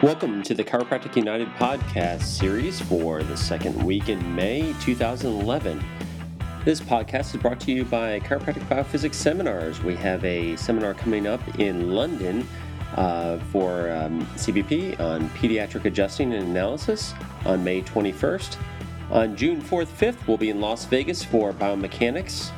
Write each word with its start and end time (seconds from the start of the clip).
Welcome 0.00 0.44
to 0.44 0.54
the 0.54 0.62
Chiropractic 0.62 1.16
United 1.16 1.48
podcast 1.54 2.22
series 2.22 2.80
for 2.80 3.24
the 3.24 3.36
second 3.36 3.82
week 3.82 4.08
in 4.08 4.32
May 4.32 4.72
2011. 4.80 5.84
This 6.64 6.80
podcast 6.80 7.34
is 7.34 7.42
brought 7.42 7.58
to 7.62 7.72
you 7.72 7.84
by 7.84 8.20
Chiropractic 8.20 8.62
Biophysics 8.68 9.16
Seminars. 9.16 9.82
We 9.82 9.96
have 9.96 10.24
a 10.24 10.54
seminar 10.54 10.94
coming 10.94 11.26
up 11.26 11.40
in 11.58 11.90
London 11.90 12.46
uh, 12.94 13.40
for 13.50 13.90
um, 13.90 14.24
CBP 14.36 15.00
on 15.00 15.28
pediatric 15.30 15.84
adjusting 15.84 16.32
and 16.32 16.46
analysis 16.46 17.12
on 17.44 17.64
May 17.64 17.82
21st. 17.82 18.56
On 19.10 19.34
June 19.34 19.60
4th, 19.60 19.88
5th, 19.88 20.28
we'll 20.28 20.36
be 20.36 20.50
in 20.50 20.60
Las 20.60 20.84
Vegas 20.84 21.24
for 21.24 21.52
biomechanics. 21.52 22.52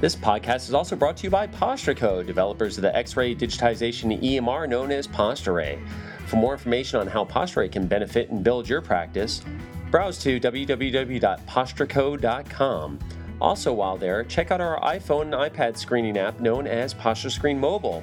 This 0.00 0.16
podcast 0.16 0.68
is 0.68 0.72
also 0.72 0.96
brought 0.96 1.18
to 1.18 1.24
you 1.24 1.30
by 1.30 1.46
PostureCo, 1.46 2.26
developers 2.26 2.78
of 2.78 2.82
the 2.82 2.96
X-ray 2.96 3.34
digitization 3.34 4.18
EMR 4.18 4.66
known 4.66 4.90
as 4.90 5.06
PostureRay. 5.06 5.78
For 6.26 6.36
more 6.36 6.54
information 6.54 7.00
on 7.00 7.06
how 7.06 7.26
PostureRay 7.26 7.70
can 7.70 7.86
benefit 7.86 8.30
and 8.30 8.42
build 8.42 8.66
your 8.66 8.80
practice, 8.80 9.42
browse 9.90 10.16
to 10.20 10.40
www.postureco.com. 10.40 12.98
Also, 13.40 13.72
while 13.72 13.96
there, 13.96 14.24
check 14.24 14.50
out 14.50 14.60
our 14.60 14.80
iPhone 14.80 15.22
and 15.22 15.34
iPad 15.34 15.76
screening 15.76 16.16
app 16.16 16.40
known 16.40 16.66
as 16.66 16.94
Posture 16.94 17.30
Screen 17.30 17.58
Mobile. 17.58 18.02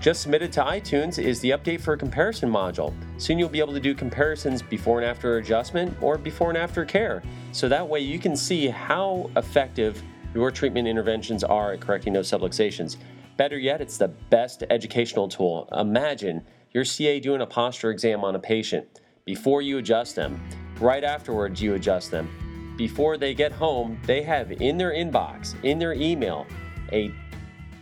Just 0.00 0.22
submitted 0.22 0.52
to 0.52 0.62
iTunes 0.62 1.22
is 1.22 1.40
the 1.40 1.50
update 1.50 1.80
for 1.80 1.94
a 1.94 1.98
comparison 1.98 2.50
module. 2.50 2.94
Soon 3.18 3.38
you'll 3.38 3.48
be 3.48 3.60
able 3.60 3.72
to 3.72 3.80
do 3.80 3.94
comparisons 3.94 4.62
before 4.62 5.00
and 5.00 5.06
after 5.06 5.38
adjustment 5.38 5.96
or 6.00 6.18
before 6.18 6.50
and 6.50 6.58
after 6.58 6.84
care. 6.84 7.22
So 7.52 7.68
that 7.68 7.88
way 7.88 8.00
you 8.00 8.18
can 8.18 8.36
see 8.36 8.68
how 8.68 9.30
effective 9.36 10.02
your 10.34 10.50
treatment 10.50 10.86
interventions 10.86 11.42
are 11.42 11.72
at 11.72 11.80
correcting 11.80 12.12
those 12.12 12.30
subluxations. 12.30 12.98
Better 13.36 13.58
yet, 13.58 13.80
it's 13.80 13.98
the 13.98 14.08
best 14.08 14.64
educational 14.70 15.28
tool. 15.28 15.68
Imagine 15.72 16.44
your 16.72 16.84
CA 16.84 17.18
doing 17.18 17.40
a 17.40 17.46
posture 17.46 17.90
exam 17.90 18.22
on 18.22 18.36
a 18.36 18.38
patient. 18.38 19.00
Before 19.24 19.60
you 19.60 19.78
adjust 19.78 20.14
them, 20.14 20.40
right 20.78 21.04
afterwards, 21.04 21.60
you 21.60 21.74
adjust 21.74 22.10
them 22.10 22.28
before 22.76 23.16
they 23.16 23.32
get 23.32 23.52
home, 23.52 23.98
they 24.04 24.22
have 24.22 24.52
in 24.52 24.76
their 24.76 24.92
inbox, 24.92 25.54
in 25.64 25.78
their 25.78 25.94
email, 25.94 26.46
a 26.92 27.12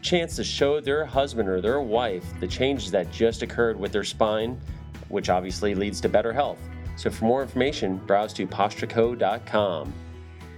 chance 0.02 0.36
to 0.36 0.44
show 0.44 0.80
their 0.80 1.04
husband 1.04 1.48
or 1.48 1.60
their 1.60 1.80
wife 1.80 2.24
the 2.38 2.46
changes 2.46 2.90
that 2.90 3.10
just 3.10 3.42
occurred 3.42 3.78
with 3.78 3.90
their 3.90 4.04
spine, 4.04 4.60
which 5.08 5.30
obviously 5.30 5.74
leads 5.74 6.00
to 6.00 6.08
better 6.08 6.32
health. 6.32 6.58
So 6.96 7.10
for 7.10 7.24
more 7.24 7.42
information, 7.42 7.96
browse 8.06 8.32
to 8.34 8.46
postureco.com. 8.46 9.92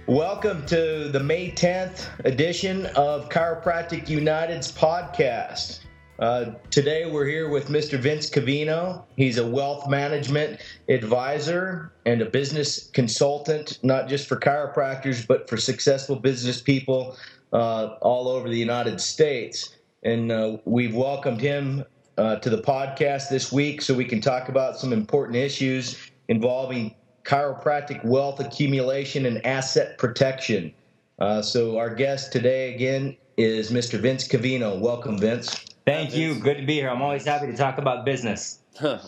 Welcome 0.05 0.65
to 0.67 1.09
the 1.09 1.19
May 1.19 1.51
10th 1.51 2.07
edition 2.25 2.85
of 2.87 3.29
Chiropractic 3.29 4.07
United's 4.07 4.71
podcast. 4.71 5.79
Uh, 6.19 6.53
today 6.71 7.05
we're 7.05 7.27
here 7.27 7.47
with 7.47 7.67
Mr. 7.67 7.99
Vince 7.99 8.27
Covino. 8.27 9.03
He's 9.15 9.37
a 9.37 9.45
wealth 9.45 9.87
management 9.87 10.61
advisor 10.89 11.91
and 12.07 12.23
a 12.23 12.25
business 12.25 12.89
consultant, 12.89 13.77
not 13.83 14.07
just 14.07 14.27
for 14.27 14.35
chiropractors, 14.35 15.27
but 15.27 15.47
for 15.47 15.57
successful 15.57 16.15
business 16.15 16.59
people 16.59 17.15
uh, 17.53 17.97
all 18.01 18.29
over 18.29 18.49
the 18.49 18.57
United 18.57 18.99
States. 18.99 19.75
And 20.01 20.31
uh, 20.31 20.57
we've 20.65 20.95
welcomed 20.95 21.39
him 21.39 21.83
uh, 22.17 22.37
to 22.37 22.49
the 22.49 22.63
podcast 22.63 23.29
this 23.29 23.51
week 23.51 23.83
so 23.83 23.93
we 23.93 24.05
can 24.05 24.19
talk 24.19 24.49
about 24.49 24.79
some 24.79 24.93
important 24.93 25.35
issues 25.35 26.09
involving 26.29 26.95
chiropractic 27.25 28.03
wealth 28.03 28.39
accumulation 28.39 29.27
and 29.27 29.45
asset 29.45 29.99
protection. 29.99 30.73
Uh, 31.19 31.43
so 31.43 31.77
our 31.77 31.93
guest 31.93 32.31
today 32.31 32.73
again 32.73 33.15
is 33.37 33.69
Mr. 33.69 33.99
Vince 33.99 34.27
Covino. 34.27 34.79
Welcome, 34.79 35.19
Vince. 35.19 35.63
Thank 35.87 36.13
you. 36.13 36.35
Good 36.35 36.57
to 36.57 36.65
be 36.65 36.73
here. 36.73 36.89
I'm 36.89 37.01
always 37.01 37.23
happy 37.23 37.47
to 37.47 37.55
talk 37.55 37.77
about 37.77 38.03
business. 38.03 38.59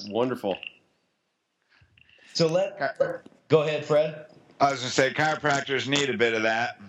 Wonderful. 0.07 0.57
So 2.34 2.47
let 2.47 2.97
go 3.50 3.63
ahead, 3.63 3.84
Fred. 3.84 4.28
I 4.62 4.72
was 4.72 4.79
going 4.79 4.88
to 4.88 4.95
say 4.95 5.13
chiropractors 5.13 5.89
need 5.89 6.09
a 6.09 6.16
bit 6.16 6.34
of 6.34 6.44
that. 6.44 6.79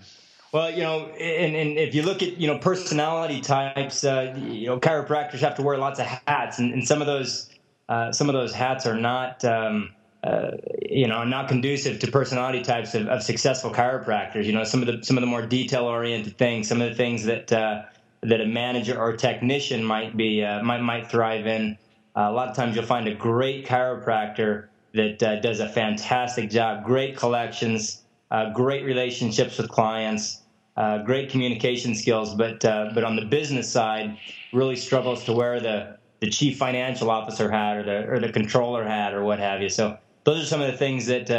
Well, 0.52 0.70
you 0.70 0.82
know, 0.84 1.06
and, 1.06 1.56
and 1.56 1.76
if 1.76 1.92
you 1.96 2.02
look 2.02 2.22
at 2.22 2.36
you 2.36 2.46
know 2.46 2.58
personality 2.58 3.40
types, 3.40 4.04
uh, 4.04 4.32
you 4.38 4.66
know, 4.66 4.78
chiropractors 4.78 5.40
have 5.40 5.56
to 5.56 5.62
wear 5.62 5.76
lots 5.76 5.98
of 5.98 6.06
hats, 6.06 6.60
and, 6.60 6.72
and 6.72 6.86
some 6.86 7.00
of 7.00 7.08
those 7.08 7.50
uh, 7.88 8.12
some 8.12 8.28
of 8.28 8.34
those 8.34 8.54
hats 8.54 8.86
are 8.86 8.96
not. 8.96 9.44
Um, 9.44 9.90
uh, 10.22 10.50
you 10.82 11.08
know, 11.08 11.24
not 11.24 11.48
conducive 11.48 11.98
to 11.98 12.06
personality 12.06 12.60
types 12.60 12.94
of, 12.94 13.08
of, 13.08 13.22
successful 13.22 13.70
chiropractors. 13.70 14.44
You 14.44 14.52
know, 14.52 14.64
some 14.64 14.82
of 14.82 14.86
the 14.86 15.02
some 15.02 15.16
of 15.16 15.22
the 15.22 15.26
more 15.26 15.40
detail 15.40 15.84
oriented 15.84 16.36
things, 16.36 16.68
some 16.68 16.82
of 16.82 16.90
the 16.90 16.94
things 16.94 17.24
that 17.24 17.50
uh, 17.50 17.84
that 18.22 18.41
a 18.41 18.47
manager 18.47 18.98
or 18.98 19.16
technician 19.16 19.84
might 19.84 20.16
be 20.16 20.44
uh, 20.44 20.62
might 20.62 20.82
might 20.82 21.10
thrive 21.10 21.47
in. 21.47 21.78
Uh, 22.16 22.22
a 22.28 22.32
lot 22.32 22.48
of 22.48 22.56
times, 22.56 22.76
you'll 22.76 22.84
find 22.84 23.08
a 23.08 23.14
great 23.14 23.66
chiropractor 23.66 24.66
that 24.94 25.22
uh, 25.22 25.41
does 25.41 25.60
a 25.60 25.69
fantastic 25.69 26.50
job, 26.50 26.84
great 26.84 27.16
collections, 27.16 28.03
uh, 28.30 28.53
great 28.53 28.84
relationships 28.84 29.56
with 29.56 29.69
clients, 29.69 30.42
uh, 30.76 30.98
great 30.98 31.30
communication 31.30 31.94
skills, 31.94 32.34
but 32.34 32.64
uh, 32.64 32.91
but 32.94 33.04
on 33.04 33.16
the 33.16 33.25
business 33.25 33.70
side, 33.70 34.19
really 34.53 34.76
struggles 34.76 35.25
to 35.25 35.32
wear 35.32 35.60
the 35.60 35.97
the 36.20 36.28
chief 36.28 36.59
financial 36.59 37.10
officer 37.10 37.50
hat 37.50 37.78
or 37.78 37.82
the 37.84 38.06
or 38.10 38.19
the 38.19 38.32
controller 38.32 38.84
hat 38.84 39.14
or 39.14 39.25
what 39.25 39.38
have 39.38 39.62
you. 39.62 39.70
So 39.70 39.97
those 40.25 40.42
are 40.42 40.47
some 40.47 40.60
of 40.60 40.70
the 40.70 40.76
things 40.76 41.06
that 41.06 41.30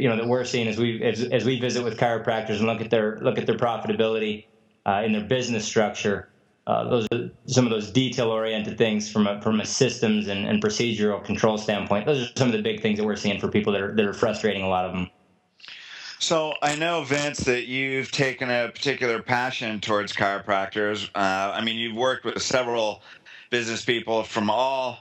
you 0.00 0.08
know 0.08 0.16
that 0.16 0.28
we're 0.28 0.44
seeing 0.44 0.68
as 0.68 0.78
we 0.78 1.02
as, 1.02 1.24
as 1.24 1.44
we 1.44 1.58
visit 1.58 1.82
with 1.82 1.98
chiropractors 1.98 2.58
and 2.58 2.66
look 2.66 2.80
at 2.80 2.90
their 2.90 3.18
look 3.20 3.38
at 3.38 3.46
their 3.46 3.56
profitability 3.56 4.44
uh, 4.88 5.02
in 5.02 5.12
their 5.12 5.24
business 5.24 5.66
structure. 5.66 6.30
Uh, 6.66 6.88
those 6.88 7.06
are 7.12 7.30
some 7.46 7.66
of 7.66 7.70
those 7.70 7.90
detail-oriented 7.90 8.78
things 8.78 9.10
from 9.10 9.26
a, 9.26 9.40
from 9.42 9.60
a 9.60 9.66
systems 9.66 10.28
and, 10.28 10.46
and, 10.46 10.62
procedural 10.62 11.22
control 11.22 11.56
standpoint. 11.58 12.06
Those 12.06 12.28
are 12.28 12.32
some 12.36 12.48
of 12.48 12.52
the 12.52 12.62
big 12.62 12.80
things 12.80 12.98
that 12.98 13.04
we're 13.04 13.16
seeing 13.16 13.38
for 13.40 13.48
people 13.48 13.72
that 13.72 13.82
are 13.82 13.94
that 13.94 14.04
are 14.04 14.12
frustrating 14.12 14.62
a 14.62 14.68
lot 14.68 14.84
of 14.84 14.92
them. 14.92 15.10
So 16.18 16.54
I 16.62 16.74
know 16.74 17.04
Vince 17.04 17.40
that 17.40 17.66
you've 17.66 18.10
taken 18.10 18.50
a 18.50 18.68
particular 18.68 19.22
passion 19.22 19.80
towards 19.80 20.12
chiropractors. 20.12 21.08
Uh, 21.14 21.52
I 21.54 21.62
mean, 21.62 21.76
you've 21.76 21.96
worked 21.96 22.24
with 22.24 22.42
several 22.42 23.02
business 23.50 23.84
people 23.84 24.24
from 24.24 24.50
all 24.50 24.98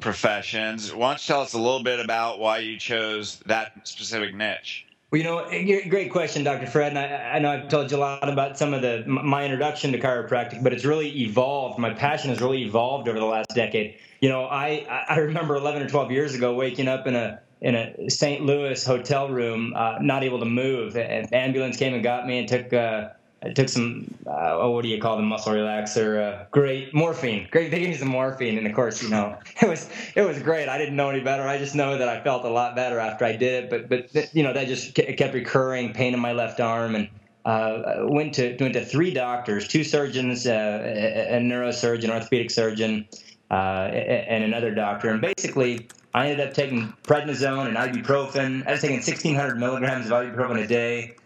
professions. 0.00 0.92
Why 0.92 1.10
don't 1.10 1.22
you 1.22 1.32
tell 1.32 1.40
us 1.40 1.54
a 1.54 1.58
little 1.58 1.82
bit 1.82 2.00
about 2.00 2.38
why 2.38 2.58
you 2.58 2.76
chose 2.76 3.40
that 3.46 3.88
specific 3.88 4.34
niche? 4.34 4.87
Well, 5.10 5.18
you 5.18 5.24
know, 5.24 5.88
great 5.88 6.12
question, 6.12 6.44
Dr. 6.44 6.66
Fred. 6.66 6.94
And 6.94 6.98
I, 6.98 7.36
I, 7.36 7.38
know 7.38 7.50
I've 7.50 7.68
told 7.68 7.90
you 7.90 7.96
a 7.96 7.98
lot 7.98 8.28
about 8.28 8.58
some 8.58 8.74
of 8.74 8.82
the 8.82 9.04
my 9.06 9.42
introduction 9.42 9.92
to 9.92 9.98
chiropractic, 9.98 10.62
but 10.62 10.74
it's 10.74 10.84
really 10.84 11.22
evolved. 11.22 11.78
My 11.78 11.94
passion 11.94 12.28
has 12.28 12.42
really 12.42 12.62
evolved 12.64 13.08
over 13.08 13.18
the 13.18 13.24
last 13.24 13.48
decade. 13.54 13.96
You 14.20 14.28
know, 14.28 14.44
I 14.44 14.86
I 15.08 15.16
remember 15.18 15.54
11 15.56 15.80
or 15.80 15.88
12 15.88 16.10
years 16.10 16.34
ago 16.34 16.52
waking 16.54 16.88
up 16.88 17.06
in 17.06 17.16
a 17.16 17.40
in 17.62 17.74
a 17.74 18.10
St. 18.10 18.44
Louis 18.44 18.84
hotel 18.84 19.30
room, 19.30 19.72
uh, 19.74 19.96
not 20.00 20.24
able 20.24 20.40
to 20.40 20.44
move. 20.44 20.96
An 20.96 21.26
ambulance 21.32 21.78
came 21.78 21.94
and 21.94 22.02
got 22.02 22.26
me 22.26 22.38
and 22.38 22.46
took 22.46 22.72
uh, 22.74 23.08
I 23.42 23.50
took 23.50 23.68
some, 23.68 24.12
uh, 24.26 24.58
oh, 24.58 24.72
what 24.72 24.82
do 24.82 24.88
you 24.88 25.00
call 25.00 25.16
the 25.16 25.22
muscle 25.22 25.52
relaxer? 25.52 26.20
Uh, 26.20 26.44
great 26.50 26.92
morphine. 26.92 27.46
Great, 27.50 27.70
they 27.70 27.78
gave 27.78 27.90
me 27.90 27.94
some 27.94 28.08
morphine, 28.08 28.58
and 28.58 28.66
of 28.66 28.74
course, 28.74 29.00
you 29.00 29.10
know, 29.10 29.38
it 29.62 29.68
was 29.68 29.88
it 30.16 30.22
was 30.22 30.40
great. 30.40 30.68
I 30.68 30.76
didn't 30.76 30.96
know 30.96 31.08
any 31.08 31.20
better. 31.20 31.46
I 31.46 31.58
just 31.58 31.74
know 31.74 31.98
that 31.98 32.08
I 32.08 32.20
felt 32.20 32.44
a 32.44 32.48
lot 32.48 32.74
better 32.74 32.98
after 32.98 33.24
I 33.24 33.36
did 33.36 33.64
it. 33.64 33.70
But 33.70 33.88
but 33.88 34.34
you 34.34 34.42
know, 34.42 34.52
that 34.52 34.66
just 34.66 34.94
kept 34.94 35.34
recurring, 35.34 35.92
pain 35.92 36.14
in 36.14 36.20
my 36.20 36.32
left 36.32 36.58
arm, 36.58 36.96
and 36.96 37.08
uh, 37.44 37.98
went 38.00 38.34
to 38.34 38.56
went 38.58 38.74
to 38.74 38.84
three 38.84 39.12
doctors, 39.12 39.68
two 39.68 39.84
surgeons, 39.84 40.44
uh, 40.46 41.28
a, 41.30 41.38
neurosurgeon, 41.38 42.10
orthopedic 42.10 42.50
surgeon, 42.50 43.06
uh, 43.52 43.54
and 43.54 44.42
another 44.42 44.74
doctor, 44.74 45.10
and 45.10 45.20
basically. 45.20 45.88
I 46.14 46.30
ended 46.30 46.48
up 46.48 46.54
taking 46.54 46.94
prednisone 47.04 47.68
and 47.68 47.76
ibuprofen. 47.76 48.66
I 48.66 48.72
was 48.72 48.80
taking 48.80 48.96
1,600 48.96 49.56
milligrams 49.56 50.06
of 50.06 50.12
ibuprofen 50.12 50.64
a 50.64 50.66
day 50.66 51.16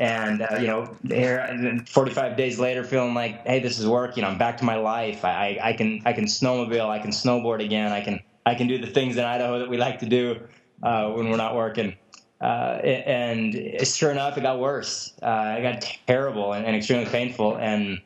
and 0.00 0.42
uh, 0.42 0.56
you 0.60 0.66
know 0.66 0.92
here 1.06 1.84
45 1.86 2.36
days 2.36 2.58
later 2.58 2.82
feeling 2.82 3.14
like 3.14 3.46
hey 3.46 3.60
this 3.60 3.78
is 3.78 3.86
working 3.86 4.24
i'm 4.24 4.36
back 4.36 4.58
to 4.58 4.64
my 4.64 4.74
life 4.74 5.24
I, 5.24 5.58
I 5.62 5.72
can 5.72 6.02
i 6.04 6.12
can 6.12 6.24
snowmobile 6.24 6.88
i 6.88 6.98
can 6.98 7.12
snowboard 7.12 7.64
again 7.64 7.92
i 7.92 8.00
can 8.00 8.20
I 8.46 8.54
can 8.54 8.66
do 8.66 8.78
the 8.78 8.86
things 8.86 9.16
in 9.16 9.24
Idaho 9.24 9.58
that 9.58 9.68
we 9.68 9.78
like 9.78 10.00
to 10.00 10.06
do 10.06 10.40
uh, 10.82 11.10
when 11.10 11.30
we're 11.30 11.36
not 11.36 11.54
working. 11.54 11.96
Uh, 12.40 12.78
and 12.84 13.86
sure 13.86 14.10
enough, 14.10 14.36
it 14.36 14.42
got 14.42 14.58
worse. 14.58 15.14
Uh, 15.22 15.56
it 15.58 15.62
got 15.62 15.98
terrible 16.06 16.52
and, 16.52 16.66
and, 16.66 16.76
extremely 16.76 17.06
painful. 17.06 17.56
And 17.56 18.02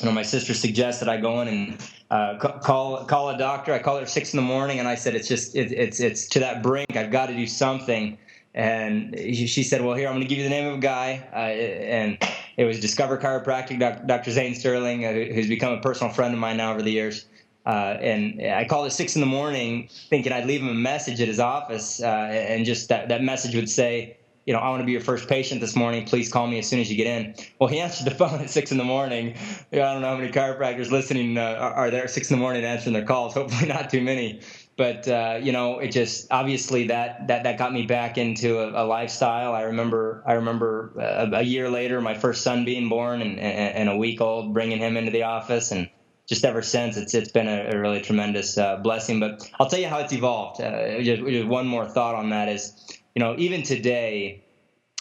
you 0.00 0.06
know, 0.06 0.12
my 0.12 0.22
sister 0.22 0.54
suggested 0.54 1.08
I 1.08 1.18
go 1.18 1.42
in 1.42 1.48
and 1.48 1.90
uh, 2.10 2.38
call 2.38 3.04
call 3.04 3.28
a 3.28 3.36
doctor. 3.36 3.74
I 3.74 3.80
called 3.80 4.00
her 4.00 4.06
six 4.06 4.32
in 4.32 4.38
the 4.38 4.42
morning, 4.42 4.78
and 4.78 4.88
I 4.88 4.94
said, 4.94 5.14
"It's 5.14 5.28
just 5.28 5.54
it, 5.54 5.72
it's 5.72 6.00
it's 6.00 6.26
to 6.28 6.40
that 6.40 6.62
brink. 6.62 6.96
I've 6.96 7.10
got 7.10 7.26
to 7.26 7.34
do 7.34 7.46
something." 7.46 8.16
And 8.54 9.18
she 9.18 9.62
said, 9.62 9.82
"Well, 9.82 9.96
here 9.96 10.08
I'm 10.08 10.14
going 10.14 10.22
to 10.22 10.28
give 10.28 10.38
you 10.38 10.44
the 10.44 10.50
name 10.50 10.68
of 10.68 10.74
a 10.74 10.80
guy." 10.80 11.26
Uh, 11.32 11.36
and 11.36 12.18
it 12.56 12.64
was 12.64 12.80
Discover 12.80 13.18
Chiropractic, 13.18 14.06
Dr. 14.06 14.30
Zane 14.30 14.54
Sterling, 14.54 15.04
uh, 15.04 15.12
who's 15.12 15.48
become 15.48 15.72
a 15.72 15.80
personal 15.80 16.12
friend 16.12 16.34
of 16.34 16.40
mine 16.40 16.58
now 16.58 16.72
over 16.72 16.82
the 16.82 16.92
years. 16.92 17.26
Uh, 17.64 17.96
and 18.00 18.42
I 18.42 18.64
called 18.64 18.86
at 18.86 18.92
six 18.92 19.14
in 19.14 19.20
the 19.20 19.26
morning, 19.26 19.88
thinking 20.10 20.32
I'd 20.32 20.46
leave 20.46 20.60
him 20.62 20.68
a 20.68 20.74
message 20.74 21.20
at 21.20 21.28
his 21.28 21.38
office, 21.38 22.02
uh, 22.02 22.06
and 22.06 22.64
just 22.64 22.88
that, 22.88 23.08
that 23.08 23.22
message 23.22 23.54
would 23.54 23.68
say, 23.68 24.16
you 24.46 24.52
know, 24.52 24.58
I 24.58 24.68
want 24.70 24.80
to 24.80 24.84
be 24.84 24.90
your 24.92 25.00
first 25.00 25.28
patient 25.28 25.60
this 25.60 25.76
morning. 25.76 26.04
Please 26.04 26.30
call 26.30 26.48
me 26.48 26.58
as 26.58 26.68
soon 26.68 26.80
as 26.80 26.90
you 26.90 26.96
get 26.96 27.06
in. 27.06 27.34
Well, 27.60 27.68
he 27.68 27.78
answered 27.86 28.06
the 28.06 28.14
phone 28.14 28.40
at 28.40 28.50
six 28.50 28.72
in 28.72 28.78
the 28.78 28.84
morning. 28.84 29.36
I 29.72 29.76
don't 29.76 30.02
know 30.02 30.08
how 30.08 30.16
many 30.16 30.32
chiropractors 30.32 30.90
listening 30.90 31.38
uh, 31.38 31.72
are 31.74 31.90
there 31.90 32.04
at 32.04 32.10
six 32.10 32.30
in 32.30 32.36
the 32.36 32.40
morning 32.40 32.64
answering 32.64 32.94
their 32.94 33.04
calls. 33.04 33.34
Hopefully, 33.34 33.68
not 33.68 33.90
too 33.90 34.02
many. 34.02 34.40
But 34.82 35.06
uh, 35.06 35.38
you 35.40 35.52
know, 35.52 35.78
it 35.78 35.92
just 35.92 36.26
obviously 36.32 36.88
that 36.88 37.28
that 37.28 37.44
that 37.44 37.56
got 37.56 37.72
me 37.72 37.86
back 37.86 38.18
into 38.18 38.58
a, 38.58 38.82
a 38.82 38.84
lifestyle. 38.84 39.54
I 39.54 39.62
remember 39.62 40.24
I 40.26 40.32
remember 40.32 40.92
a, 40.96 41.02
uh, 41.02 41.30
a, 41.34 41.42
year 41.42 41.70
later, 41.70 42.00
my 42.00 42.14
first 42.14 42.42
son 42.42 42.64
being 42.64 42.88
born, 42.88 43.22
and, 43.22 43.38
and, 43.38 43.76
and, 43.76 43.88
a 43.88 43.96
week 43.96 44.20
old, 44.20 44.52
bringing 44.52 44.78
him 44.78 44.96
into 44.96 45.12
the 45.12 45.22
office, 45.22 45.70
and 45.70 45.88
just 46.26 46.44
ever 46.44 46.62
since, 46.62 46.96
it's 46.96 47.14
it's 47.14 47.30
been 47.30 47.46
a, 47.46 47.70
a 47.70 47.78
really 47.78 48.00
tremendous 48.00 48.58
uh, 48.58 48.78
blessing. 48.78 49.20
But 49.20 49.48
I'll 49.60 49.68
tell 49.68 49.78
you 49.78 49.86
how 49.86 50.00
it's 50.00 50.12
evolved. 50.12 50.60
Uh, 50.60 51.00
just, 51.00 51.22
just 51.22 51.46
one 51.46 51.68
more 51.68 51.86
thought 51.86 52.16
on 52.16 52.30
that 52.30 52.48
is, 52.48 52.74
you 53.14 53.20
know, 53.20 53.36
even 53.38 53.62
today 53.62 54.42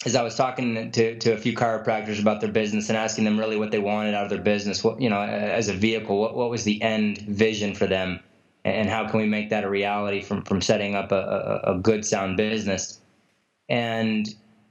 as 0.05 0.15
I 0.15 0.21
was 0.21 0.35
talking 0.35 0.91
to, 0.91 1.17
to 1.17 1.33
a 1.33 1.37
few 1.37 1.55
chiropractors 1.55 2.21
about 2.21 2.39
their 2.39 2.51
business 2.51 2.89
and 2.89 2.97
asking 2.99 3.23
them 3.23 3.39
really 3.39 3.57
what 3.57 3.71
they 3.71 3.79
wanted 3.79 4.13
out 4.13 4.25
of 4.25 4.29
their 4.29 4.41
business, 4.41 4.83
what 4.83 5.01
you 5.01 5.09
know, 5.09 5.21
as 5.21 5.69
a 5.69 5.73
vehicle, 5.73 6.19
what, 6.19 6.35
what 6.35 6.51
was 6.51 6.65
the 6.65 6.79
end 6.83 7.17
vision 7.17 7.73
for 7.73 7.87
them, 7.87 8.19
and 8.63 8.89
how 8.89 9.07
can 9.07 9.19
we 9.19 9.27
make 9.27 9.49
that 9.49 9.63
a 9.63 9.69
reality 9.69 10.21
from 10.21 10.43
from 10.43 10.61
setting 10.61 10.95
up 10.95 11.11
a, 11.11 11.61
a, 11.65 11.75
a 11.75 11.79
good 11.79 12.05
sound 12.05 12.37
business? 12.37 12.99
And 13.69 14.27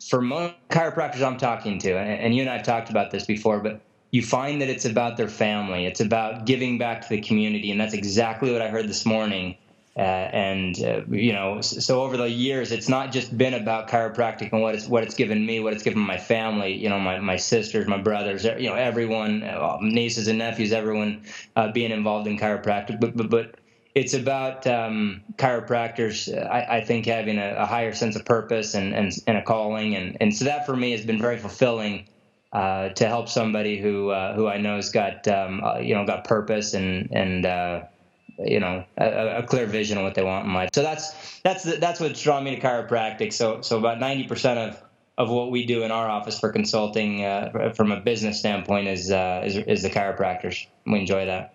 for 0.08 0.22
most 0.22 0.54
chiropractors 0.70 1.26
I'm 1.26 1.38
talking 1.38 1.78
to, 1.80 1.98
and 1.98 2.34
you 2.34 2.42
and 2.42 2.50
I 2.50 2.56
have 2.56 2.66
talked 2.66 2.90
about 2.90 3.10
this 3.10 3.26
before, 3.26 3.60
but 3.60 3.80
you 4.12 4.22
find 4.22 4.60
that 4.60 4.68
it's 4.68 4.84
about 4.84 5.16
their 5.16 5.28
family, 5.28 5.86
it's 5.86 6.00
about 6.00 6.46
giving 6.46 6.78
back 6.78 7.02
to 7.02 7.08
the 7.08 7.20
community, 7.20 7.70
and 7.70 7.80
that's 7.80 7.94
exactly 7.94 8.52
what 8.52 8.62
I 8.62 8.68
heard 8.68 8.88
this 8.88 9.06
morning 9.06 9.56
uh, 9.96 10.02
and 10.02 10.82
uh, 10.82 11.02
you 11.10 11.32
know, 11.32 11.60
so 11.60 12.02
over 12.02 12.16
the 12.16 12.30
years, 12.30 12.72
it's 12.72 12.88
not 12.88 13.12
just 13.12 13.36
been 13.36 13.54
about 13.54 13.88
chiropractic 13.88 14.50
and 14.52 14.62
what 14.62 14.74
it's 14.74 14.86
what 14.86 15.02
it's 15.02 15.14
given 15.14 15.44
me, 15.44 15.60
what 15.60 15.72
it's 15.74 15.82
given 15.82 16.00
my 16.00 16.16
family. 16.16 16.72
You 16.74 16.88
know, 16.88 16.98
my 17.00 17.18
my 17.18 17.36
sisters, 17.36 17.88
my 17.88 17.98
brothers, 17.98 18.44
you 18.44 18.70
know, 18.70 18.76
everyone, 18.76 19.42
uh, 19.42 19.78
nieces 19.82 20.28
and 20.28 20.38
nephews, 20.38 20.72
everyone 20.72 21.24
uh, 21.56 21.72
being 21.72 21.90
involved 21.90 22.28
in 22.28 22.38
chiropractic. 22.38 23.00
But 23.00 23.16
but 23.16 23.28
but 23.30 23.59
it's 23.94 24.14
about 24.14 24.66
um, 24.66 25.22
chiropractors. 25.36 26.32
I, 26.48 26.76
I, 26.76 26.80
think 26.80 27.06
having 27.06 27.38
a, 27.38 27.56
a, 27.58 27.66
higher 27.66 27.92
sense 27.92 28.14
of 28.14 28.24
purpose 28.24 28.74
and, 28.74 28.94
and 28.94 29.12
and 29.26 29.36
a 29.36 29.42
calling, 29.42 29.96
and 29.96 30.16
and 30.20 30.34
so 30.34 30.44
that 30.44 30.66
for 30.66 30.76
me 30.76 30.92
has 30.92 31.04
been 31.04 31.20
very 31.20 31.38
fulfilling. 31.38 32.06
Uh, 32.52 32.88
to 32.88 33.06
help 33.06 33.28
somebody 33.28 33.80
who 33.80 34.10
uh, 34.10 34.34
who 34.34 34.48
I 34.48 34.58
know 34.58 34.74
has 34.74 34.90
got 34.90 35.28
um, 35.28 35.62
you 35.80 35.94
know 35.94 36.04
got 36.04 36.24
purpose 36.24 36.74
and 36.74 37.08
and 37.12 37.44
you 38.44 38.58
know 38.58 38.84
a, 38.98 39.38
a, 39.38 39.42
clear 39.44 39.66
vision 39.66 39.98
of 39.98 40.04
what 40.04 40.14
they 40.14 40.24
want 40.24 40.46
in 40.46 40.54
life. 40.54 40.70
So 40.74 40.82
that's 40.82 41.40
that's 41.42 41.62
that's 41.78 42.00
what's 42.00 42.20
drawn 42.20 42.44
me 42.44 42.56
to 42.56 42.60
chiropractic. 42.60 43.32
So 43.32 43.60
so 43.60 43.78
about 43.78 44.00
ninety 44.00 44.24
percent 44.24 44.58
of 44.58 44.82
of 45.18 45.30
what 45.30 45.50
we 45.50 45.66
do 45.66 45.82
in 45.82 45.90
our 45.90 46.08
office 46.08 46.40
for 46.40 46.50
consulting 46.50 47.24
uh, 47.24 47.72
from 47.76 47.92
a 47.92 48.00
business 48.00 48.38
standpoint 48.38 48.88
is, 48.88 49.10
uh, 49.10 49.42
is 49.44 49.56
is 49.56 49.82
the 49.82 49.90
chiropractors. 49.90 50.66
We 50.86 51.00
enjoy 51.00 51.26
that. 51.26 51.54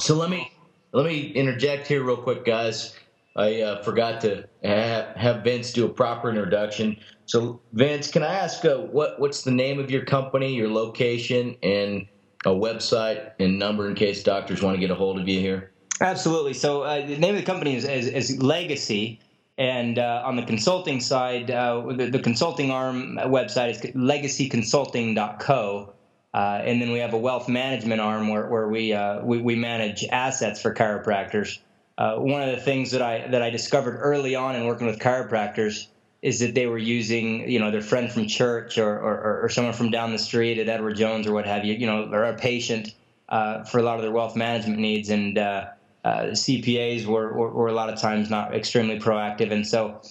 So 0.00 0.14
let 0.14 0.30
me 0.30 0.50
let 0.96 1.04
me 1.04 1.28
interject 1.32 1.86
here 1.86 2.02
real 2.02 2.16
quick, 2.16 2.46
guys. 2.46 2.96
I 3.36 3.60
uh, 3.60 3.82
forgot 3.82 4.22
to 4.22 4.48
have, 4.64 5.14
have, 5.14 5.44
Vince 5.44 5.74
do 5.74 5.84
a 5.84 5.90
proper 5.90 6.30
introduction. 6.30 6.96
So 7.26 7.60
Vince, 7.74 8.10
can 8.10 8.22
I 8.22 8.32
ask 8.32 8.64
uh, 8.64 8.78
what 8.78 9.20
what's 9.20 9.42
the 9.42 9.50
name 9.50 9.78
of 9.78 9.90
your 9.90 10.06
company, 10.06 10.54
your 10.54 10.70
location, 10.70 11.54
and 11.62 12.08
a 12.46 12.50
website 12.50 13.32
and 13.38 13.58
number 13.58 13.86
in 13.90 13.94
case 13.94 14.22
doctors 14.22 14.62
want 14.62 14.74
to 14.74 14.80
get 14.80 14.90
a 14.90 14.94
hold 14.94 15.20
of 15.20 15.28
you 15.28 15.38
here? 15.38 15.70
Absolutely. 16.00 16.54
So 16.54 16.80
uh, 16.80 17.06
the 17.06 17.18
name 17.18 17.34
of 17.34 17.40
the 17.40 17.46
company 17.46 17.76
is, 17.76 17.84
is, 17.84 18.06
is 18.06 18.42
Legacy. 18.42 19.20
And 19.58 19.98
uh, 19.98 20.22
on 20.24 20.36
the 20.36 20.44
consulting 20.44 21.00
side, 21.00 21.50
uh, 21.50 21.82
the, 21.92 22.10
the, 22.10 22.18
consulting 22.18 22.70
arm 22.70 23.16
website 23.16 23.70
is 23.70 23.80
legacyconsulting.co. 23.80 25.94
Uh, 26.36 26.60
and 26.66 26.82
then 26.82 26.92
we 26.92 26.98
have 26.98 27.14
a 27.14 27.18
wealth 27.18 27.48
management 27.48 27.98
arm 27.98 28.28
where, 28.28 28.46
where 28.46 28.68
we, 28.68 28.92
uh, 28.92 29.24
we, 29.24 29.38
we, 29.38 29.56
manage 29.56 30.04
assets 30.04 30.60
for 30.60 30.74
chiropractors. 30.74 31.60
Uh, 31.96 32.16
one 32.16 32.46
of 32.46 32.54
the 32.54 32.60
things 32.60 32.90
that 32.90 33.00
I, 33.00 33.26
that 33.28 33.40
I 33.40 33.48
discovered 33.48 33.96
early 33.96 34.34
on 34.34 34.54
in 34.54 34.66
working 34.66 34.86
with 34.86 34.98
chiropractors 34.98 35.86
is 36.20 36.40
that 36.40 36.54
they 36.54 36.66
were 36.66 36.76
using, 36.76 37.48
you 37.48 37.58
know, 37.58 37.70
their 37.70 37.80
friend 37.80 38.12
from 38.12 38.26
church 38.26 38.76
or, 38.76 38.98
or, 38.98 39.44
or 39.44 39.48
someone 39.48 39.72
from 39.72 39.90
down 39.90 40.12
the 40.12 40.18
street 40.18 40.58
at 40.58 40.68
Edward 40.68 40.98
Jones 40.98 41.26
or 41.26 41.32
what 41.32 41.46
have 41.46 41.64
you, 41.64 41.72
you 41.72 41.86
know, 41.86 42.06
or 42.12 42.24
a 42.24 42.36
patient 42.36 42.92
uh, 43.30 43.64
for 43.64 43.78
a 43.78 43.82
lot 43.82 43.96
of 43.96 44.02
their 44.02 44.12
wealth 44.12 44.36
management 44.36 44.78
needs. 44.78 45.08
And 45.08 45.38
uh, 45.38 45.68
uh, 46.04 46.24
CPAs 46.32 47.06
were, 47.06 47.32
were, 47.32 47.48
were, 47.50 47.68
a 47.68 47.72
lot 47.72 47.88
of 47.88 47.98
times 47.98 48.28
not 48.28 48.54
extremely 48.54 49.00
proactive. 49.00 49.52
And 49.52 49.66
so 49.66 50.02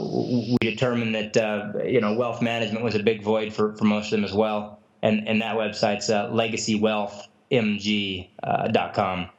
we 0.00 0.56
determined 0.62 1.14
that, 1.14 1.84
you 1.86 2.00
know, 2.00 2.14
wealth 2.14 2.40
management 2.40 2.82
was 2.82 2.94
a 2.94 3.02
big 3.02 3.22
void 3.22 3.52
for, 3.52 3.76
for 3.76 3.84
most 3.84 4.06
of 4.06 4.12
them 4.12 4.24
as 4.24 4.32
well. 4.32 4.78
And, 5.02 5.28
and 5.28 5.42
that 5.42 5.56
website's 5.56 6.08
uh, 6.10 6.30
legacywealthmg.com. 6.30 9.30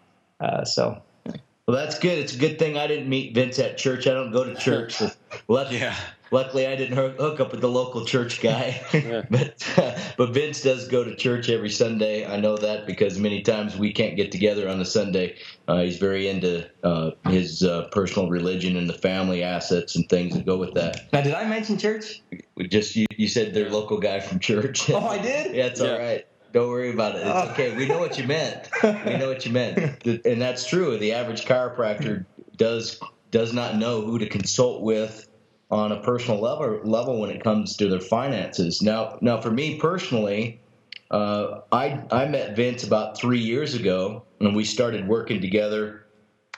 so 0.66 1.02
well, 1.66 1.78
that's 1.78 1.98
good. 1.98 2.20
It's 2.20 2.36
a 2.36 2.38
good 2.38 2.60
thing 2.60 2.78
I 2.78 2.88
didn't 2.88 3.08
meet 3.08 3.34
Vince 3.34 3.58
at 3.60 3.78
church. 3.78 4.06
I 4.06 4.14
don't 4.14 4.32
go 4.32 4.44
to 4.44 4.56
church. 4.56 4.96
So 5.00 5.10
luckily, 5.48 5.80
yeah. 5.80 5.96
Luckily, 6.34 6.68
I 6.68 6.76
didn't 6.76 6.98
hook 6.98 7.40
up 7.40 7.52
with 7.52 7.62
the 7.62 7.70
local 7.70 8.04
church 8.04 8.42
guy. 8.42 8.82
but 9.30 9.74
uh, 9.78 9.98
but 10.18 10.32
Vince 10.32 10.62
does 10.62 10.88
go 10.88 11.04
to 11.04 11.16
church 11.16 11.50
every 11.50 11.70
Sunday. 11.70 12.26
I 12.26 12.40
know 12.40 12.58
that 12.58 12.86
because 12.86 13.18
many 13.18 13.42
times 13.42 13.78
we 13.78 13.94
can't 13.94 14.18
get 14.18 14.32
together 14.32 14.68
on 14.68 14.82
a 14.82 14.86
Sunday. 14.86 15.38
Uh, 15.68 15.84
he's 15.84 15.98
very 15.98 16.28
into 16.28 16.70
uh, 16.84 17.12
his 17.30 17.64
uh, 17.64 17.88
personal 17.92 18.30
religion 18.30 18.76
and 18.76 18.90
the 18.90 18.94
family 18.94 19.44
assets 19.44 19.96
and 19.96 20.10
things 20.10 20.34
that 20.36 20.46
go 20.46 20.58
with 20.58 20.74
that. 20.74 21.14
Now, 21.14 21.22
did 21.22 21.34
I 21.34 21.48
mention 21.48 21.78
church? 21.78 22.22
Just 22.68 22.96
you, 22.96 23.06
you 23.16 23.28
said 23.28 23.54
their 23.54 23.70
local 23.70 24.00
guy 24.00 24.20
from 24.20 24.40
church. 24.40 24.90
Oh, 24.90 25.08
I 25.08 25.20
did. 25.20 25.56
yeah, 25.56 25.68
it's 25.68 25.80
yeah. 25.80 25.92
all 25.92 26.00
right. 26.00 26.28
Don't 26.52 26.70
worry 26.70 26.92
about 26.92 27.16
it. 27.16 27.20
It's 27.20 27.30
oh. 27.30 27.52
okay. 27.52 27.76
We 27.76 27.88
know 27.88 27.98
what 27.98 28.18
you 28.18 28.28
meant. 28.28 28.70
We 28.84 29.18
know 29.18 29.30
what 29.30 29.46
you 29.46 29.52
meant, 29.52 30.06
and 30.06 30.42
that's 30.42 30.68
true. 30.68 30.98
The 30.98 31.14
average 31.14 31.46
chiropractor 31.46 32.26
does 32.58 33.00
does 33.32 33.54
not 33.54 33.78
know 33.78 34.02
who 34.02 34.20
to 34.20 34.30
consult 34.30 34.84
with 34.84 35.28
on 35.74 35.92
a 35.92 36.00
personal 36.02 36.40
level 36.40 36.80
level 36.84 37.20
when 37.20 37.32
it 37.32 37.44
comes 37.44 37.76
to 37.76 37.90
their 37.90 38.00
finances. 38.00 38.84
Now, 38.84 39.18
now 39.22 39.42
for 39.42 39.50
me 39.50 39.80
personally, 39.80 40.62
uh, 41.10 41.62
I 41.72 42.00
I 42.12 42.26
met 42.26 42.56
Vince 42.56 42.84
about 42.84 43.18
three 43.18 43.40
years 43.40 43.74
ago, 43.74 44.24
and 44.40 44.56
we 44.56 44.66
started 44.66 45.08
working 45.08 45.42
together 45.42 46.06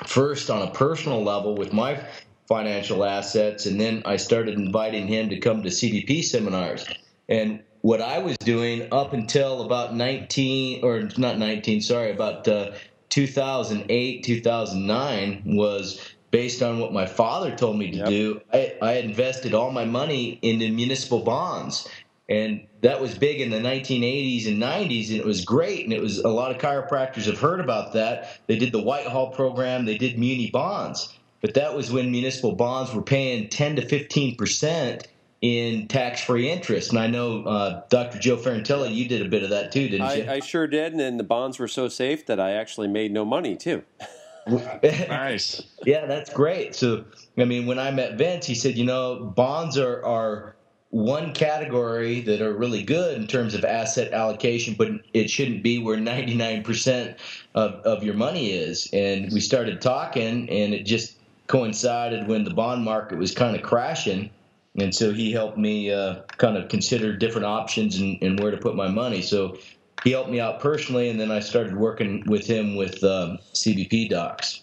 first 0.05 0.49
on 0.49 0.61
a 0.67 0.71
personal 0.71 1.23
level 1.23 1.55
with 1.55 1.71
my 1.71 2.05
financial 2.49 3.05
assets, 3.05 3.65
and 3.65 3.79
then 3.79 4.03
I 4.05 4.17
started 4.17 4.55
inviting 4.55 5.07
him 5.07 5.29
to 5.29 5.39
come 5.39 5.63
to 5.63 5.69
CBP 5.69 6.21
seminars. 6.21 6.85
And 7.29 7.63
what 7.81 8.01
I 8.01 8.19
was 8.19 8.37
doing 8.39 8.89
up 8.91 9.13
until 9.13 9.61
about 9.61 9.95
19 9.95 10.83
or 10.83 11.09
not 11.17 11.39
19, 11.39 11.79
sorry, 11.79 12.11
about 12.11 12.45
uh, 12.49 12.73
2008, 13.09 14.23
2009 14.25 15.43
was 15.45 16.14
based 16.35 16.61
on 16.61 16.79
what 16.79 16.91
my 16.91 17.05
father 17.05 17.55
told 17.55 17.77
me 17.77 17.91
to 17.91 17.97
yep. 17.99 18.07
do. 18.07 18.41
I, 18.51 18.73
I 18.81 18.93
invested 18.95 19.53
all 19.53 19.71
my 19.71 19.85
money 19.85 20.37
into 20.41 20.69
municipal 20.69 21.21
bonds. 21.21 21.87
And 22.27 22.67
that 22.81 22.99
was 22.99 23.17
big 23.17 23.39
in 23.39 23.51
the 23.51 23.59
1980s 23.59 24.45
and 24.45 24.61
90s, 24.61 25.11
and 25.11 25.17
it 25.17 25.25
was 25.25 25.45
great. 25.45 25.85
And 25.85 25.93
it 25.93 26.01
was 26.01 26.17
a 26.17 26.27
lot 26.27 26.51
of 26.51 26.57
chiropractors 26.57 27.27
have 27.27 27.39
heard 27.39 27.61
about 27.61 27.93
that. 27.93 28.41
They 28.47 28.57
did 28.57 28.73
the 28.73 28.81
Whitehall 28.81 29.29
program, 29.29 29.85
they 29.85 29.97
did 29.97 30.19
muni 30.19 30.51
bonds. 30.51 31.13
But 31.39 31.53
that 31.53 31.73
was 31.73 31.89
when 31.89 32.11
municipal 32.11 32.51
bonds 32.51 32.93
were 32.93 33.01
paying 33.01 33.47
10 33.47 33.77
to 33.77 33.87
15 33.87 34.35
percent 34.35 35.07
in 35.39 35.87
tax-free 35.87 36.51
interest. 36.51 36.89
And 36.89 36.99
I 36.99 37.07
know 37.07 37.43
uh, 37.43 37.83
Dr. 37.87 38.19
Joe 38.19 38.35
Ferrantelli, 38.35 38.93
you 38.93 39.07
did 39.07 39.25
a 39.25 39.29
bit 39.29 39.43
of 39.43 39.51
that 39.51 39.71
too, 39.71 39.87
didn't 39.87 40.05
I, 40.05 40.13
you? 40.15 40.29
I 40.29 40.39
sure 40.41 40.67
did, 40.67 40.95
and 40.95 41.17
the 41.17 41.23
bonds 41.23 41.59
were 41.59 41.69
so 41.69 41.87
safe 41.87 42.25
that 42.25 42.41
I 42.41 42.51
actually 42.51 42.89
made 42.89 43.13
no 43.13 43.23
money 43.23 43.55
too. 43.55 43.83
nice. 44.47 45.61
Yeah, 45.85 46.07
that's 46.07 46.33
great. 46.33 46.73
So, 46.73 47.05
I 47.37 47.45
mean, 47.45 47.67
when 47.67 47.77
I 47.77 47.91
met 47.91 48.17
Vince, 48.17 48.47
he 48.47 48.55
said, 48.55 48.75
you 48.75 48.85
know, 48.85 49.31
bonds 49.35 49.77
are 49.77 50.03
are 50.03 50.55
one 50.89 51.33
category 51.33 52.21
that 52.21 52.41
are 52.41 52.53
really 52.53 52.81
good 52.81 53.17
in 53.17 53.27
terms 53.27 53.53
of 53.53 53.65
asset 53.65 54.13
allocation, 54.13 54.75
but 54.75 54.87
it 55.13 55.29
shouldn't 55.29 55.61
be 55.61 55.77
where 55.77 55.97
99% 55.97 57.17
of, 57.53 57.71
of 57.81 58.03
your 58.03 58.13
money 58.13 58.51
is. 58.51 58.89
And 58.93 59.31
we 59.33 59.41
started 59.41 59.81
talking, 59.81 60.49
and 60.49 60.73
it 60.73 60.85
just 60.85 61.17
coincided 61.47 62.27
when 62.27 62.45
the 62.45 62.53
bond 62.53 62.83
market 62.83 63.17
was 63.17 63.33
kind 63.33 63.55
of 63.55 63.61
crashing. 63.61 64.29
And 64.77 64.95
so 64.95 65.11
he 65.11 65.31
helped 65.31 65.57
me 65.57 65.91
uh, 65.91 66.21
kind 66.37 66.57
of 66.57 66.69
consider 66.69 67.15
different 67.15 67.45
options 67.45 67.97
and, 67.97 68.17
and, 68.21 68.39
where 68.39 68.51
to 68.51 68.57
put 68.57 68.75
my 68.75 68.87
money. 68.89 69.21
So 69.21 69.57
he 70.05 70.11
helped 70.11 70.29
me 70.29 70.39
out 70.39 70.59
personally, 70.59 71.09
and 71.09 71.19
then 71.19 71.31
I 71.31 71.39
started 71.39 71.75
working 71.75 72.23
with 72.27 72.45
him 72.45 72.75
with 72.75 73.03
um, 73.03 73.39
CBP 73.53 74.09
docs. 74.09 74.61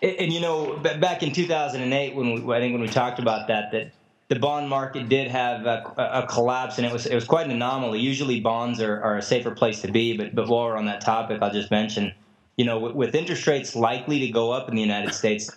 And, 0.00 0.16
and, 0.16 0.32
you 0.32 0.40
know, 0.40 0.76
back 0.78 1.24
in 1.24 1.32
2008, 1.32 2.14
when 2.14 2.46
we, 2.46 2.54
I 2.54 2.60
think 2.60 2.72
when 2.72 2.80
we 2.80 2.88
talked 2.88 3.18
about 3.18 3.48
that, 3.48 3.72
that 3.72 3.90
the 4.28 4.38
bond 4.38 4.68
market 4.68 5.08
did 5.08 5.28
have 5.28 5.66
a, 5.66 5.92
a, 5.96 6.26
collapse, 6.28 6.78
and 6.78 6.86
it 6.86 6.92
was 6.92 7.06
it 7.06 7.14
was 7.14 7.24
quite 7.24 7.46
an 7.46 7.52
anomaly. 7.52 7.98
Usually, 7.98 8.38
bonds 8.40 8.80
are, 8.80 9.02
are 9.02 9.16
a 9.16 9.22
safer 9.22 9.50
place 9.50 9.80
to 9.82 9.90
be, 9.90 10.16
but 10.16 10.34
but 10.34 10.46
while 10.46 10.66
we're 10.66 10.76
on 10.76 10.86
that 10.86 11.00
topic, 11.00 11.42
I'll 11.42 11.52
just 11.52 11.70
mention, 11.72 12.12
you 12.56 12.64
know, 12.64 12.78
with, 12.78 12.94
with 12.94 13.14
interest 13.16 13.46
rates 13.46 13.74
likely 13.74 14.20
to 14.20 14.28
go 14.28 14.52
up 14.52 14.68
in 14.68 14.76
the 14.76 14.82
United 14.82 15.12
States, 15.12 15.50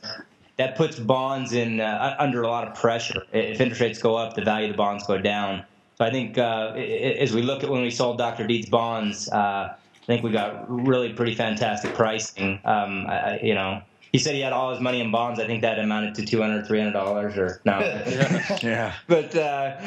that 0.58 0.76
puts 0.78 0.98
bonds 0.98 1.54
in 1.54 1.80
uh, 1.80 2.16
under 2.18 2.42
a 2.42 2.48
lot 2.48 2.68
of 2.68 2.74
pressure. 2.74 3.24
If 3.34 3.62
interest 3.62 3.82
rates 3.82 4.02
go 4.02 4.16
up, 4.16 4.34
the 4.34 4.44
value 4.44 4.68
of 4.68 4.74
the 4.74 4.78
bonds 4.78 5.06
go 5.06 5.20
down. 5.20 5.66
So 6.02 6.08
I 6.08 6.10
think 6.10 6.40
uh, 6.40 6.74
as 6.74 7.32
we 7.32 7.44
look 7.44 7.64
at 7.64 7.70
when 7.70 7.84
we 7.84 7.92
sold 7.92 8.18
Dr. 8.18 8.48
Deeds 8.48 8.68
bonds, 8.68 9.30
uh, 9.30 9.36
I 9.36 10.06
think 10.08 10.24
we 10.24 10.32
got 10.32 10.66
really 10.68 11.14
pretty 11.14 11.36
fantastic 11.36 11.94
pricing. 11.94 12.60
Um, 12.66 13.06
I, 13.06 13.40
you 13.44 13.54
know, 13.54 13.84
he 14.12 14.18
said 14.18 14.34
he 14.34 14.42
had 14.42 14.52
all 14.52 14.72
his 14.72 14.80
money 14.80 15.00
in 15.00 15.12
bonds. 15.12 15.40
I 15.40 15.46
think 15.46 15.62
that 15.62 15.78
amounted 15.78 16.16
to 16.16 16.26
200 16.26 16.66
300 16.66 16.92
dollars 16.92 17.38
or 17.38 17.62
no. 17.66 17.80
yeah. 18.64 18.96
But 19.06 19.36
uh, 19.36 19.80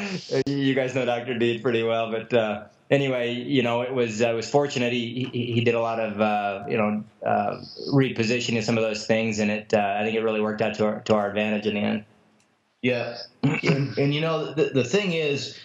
you 0.45 0.73
guys 0.73 0.95
know 0.95 1.03
Dr. 1.03 1.37
Deed 1.37 1.61
pretty 1.61 1.83
well. 1.83 2.09
But 2.09 2.33
uh, 2.33 2.63
anyway, 2.89 3.33
you 3.33 3.61
know, 3.61 3.81
it 3.81 3.93
was 3.93 4.21
I 4.21 4.31
was 4.31 4.49
fortunate. 4.49 4.93
He 4.93 5.29
he, 5.33 5.51
he 5.51 5.61
did 5.65 5.75
a 5.75 5.81
lot 5.81 5.99
of 5.99 6.21
uh, 6.21 6.63
you 6.69 6.77
know 6.77 7.03
uh, 7.25 7.61
repositioning 7.91 8.63
some 8.63 8.77
of 8.77 8.85
those 8.85 9.05
things, 9.05 9.39
and 9.39 9.51
it 9.51 9.73
uh, 9.73 9.97
I 9.99 10.05
think 10.05 10.15
it 10.15 10.21
really 10.21 10.39
worked 10.39 10.61
out 10.61 10.75
to 10.75 10.85
our 10.85 11.01
to 11.01 11.13
our 11.13 11.27
advantage 11.27 11.67
in 11.67 11.73
the 11.73 11.81
end. 11.81 12.05
Yeah, 12.81 13.17
and, 13.43 13.97
and 13.97 14.13
you 14.13 14.21
know 14.21 14.53
the 14.53 14.69
the 14.69 14.83
thing 14.85 15.11
is 15.11 15.59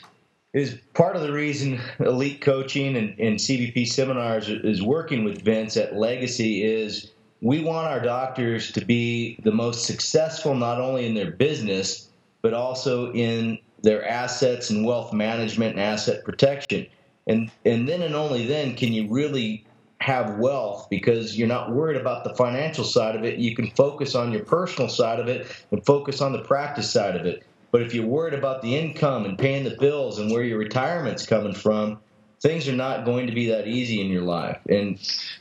is 0.52 0.78
part 0.95 1.14
of 1.14 1.23
the 1.23 1.33
reason 1.33 1.80
elite 2.00 2.40
coaching 2.40 2.97
and, 2.97 3.19
and 3.19 3.38
CBP 3.38 3.87
seminars 3.87 4.49
is 4.49 4.83
working 4.83 5.25
with 5.25 5.42
Vince 5.42 5.76
at 5.76 5.97
Legacy 5.97 6.64
is 6.64 7.12
we 7.40 7.62
want 7.62 7.87
our 7.87 8.00
doctors 8.00 8.73
to 8.73 8.85
be 8.85 9.38
the 9.45 9.52
most 9.52 9.85
successful 9.87 10.54
not 10.54 10.80
only 10.80 11.07
in 11.07 11.14
their 11.14 11.30
business 11.30 12.09
but 12.42 12.54
also 12.54 13.12
in 13.12 13.59
their 13.83 14.07
assets 14.07 14.71
and 14.71 14.85
wealth 14.85 15.12
management 15.12 15.73
and 15.73 15.80
asset 15.80 16.25
protection. 16.25 16.87
And 17.26 17.50
and 17.64 17.88
then 17.88 18.02
and 18.02 18.14
only 18.14 18.47
then 18.47 18.75
can 18.75 18.92
you 18.92 19.09
really 19.09 19.64
have 20.00 20.38
wealth 20.38 20.88
because 20.90 21.38
you're 21.38 21.47
not 21.47 21.73
worried 21.73 22.00
about 22.00 22.25
the 22.25 22.35
financial 22.35 22.85
side 22.85 23.14
of 23.14 23.23
it. 23.23 23.38
You 23.38 23.54
can 23.54 23.71
focus 23.73 24.14
on 24.14 24.33
your 24.33 24.42
personal 24.45 24.88
side 24.88 25.21
of 25.21 25.28
it 25.28 25.47
and 25.71 25.85
focus 25.85 26.23
on 26.23 26.33
the 26.33 26.40
practice 26.40 26.90
side 26.90 27.16
of 27.16 27.26
it 27.26 27.45
but 27.70 27.82
if 27.82 27.94
you're 27.94 28.06
worried 28.06 28.34
about 28.34 28.62
the 28.62 28.76
income 28.76 29.24
and 29.24 29.38
paying 29.38 29.64
the 29.64 29.76
bills 29.76 30.18
and 30.18 30.30
where 30.30 30.42
your 30.42 30.58
retirement's 30.58 31.26
coming 31.26 31.54
from 31.54 31.98
things 32.40 32.66
are 32.68 32.72
not 32.72 33.04
going 33.04 33.26
to 33.26 33.34
be 33.34 33.48
that 33.48 33.68
easy 33.68 34.00
in 34.00 34.08
your 34.08 34.22
life. 34.22 34.58
And, 34.68 34.98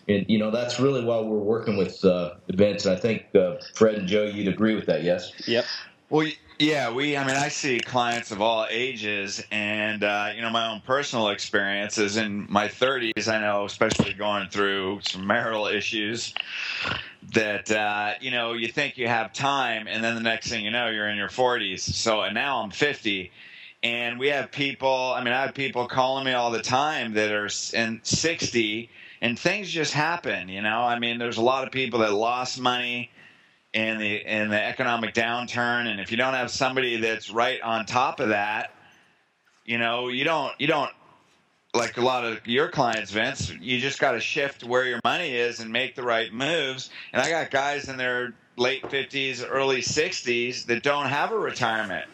and 0.08 0.26
you 0.28 0.38
know, 0.38 0.52
that's 0.52 0.80
really 0.80 1.04
why 1.04 1.20
we're 1.20 1.38
working 1.38 1.78
with 1.78 2.04
uh, 2.04 2.36
Vince. 2.50 2.86
And 2.86 2.96
I 2.96 3.00
think 3.00 3.34
uh, 3.36 3.56
Fred 3.74 3.96
and 3.96 4.08
Joe, 4.08 4.26
you'd 4.26 4.50
agree 4.50 4.76
with 4.76 4.86
that, 4.88 5.04
yes? 5.04 5.32
Yep. 5.48 5.66
Well, 6.10 6.28
yeah, 6.60 6.92
we, 6.92 7.16
I 7.16 7.26
mean, 7.26 7.38
I 7.38 7.48
see 7.48 7.80
clients 7.80 8.32
of 8.32 8.42
all 8.42 8.68
ages, 8.70 9.42
and, 9.50 10.04
uh, 10.04 10.32
you 10.36 10.42
know, 10.42 10.50
my 10.50 10.70
own 10.70 10.82
personal 10.82 11.30
experiences 11.30 12.18
in 12.18 12.48
my 12.50 12.68
30s, 12.68 13.32
I 13.32 13.40
know, 13.40 13.64
especially 13.64 14.14
going 14.14 14.50
through 14.50 15.00
some 15.04 15.26
marital 15.26 15.68
issues, 15.68 16.34
that, 17.32 17.72
uh, 17.72 18.16
you 18.20 18.32
know, 18.32 18.54
you 18.54 18.68
think 18.68 18.98
you 18.98 19.08
have 19.08 19.32
time, 19.32 19.88
and 19.88 20.04
then 20.04 20.16
the 20.16 20.22
next 20.22 20.50
thing 20.50 20.66
you 20.66 20.72
know, 20.72 20.90
you're 20.90 21.08
in 21.08 21.16
your 21.16 21.30
40s. 21.30 21.80
So, 21.80 22.22
and 22.24 22.36
now 22.36 22.62
I'm 22.62 22.72
50 22.72 23.32
and 23.82 24.20
we 24.20 24.28
have 24.28 24.52
people 24.52 25.14
i 25.16 25.24
mean 25.24 25.34
i 25.34 25.42
have 25.42 25.54
people 25.54 25.88
calling 25.88 26.26
me 26.26 26.34
all 26.34 26.52
the 26.52 26.62
time 26.62 27.14
that 27.14 27.32
are 27.32 27.48
in 27.74 28.00
60 28.04 28.90
and 29.22 29.40
things 29.40 29.70
just 29.70 29.94
happen 29.94 30.50
you 30.50 30.62
know 30.62 30.82
i 30.82 31.00
mean 31.00 31.18
there's 31.18 31.38
a 31.38 31.42
lot 31.42 31.66
of 31.66 31.72
people 31.72 32.00
that 32.00 32.14
lost 32.14 32.60
money 32.60 33.10
in 33.74 33.98
the 33.98 34.16
in 34.16 34.50
the 34.50 34.62
economic 34.62 35.14
downturn. 35.14 35.88
And 35.88 36.00
if 36.00 36.12
you 36.12 36.18
don't 36.18 36.34
have 36.34 36.52
somebody 36.52 36.98
that's 36.98 37.30
right 37.30 37.62
on 37.62 37.86
top 37.86 38.20
of 38.20 38.30
that 38.30 38.74
you 39.70 39.78
know 39.78 40.08
you 40.08 40.24
don't 40.24 40.52
you 40.60 40.68
don't 40.68 40.90
like 41.76 41.96
a 41.98 42.02
lot 42.02 42.26
of 42.26 42.46
your 42.48 42.68
clients 42.68 43.12
vince 43.12 43.54
you 43.62 43.80
just 43.80 44.00
got 44.00 44.14
to 44.14 44.20
shift 44.20 44.64
where 44.64 44.86
your 44.86 45.00
money 45.04 45.36
is 45.36 45.60
and 45.60 45.72
make 45.72 45.96
the 45.96 46.04
right 46.04 46.34
moves. 46.34 46.90
And 47.14 47.22
i 47.22 47.30
got 47.30 47.52
guys 47.52 47.88
in 47.88 47.96
their 47.96 48.34
late 48.58 48.82
50s 48.84 49.46
early 49.48 49.82
60s 49.82 50.66
that 50.66 50.84
don't 50.84 51.06
have 51.06 51.32
a 51.32 51.38
retirement. 51.38 52.06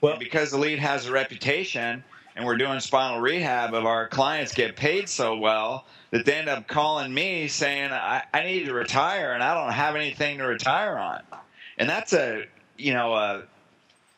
Well, 0.00 0.16
because 0.18 0.52
Elite 0.52 0.80
has 0.80 1.06
a 1.06 1.12
reputation 1.12 2.02
and 2.36 2.44
we're 2.44 2.56
doing 2.56 2.80
spinal 2.80 3.20
rehab 3.20 3.74
of 3.74 3.86
our 3.86 4.08
clients 4.08 4.54
get 4.54 4.76
paid 4.76 5.08
so 5.08 5.36
well 5.36 5.86
that 6.10 6.24
they 6.24 6.34
end 6.34 6.48
up 6.48 6.66
calling 6.66 7.12
me 7.12 7.48
saying, 7.48 7.92
I, 7.92 8.22
I 8.32 8.44
need 8.44 8.66
to 8.66 8.74
retire 8.74 9.32
and 9.32 9.42
I 9.42 9.54
don't 9.54 9.72
have 9.72 9.96
anything 9.96 10.38
to 10.38 10.44
retire 10.44 10.96
on. 10.96 11.22
And 11.78 11.88
that's 11.88 12.12
a, 12.12 12.44
you 12.76 12.92
know, 12.92 13.14
a, 13.14 13.42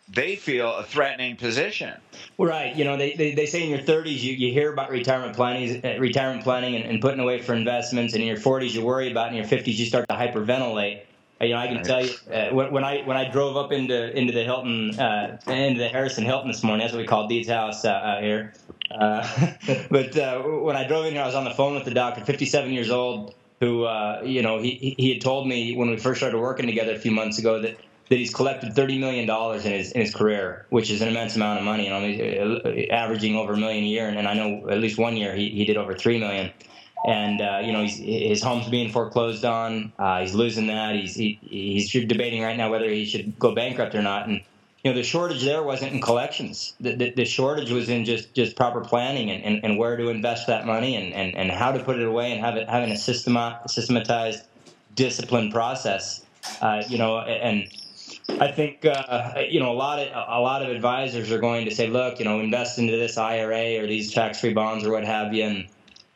they 0.09 0.37
feel 0.37 0.75
a 0.75 0.85
threatening 0.85 1.37
position. 1.37 1.93
Right. 2.39 2.75
You 2.77 2.85
know, 2.85 2.97
they, 2.97 3.15
they, 3.15 3.35
they 3.35 3.47
say 3.47 3.63
in 3.65 3.71
your 3.71 3.81
30s 3.81 4.23
you, 4.23 4.35
you 4.35 4.53
hear 4.53 4.73
about 4.73 4.91
retirement 4.91 5.35
planning, 5.35 5.85
uh, 5.85 5.99
retirement 5.99 6.45
planning 6.45 6.77
and, 6.77 6.85
and, 6.85 7.01
putting 7.01 7.19
away 7.19 7.43
for 7.43 7.55
investments, 7.55 8.15
and 8.15 8.23
in 8.23 8.29
your 8.29 8.37
40s 8.37 8.73
you 8.73 8.85
worry 8.85 9.11
about, 9.11 9.29
in 9.29 9.35
your 9.35 9.47
50s 9.47 9.77
you 9.77 9.85
start 9.85 10.09
to 10.09 10.15
hyperventilate. 10.15 11.06
You 11.41 11.51
know, 11.51 11.57
I 11.57 11.67
can 11.67 11.83
tell 11.83 12.05
you 12.05 12.13
uh, 12.33 12.49
when, 12.51 12.73
when, 12.73 12.85
I 12.85 13.03
when 13.03 13.19
I 13.19 13.31
drove 13.31 13.59
up 13.59 13.71
into 13.71 14.17
into 14.17 14.33
the 14.33 14.43
Hilton 14.43 14.99
uh, 14.99 15.39
into 15.47 15.79
the 15.79 15.89
Harrison 15.89 16.25
Hilton 16.25 16.49
this 16.49 16.63
morning. 16.63 16.85
That's 16.85 16.95
what 16.95 17.01
we 17.01 17.07
call 17.07 17.29
Deed's 17.29 17.49
house 17.49 17.85
uh, 17.85 17.91
out 17.91 18.23
here. 18.23 18.55
Uh, 18.91 19.29
but 19.91 20.17
uh, 20.17 20.41
when 20.41 20.77
I 20.77 20.89
drove 20.89 21.05
in 21.05 21.13
here, 21.13 21.23
I 21.23 21.27
was 21.27 21.35
on 21.35 21.45
the 21.45 21.51
phone 21.51 21.75
with 21.75 21.85
the 21.85 21.91
doctor, 21.91 22.25
57 22.25 22.73
years 22.73 22.91
old, 22.91 23.35
who 23.61 23.85
uh, 23.85 24.23
you 24.25 24.41
know 24.41 24.61
he 24.61 24.95
he 24.97 25.13
had 25.13 25.21
told 25.21 25.47
me 25.47 25.77
when 25.77 25.91
we 25.91 25.99
first 25.99 26.21
started 26.21 26.39
working 26.39 26.67
together 26.67 26.93
a 26.93 26.99
few 26.99 27.11
months 27.11 27.39
ago 27.39 27.61
that 27.61 27.77
that 28.09 28.17
he's 28.17 28.33
collected 28.33 28.75
thirty 28.75 28.99
million 28.99 29.27
dollars 29.27 29.67
in 29.67 29.73
his 29.73 29.93
in 29.93 30.01
his 30.01 30.15
career, 30.15 30.65
which 30.71 30.91
is 30.91 31.03
an 31.03 31.09
immense 31.09 31.37
amount 31.37 31.59
of 31.59 31.67
money. 31.67 31.87
and 31.89 32.15
You 32.15 32.65
know, 32.65 32.87
averaging 32.91 33.37
over 33.37 33.53
a 33.53 33.57
million 33.59 33.85
a 33.85 33.89
year, 33.89 34.09
and, 34.09 34.17
and 34.17 34.27
I 34.27 34.33
know 34.33 34.71
at 34.71 34.79
least 34.79 34.97
one 34.97 35.19
year 35.19 35.35
he, 35.35 35.51
he 35.51 35.67
did 35.67 35.77
over 35.77 35.95
three 35.95 36.19
million 36.19 36.51
and 37.07 37.41
uh, 37.41 37.61
you 37.63 37.73
know 37.73 37.85
his 37.85 38.43
home's 38.43 38.69
being 38.69 38.91
foreclosed 38.91 39.45
on. 39.45 39.93
Uh, 39.99 40.21
he's 40.21 40.35
losing 40.35 40.67
that. 40.67 40.97
He's 40.97 41.15
he, 41.15 41.39
he's 41.41 41.91
debating 41.93 42.43
right 42.43 42.57
now 42.57 42.71
whether 42.71 42.91
he 42.91 43.07
should 43.07 43.39
go 43.39 43.55
bankrupt 43.55 43.95
or 43.95 44.03
not. 44.03 44.27
And 44.27 44.43
you 44.83 44.91
know 44.91 44.95
the 44.95 45.05
shortage 45.05 45.45
there 45.45 45.63
wasn't 45.63 45.93
in 45.93 46.01
collections. 46.01 46.75
The, 46.81 46.97
the, 46.97 47.11
the 47.11 47.25
shortage 47.25 47.71
was 47.71 47.89
in 47.89 48.05
just, 48.05 48.35
just 48.35 48.57
proper 48.57 48.81
planning 48.81 49.31
and, 49.31 49.43
and, 49.45 49.65
and, 49.65 49.79
where 49.79 49.97
to 49.97 50.09
invest 50.09 50.49
that 50.49 50.67
money 50.67 50.97
and, 50.97 51.15
and, 51.15 51.35
and 51.37 51.51
how 51.51 51.73
to 51.73 51.83
put 51.83 51.97
it 51.97 52.07
away 52.07 52.33
and 52.33 52.41
have 52.41 52.57
it 52.57 52.69
having 52.69 52.91
a 52.91 52.97
system 52.97 53.39
systematized, 53.69 54.45
disciplined 54.95 55.53
process. 55.53 56.25
Uh, 56.61 56.83
you 56.89 56.99
know 56.99 57.21
and. 57.21 57.73
I 58.29 58.51
think 58.51 58.85
uh, 58.85 59.35
you 59.49 59.61
know 59.61 59.71
a 59.71 59.75
lot 59.75 60.01
of 60.01 60.09
a 60.09 60.41
lot 60.41 60.61
of 60.61 60.69
advisors 60.69 61.31
are 61.31 61.39
going 61.39 61.65
to 61.67 61.71
say, 61.75 61.87
look, 61.87 62.19
you 62.19 62.25
know, 62.25 62.41
invest 62.41 62.79
into 62.79 62.97
this 62.97 63.17
IRA 63.17 63.81
or 63.83 63.87
these 63.87 64.13
tax-free 64.13 64.53
bonds 64.53 64.85
or 64.85 64.91
what 64.91 65.05
have 65.05 65.33
you, 65.33 65.45
and 65.45 65.69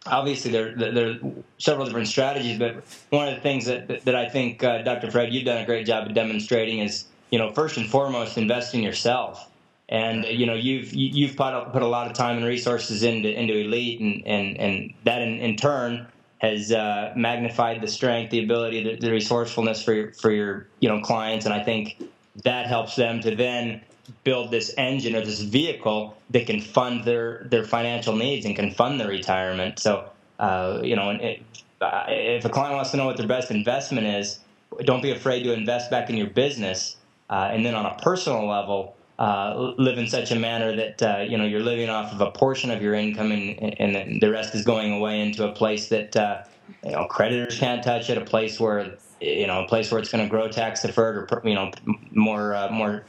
obviously 0.07 0.51
there, 0.51 0.75
there 0.75 1.11
are 1.11 1.19
several 1.59 1.87
different 1.87 2.09
strategies, 2.09 2.59
but 2.59 2.83
one 3.11 3.29
of 3.29 3.35
the 3.35 3.41
things 3.41 3.67
that, 3.67 4.05
that 4.05 4.15
I 4.15 4.29
think, 4.29 4.63
uh, 4.63 4.83
Dr. 4.83 5.11
Fred, 5.11 5.33
you've 5.33 5.45
done 5.45 5.63
a 5.63 5.67
great 5.67 5.87
job 5.87 6.07
of 6.07 6.15
demonstrating 6.15 6.79
is, 6.79 7.07
you 7.31 7.39
know, 7.39 7.53
first 7.53 7.77
and 7.77 7.89
foremost, 7.89 8.39
invest 8.39 8.75
in 8.75 8.83
yourself. 8.83 9.47
And 9.93 10.25
you 10.25 10.47
know 10.47 10.55
you've 10.55 10.93
you've 10.93 11.35
put 11.35 11.53
a, 11.53 11.69
put 11.73 11.83
a 11.83 11.87
lot 11.89 12.07
of 12.07 12.13
time 12.13 12.37
and 12.37 12.47
resources 12.47 13.03
into 13.03 13.29
into 13.29 13.59
elite, 13.59 13.99
and 13.99 14.25
and, 14.25 14.57
and 14.57 14.95
that 15.03 15.21
in, 15.21 15.41
in 15.41 15.57
turn 15.57 16.07
has 16.39 16.71
uh, 16.71 17.13
magnified 17.17 17.81
the 17.81 17.89
strength, 17.89 18.31
the 18.31 18.45
ability, 18.45 18.85
the, 18.85 19.01
the 19.01 19.11
resourcefulness 19.11 19.83
for 19.83 19.93
your, 19.93 20.13
for 20.13 20.31
your 20.31 20.69
you 20.79 20.89
know 20.89 21.01
clients, 21.01 21.45
and 21.45 21.53
I 21.53 21.65
think 21.65 22.01
that 22.45 22.67
helps 22.67 22.95
them 22.95 23.21
to 23.23 23.35
then 23.35 23.81
build 24.25 24.51
this 24.51 24.75
engine 24.77 25.15
or 25.17 25.25
this 25.25 25.41
vehicle 25.41 26.17
that 26.31 26.47
can 26.47 26.61
fund 26.61 27.05
their 27.05 27.47
their 27.51 27.65
financial 27.65 28.17
needs 28.17 28.47
and 28.47 28.57
can 28.57 28.71
fund 28.73 29.01
their 29.01 29.09
retirement. 29.09 29.79
So, 29.79 30.09
uh, 30.39 30.81
you 30.83 30.97
know, 30.97 31.11
it, 31.11 31.43
uh, 31.81 32.05
if 32.09 32.45
a 32.45 32.49
client 32.49 32.75
wants 32.75 32.91
to 32.91 32.97
know 32.97 33.07
what 33.07 33.17
their 33.17 33.29
best 33.29 33.51
investment 33.51 34.07
is, 34.07 34.41
don't 34.85 35.03
be 35.03 35.11
afraid 35.11 35.43
to 35.45 35.53
invest 35.53 35.91
back 35.91 36.11
in 36.11 36.17
your 36.17 36.29
business. 36.29 36.97
Uh, 37.29 37.49
and 37.53 37.65
then 37.65 37.75
on 37.75 37.87
a 37.87 37.97
personal 38.03 38.47
level, 38.47 38.97
uh, 39.19 39.75
live 39.79 39.99
in 39.99 40.09
such 40.09 40.31
a 40.31 40.35
manner 40.35 40.75
that 40.75 41.03
uh, 41.03 41.21
you 41.23 41.37
know 41.37 41.45
you're 41.45 41.63
living 41.63 41.89
off 41.89 42.13
of 42.13 42.21
a 42.21 42.31
portion 42.31 42.71
of 42.71 42.83
your 42.83 42.95
income, 42.95 43.33
and, 43.33 43.81
and 43.81 44.21
the 44.21 44.31
rest 44.31 44.55
is 44.55 44.65
going 44.65 44.93
away 44.93 45.21
into 45.21 45.47
a 45.47 45.53
place 45.53 45.89
that 45.89 46.17
uh, 46.17 46.43
you 46.85 46.93
know 46.93 47.05
creditors 47.07 47.59
can't 47.59 47.83
touch 47.83 48.09
it, 48.09 48.17
a 48.17 48.25
place 48.25 48.59
where 48.59 48.97
you 49.21 49.47
know 49.47 49.63
a 49.65 49.69
place 49.69 49.91
where 49.91 50.01
it's 50.01 50.11
going 50.11 50.25
to 50.25 50.31
grow 50.31 50.49
tax 50.49 50.83
deferred 50.83 51.31
or 51.31 51.43
you 51.45 51.55
know 51.55 51.71
more 52.13 52.69
more 52.73 53.05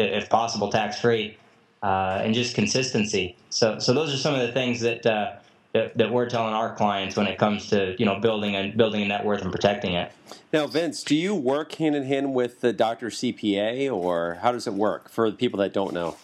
if 0.00 0.28
possible, 0.28 0.70
tax 0.70 1.00
free, 1.00 1.36
uh, 1.82 2.20
and 2.22 2.34
just 2.34 2.54
consistency. 2.54 3.36
So, 3.50 3.78
so 3.78 3.92
those 3.92 4.12
are 4.12 4.18
some 4.18 4.34
of 4.34 4.40
the 4.40 4.52
things 4.52 4.80
that, 4.80 5.06
uh, 5.06 5.36
that 5.72 5.96
that 5.96 6.10
we're 6.10 6.28
telling 6.28 6.52
our 6.52 6.74
clients 6.74 7.16
when 7.16 7.26
it 7.26 7.38
comes 7.38 7.68
to 7.68 7.94
you 7.98 8.06
know 8.06 8.18
building 8.18 8.54
a 8.54 8.72
building 8.76 9.02
a 9.02 9.08
net 9.08 9.24
worth 9.24 9.42
and 9.42 9.52
protecting 9.52 9.94
it. 9.94 10.12
Now, 10.52 10.66
Vince, 10.66 11.02
do 11.02 11.14
you 11.14 11.34
work 11.34 11.74
hand 11.76 11.94
in 11.94 12.04
hand 12.04 12.34
with 12.34 12.60
the 12.60 12.72
doctor 12.72 13.08
CPA, 13.08 13.92
or 13.92 14.38
how 14.42 14.52
does 14.52 14.66
it 14.66 14.74
work 14.74 15.08
for 15.08 15.30
the 15.30 15.36
people 15.36 15.58
that 15.60 15.72
don't 15.72 15.92
know? 15.92 16.16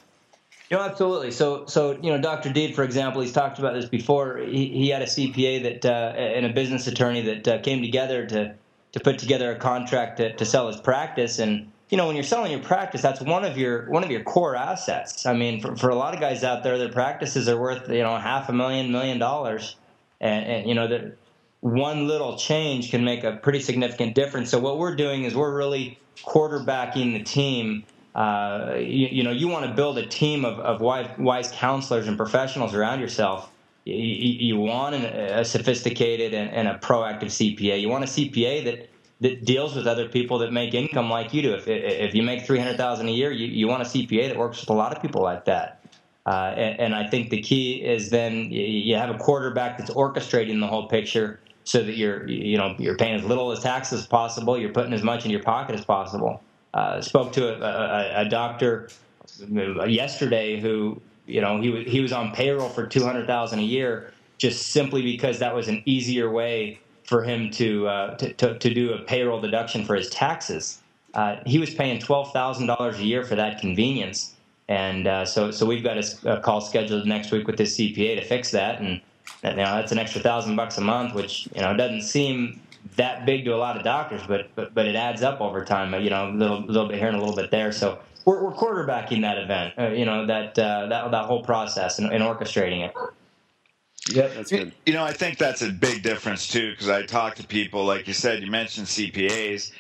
You 0.71 0.76
know, 0.76 0.83
absolutely. 0.83 1.30
So, 1.30 1.64
so 1.66 1.92
you 1.92 2.11
know, 2.11 2.21
Dr. 2.21 2.52
Deed, 2.52 2.75
for 2.75 2.83
example, 2.83 3.21
he's 3.21 3.33
talked 3.33 3.61
about 3.61 3.75
this 3.75 3.88
before. 3.88 4.38
He, 4.38 4.68
he 4.68 4.88
had 4.88 5.00
a 5.00 5.06
CPA 5.06 5.62
that 5.62 5.87
uh, 5.87 6.16
and 6.16 6.45
a 6.45 6.49
business 6.49 6.88
attorney 6.88 7.23
that 7.23 7.49
uh, 7.49 7.59
came 7.61 7.83
together 7.83 8.26
to 8.26 8.54
to 8.92 9.00
put 9.00 9.18
together 9.18 9.52
a 9.52 9.56
contract 9.56 10.16
to, 10.16 10.35
to 10.35 10.45
sell 10.45 10.66
his 10.66 10.80
practice. 10.80 11.38
And 11.38 11.71
you 11.90 11.97
know, 11.97 12.07
when 12.07 12.16
you're 12.16 12.25
selling 12.25 12.50
your 12.50 12.62
practice, 12.62 13.00
that's 13.02 13.21
one 13.21 13.45
of 13.45 13.57
your 13.57 13.88
one 13.90 14.02
of 14.02 14.11
your 14.11 14.23
core 14.23 14.57
assets. 14.57 15.26
I 15.26 15.35
mean, 15.35 15.61
for, 15.61 15.76
for 15.76 15.88
a 15.88 15.95
lot 15.95 16.14
of 16.14 16.21
guys 16.21 16.43
out 16.43 16.62
there, 16.62 16.78
their 16.78 16.93
practices 16.93 17.49
are 17.49 17.59
worth 17.59 17.88
you 17.88 18.02
know 18.02 18.16
half 18.19 18.49
a 18.49 18.52
million, 18.52 18.90
million 18.90 19.19
dollars, 19.19 19.76
and, 20.21 20.45
and 20.45 20.69
you 20.69 20.75
know 20.75 20.88
that 20.88 21.16
one 21.61 22.07
little 22.07 22.37
change 22.37 22.90
can 22.90 23.05
make 23.05 23.25
a 23.25 23.37
pretty 23.37 23.61
significant 23.61 24.14
difference. 24.14 24.50
So 24.50 24.59
what 24.59 24.78
we're 24.78 24.97
doing 24.97 25.25
is 25.25 25.35
we're 25.35 25.57
really 25.57 25.99
quarterbacking 26.25 27.12
the 27.12 27.23
team 27.23 27.85
uh, 28.16 28.76
you, 28.78 29.09
you, 29.09 29.23
know, 29.23 29.31
you 29.31 29.47
want 29.47 29.66
to 29.66 29.75
build 29.75 29.99
a 29.99 30.07
team 30.07 30.47
of, 30.47 30.59
of 30.61 30.81
wise, 30.81 31.07
wise, 31.19 31.52
counselors 31.52 32.09
and 32.09 32.16
professionals 32.16 32.75
around 32.75 32.99
yourself. 32.99 33.50
You, 33.85 33.95
you 33.95 34.57
want 34.57 34.95
an, 34.95 35.05
a 35.05 35.45
sophisticated 35.45 36.33
and, 36.33 36.50
and, 36.50 36.66
a 36.66 36.78
proactive 36.78 37.26
CPA. 37.26 37.78
You 37.78 37.90
want 37.90 38.05
a 38.05 38.07
CPA 38.07 38.64
that 38.64 38.88
that 39.20 39.44
deals 39.44 39.75
with 39.75 39.87
other 39.87 40.08
people 40.08 40.38
that 40.38 40.52
make 40.52 40.75
income 40.75 41.08
like 41.08 41.32
you 41.32 41.42
do. 41.42 41.54
If 41.54 41.66
if 41.68 42.14
you 42.14 42.23
make 42.23 42.44
three 42.44 42.58
hundred 42.58 42.76
thousand 42.76 43.08
a 43.08 43.12
year, 43.12 43.30
you, 43.30 43.46
you 43.46 43.68
want 43.68 43.82
a 43.82 43.87
CPA 43.87 44.28
that 44.28 44.37
works 44.37 44.61
with 44.61 44.70
a 44.70 44.75
lot 44.75 44.94
of 44.94 45.02
people 45.02 45.23
like 45.23 45.44
that. 45.46 45.80
Uh, 46.26 46.52
and, 46.56 46.80
and, 46.80 46.94
I 46.94 47.06
think 47.06 47.30
the 47.30 47.40
key 47.40 47.85
is 47.85 48.11
then 48.11 48.50
you 48.50 48.96
have 48.96 49.14
a 49.14 49.18
quarterback 49.18 49.78
that's 49.78 49.90
orchestrating 49.90 50.58
the 50.58 50.66
whole 50.66 50.88
picture 50.88 51.38
so 51.62 51.85
that 51.85 51.96
you're 51.96 52.28
you 52.28 52.58
know 52.58 52.75
you're 52.78 52.96
paying 52.96 53.14
as 53.14 53.25
little 53.25 53.52
as 53.52 53.61
taxes 53.61 54.00
as 54.00 54.06
possible, 54.06 54.58
you're 54.58 54.73
putting 54.73 54.92
as 54.92 55.04
much 55.04 55.25
in 55.25 55.30
your 55.30 55.42
pocket 55.42 55.76
as 55.76 55.85
possible. 55.85 56.42
Uh, 56.75 57.00
spoke 57.00 57.32
to 57.32 57.49
a, 57.49 58.20
a, 58.20 58.26
a, 58.26 58.28
doctor 58.28 58.90
yesterday 59.87 60.61
who, 60.61 61.00
you 61.26 61.40
know, 61.40 61.61
he 61.61 61.85
he 61.85 62.00
was 62.00 62.12
on 62.12 62.32
payroll 62.32 62.68
for 62.68 62.87
two 62.87 63.04
hundred 63.04 63.26
thousand 63.26 63.61
a 63.61 63.62
year 63.62 64.12
just 64.37 64.73
simply 64.73 65.00
because 65.00 65.38
that 65.38 65.54
was 65.54 65.68
an 65.68 65.82
easier 65.87 66.30
way 66.30 66.78
for 67.06 67.22
him 67.22 67.50
to 67.52 67.88
uh, 67.88 68.16
to, 68.16 68.32
to, 68.34 68.58
to, 68.58 68.75
do 68.75 68.92
a 68.92 68.98
payroll 68.98 69.40
deduction 69.40 69.84
for 69.84 69.94
his 69.94 70.10
taxes. 70.10 70.82
Uh, 71.14 71.36
he 71.46 71.58
was 71.58 71.72
paying 71.72 71.98
twelve 71.98 72.32
thousand 72.32 72.66
dollars 72.66 72.98
a 72.98 73.04
year 73.04 73.25
for 73.25 73.36
that 73.36 73.60
convenience, 73.60 74.34
and 74.68 75.06
uh, 75.06 75.25
so 75.25 75.50
so 75.50 75.64
we've 75.64 75.84
got 75.84 75.96
a, 75.96 76.36
a, 76.36 76.40
call 76.40 76.60
scheduled 76.60 77.06
next 77.06 77.30
week 77.30 77.46
with 77.46 77.58
his 77.58 77.76
CPA 77.76 78.16
to 78.20 78.25
fix 78.25 78.50
that, 78.50 78.80
and 78.80 79.00
you 79.42 79.50
know 79.50 79.76
that's 79.76 79.92
an 79.92 79.98
extra 79.98 80.20
thousand 80.20 80.56
bucks 80.56 80.76
a 80.78 80.82
month, 80.82 81.14
which 81.14 81.48
you 81.54 81.62
know 81.62 81.76
doesn't 81.76 82.02
seem 82.02 82.60
that 82.96 83.25
big 83.25 83.44
to 83.44 83.54
a 83.54 83.56
lot 83.56 83.76
of 83.76 83.84
doctors, 83.84 84.22
but 84.26 84.48
but, 84.54 84.75
but 84.75 84.86
it 84.86 84.96
adds 84.96 85.22
up 85.22 85.40
over 85.40 85.64
time. 85.64 85.94
You 86.02 86.10
know, 86.10 86.28
a 86.28 86.32
little 86.32 86.60
little 86.60 86.88
bit 86.88 86.98
here 86.98 87.08
and 87.08 87.16
a 87.16 87.20
little 87.20 87.36
bit 87.36 87.50
there. 87.50 87.72
So 87.72 87.98
we're, 88.25 88.42
we're 88.42 88.52
quarterbacking 88.52 89.22
that 89.22 89.38
event. 89.38 89.75
Uh, 89.78 89.88
you 89.88 90.04
know 90.04 90.26
that 90.26 90.58
uh, 90.58 90.86
that 90.86 91.10
that 91.10 91.25
whole 91.25 91.42
process 91.42 91.98
and, 91.98 92.12
and 92.12 92.22
orchestrating 92.22 92.86
it. 92.86 92.94
Yep, 94.10 94.34
that's 94.34 94.50
good. 94.50 94.72
You 94.84 94.92
know, 94.92 95.04
I 95.04 95.12
think 95.12 95.38
that's 95.38 95.62
a 95.62 95.70
big 95.70 96.02
difference 96.02 96.46
too, 96.48 96.70
because 96.70 96.88
I 96.88 97.02
talk 97.02 97.36
to 97.36 97.46
people, 97.46 97.84
like 97.84 98.06
you 98.06 98.14
said, 98.14 98.42
you 98.42 98.50
mentioned 98.50 98.86
CPAs, 98.86 99.72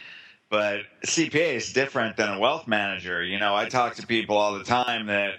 but 0.50 0.80
CPA 1.04 1.54
is 1.54 1.72
different 1.72 2.16
than 2.16 2.30
a 2.34 2.38
wealth 2.38 2.66
manager. 2.66 3.22
You 3.22 3.38
know, 3.38 3.54
I 3.54 3.68
talk 3.68 3.94
to 3.96 4.06
people 4.06 4.36
all 4.36 4.58
the 4.58 4.64
time 4.64 5.06
that, 5.06 5.36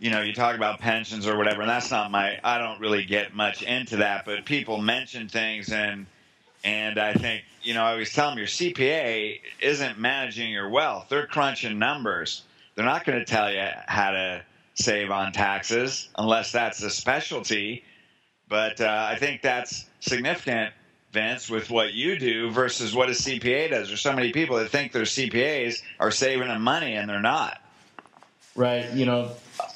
you 0.00 0.10
know, 0.10 0.22
you 0.22 0.34
talk 0.34 0.56
about 0.56 0.80
pensions 0.80 1.26
or 1.26 1.36
whatever, 1.36 1.60
and 1.60 1.70
that's 1.70 1.90
not 1.90 2.10
my, 2.10 2.38
I 2.42 2.58
don't 2.58 2.80
really 2.80 3.04
get 3.04 3.34
much 3.34 3.62
into 3.62 3.96
that, 3.98 4.24
but 4.24 4.44
people 4.44 4.78
mention 4.78 5.28
things 5.28 5.70
and 5.70 6.06
and 6.64 6.98
I 6.98 7.12
think, 7.12 7.44
you 7.62 7.74
know, 7.74 7.84
I 7.84 7.92
always 7.92 8.12
tell 8.14 8.30
them 8.30 8.38
your 8.38 8.46
CPA 8.46 9.38
isn't 9.60 9.98
managing 9.98 10.50
your 10.50 10.70
wealth. 10.70 11.08
They're 11.10 11.26
crunching 11.26 11.78
numbers. 11.78 12.42
They're 12.74 12.86
not 12.86 13.04
going 13.04 13.18
to 13.18 13.24
tell 13.26 13.52
you 13.52 13.68
how 13.86 14.12
to 14.12 14.42
save 14.74 15.10
on 15.10 15.32
taxes 15.32 16.08
unless 16.16 16.52
that's 16.52 16.82
a 16.82 16.90
specialty. 16.90 17.84
But 18.48 18.80
uh, 18.80 19.08
I 19.10 19.16
think 19.16 19.42
that's 19.42 19.86
significant, 20.00 20.74
Vince, 21.12 21.48
with 21.48 21.70
what 21.70 21.94
you 21.94 22.18
do 22.18 22.50
versus 22.50 22.94
what 22.94 23.08
a 23.08 23.12
CPA 23.12 23.70
does. 23.70 23.88
There's 23.88 24.00
so 24.00 24.12
many 24.12 24.32
people 24.32 24.56
that 24.56 24.70
think 24.70 24.92
their 24.92 25.02
CPAs 25.02 25.82
are 25.98 26.10
saving 26.10 26.48
them 26.48 26.62
money 26.62 26.94
and 26.94 27.08
they're 27.08 27.20
not. 27.20 27.60
Right. 28.54 28.90
You 28.92 29.06
know, 29.06 29.30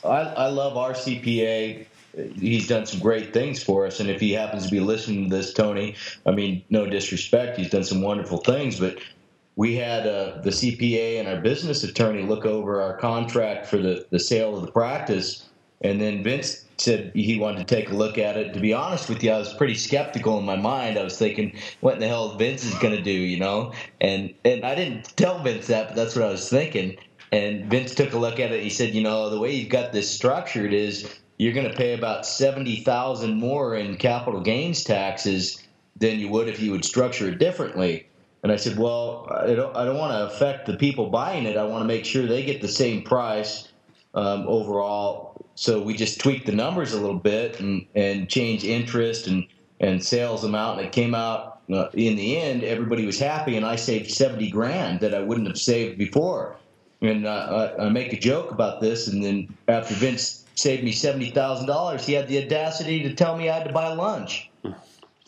I, 0.05 0.21
I 0.21 0.47
love 0.49 0.77
our 0.77 0.93
CPA 0.93 1.87
he's 2.39 2.67
done 2.67 2.87
some 2.87 3.01
great 3.01 3.33
things 3.33 3.63
for 3.63 3.87
us. 3.87 4.01
And 4.01 4.11
if 4.11 4.21
he 4.21 4.33
happens 4.33 4.65
to 4.65 4.71
be 4.71 4.81
listening 4.81 5.31
to 5.31 5.37
this, 5.37 5.53
Tony, 5.53 5.95
I 6.27 6.33
mean, 6.33 6.65
no 6.71 6.87
disrespect, 6.87 7.59
he's 7.59 7.71
done 7.71 7.85
some 7.85 8.03
wonderful 8.03 8.39
things, 8.39 8.79
but 8.81 8.99
we 9.59 9.75
had 9.75 10.07
uh, 10.07 10.40
the 10.42 10.51
CPA 10.51 11.18
and 11.18 11.27
our 11.27 11.40
business 11.40 11.83
attorney 11.83 12.23
look 12.23 12.47
over 12.47 12.81
our 12.81 12.97
contract 12.97 13.66
for 13.66 13.77
the, 13.77 14.07
the 14.11 14.21
sale 14.21 14.57
of 14.57 14.64
the 14.64 14.71
practice. 14.71 15.49
And 15.81 16.01
then 16.01 16.23
Vince 16.23 16.64
said 16.77 17.11
he 17.12 17.40
wanted 17.40 17.66
to 17.66 17.75
take 17.75 17.90
a 17.90 17.94
look 17.94 18.18
at 18.18 18.37
it. 18.37 18.55
To 18.55 18.61
be 18.61 18.73
honest 18.73 19.09
with 19.09 19.21
you, 19.21 19.33
I 19.33 19.38
was 19.38 19.53
pretty 19.53 19.75
skeptical 19.75 20.38
in 20.38 20.44
my 20.44 20.55
mind. 20.55 20.97
I 20.97 21.03
was 21.03 21.18
thinking, 21.18 21.59
what 21.81 21.94
in 21.94 22.01
the 22.01 22.07
hell 22.07 22.37
Vince 22.37 22.64
is 22.64 22.75
going 22.75 22.94
to 22.94 23.03
do, 23.03 23.11
you 23.11 23.40
know? 23.40 23.73
And 24.01 24.33
and 24.44 24.64
I 24.64 24.77
didn't 24.77 25.16
tell 25.16 25.42
Vince 25.42 25.66
that, 25.66 25.88
but 25.88 25.97
that's 25.97 26.14
what 26.14 26.25
I 26.25 26.31
was 26.31 26.49
thinking. 26.49 26.97
And 27.33 27.68
Vince 27.68 27.97
took 27.97 28.12
a 28.12 28.18
look 28.18 28.38
at 28.38 28.53
it. 28.53 28.62
He 28.62 28.71
said, 28.71 28.94
you 28.94 29.03
know, 29.03 29.29
the 29.29 29.40
way 29.40 29.53
you've 29.57 29.71
got 29.71 29.92
this 29.92 30.09
structured 30.09 30.73
is 30.73 31.18
you're 31.37 31.53
going 31.53 31.68
to 31.68 31.77
pay 31.77 31.94
about 31.94 32.27
70,000 32.27 33.35
more 33.35 33.75
in 33.75 33.97
capital 33.97 34.40
gains 34.40 34.85
taxes 34.85 35.61
than 35.97 36.21
you 36.21 36.29
would 36.29 36.49
if 36.49 36.61
you 36.61 36.71
would 36.71 36.85
structure 36.85 37.29
it 37.29 37.40
differently. 37.40 38.08
And 38.42 38.53
I 38.53 38.57
said, 38.57 38.79
well, 38.79 39.27
I 39.31 39.55
don't, 39.55 39.77
I 39.77 39.85
don't 39.85 39.98
want 39.98 40.12
to 40.12 40.27
affect 40.27 40.66
the 40.66 40.77
people 40.77 41.11
buying 41.11 41.44
it. 41.44 41.57
I 41.57 41.64
want 41.64 41.83
to 41.83 41.87
make 41.87 42.05
sure 42.05 42.27
they 42.27 42.44
get 42.44 42.61
the 42.61 42.68
same 42.68 43.03
price 43.03 43.68
um, 44.14 44.44
overall. 44.46 45.44
So 45.55 45.83
we 45.83 45.96
just 45.96 46.20
tweaked 46.20 46.46
the 46.46 46.53
numbers 46.53 46.92
a 46.92 47.01
little 47.01 47.18
bit 47.18 47.59
and, 47.59 47.85
and 47.94 48.29
changed 48.29 48.64
interest 48.64 49.27
and, 49.27 49.46
and 49.81 50.03
sales 50.03 50.44
amount. 50.44 50.79
And 50.79 50.87
it 50.87 50.92
came 50.92 51.14
out 51.14 51.62
uh, 51.72 51.88
in 51.94 52.16
the 52.16 52.38
end, 52.38 52.62
everybody 52.62 53.05
was 53.05 53.18
happy, 53.18 53.57
and 53.57 53.66
I 53.66 53.77
saved 53.77 54.11
70 54.11 54.51
grand 54.51 55.01
that 55.01 55.14
I 55.14 55.20
wouldn't 55.20 55.48
have 55.48 55.59
saved 55.59 55.98
before. 55.98 56.57
And 57.03 57.27
uh, 57.27 57.74
I, 57.79 57.87
I 57.87 57.88
make 57.90 58.12
a 58.12 58.18
joke 58.18 58.51
about 58.51 58.81
this, 58.81 59.09
and 59.09 59.22
then 59.22 59.55
after 59.68 59.94
Vince 59.94 60.46
saved 60.59 60.83
me 60.83 60.92
seventy 60.92 61.31
thousand 61.31 61.66
dollars. 61.66 62.05
He 62.05 62.12
had 62.12 62.29
the 62.29 62.44
audacity 62.44 63.03
to 63.05 63.14
tell 63.14 63.37
me 63.37 63.48
I 63.48 63.59
had 63.59 63.66
to 63.66 63.72
buy 63.72 63.88
lunch. 63.92 64.48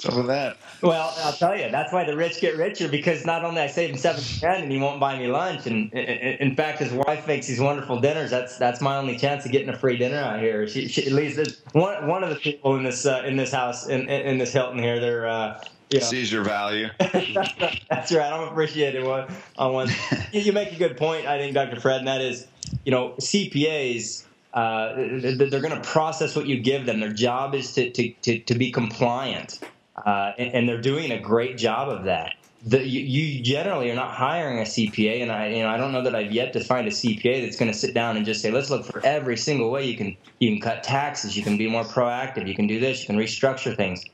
So 0.01 0.17
with 0.17 0.29
that. 0.29 0.57
Well, 0.81 1.15
I'll 1.19 1.33
tell 1.35 1.55
you, 1.55 1.71
that's 1.71 1.93
why 1.93 2.05
the 2.05 2.17
rich 2.17 2.41
get 2.41 2.57
richer 2.57 2.89
because 2.89 3.27
not 3.27 3.45
only 3.45 3.61
I 3.61 3.67
save 3.67 3.91
him 3.91 3.99
seven 3.99 4.25
grand 4.41 4.63
and 4.63 4.73
he 4.73 4.79
won't 4.79 4.99
buy 4.99 5.19
me 5.19 5.27
lunch, 5.27 5.67
and 5.67 5.93
in 5.93 6.57
fact, 6.57 6.79
his 6.79 6.91
wife 6.91 7.27
makes 7.27 7.47
these 7.47 7.61
wonderful 7.61 8.01
dinners. 8.01 8.31
That's 8.31 8.57
that's 8.57 8.81
my 8.81 8.97
only 8.97 9.19
chance 9.19 9.45
of 9.45 9.53
getting 9.53 9.69
a 9.69 9.77
free 9.77 9.99
dinner 9.99 10.17
out 10.17 10.41
here. 10.41 10.67
She, 10.67 10.89
she 10.89 11.07
at 11.07 11.13
least 11.13 11.63
one 11.73 12.07
one 12.07 12.25
of 12.25 12.31
the 12.31 12.37
people 12.37 12.77
in 12.77 12.83
this 12.83 13.05
uh, 13.05 13.25
in 13.27 13.37
this 13.37 13.53
house 13.53 13.89
in, 13.89 14.09
in 14.09 14.39
this 14.39 14.53
Hilton 14.53 14.79
here, 14.79 15.01
they're. 15.01 15.29
Uh, 15.29 15.63
you 15.91 15.99
know. 15.99 16.07
sees 16.07 16.31
your 16.31 16.45
value. 16.45 16.89
that's 17.01 18.13
right. 18.13 18.33
I'm 18.33 18.49
appreciating 18.49 19.05
one 19.05 19.27
on 19.59 19.73
one. 19.73 19.91
you 20.33 20.53
make 20.53 20.73
a 20.73 20.77
good 20.77 20.97
point, 20.97 21.27
I 21.27 21.37
think, 21.39 21.53
Dr. 21.53 21.81
Fred, 21.81 21.99
and 21.99 22.07
that 22.07 22.21
is, 22.21 22.47
you 22.85 22.93
know, 22.93 23.15
CPAs 23.19 24.25
uh, 24.53 24.95
they're 24.95 25.61
going 25.61 25.75
to 25.75 25.83
process 25.83 26.35
what 26.35 26.47
you 26.47 26.59
give 26.61 26.87
them. 26.87 27.01
Their 27.01 27.13
job 27.13 27.55
is 27.55 27.73
to, 27.75 27.91
to, 27.91 28.13
to, 28.23 28.39
to 28.41 28.55
be 28.55 28.73
compliant, 28.73 29.61
uh, 30.05 30.33
and, 30.39 30.55
and, 30.55 30.69
they're 30.69 30.81
doing 30.81 31.11
a 31.13 31.19
great 31.19 31.59
job 31.59 31.89
of 31.89 32.05
that. 32.05 32.35
The, 32.67 32.87
you, 32.87 33.01
you, 33.01 33.43
generally 33.43 33.91
are 33.91 33.95
not 33.95 34.13
hiring 34.13 34.59
a 34.59 34.63
CPA, 34.63 35.23
and 35.23 35.33
I, 35.33 35.49
you 35.49 35.63
know, 35.63 35.69
I 35.69 35.77
don't 35.77 35.93
know 35.93 36.03
that 36.03 36.15
I've 36.15 36.33
yet 36.33 36.53
to 36.53 36.61
find 36.65 36.87
a 36.87 36.91
CPA 36.91 37.43
that's 37.43 37.57
going 37.57 37.71
to 37.73 37.77
sit 37.77 37.95
down 37.95 38.17
and 38.17 38.27
just 38.27 38.43
say, 38.43 38.51
"Let's 38.51 38.71
look 38.71 38.85
for 38.85 39.05
every 39.05 39.37
single 39.37 39.71
way 39.71 39.87
you 39.87 39.97
can 39.97 40.17
you 40.39 40.51
can 40.51 40.61
cut 40.61 40.83
taxes, 40.83 41.37
you 41.37 41.43
can 41.43 41.57
be 41.57 41.69
more 41.69 41.85
proactive, 41.85 42.47
you 42.47 42.55
can 42.55 42.67
do 42.67 42.79
this, 42.79 43.01
you 43.01 43.07
can 43.07 43.17
restructure 43.17 43.75
things." 43.75 44.05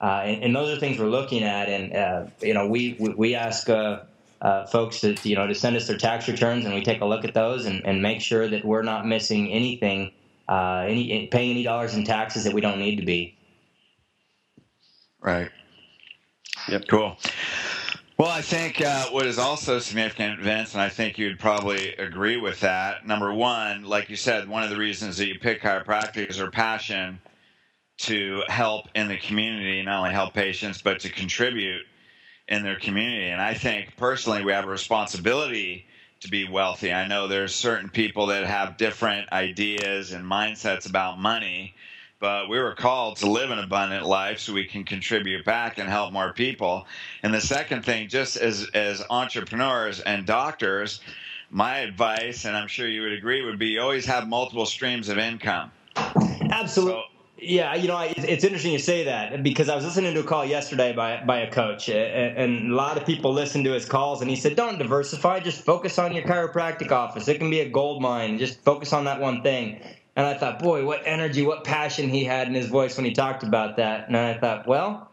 Uh, 0.00 0.22
and, 0.24 0.44
and, 0.44 0.56
those 0.56 0.76
are 0.76 0.78
things 0.78 0.98
we're 0.98 1.06
looking 1.06 1.42
at, 1.42 1.68
and 1.68 1.96
uh, 1.96 2.26
you 2.40 2.52
know, 2.52 2.68
we 2.68 2.96
we, 3.00 3.08
we 3.10 3.34
ask 3.34 3.68
uh, 3.70 4.00
uh, 4.42 4.66
folks 4.66 5.00
to 5.00 5.16
you 5.22 5.34
know 5.34 5.46
to 5.46 5.54
send 5.54 5.74
us 5.74 5.86
their 5.86 5.96
tax 5.96 6.28
returns, 6.28 6.64
and 6.64 6.74
we 6.74 6.82
take 6.82 7.00
a 7.00 7.06
look 7.06 7.24
at 7.24 7.34
those 7.34 7.66
and, 7.66 7.84
and 7.86 8.02
make 8.02 8.20
sure 8.20 8.46
that 8.46 8.64
we're 8.64 8.82
not 8.82 9.06
missing 9.06 9.50
anything, 9.50 10.12
any 10.48 11.28
paying 11.32 11.50
any 11.50 11.62
dollars 11.62 11.94
in 11.94 12.04
taxes 12.04 12.44
that 12.44 12.52
we 12.52 12.60
don't 12.60 12.78
need 12.78 12.96
to 12.96 13.06
be. 13.06 13.35
Right. 15.26 15.50
Yep. 16.68 16.88
Cool. 16.88 17.18
Well, 18.18 18.30
I 18.30 18.40
think 18.40 18.80
uh, 18.80 19.06
what 19.10 19.26
is 19.26 19.38
also 19.38 19.78
significant, 19.78 20.40
Vince, 20.40 20.72
and 20.72 20.80
I 20.80 20.88
think 20.88 21.18
you'd 21.18 21.38
probably 21.38 21.94
agree 21.96 22.38
with 22.38 22.60
that. 22.60 23.06
Number 23.06 23.34
one, 23.34 23.84
like 23.84 24.08
you 24.08 24.16
said, 24.16 24.48
one 24.48 24.62
of 24.62 24.70
the 24.70 24.78
reasons 24.78 25.18
that 25.18 25.26
you 25.26 25.38
pick 25.38 25.60
chiropractic 25.60 26.30
is 26.30 26.40
our 26.40 26.50
passion 26.50 27.20
to 27.98 28.42
help 28.48 28.86
in 28.94 29.08
the 29.08 29.18
community, 29.18 29.82
not 29.82 29.98
only 29.98 30.12
help 30.12 30.32
patients, 30.32 30.80
but 30.80 31.00
to 31.00 31.10
contribute 31.10 31.82
in 32.48 32.62
their 32.62 32.78
community. 32.78 33.28
And 33.28 33.40
I 33.40 33.54
think 33.54 33.96
personally, 33.96 34.44
we 34.44 34.52
have 34.52 34.64
a 34.64 34.70
responsibility 34.70 35.86
to 36.20 36.28
be 36.28 36.48
wealthy. 36.48 36.92
I 36.92 37.06
know 37.06 37.28
there's 37.28 37.54
certain 37.54 37.90
people 37.90 38.26
that 38.26 38.46
have 38.46 38.78
different 38.78 39.30
ideas 39.32 40.12
and 40.12 40.24
mindsets 40.24 40.88
about 40.88 41.18
money, 41.18 41.74
but 42.18 42.48
we 42.48 42.58
were 42.58 42.74
called 42.74 43.16
to 43.18 43.30
live 43.30 43.50
an 43.50 43.58
abundant 43.58 44.06
life 44.06 44.38
so 44.38 44.52
we 44.52 44.64
can 44.64 44.84
contribute 44.84 45.44
back 45.44 45.78
and 45.78 45.88
help 45.88 46.12
more 46.12 46.32
people. 46.32 46.86
And 47.22 47.32
the 47.34 47.40
second 47.40 47.84
thing, 47.84 48.08
just 48.08 48.36
as 48.36 48.68
as 48.74 49.02
entrepreneurs 49.10 50.00
and 50.00 50.26
doctors, 50.26 51.00
my 51.50 51.78
advice, 51.78 52.44
and 52.44 52.56
I'm 52.56 52.68
sure 52.68 52.88
you 52.88 53.02
would 53.02 53.12
agree, 53.12 53.44
would 53.44 53.58
be 53.58 53.78
always 53.78 54.06
have 54.06 54.28
multiple 54.28 54.66
streams 54.66 55.08
of 55.08 55.18
income. 55.18 55.70
Absolutely. 56.50 56.94
So, 56.94 57.02
yeah, 57.38 57.74
you 57.74 57.86
know, 57.86 57.98
it's 58.00 58.44
interesting 58.44 58.72
you 58.72 58.78
say 58.78 59.04
that 59.04 59.42
because 59.42 59.68
I 59.68 59.74
was 59.74 59.84
listening 59.84 60.14
to 60.14 60.20
a 60.20 60.24
call 60.24 60.44
yesterday 60.44 60.94
by 60.94 61.22
by 61.22 61.40
a 61.40 61.50
coach, 61.50 61.90
and 61.90 62.72
a 62.72 62.74
lot 62.74 62.96
of 62.96 63.04
people 63.04 63.32
listen 63.32 63.62
to 63.64 63.72
his 63.72 63.84
calls, 63.84 64.22
and 64.22 64.30
he 64.30 64.36
said, 64.36 64.56
"Don't 64.56 64.78
diversify, 64.78 65.40
just 65.40 65.62
focus 65.62 65.98
on 65.98 66.14
your 66.14 66.24
chiropractic 66.24 66.90
office. 66.90 67.28
It 67.28 67.38
can 67.38 67.50
be 67.50 67.60
a 67.60 67.68
gold 67.68 68.00
mine. 68.00 68.38
Just 68.38 68.62
focus 68.62 68.94
on 68.94 69.04
that 69.04 69.20
one 69.20 69.42
thing." 69.42 69.82
And 70.16 70.26
I 70.26 70.36
thought, 70.36 70.58
boy, 70.58 70.84
what 70.84 71.02
energy, 71.04 71.42
what 71.42 71.64
passion 71.64 72.08
he 72.08 72.24
had 72.24 72.48
in 72.48 72.54
his 72.54 72.66
voice 72.66 72.96
when 72.96 73.04
he 73.04 73.12
talked 73.12 73.42
about 73.42 73.76
that. 73.76 74.08
And 74.08 74.16
I 74.16 74.38
thought, 74.38 74.66
well, 74.66 75.10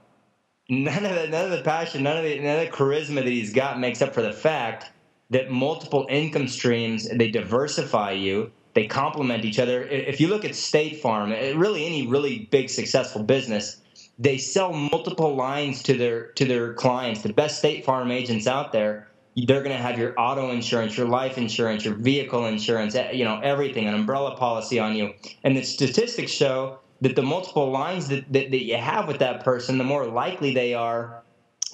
none 0.70 1.06
of 1.06 1.14
the 1.14 1.28
none 1.28 1.46
of 1.46 1.52
the 1.52 1.62
passion, 1.62 2.04
none 2.04 2.18
of 2.18 2.24
the 2.24 2.40
none 2.40 2.60
of 2.60 2.72
the 2.72 2.76
charisma 2.76 3.16
that 3.16 3.26
he's 3.26 3.54
got 3.54 3.80
makes 3.80 4.02
up 4.02 4.14
for 4.14 4.22
the 4.22 4.34
fact 4.34 4.92
that 5.30 5.52
multiple 5.52 6.08
income 6.10 6.48
streams 6.48 7.10
they 7.10 7.30
diversify 7.30 8.12
you 8.12 8.52
they 8.74 8.88
complement 8.88 9.46
each 9.46 9.60
other. 9.60 9.84
If 9.84 10.20
you 10.20 10.28
look 10.28 10.46
at 10.46 10.56
State 10.56 11.02
Farm, 11.02 11.32
eh, 11.32 11.54
really 11.56 11.86
any 11.86 12.08
really 12.08 12.48
big 12.52 12.70
successful 12.70 13.24
business, 13.24 13.82
they 14.18 14.38
sell 14.38 14.74
multiple 14.74 15.36
lines 15.36 15.84
to 15.84 15.94
their 15.94 16.28
to 16.34 16.46
their 16.46 16.74
clients. 16.74 17.22
The 17.22 17.34
best 17.34 17.60
State 17.60 17.86
Farm 17.86 18.12
agents 18.12 18.48
out 18.48 18.72
there, 18.72 19.08
they're 19.36 19.64
going 19.64 19.76
to 19.76 19.82
have 19.82 19.98
your 19.98 20.14
auto 20.20 20.52
insurance, 20.52 20.96
your 20.96 21.08
life 21.08 21.38
insurance, 21.38 21.84
your 21.86 21.96
vehicle 21.96 22.46
insurance, 22.46 22.96
you 23.14 23.26
know, 23.26 23.40
everything, 23.42 23.88
an 23.88 23.94
umbrella 23.94 24.36
policy 24.38 24.80
on 24.80 24.96
you. 24.96 25.14
And 25.44 25.58
the 25.58 25.64
statistics 25.64 26.32
show 26.32 26.80
that 27.02 27.16
the 27.16 27.24
multiple 27.24 27.72
lines 27.72 28.08
that, 28.10 28.32
that, 28.32 28.52
that 28.52 28.64
you 28.64 28.78
have 28.78 29.08
with 29.08 29.20
that 29.20 29.44
person, 29.44 29.78
the 29.78 29.84
more 29.84 30.06
likely 30.06 30.54
they 30.54 30.74
are 30.74 31.24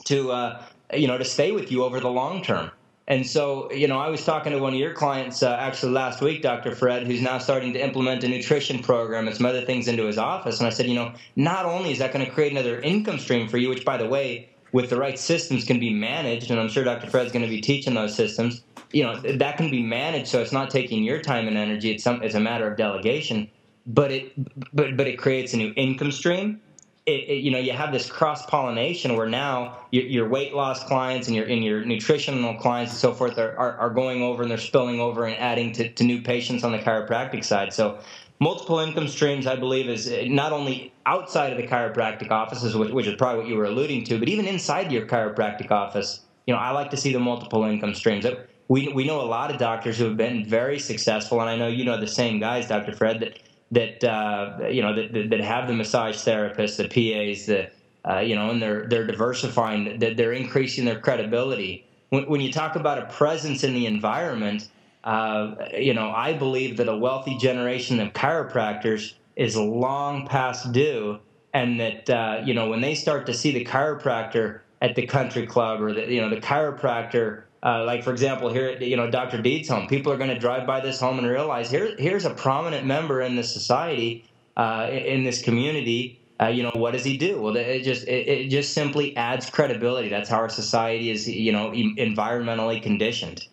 to, 0.06 0.32
uh, 0.32 0.64
you 0.94 1.08
know, 1.08 1.18
to 1.18 1.26
stay 1.26 1.52
with 1.52 1.72
you 1.72 1.84
over 1.84 2.00
the 2.00 2.10
long 2.10 2.42
term. 2.42 2.72
And 3.10 3.26
so, 3.26 3.72
you 3.72 3.88
know, 3.88 4.00
I 4.00 4.10
was 4.10 4.24
talking 4.24 4.52
to 4.52 4.60
one 4.60 4.74
of 4.74 4.80
your 4.80 4.94
clients 4.94 5.42
uh, 5.42 5.58
actually 5.60 5.94
last 5.94 6.22
week, 6.22 6.44
Dr. 6.44 6.76
Fred, 6.76 7.08
who's 7.08 7.22
now 7.22 7.40
starting 7.40 7.74
to 7.74 7.84
implement 7.84 8.24
a 8.24 8.28
nutrition 8.28 8.84
program 8.84 9.28
and 9.28 9.36
some 9.36 9.48
other 9.48 9.66
things 9.66 9.88
into 9.88 10.06
his 10.06 10.20
office. 10.20 10.60
And 10.60 10.68
I 10.68 10.70
said, 10.70 10.86
you 10.86 10.94
know, 10.94 11.14
not 11.36 11.66
only 11.66 11.92
is 11.92 11.98
that 12.00 12.14
going 12.14 12.24
to 12.24 12.32
create 12.32 12.52
another 12.52 12.80
income 12.80 13.18
stream 13.18 13.48
for 13.48 13.58
you, 13.58 13.68
which, 13.70 13.84
by 13.84 13.98
the 13.98 14.08
way, 14.08 14.50
with 14.72 14.90
the 14.90 14.98
right 14.98 15.18
systems 15.18 15.64
can 15.66 15.80
be 15.80 15.94
managed, 15.94 16.52
and 16.52 16.60
I'm 16.60 16.70
sure 16.70 16.84
Dr. 16.84 17.10
Fred's 17.10 17.32
going 17.32 17.46
to 17.46 17.50
be 17.50 17.62
teaching 17.62 17.94
those 17.94 18.16
systems. 18.16 18.62
You 18.92 19.04
know, 19.04 19.20
that 19.22 19.58
can 19.58 19.70
be 19.70 19.84
managed, 19.84 20.28
so 20.28 20.42
it's 20.42 20.52
not 20.52 20.70
taking 20.70 21.04
your 21.04 21.22
time 21.22 21.48
and 21.48 21.58
energy. 21.58 21.92
It's 21.92 22.04
some, 22.04 22.22
it's 22.24 22.36
a 22.36 22.40
matter 22.40 22.70
of 22.70 22.78
delegation. 22.78 23.50
But 23.86 24.12
it, 24.12 24.76
but 24.76 24.98
but 24.98 25.08
it 25.08 25.18
creates 25.18 25.54
a 25.54 25.58
new 25.58 25.74
income 25.76 26.12
stream 26.12 26.62
it, 27.10 27.30
it, 27.30 27.34
you 27.44 27.52
know 27.52 27.58
you 27.58 27.72
have 27.74 27.92
this 27.92 28.10
cross 28.10 28.46
pollination 28.46 29.16
where 29.16 29.28
now 29.28 29.78
your, 29.92 30.04
your, 30.04 30.30
weight 30.30 30.54
loss 30.54 30.84
clients 30.84 31.28
and 31.28 31.36
your 31.36 31.46
and 31.46 31.64
your 31.64 31.84
nutritional 31.84 32.54
clients 32.56 32.92
and 32.92 33.00
so 33.00 33.14
forth 33.14 33.38
are, 33.38 33.58
are, 33.58 33.78
are 33.78 33.90
going 33.90 34.22
over 34.22 34.44
and 34.44 34.52
they're 34.52 34.58
spilling 34.58 35.00
over 35.00 35.26
and 35.26 35.36
adding 35.38 35.72
to, 35.74 35.90
to 35.94 36.04
new 36.04 36.22
patients 36.22 36.64
on 36.64 36.72
the 36.72 36.80
chiropractic 36.80 37.44
side. 37.44 37.74
So 37.74 38.00
multiple 38.40 38.80
income 38.80 39.08
streams, 39.08 39.48
I 39.48 39.56
believe, 39.56 39.90
is 39.90 40.08
uh, 40.12 40.24
not 40.28 40.52
only 40.54 40.94
outside 41.06 41.52
of 41.52 41.58
the 41.58 41.68
chiropractic 41.68 42.32
offices, 42.32 42.76
which, 42.76 42.92
which 42.92 43.08
is 43.08 43.16
probably 43.16 43.42
what 43.42 43.50
you 43.50 43.58
were 43.58 43.66
alluding 43.66 44.06
to, 44.06 44.20
but 44.20 44.30
even 44.30 44.46
inside 44.46 44.92
your 44.92 45.06
chiropractic 45.08 45.72
office. 45.72 46.22
You 46.48 46.54
know, 46.54 46.60
I 46.60 46.72
like 46.72 46.90
to 46.92 46.98
see 46.98 47.14
the 47.14 47.20
multiple 47.20 47.64
income 47.64 47.94
streams. 47.94 48.26
We, 48.70 48.88
we 48.88 49.06
know 49.06 49.22
a 49.22 49.24
lot 49.26 49.52
of 49.52 49.58
doctors 49.58 49.98
who 49.98 50.06
have 50.06 50.18
been 50.18 50.46
very 50.46 50.80
successful, 50.80 51.42
and 51.42 51.50
I 51.50 51.56
know 51.56 51.68
you 51.68 51.86
know 51.86 52.00
the 52.00 52.08
same 52.08 52.40
guys, 52.40 52.68
Dr. 52.68 52.94
Fred, 52.94 53.20
that 53.22 53.40
that 53.72 54.04
uh, 54.04 54.68
you 54.68 54.82
know 54.82 54.96
that, 54.96 55.30
that 55.30 55.42
have 55.42 55.68
the 55.68 55.74
massage 55.74 56.16
therapists, 56.18 56.78
the 56.78 56.88
PAs, 56.88 57.46
the 57.46 57.70
uh, 58.10 58.20
you 58.20 58.36
know, 58.36 58.50
and 58.50 58.62
they're 58.62 58.88
they're 58.88 59.06
diversifying, 59.06 60.00
that 60.00 60.18
they're 60.18 60.34
increasing 60.34 60.86
their 60.86 61.00
credibility. 61.00 61.86
When, 62.10 62.28
when, 62.28 62.42
you 62.42 62.52
talk 62.52 62.76
about 62.76 62.98
a 62.98 63.06
presence 63.06 63.64
in 63.64 63.74
the 63.74 63.86
environment, 63.86 64.70
uh, 65.04 65.56
you 65.78 65.94
know, 65.94 66.10
I 66.10 66.34
believe 66.34 66.78
that 66.78 66.88
a 66.88 66.98
wealthy 66.98 67.38
generation 67.38 68.00
of 68.00 68.14
chiropractors 68.14 69.14
is 69.36 69.56
long 69.56 70.28
past 70.28 70.72
due, 70.72 71.20
and 71.54 71.80
that 71.80 72.10
uh, 72.10 72.42
you 72.44 72.54
know 72.54 72.70
when 72.70 72.82
they 72.82 72.96
start 72.96 73.26
to 73.28 73.34
see 73.34 73.52
the 73.52 73.66
chiropractor 73.66 74.62
at 74.82 74.96
the 74.96 75.06
country 75.06 75.46
club 75.48 75.82
or 75.82 75.94
the 75.94 76.12
you 76.12 76.22
know 76.22 76.30
the 76.30 76.42
chiropractor 76.42 77.44
uh, 77.62 77.84
like 77.84 78.04
for 78.04 78.12
example, 78.12 78.52
here 78.52 78.68
at 78.68 78.82
you 78.82 78.96
know 78.96 79.10
Dr. 79.10 79.42
Deed's 79.42 79.68
home, 79.68 79.88
people 79.88 80.12
are 80.12 80.18
going 80.18 80.30
to 80.30 80.40
drive 80.40 80.66
by 80.66 80.80
this 80.80 81.00
home 81.00 81.20
and 81.20 81.28
realize 81.28 81.70
here 81.70 81.94
here's 81.98 82.26
a 82.26 82.34
prominent 82.34 82.86
member 82.86 83.22
in 83.22 83.36
this 83.36 83.52
society, 83.52 84.26
uh, 84.56 84.88
in 84.90 85.24
this 85.24 85.42
community. 85.42 86.22
Uh, 86.42 86.48
you 86.48 86.64
know 86.64 86.72
what 86.74 86.92
does 86.92 87.04
he 87.04 87.18
do? 87.18 87.42
Well, 87.42 87.58
it 87.58 87.84
just 87.84 88.08
it, 88.08 88.28
it, 88.30 88.50
just 88.50 88.74
simply 88.74 89.16
adds 89.18 89.50
credibility. 89.50 90.08
That's 90.08 90.30
how 90.30 90.38
our 90.38 90.48
society 90.48 91.12
is 91.12 91.28
you 91.28 91.52
know 91.52 91.72
environmentally 91.72 92.82
conditioned. 92.82 93.46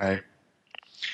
Right. 0.00 0.22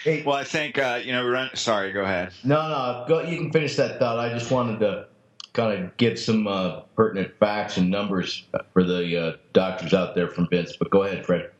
Hey, 0.04 0.22
well, 0.24 0.36
I 0.36 0.44
think 0.44 0.78
uh, 0.78 1.00
you 1.02 1.12
know. 1.12 1.26
Run, 1.26 1.50
sorry, 1.54 1.92
go 1.92 2.02
ahead. 2.02 2.32
No, 2.44 2.68
no, 2.68 3.04
go. 3.08 3.20
You 3.22 3.36
can 3.36 3.52
finish 3.52 3.76
that 3.76 3.98
thought. 3.98 4.18
I 4.18 4.28
just 4.28 4.50
wanted 4.50 4.78
to 4.80 5.06
kind 5.52 5.84
of 5.84 5.96
get 5.96 6.18
some 6.18 6.46
uh, 6.46 6.80
pertinent 6.94 7.36
facts 7.38 7.76
and 7.76 7.90
numbers 7.90 8.44
for 8.72 8.84
the 8.84 9.20
uh, 9.20 9.36
doctors 9.52 9.94
out 9.94 10.14
there 10.14 10.28
from 10.28 10.48
Vince. 10.48 10.76
But 10.76 10.90
go 10.90 11.02
ahead, 11.02 11.26
Fred. 11.26 11.50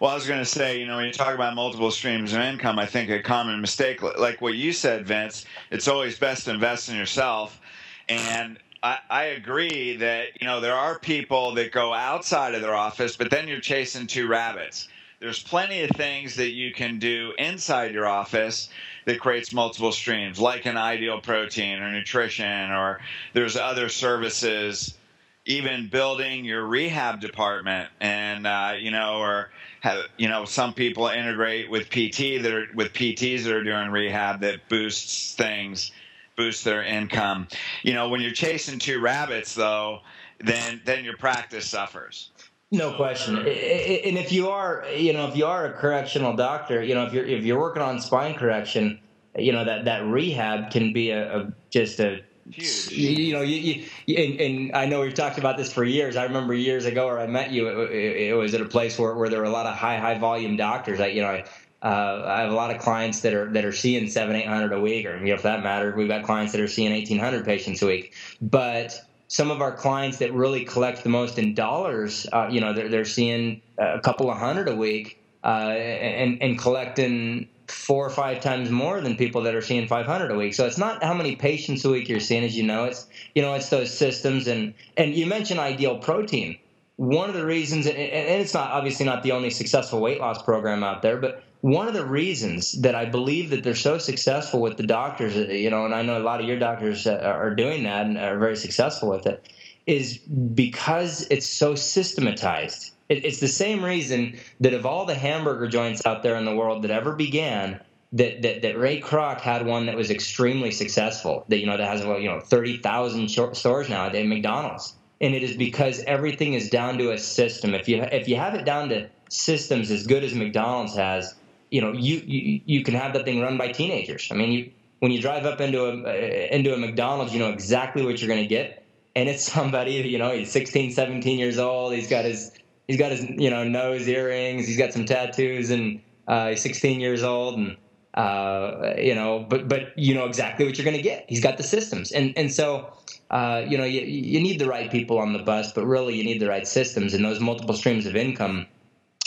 Well, 0.00 0.10
I 0.10 0.14
was 0.14 0.26
going 0.26 0.40
to 0.40 0.44
say, 0.44 0.78
you 0.80 0.86
know, 0.86 0.96
when 0.96 1.06
you 1.06 1.12
talk 1.12 1.34
about 1.34 1.54
multiple 1.54 1.90
streams 1.90 2.32
of 2.32 2.40
income, 2.40 2.78
I 2.78 2.86
think 2.86 3.10
a 3.10 3.22
common 3.22 3.60
mistake, 3.60 4.02
like 4.02 4.40
what 4.40 4.54
you 4.54 4.72
said, 4.72 5.06
Vince, 5.06 5.44
it's 5.70 5.88
always 5.88 6.18
best 6.18 6.44
to 6.44 6.52
invest 6.52 6.88
in 6.88 6.96
yourself. 6.96 7.60
And 8.08 8.58
I, 8.82 8.98
I, 9.08 9.24
agree 9.24 9.96
that, 9.96 10.40
you 10.40 10.46
know, 10.46 10.60
there 10.60 10.74
are 10.74 10.98
people 10.98 11.54
that 11.54 11.72
go 11.72 11.92
outside 11.92 12.54
of 12.54 12.62
their 12.62 12.74
office, 12.74 13.16
but 13.16 13.30
then 13.30 13.46
you're 13.48 13.60
chasing 13.60 14.06
two 14.06 14.26
rabbits. 14.26 14.88
There's 15.20 15.42
plenty 15.42 15.82
of 15.82 15.90
things 15.90 16.36
that 16.36 16.50
you 16.50 16.72
can 16.72 17.00
do 17.00 17.32
inside 17.38 17.92
your 17.92 18.06
office 18.06 18.68
that 19.04 19.18
creates 19.18 19.52
multiple 19.52 19.90
streams, 19.90 20.38
like 20.38 20.64
an 20.64 20.76
ideal 20.76 21.20
protein 21.20 21.80
or 21.80 21.90
nutrition, 21.90 22.70
or 22.70 23.00
there's 23.32 23.56
other 23.56 23.88
services, 23.88 24.96
even 25.44 25.88
building 25.88 26.44
your 26.44 26.64
rehab 26.64 27.20
department, 27.20 27.90
and 28.00 28.46
uh, 28.46 28.74
you 28.78 28.92
know, 28.92 29.16
or 29.16 29.50
have, 29.80 30.04
you 30.18 30.28
know, 30.28 30.44
some 30.44 30.72
people 30.72 31.08
integrate 31.08 31.68
with 31.68 31.90
PT 31.90 32.40
that 32.42 32.52
are 32.52 32.66
with 32.74 32.92
PTs 32.92 33.42
that 33.42 33.52
are 33.52 33.64
doing 33.64 33.90
rehab 33.90 34.40
that 34.42 34.68
boosts 34.68 35.34
things, 35.34 35.90
boosts 36.36 36.62
their 36.62 36.84
income. 36.84 37.48
You 37.82 37.94
know, 37.94 38.08
when 38.08 38.20
you're 38.20 38.30
chasing 38.30 38.78
two 38.78 39.00
rabbits, 39.00 39.52
though, 39.54 40.00
then 40.38 40.80
then 40.84 41.04
your 41.04 41.16
practice 41.16 41.66
suffers. 41.66 42.30
No 42.70 42.94
question. 42.94 43.38
And 43.38 43.46
if 43.46 44.30
you 44.30 44.50
are, 44.50 44.84
you 44.94 45.14
know, 45.14 45.26
if 45.26 45.36
you 45.36 45.46
are 45.46 45.66
a 45.66 45.72
correctional 45.72 46.34
doctor, 46.36 46.82
you 46.82 46.94
know, 46.94 47.06
if 47.06 47.14
you're 47.14 47.24
if 47.24 47.44
you're 47.44 47.58
working 47.58 47.82
on 47.82 47.98
spine 48.00 48.34
correction, 48.34 49.00
you 49.36 49.52
know 49.52 49.64
that 49.64 49.86
that 49.86 50.04
rehab 50.04 50.70
can 50.70 50.92
be 50.92 51.10
a, 51.10 51.38
a 51.38 51.52
just 51.70 51.98
a 52.00 52.22
Huge. 52.50 52.92
You 52.92 53.34
know, 53.34 53.42
you, 53.42 53.84
you 54.06 54.16
and, 54.16 54.40
and, 54.40 54.76
I 54.76 54.86
know 54.86 55.02
we've 55.02 55.12
talked 55.12 55.38
about 55.38 55.58
this 55.58 55.70
for 55.70 55.84
years. 55.84 56.16
I 56.16 56.24
remember 56.24 56.54
years 56.54 56.86
ago 56.86 57.06
where 57.06 57.20
I 57.20 57.26
met 57.26 57.50
you. 57.50 57.68
It, 57.68 57.90
it, 57.90 58.16
it 58.30 58.34
was 58.34 58.54
at 58.54 58.60
a 58.60 58.64
place 58.64 58.98
where, 58.98 59.14
where 59.14 59.28
there 59.28 59.40
were 59.40 59.44
a 59.44 59.50
lot 59.50 59.66
of 59.66 59.74
high 59.74 59.98
high 59.98 60.18
volume 60.18 60.56
doctors. 60.56 60.98
I 60.98 61.08
you 61.08 61.20
know 61.20 61.28
I, 61.28 61.44
uh, 61.82 62.24
I 62.26 62.40
have 62.40 62.50
a 62.50 62.54
lot 62.54 62.74
of 62.74 62.80
clients 62.80 63.20
that 63.20 63.34
are 63.34 63.52
that 63.52 63.64
are 63.64 63.72
seeing 63.72 64.08
seven 64.08 64.34
eight 64.34 64.46
hundred 64.46 64.72
a 64.72 64.80
week, 64.80 65.04
or 65.04 65.18
you 65.18 65.32
know, 65.32 65.36
for 65.36 65.44
that 65.44 65.62
matter, 65.62 65.94
we've 65.94 66.08
got 66.08 66.24
clients 66.24 66.52
that 66.52 66.60
are 66.60 66.68
seeing 66.68 66.92
eighteen 66.92 67.18
hundred 67.18 67.44
patients 67.44 67.82
a 67.82 67.86
week. 67.86 68.14
But 68.40 68.98
some 69.28 69.50
of 69.50 69.60
our 69.60 69.72
clients 69.72 70.18
that 70.18 70.32
really 70.32 70.64
collect 70.64 71.02
the 71.02 71.10
most 71.10 71.38
in 71.38 71.54
dollars, 71.54 72.26
uh, 72.32 72.48
you 72.50 72.60
know, 72.60 72.72
they're, 72.72 72.88
they're 72.88 73.04
seeing 73.04 73.60
a 73.76 74.00
couple 74.00 74.30
of 74.30 74.38
hundred 74.38 74.68
a 74.68 74.74
week 74.74 75.22
uh, 75.44 75.70
and, 75.70 76.42
and 76.42 76.58
collecting 76.58 77.46
four 77.68 78.06
or 78.06 78.10
five 78.10 78.40
times 78.40 78.70
more 78.70 79.00
than 79.00 79.16
people 79.16 79.42
that 79.42 79.54
are 79.54 79.60
seeing 79.60 79.86
500 79.86 80.30
a 80.30 80.36
week. 80.36 80.54
So 80.54 80.66
it's 80.66 80.78
not 80.78 81.02
how 81.02 81.14
many 81.14 81.36
patients 81.36 81.84
a 81.84 81.90
week 81.90 82.08
you're 82.08 82.20
seeing, 82.20 82.42
as 82.42 82.56
you 82.56 82.64
know. 82.64 82.84
It's 82.84 83.06
you 83.34 83.42
know 83.42 83.54
it's 83.54 83.68
those 83.68 83.96
systems 83.96 84.46
and 84.46 84.74
and 84.96 85.14
you 85.14 85.26
mentioned 85.26 85.60
ideal 85.60 85.98
protein. 85.98 86.58
One 86.96 87.28
of 87.28 87.36
the 87.36 87.46
reasons, 87.46 87.86
and 87.86 87.96
it's 87.96 88.54
not 88.54 88.72
obviously 88.72 89.06
not 89.06 89.22
the 89.22 89.32
only 89.32 89.50
successful 89.50 90.00
weight 90.00 90.18
loss 90.18 90.42
program 90.42 90.82
out 90.82 91.02
there, 91.02 91.16
but 91.16 91.44
one 91.60 91.88
of 91.88 91.94
the 91.94 92.06
reasons 92.06 92.80
that 92.82 92.94
I 92.94 93.04
believe 93.04 93.50
that 93.50 93.64
they're 93.64 93.74
so 93.74 93.98
successful 93.98 94.60
with 94.60 94.76
the 94.76 94.86
doctors, 94.86 95.34
you 95.34 95.70
know, 95.70 95.84
and 95.84 95.94
I 95.94 96.02
know 96.02 96.18
a 96.18 96.22
lot 96.22 96.40
of 96.40 96.46
your 96.46 96.58
doctors 96.58 97.06
uh, 97.06 97.20
are 97.24 97.54
doing 97.54 97.82
that 97.82 98.06
and 98.06 98.16
are 98.16 98.38
very 98.38 98.56
successful 98.56 99.08
with 99.08 99.26
it, 99.26 99.48
is 99.86 100.18
because 100.18 101.26
it's 101.30 101.46
so 101.48 101.74
systematized. 101.74 102.92
It's 103.08 103.40
the 103.40 103.48
same 103.48 103.82
reason 103.84 104.38
that 104.60 104.74
of 104.74 104.84
all 104.84 105.06
the 105.06 105.14
hamburger 105.14 105.66
joints 105.66 106.04
out 106.04 106.22
there 106.22 106.36
in 106.36 106.44
the 106.44 106.54
world 106.54 106.82
that 106.82 106.90
ever 106.90 107.14
began, 107.14 107.80
that, 108.12 108.42
that, 108.42 108.62
that 108.62 108.78
Ray 108.78 109.00
Kroc 109.00 109.40
had 109.40 109.66
one 109.66 109.86
that 109.86 109.96
was 109.96 110.10
extremely 110.10 110.70
successful. 110.70 111.44
That 111.48 111.58
you 111.58 111.66
know 111.66 111.76
that 111.76 111.88
has 111.88 112.04
well, 112.04 112.20
you 112.20 112.28
know 112.28 112.40
thirty 112.40 112.76
thousand 112.76 113.28
stores 113.28 113.88
now 113.88 114.06
at 114.06 114.26
McDonald's, 114.26 114.94
and 115.20 115.34
it 115.34 115.42
is 115.42 115.56
because 115.56 116.04
everything 116.04 116.52
is 116.52 116.68
down 116.68 116.98
to 116.98 117.12
a 117.12 117.18
system. 117.18 117.74
If 117.74 117.88
you 117.88 118.02
if 118.02 118.28
you 118.28 118.36
have 118.36 118.54
it 118.54 118.64
down 118.64 118.90
to 118.90 119.08
systems 119.30 119.90
as 119.90 120.06
good 120.06 120.22
as 120.22 120.34
McDonald's 120.34 120.94
has, 120.96 121.34
you 121.70 121.80
know, 121.80 121.92
you, 121.92 122.22
you 122.26 122.60
you 122.64 122.84
can 122.84 122.94
have 122.94 123.12
that 123.12 123.24
thing 123.24 123.40
run 123.40 123.58
by 123.58 123.68
teenagers. 123.68 124.28
I 124.30 124.34
mean, 124.34 124.52
you 124.52 124.70
when 125.00 125.12
you 125.12 125.20
drive 125.20 125.46
up 125.46 125.60
into 125.60 125.84
a 125.84 126.54
into 126.54 126.74
a 126.74 126.78
McDonald's, 126.78 127.32
you 127.32 127.38
know 127.38 127.50
exactly 127.50 128.04
what 128.04 128.20
you're 128.20 128.28
going 128.28 128.42
to 128.42 128.48
get, 128.48 128.84
and 129.14 129.28
it's 129.28 129.42
somebody 129.52 129.92
you 129.92 130.18
know 130.18 130.32
he's 130.32 130.50
16, 130.50 130.92
17 130.92 131.38
years 131.38 131.58
old. 131.58 131.92
He's 131.92 132.08
got 132.08 132.24
his 132.24 132.52
he's 132.86 132.96
got 132.96 133.12
his 133.12 133.28
you 133.30 133.50
know 133.50 133.64
nose 133.64 134.08
earrings. 134.08 134.66
He's 134.66 134.78
got 134.78 134.92
some 134.92 135.04
tattoos, 135.04 135.70
and 135.70 136.00
uh, 136.26 136.50
he's 136.50 136.62
16 136.62 137.00
years 137.00 137.22
old, 137.22 137.58
and 137.58 137.76
uh, 138.14 138.94
you 138.98 139.14
know, 139.14 139.46
but 139.48 139.68
but 139.68 139.96
you 139.96 140.14
know 140.14 140.24
exactly 140.24 140.66
what 140.66 140.76
you're 140.76 140.84
going 140.84 140.96
to 140.96 141.02
get. 141.02 141.24
He's 141.28 141.40
got 141.40 141.56
the 141.56 141.62
systems, 141.62 142.10
and 142.10 142.36
and 142.36 142.52
so 142.52 142.92
uh, 143.30 143.64
you 143.68 143.78
know 143.78 143.84
you 143.84 144.00
you 144.00 144.40
need 144.40 144.58
the 144.58 144.66
right 144.66 144.90
people 144.90 145.18
on 145.18 145.32
the 145.32 145.38
bus, 145.38 145.72
but 145.72 145.86
really 145.86 146.16
you 146.16 146.24
need 146.24 146.40
the 146.40 146.48
right 146.48 146.66
systems, 146.66 147.14
and 147.14 147.24
those 147.24 147.38
multiple 147.38 147.74
streams 147.74 148.06
of 148.06 148.16
income, 148.16 148.66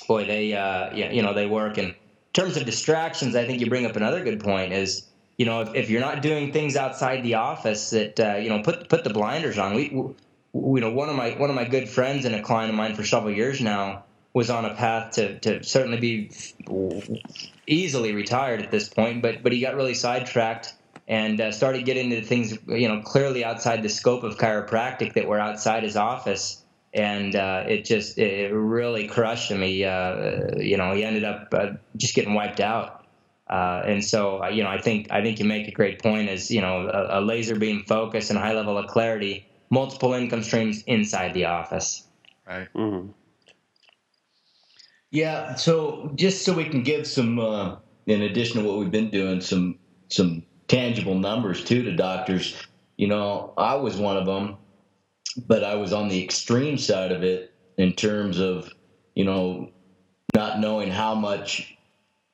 boy, 0.07 0.25
they 0.25 0.53
uh, 0.53 0.93
you 0.93 1.21
know 1.21 1.33
they 1.33 1.45
work. 1.45 1.77
And 1.77 1.95
terms 2.33 2.57
of 2.57 2.65
distractions, 2.65 3.35
I 3.35 3.45
think 3.45 3.61
you 3.61 3.67
bring 3.67 3.85
up 3.85 3.95
another 3.95 4.23
good 4.23 4.39
point 4.39 4.73
is 4.73 5.07
you 5.37 5.45
know, 5.45 5.61
if, 5.61 5.73
if 5.73 5.89
you're 5.89 6.01
not 6.01 6.21
doing 6.21 6.53
things 6.53 6.75
outside 6.75 7.23
the 7.23 7.33
office, 7.33 7.89
that 7.89 8.19
uh, 8.19 8.35
you 8.35 8.49
know, 8.49 8.61
put 8.61 8.89
put 8.89 9.03
the 9.03 9.09
blinders 9.09 9.57
on. 9.57 9.73
We, 9.73 9.89
we, 10.53 10.79
you 10.79 10.85
know, 10.85 10.93
one 10.93 11.09
of 11.09 11.15
my 11.15 11.31
one 11.31 11.49
of 11.49 11.55
my 11.55 11.65
good 11.65 11.89
friends 11.89 12.25
and 12.25 12.35
a 12.35 12.43
client 12.43 12.69
of 12.69 12.75
mine 12.75 12.95
for 12.95 13.03
several 13.03 13.33
years 13.33 13.59
now 13.59 14.03
was 14.33 14.51
on 14.51 14.65
a 14.65 14.75
path 14.75 15.13
to 15.13 15.39
to 15.39 15.63
certainly 15.63 15.99
be 15.99 16.29
easily 17.65 18.13
retired 18.13 18.61
at 18.61 18.69
this 18.69 18.87
point, 18.87 19.23
but 19.23 19.41
but 19.41 19.51
he 19.51 19.61
got 19.61 19.75
really 19.75 19.95
sidetracked 19.95 20.75
and 21.07 21.41
uh, 21.41 21.51
started 21.51 21.85
getting 21.85 22.11
into 22.11 22.25
things 22.25 22.57
you 22.67 22.87
know 22.87 23.01
clearly 23.01 23.43
outside 23.43 23.81
the 23.81 23.89
scope 23.89 24.23
of 24.23 24.37
chiropractic 24.37 25.13
that 25.13 25.27
were 25.27 25.39
outside 25.39 25.81
his 25.81 25.97
office 25.97 26.60
and 26.93 27.35
uh, 27.35 27.63
it 27.67 27.85
just 27.85 28.17
it 28.17 28.53
really 28.53 29.07
crushed 29.07 29.49
him 29.51 29.61
he 29.61 29.83
uh, 29.83 30.57
you 30.57 30.77
know 30.77 30.93
he 30.93 31.03
ended 31.03 31.23
up 31.23 31.47
uh, 31.53 31.67
just 31.97 32.15
getting 32.15 32.33
wiped 32.33 32.59
out 32.59 33.01
uh, 33.51 33.83
and 33.85 34.03
so, 34.03 34.41
uh, 34.41 34.47
you 34.47 34.63
know, 34.63 34.69
I 34.69 34.79
think 34.79 35.11
I 35.11 35.21
think 35.21 35.39
you 35.39 35.45
make 35.45 35.67
a 35.67 35.71
great 35.71 36.01
point. 36.01 36.29
Is 36.29 36.49
you 36.49 36.61
know, 36.61 36.87
a, 36.87 37.19
a 37.19 37.21
laser 37.21 37.55
beam 37.55 37.83
focus 37.85 38.29
and 38.29 38.39
high 38.39 38.53
level 38.53 38.77
of 38.77 38.87
clarity, 38.87 39.45
multiple 39.69 40.13
income 40.13 40.41
streams 40.41 40.83
inside 40.87 41.33
the 41.33 41.45
office. 41.45 42.07
Right. 42.47 42.69
Mm-hmm. 42.73 43.11
Yeah. 45.11 45.55
So 45.55 46.13
just 46.15 46.45
so 46.45 46.53
we 46.53 46.63
can 46.63 46.83
give 46.83 47.05
some, 47.05 47.39
uh, 47.39 47.75
in 48.07 48.21
addition 48.21 48.61
to 48.61 48.67
what 48.67 48.77
we've 48.79 48.89
been 48.89 49.09
doing, 49.09 49.41
some 49.41 49.77
some 50.09 50.43
tangible 50.69 51.15
numbers 51.15 51.61
too 51.61 51.83
to 51.83 51.93
doctors. 51.93 52.55
You 52.95 53.07
know, 53.07 53.53
I 53.57 53.75
was 53.75 53.97
one 53.97 54.15
of 54.15 54.25
them, 54.25 54.59
but 55.35 55.63
I 55.63 55.75
was 55.75 55.93
on 55.93 56.09
the 56.09 56.23
extreme 56.23 56.77
side 56.77 57.11
of 57.11 57.23
it 57.23 57.49
in 57.77 57.93
terms 57.93 58.39
of, 58.39 58.69
you 59.15 59.25
know, 59.25 59.69
not 60.35 60.59
knowing 60.59 60.91
how 60.91 61.15
much 61.15 61.73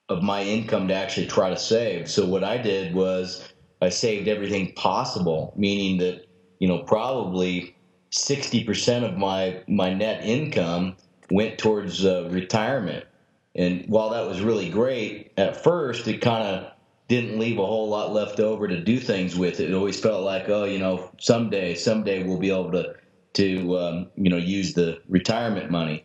of 0.10 0.24
my 0.24 0.44
income 0.44 0.88
to 0.88 0.94
actually 0.94 1.28
try 1.28 1.50
to 1.50 1.58
save. 1.58 2.10
So 2.10 2.26
what 2.26 2.44
I 2.44 2.58
did 2.58 2.94
was 2.94 3.48
I 3.82 3.90
saved 3.90 4.28
everything 4.28 4.74
possible, 4.76 5.54
meaning 5.56 5.98
that 6.00 6.26
you 6.60 6.68
know 6.68 6.84
probably 6.84 7.76
sixty 8.12 8.64
percent 8.64 9.06
of 9.06 9.18
my 9.18 9.62
my 9.68 9.94
net 9.94 10.24
income 10.24 10.96
went 11.30 11.58
towards 11.58 12.06
uh, 12.06 12.30
retirement. 12.32 13.06
And 13.56 13.86
while 13.88 14.12
that 14.12 14.28
was 14.28 14.42
really 14.42 14.70
great 14.70 15.32
at 15.38 15.64
first, 15.64 16.08
it 16.08 16.22
kind 16.22 16.48
of 16.48 16.72
didn't 17.08 17.40
leave 17.40 17.58
a 17.58 17.66
whole 17.66 17.90
lot 17.90 18.14
left 18.14 18.40
over 18.40 18.68
to 18.68 18.84
do 18.84 19.00
things 19.00 19.36
with. 19.36 19.60
It 19.60 19.74
always 19.74 20.00
felt 20.00 20.24
like, 20.24 20.50
oh, 20.50 20.66
you 20.66 20.80
know, 20.80 21.10
someday, 21.20 21.76
someday 21.76 22.24
we'll 22.24 22.40
be 22.40 22.52
able 22.52 22.72
to 22.74 22.96
to 23.34 23.78
um, 23.78 24.12
you 24.16 24.30
know 24.30 24.38
use 24.38 24.74
the 24.74 24.98
retirement 25.08 25.70
money. 25.70 26.04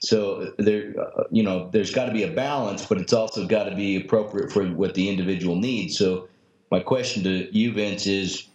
So 0.00 0.52
there, 0.58 0.94
uh, 1.00 1.24
you 1.30 1.44
know, 1.44 1.70
there's 1.72 1.94
got 1.94 2.06
to 2.06 2.12
be 2.12 2.24
a 2.24 2.32
balance, 2.32 2.84
but 2.84 2.98
it's 2.98 3.12
also 3.12 3.46
got 3.46 3.64
to 3.64 3.76
be 3.76 3.96
appropriate 3.96 4.50
for 4.50 4.66
what 4.66 4.94
the 4.94 5.08
individual 5.08 5.56
needs. 5.56 5.96
So 5.96 6.28
my 6.70 6.80
question 6.80 7.22
to 7.24 7.56
you, 7.56 7.72
Vince, 7.72 8.06
is: 8.06 8.48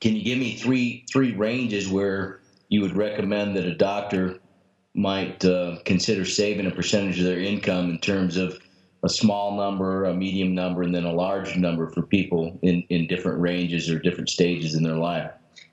Can 0.00 0.16
you 0.16 0.24
give 0.24 0.38
me 0.38 0.56
three 0.56 1.04
three 1.10 1.32
ranges 1.34 1.88
where 1.88 2.40
you 2.68 2.80
would 2.82 2.96
recommend 2.96 3.56
that 3.56 3.66
a 3.66 3.74
doctor 3.74 4.36
might 4.94 5.44
uh, 5.44 5.76
consider 5.84 6.24
saving 6.24 6.66
a 6.66 6.70
percentage 6.70 7.18
of 7.18 7.24
their 7.24 7.38
income 7.38 7.90
in 7.90 7.98
terms 7.98 8.36
of 8.36 8.58
a 9.02 9.08
small 9.08 9.56
number, 9.56 10.04
a 10.04 10.14
medium 10.14 10.54
number, 10.54 10.82
and 10.82 10.94
then 10.94 11.04
a 11.04 11.12
large 11.12 11.56
number 11.56 11.88
for 11.88 12.02
people 12.02 12.58
in, 12.62 12.84
in 12.90 13.06
different 13.06 13.40
ranges 13.40 13.90
or 13.90 13.98
different 13.98 14.28
stages 14.28 14.74
in 14.74 14.82
their 14.82 14.96
life? 14.96 15.30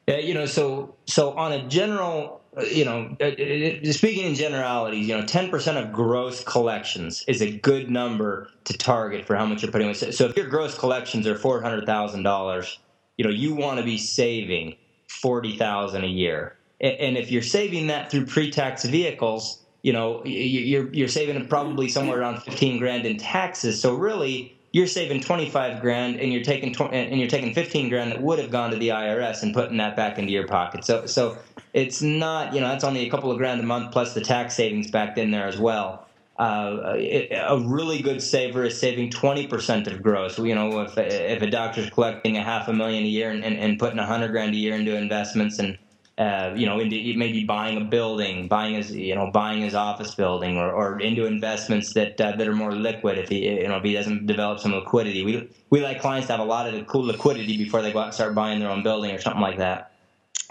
Yeah, 0.08 0.18
you 0.18 0.34
know, 0.34 0.46
so 0.46 0.96
so 1.06 1.32
on 1.34 1.52
a 1.52 1.68
general 1.68 2.42
you 2.72 2.86
know, 2.86 3.16
uh, 3.22 3.26
uh, 3.26 3.92
speaking 3.92 4.26
in 4.26 4.36
generalities, 4.36 5.08
you 5.08 5.16
know, 5.16 5.24
10% 5.24 5.84
of 5.84 5.94
gross 5.94 6.44
collections 6.44 7.24
is 7.28 7.42
a 7.42 7.52
good 7.52 7.90
number 7.92 8.50
to 8.64 8.74
target 8.78 9.26
for 9.26 9.36
how 9.36 9.46
much 9.46 9.62
you're 9.62 9.72
putting. 9.72 9.94
So 9.94 10.26
if 10.26 10.36
your 10.36 10.48
gross 10.48 10.78
collections 10.78 11.28
are 11.28 11.36
$400,000, 11.36 12.78
you 13.18 13.26
know, 13.26 13.32
you 13.32 13.54
want 13.54 13.80
to 13.80 13.86
be 13.86 13.98
saving 13.98 14.76
40,000 15.08 16.04
a 16.04 16.08
year. 16.08 16.56
And 16.80 17.18
if 17.18 17.32
you're 17.32 17.42
saving 17.42 17.88
that 17.88 18.12
through 18.12 18.26
pre-tax 18.28 18.86
vehicles, 18.86 19.64
you 19.82 19.94
know, 19.94 20.24
you're 20.26 20.94
you're 20.94 21.08
saving 21.08 21.48
probably 21.48 21.88
somewhere 21.88 22.20
around 22.20 22.42
15 22.42 22.80
grand 22.80 23.06
in 23.06 23.18
taxes. 23.18 23.80
So 23.80 23.96
really, 23.96 24.58
you're 24.72 24.88
saving 24.88 25.22
25 25.22 25.82
grand 25.82 26.20
and 26.20 26.32
you're 26.34 26.44
taking 26.44 26.76
and 26.92 27.20
you're 27.20 27.30
taking 27.30 27.54
15 27.54 27.90
grand 27.90 28.12
that 28.12 28.22
would 28.22 28.40
have 28.40 28.52
gone 28.52 28.72
to 28.72 28.78
the 28.78 28.90
IRS 28.90 29.44
and 29.44 29.54
putting 29.54 29.78
that 29.78 29.96
back 29.96 30.18
into 30.18 30.32
your 30.32 30.48
pocket. 30.48 30.84
So 30.84 31.06
so 31.06 31.38
it's 31.74 32.02
not 32.02 32.54
you 32.54 32.62
know 32.62 32.68
that's 32.68 32.84
only 32.84 33.08
a 33.08 33.10
couple 33.10 33.32
of 33.32 33.38
grand 33.38 33.60
a 33.60 33.64
month 33.64 33.92
plus 33.92 34.14
the 34.14 34.22
tax 34.22 34.56
savings 34.56 34.92
back 34.92 35.18
in 35.18 35.32
there 35.32 35.48
as 35.48 35.58
well. 35.58 36.06
Uh, 36.38 36.94
it, 36.98 37.32
a 37.32 37.60
really 37.60 38.00
good 38.00 38.22
saver 38.22 38.64
is 38.64 38.80
saving 38.80 39.10
20% 39.10 39.92
of 39.92 40.04
gross. 40.04 40.38
You 40.38 40.54
know, 40.54 40.82
if 40.82 40.96
if 40.98 41.42
a 41.42 41.50
doctor's 41.50 41.90
collecting 41.90 42.38
a 42.38 42.44
half 42.44 42.68
a 42.68 42.74
million 42.74 43.04
a 43.04 43.08
year 43.08 43.32
and, 43.32 43.44
and, 43.44 43.58
and 43.58 43.80
putting 43.80 43.98
100 43.98 44.28
grand 44.30 44.54
a 44.54 44.58
year 44.58 44.76
into 44.76 44.96
investments 44.96 45.58
and 45.58 45.78
uh, 46.18 46.52
you 46.56 46.66
know, 46.66 46.80
into 46.80 47.14
maybe 47.16 47.44
buying 47.44 47.78
a 47.78 47.86
building, 47.86 48.48
buying 48.48 48.74
his, 48.74 48.92
you 48.92 49.14
know, 49.14 49.30
buying 49.30 49.62
his 49.62 49.76
office 49.76 50.16
building, 50.16 50.58
or, 50.58 50.72
or 50.72 51.00
into 51.00 51.26
investments 51.26 51.94
that 51.94 52.20
uh, 52.20 52.36
that 52.36 52.48
are 52.48 52.56
more 52.56 52.72
liquid. 52.72 53.20
If 53.20 53.30
he, 53.30 53.48
you 53.48 53.68
know, 53.68 53.78
if 53.78 53.84
he 53.84 53.94
doesn't 53.94 54.26
develop 54.26 54.60
some 54.60 54.74
liquidity, 54.74 55.24
we 55.24 55.48
we 55.70 55.82
like 55.82 56.02
clients 56.02 56.26
to 56.28 56.34
have 56.34 56.40
a 56.40 56.46
lot 56.46 56.74
of 56.74 56.88
cool 56.88 57.06
liquidity 57.06 57.58
before 57.58 57.84
they 57.84 57.94
go 57.94 58.00
out 58.00 58.06
and 58.06 58.14
start 58.16 58.34
buying 58.34 58.60
their 58.60 58.72
own 58.72 58.82
building 58.82 59.14
or 59.14 59.22
something 59.22 59.42
like 59.42 59.58
that. 59.58 59.92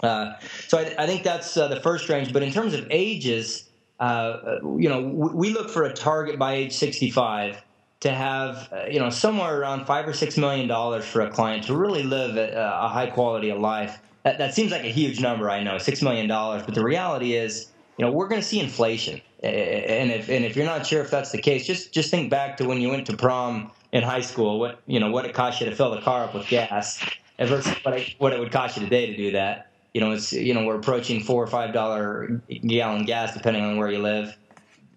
Uh, 0.01 0.35
so 0.67 0.77
I, 0.77 1.03
I, 1.03 1.07
think 1.07 1.23
that's 1.23 1.57
uh, 1.57 1.67
the 1.67 1.81
first 1.81 2.07
range. 2.07 2.31
But 2.31 2.43
in 2.43 2.53
terms 2.53 2.73
of 2.75 2.87
ages, 2.91 3.67
uh, 3.99 4.59
you 4.77 4.87
know, 4.87 5.01
we, 5.01 5.31
we 5.31 5.53
look 5.53 5.69
for 5.69 5.83
a 5.83 5.93
target 5.93 6.37
by 6.37 6.53
age 6.53 6.73
65 6.73 7.61
to 8.01 8.11
have 8.11 8.69
uh, 8.71 8.85
you 8.89 8.99
know 8.99 9.09
somewhere 9.09 9.59
around 9.59 9.85
five 9.85 10.07
or 10.07 10.13
six 10.13 10.37
million 10.37 10.67
dollars 10.67 11.03
for 11.05 11.21
a 11.21 11.29
client 11.29 11.65
to 11.65 11.75
really 11.75 12.03
live 12.03 12.37
a, 12.37 12.53
a 12.55 12.87
high 12.87 13.07
quality 13.07 13.49
of 13.49 13.59
life 13.59 13.99
that, 14.27 14.37
that 14.39 14.53
seems 14.53 14.73
like 14.73 14.83
a 14.83 14.89
huge 14.89 15.21
number, 15.21 15.49
I 15.49 15.63
know, 15.63 15.77
six 15.77 16.01
million 16.01 16.27
dollars. 16.27 16.63
But 16.63 16.75
the 16.75 16.83
reality 16.83 17.35
is, 17.35 17.71
you 17.97 18.05
know, 18.05 18.11
we're 18.11 18.27
going 18.27 18.41
to 18.41 18.47
see 18.47 18.59
inflation, 18.59 19.21
and 19.41 20.11
if 20.11 20.27
and 20.27 20.43
if 20.43 20.57
you're 20.57 20.65
not 20.65 20.85
sure 20.85 21.01
if 21.01 21.09
that's 21.09 21.31
the 21.31 21.41
case, 21.41 21.65
just 21.65 21.93
just 21.93 22.11
think 22.11 22.29
back 22.29 22.57
to 22.57 22.67
when 22.67 22.81
you 22.81 22.89
went 22.89 23.05
to 23.07 23.15
prom 23.15 23.71
in 23.93 24.03
high 24.03 24.19
school. 24.19 24.59
What 24.59 24.81
you 24.85 24.99
know, 24.99 25.11
what 25.11 25.23
it 25.25 25.33
cost 25.33 25.61
you 25.61 25.69
to 25.69 25.75
fill 25.75 25.91
the 25.91 26.01
car 26.01 26.25
up 26.25 26.33
with 26.33 26.45
gas, 26.49 27.01
versus 27.39 27.73
what 27.83 27.93
it, 27.93 28.15
what 28.17 28.33
it 28.33 28.39
would 28.39 28.51
cost 28.51 28.75
you 28.75 28.83
today 28.83 29.05
to 29.05 29.15
do 29.15 29.31
that. 29.31 29.71
You 29.93 30.01
know, 30.01 30.11
it's 30.11 30.33
you 30.33 30.53
know 30.53 30.65
we're 30.65 30.75
approaching 30.75 31.23
four 31.23 31.41
or 31.41 31.47
five 31.47 31.73
dollar 31.73 32.41
gallon 32.67 33.05
gas 33.05 33.33
depending 33.33 33.63
on 33.63 33.77
where 33.77 33.89
you 33.89 33.99
live. 33.99 34.37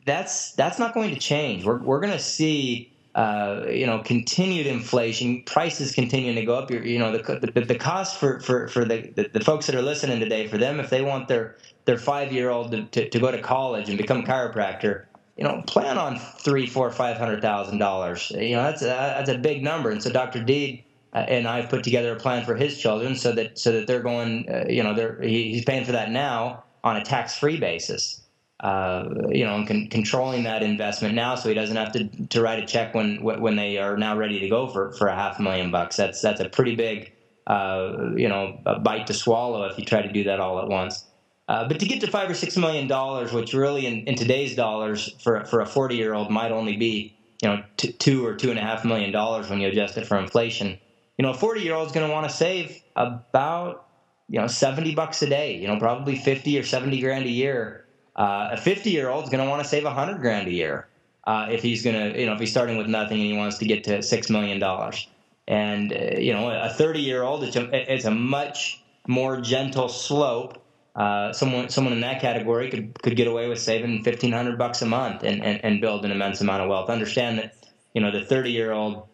That's 0.07 0.53
that's 0.55 0.81
not 0.81 0.93
going 0.93 1.15
to 1.15 1.21
change. 1.21 1.65
We're 1.65 1.79
we're 1.79 2.01
going 2.01 2.13
to 2.13 2.19
see 2.19 2.93
uh, 3.15 3.65
you 3.69 3.87
know, 3.87 4.01
continued 4.01 4.67
inflation, 4.67 5.43
prices 5.43 5.93
continuing 5.93 6.37
to 6.37 6.45
go 6.45 6.55
up. 6.55 6.71
you 6.71 6.99
know, 6.99 7.17
the, 7.17 7.51
the, 7.53 7.61
the 7.63 7.75
cost 7.75 8.19
for, 8.19 8.39
for, 8.41 8.69
for 8.69 8.85
the, 8.85 9.11
the, 9.17 9.29
the, 9.33 9.41
folks 9.41 9.67
that 9.67 9.75
are 9.75 9.83
listening 9.83 10.21
today, 10.21 10.47
for 10.47 10.59
them, 10.59 10.79
if 10.79 10.91
they 10.91 11.03
want 11.03 11.27
their, 11.27 11.57
their 11.87 11.99
five 11.99 12.33
year 12.33 12.51
old 12.51 12.71
to, 12.71 12.85
to, 12.85 13.09
to, 13.09 13.19
go 13.19 13.33
to 13.33 13.41
college 13.43 13.89
and 13.89 13.99
become 13.99 14.21
a 14.21 14.23
chiropractor, 14.23 15.07
you 15.37 15.43
know, 15.43 15.61
plan 15.67 15.99
on 15.99 16.19
three, 16.19 16.67
four, 16.67 16.91
five 16.93 17.17
hundred 17.17 17.43
thousand 17.43 17.79
dollars. 17.79 18.31
You 18.31 18.57
know, 18.57 18.63
that's 18.63 18.83
a, 18.83 18.87
that's 18.87 19.31
a 19.31 19.39
big 19.39 19.63
number. 19.63 19.91
And 19.91 20.01
so 20.01 20.11
Dr. 20.11 20.45
Deed 20.45 20.85
uh, 21.13 21.19
and 21.19 21.49
I've 21.49 21.69
put 21.69 21.83
together 21.83 22.13
a 22.15 22.17
plan 22.17 22.45
for 22.45 22.55
his 22.55 22.79
children 22.79 23.17
so 23.17 23.33
that 23.33 23.59
so 23.59 23.73
that 23.73 23.89
they're 23.89 24.03
going, 24.03 24.49
uh, 24.49 24.67
you 24.69 24.85
know, 24.85 24.95
they're 24.95 25.21
he, 25.21 25.53
he's 25.53 25.65
paying 25.65 25.85
for 25.85 25.93
that 25.93 26.13
now 26.13 26.63
on 26.85 26.97
a 26.97 27.05
tax 27.05 27.37
free 27.37 27.59
basis 27.59 28.20
uh, 28.63 29.05
you 29.31 29.45
know, 29.45 29.65
con- 29.67 29.89
controlling 29.91 30.43
that 30.43 30.63
investment 30.63 31.15
now, 31.15 31.35
so 31.35 31.49
he 31.49 31.55
doesn't 31.55 31.77
have 31.77 31.93
to 31.93 32.09
to 32.29 32.43
write 32.43 32.59
a 32.63 32.67
check 32.67 32.95
when 32.95 33.23
when 33.23 33.57
they 33.57 33.79
are 33.79 33.97
now 33.97 34.17
ready 34.17 34.39
to 34.41 34.49
go 34.49 34.69
for 34.69 34.93
for 34.93 35.09
a 35.09 35.15
half 35.15 35.39
a 35.39 35.43
million 35.43 35.71
bucks. 35.71 35.97
That's 35.97 36.21
that's 36.21 36.41
a 36.41 36.49
pretty 36.49 36.77
big, 36.77 37.11
uh, 37.47 38.11
you 38.17 38.29
know, 38.29 38.59
bite 38.83 39.07
to 39.07 39.15
swallow 39.15 39.65
if 39.65 39.79
you 39.79 39.85
try 39.85 40.03
to 40.03 40.13
do 40.13 40.25
that 40.25 40.41
all 40.41 40.61
at 40.61 40.69
once. 40.69 41.07
Uh, 41.49 41.67
but 41.67 41.81
to 41.81 41.87
get 41.87 42.01
to 42.01 42.07
five 42.07 42.31
or 42.31 42.35
six 42.35 42.57
million 42.57 42.87
dollars, 42.87 43.33
which 43.33 43.55
really 43.55 43.87
in, 43.87 44.05
in 44.05 44.15
today's 44.15 44.55
dollars 44.55 45.11
for 45.23 45.45
for 45.47 45.61
a 45.61 45.67
forty 45.67 45.97
year 45.97 46.13
old 46.13 46.31
might 46.31 46.53
only 46.53 46.77
be 46.77 47.15
you 47.43 47.49
know 47.49 47.63
t- 47.79 47.93
two 47.99 48.25
or 48.25 48.35
two 48.37 48.51
and 48.51 48.59
a 48.59 48.63
half 48.63 48.85
million 48.85 49.11
dollars 49.11 49.49
when 49.49 49.61
you 49.61 49.69
adjust 49.69 49.97
it 49.97 50.07
for 50.07 50.19
inflation. 50.19 50.77
You 51.19 51.23
know, 51.25 51.31
a 51.31 51.35
forty 51.35 51.63
year 51.63 51.75
old 51.75 51.87
is 51.87 51.93
going 51.93 52.07
to 52.07 52.13
want 52.13 52.29
to 52.29 52.35
save 52.35 52.79
about 52.95 53.87
you 54.29 54.41
know 54.41 54.47
seventy 54.47 54.95
bucks 54.95 55.23
a 55.23 55.27
day. 55.29 55.57
You 55.57 55.67
know, 55.67 55.79
probably 55.79 56.15
fifty 56.15 56.59
or 56.59 56.63
seventy 56.63 57.01
grand 57.01 57.25
a 57.27 57.31
year 57.31 57.80
Uh, 58.21 58.51
a 58.53 58.57
50 58.59 58.91
year 58.91 59.09
old 59.09 59.25
is 59.25 59.31
going 59.31 59.43
to 59.43 59.49
want 59.49 59.63
to 59.63 59.69
save 59.69 59.85
100 59.85 60.21
grand 60.21 60.47
a 60.47 60.51
year 60.51 60.89
uh, 61.27 61.49
if 61.51 61.63
he's 61.63 61.83
going 61.83 61.97
to, 61.97 62.21
you 62.21 62.27
know, 62.27 62.35
if 62.35 62.41
he's 62.41 62.51
starting 62.51 62.77
with 62.77 62.87
nothing 62.87 63.19
and 63.19 63.31
he 63.31 63.35
wants 63.35 63.57
to 63.57 63.65
get 63.65 63.83
to 63.85 64.03
six 64.03 64.29
million 64.29 64.59
dollars. 64.59 65.09
And 65.49 65.91
uh, 65.91 66.19
you 66.19 66.35
know, 66.35 66.51
a 66.51 66.69
30 66.69 67.01
year 67.01 67.23
old, 67.23 67.43
it's 67.45 67.57
a, 67.57 67.93
it's 67.93 68.05
a 68.05 68.11
much 68.11 68.83
more 69.09 69.41
gentle 69.41 69.89
slope. 69.89 70.63
Uh, 70.95 71.33
someone 71.33 71.71
someone 71.71 71.95
in 71.95 72.03
that 72.03 72.21
category 72.21 72.69
could 72.69 73.01
could 73.03 73.17
get 73.17 73.27
away 73.27 73.49
with 73.49 73.59
saving 73.59 74.03
1500 74.03 74.59
bucks 74.59 74.83
a 74.83 74.87
month 74.87 75.23
and, 75.23 75.43
and, 75.43 75.65
and 75.65 75.81
build 75.81 76.05
an 76.05 76.11
immense 76.11 76.43
amount 76.43 76.63
of 76.63 76.69
wealth. 76.69 76.91
Understand 76.91 77.39
that, 77.39 77.55
you 77.95 78.03
know, 78.03 78.11
the 78.11 78.23
30 78.23 78.51
year 78.53 78.73
old 78.73 79.09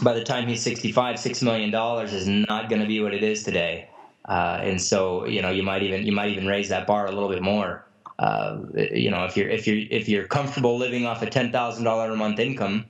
by 0.00 0.14
the 0.14 0.24
time 0.24 0.48
he's 0.48 0.62
65, 0.62 1.18
six 1.18 1.42
million 1.42 1.70
dollars 1.70 2.14
is 2.14 2.26
not 2.26 2.70
going 2.70 2.80
to 2.80 2.88
be 2.88 2.98
what 3.02 3.12
it 3.12 3.22
is 3.22 3.42
today. 3.42 3.90
Uh, 4.26 4.60
and 4.62 4.80
so, 4.80 5.26
you 5.26 5.42
know, 5.42 5.50
you 5.50 5.62
might 5.62 5.82
even 5.82 6.06
you 6.06 6.12
might 6.12 6.30
even 6.30 6.46
raise 6.46 6.70
that 6.70 6.86
bar 6.86 7.04
a 7.04 7.12
little 7.12 7.28
bit 7.28 7.42
more. 7.42 7.84
Uh, 8.18 8.58
you 8.92 9.10
know, 9.10 9.24
if 9.24 9.36
you're 9.36 9.48
if 9.48 9.66
you're 9.66 9.86
if 9.90 10.08
you're 10.08 10.26
comfortable 10.26 10.76
living 10.76 11.06
off 11.06 11.22
a 11.22 11.30
ten 11.30 11.52
thousand 11.52 11.84
dollar 11.84 12.10
a 12.10 12.16
month 12.16 12.38
income, 12.38 12.84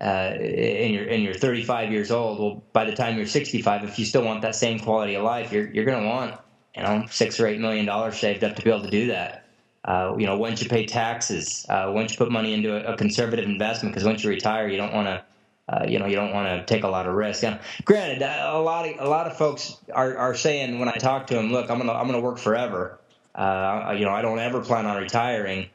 uh, 0.00 0.04
and 0.04 0.94
you're 0.94 1.08
and 1.08 1.22
you're 1.22 1.34
35 1.34 1.90
years 1.90 2.10
old, 2.10 2.38
well, 2.38 2.62
by 2.72 2.84
the 2.84 2.94
time 2.94 3.16
you're 3.16 3.26
65, 3.26 3.84
if 3.84 3.98
you 3.98 4.04
still 4.04 4.22
want 4.22 4.42
that 4.42 4.54
same 4.54 4.78
quality 4.78 5.14
of 5.14 5.24
life, 5.24 5.52
you're 5.52 5.68
you're 5.70 5.86
going 5.86 6.02
to 6.02 6.08
want 6.08 6.38
you 6.76 6.82
know 6.82 7.06
six 7.10 7.40
or 7.40 7.46
eight 7.46 7.60
million 7.60 7.86
dollars 7.86 8.18
saved 8.18 8.44
up 8.44 8.54
to 8.56 8.62
be 8.62 8.70
able 8.70 8.82
to 8.82 8.90
do 8.90 9.06
that. 9.08 9.48
Uh, 9.84 10.14
you 10.18 10.26
know, 10.26 10.36
once 10.36 10.62
you 10.62 10.68
pay 10.68 10.84
taxes, 10.84 11.64
uh, 11.68 11.90
once 11.94 12.12
you 12.12 12.18
put 12.18 12.30
money 12.30 12.52
into 12.52 12.76
a, 12.76 12.92
a 12.92 12.96
conservative 12.96 13.44
investment, 13.44 13.94
because 13.94 14.04
once 14.04 14.22
you 14.24 14.28
retire, 14.28 14.68
you 14.68 14.76
don't 14.76 14.92
want 14.92 15.06
to 15.06 15.24
uh, 15.68 15.84
you 15.88 15.98
know, 15.98 16.06
you 16.06 16.14
don't 16.14 16.32
want 16.32 16.46
to 16.46 16.64
take 16.72 16.84
a 16.84 16.88
lot 16.88 17.06
of 17.06 17.14
risk. 17.14 17.42
And 17.42 17.58
granted, 17.84 18.22
a 18.22 18.58
lot 18.60 18.88
of 18.88 19.00
a 19.00 19.08
lot 19.08 19.26
of 19.26 19.36
folks 19.36 19.76
are, 19.92 20.16
are 20.16 20.34
saying 20.34 20.78
when 20.78 20.88
I 20.88 20.96
talk 20.96 21.26
to 21.28 21.34
them, 21.34 21.50
look, 21.50 21.70
I'm 21.70 21.78
gonna 21.78 21.92
I'm 21.92 22.06
gonna 22.06 22.20
work 22.20 22.38
forever. 22.38 23.00
Uh, 23.36 23.94
you 23.96 24.04
know, 24.04 24.12
I 24.12 24.22
don't 24.22 24.38
ever 24.38 24.60
plan 24.60 24.86
on 24.86 24.96
retiring. 24.96 25.68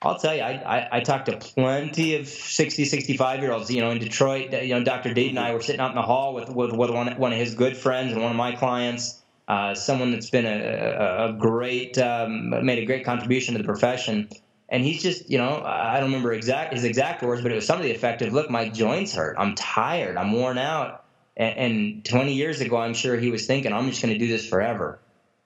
I'll 0.00 0.18
tell 0.18 0.34
you, 0.34 0.42
I, 0.42 0.78
I, 0.78 0.88
I 0.92 1.00
talked 1.00 1.26
to 1.26 1.36
plenty 1.36 2.16
of 2.16 2.26
60, 2.26 2.84
65 2.86 3.40
year 3.40 3.52
olds. 3.52 3.70
You 3.70 3.82
know, 3.82 3.90
in 3.90 3.98
Detroit, 3.98 4.52
you 4.52 4.74
know, 4.74 4.82
Dr. 4.82 5.14
Deed 5.14 5.30
and 5.30 5.38
I 5.38 5.54
were 5.54 5.60
sitting 5.60 5.80
out 5.80 5.90
in 5.90 5.96
the 5.96 6.02
hall 6.02 6.34
with 6.34 6.48
with, 6.48 6.72
with 6.72 6.90
one 6.90 7.16
one 7.18 7.32
of 7.32 7.38
his 7.38 7.54
good 7.54 7.76
friends 7.76 8.12
and 8.12 8.22
one 8.22 8.30
of 8.30 8.36
my 8.36 8.52
clients. 8.52 9.20
Uh, 9.46 9.74
someone 9.74 10.12
that's 10.12 10.30
been 10.30 10.46
a, 10.46 11.28
a, 11.28 11.32
great 11.32 11.98
um, 11.98 12.64
made 12.64 12.78
a 12.78 12.86
great 12.86 13.04
contribution 13.04 13.54
to 13.54 13.58
the 13.58 13.64
profession 13.64 14.28
and 14.72 14.82
he's 14.82 15.02
just, 15.02 15.28
you 15.28 15.36
know, 15.36 15.62
I 15.62 16.00
don't 16.00 16.08
remember 16.08 16.32
exact 16.32 16.72
his 16.72 16.84
exact 16.84 17.22
words, 17.22 17.42
but 17.42 17.52
it 17.52 17.56
was 17.56 17.66
some 17.66 17.76
of 17.76 17.84
the 17.84 17.90
effective. 17.90 18.32
Look, 18.32 18.48
my 18.48 18.70
joints 18.70 19.14
hurt. 19.14 19.36
I'm 19.38 19.54
tired. 19.54 20.16
I'm 20.16 20.32
worn 20.32 20.56
out. 20.56 21.04
And, 21.36 21.58
and 21.58 22.04
20 22.06 22.32
years 22.32 22.62
ago, 22.62 22.78
I'm 22.78 22.94
sure 22.94 23.18
he 23.18 23.30
was 23.30 23.46
thinking, 23.46 23.74
I'm 23.74 23.90
just 23.90 24.00
going 24.00 24.14
to 24.14 24.18
do 24.18 24.28
this 24.28 24.48
forever. 24.48 24.98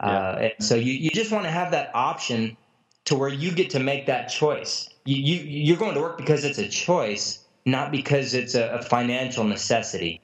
Yeah. 0.03 0.09
Uh, 0.09 0.49
so 0.61 0.75
you, 0.75 0.93
you 0.93 1.11
just 1.11 1.33
want 1.33 1.45
to 1.45 1.51
have 1.51 1.71
that 1.71 1.91
option 1.95 2.57
to 3.07 3.15
where 3.15 3.29
you 3.29 3.51
get 3.53 3.71
to 3.71 3.81
make 3.81 4.07
that 4.07 4.27
choice. 4.27 4.89
You, 5.05 5.17
you 5.17 5.37
you're 5.45 5.77
going 5.77 5.95
to 5.95 6.01
work 6.01 6.19
because 6.19 6.45
it's 6.45 6.59
a 6.59 6.69
choice, 6.69 7.45
not 7.65 7.91
because 7.93 8.35
it's 8.35 8.55
a, 8.55 8.69
a 8.69 8.83
financial 8.83 9.45
necessity. 9.45 10.21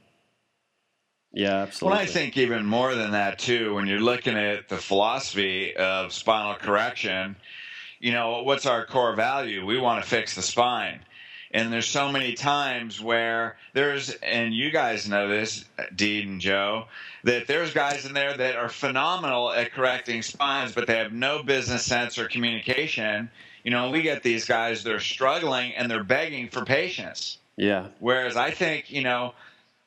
Yeah, 1.33 1.63
absolutely. 1.63 1.97
Well, 1.97 2.03
I 2.03 2.07
think 2.07 2.37
even 2.37 2.67
more 2.67 2.95
than 2.95 3.13
that 3.13 3.39
too. 3.39 3.75
When 3.75 3.87
you're 3.87 4.01
looking 4.01 4.37
at 4.37 4.69
the 4.69 4.77
philosophy 4.77 5.75
of 5.77 6.13
spinal 6.13 6.57
correction, 6.57 7.37
you 8.01 8.13
know, 8.13 8.43
what's 8.43 8.67
our 8.67 8.85
core 8.85 9.15
value? 9.15 9.65
We 9.65 9.79
want 9.79 10.03
to 10.03 10.09
fix 10.09 10.35
the 10.35 10.43
spine. 10.43 11.01
And 11.55 11.73
there's 11.73 11.87
so 11.87 12.11
many 12.11 12.33
times 12.33 13.01
where 13.01 13.57
there's, 13.75 14.11
and 14.23 14.55
you 14.55 14.71
guys 14.71 15.09
know 15.09 15.29
this, 15.29 15.65
Dean 15.95 16.29
and 16.29 16.41
Joe, 16.41 16.87
that 17.25 17.47
there's 17.47 17.75
guys 17.75 18.07
in 18.07 18.15
there 18.15 18.35
that 18.35 18.57
are 18.57 18.71
phenomenal 18.71 19.53
at 19.53 19.73
correcting 19.73 20.23
spines, 20.23 20.73
but 20.73 20.87
they 20.87 20.97
have 20.97 21.13
no 21.13 21.43
business 21.43 21.85
sense 21.85 22.19
or 22.19 22.27
communication. 22.27 23.31
You 23.65 23.71
know, 23.71 23.91
we 23.91 24.01
get 24.01 24.23
these 24.23 24.47
guys, 24.47 24.83
they're 24.83 24.99
struggling 24.99 25.75
and 25.75 25.91
they're 25.91 26.05
begging 26.05 26.49
for 26.49 26.65
patients. 26.65 27.39
Yeah. 27.57 27.89
Whereas 28.01 28.37
I 28.37 28.51
think, 28.51 28.91
you 28.91 29.03
know, 29.03 29.35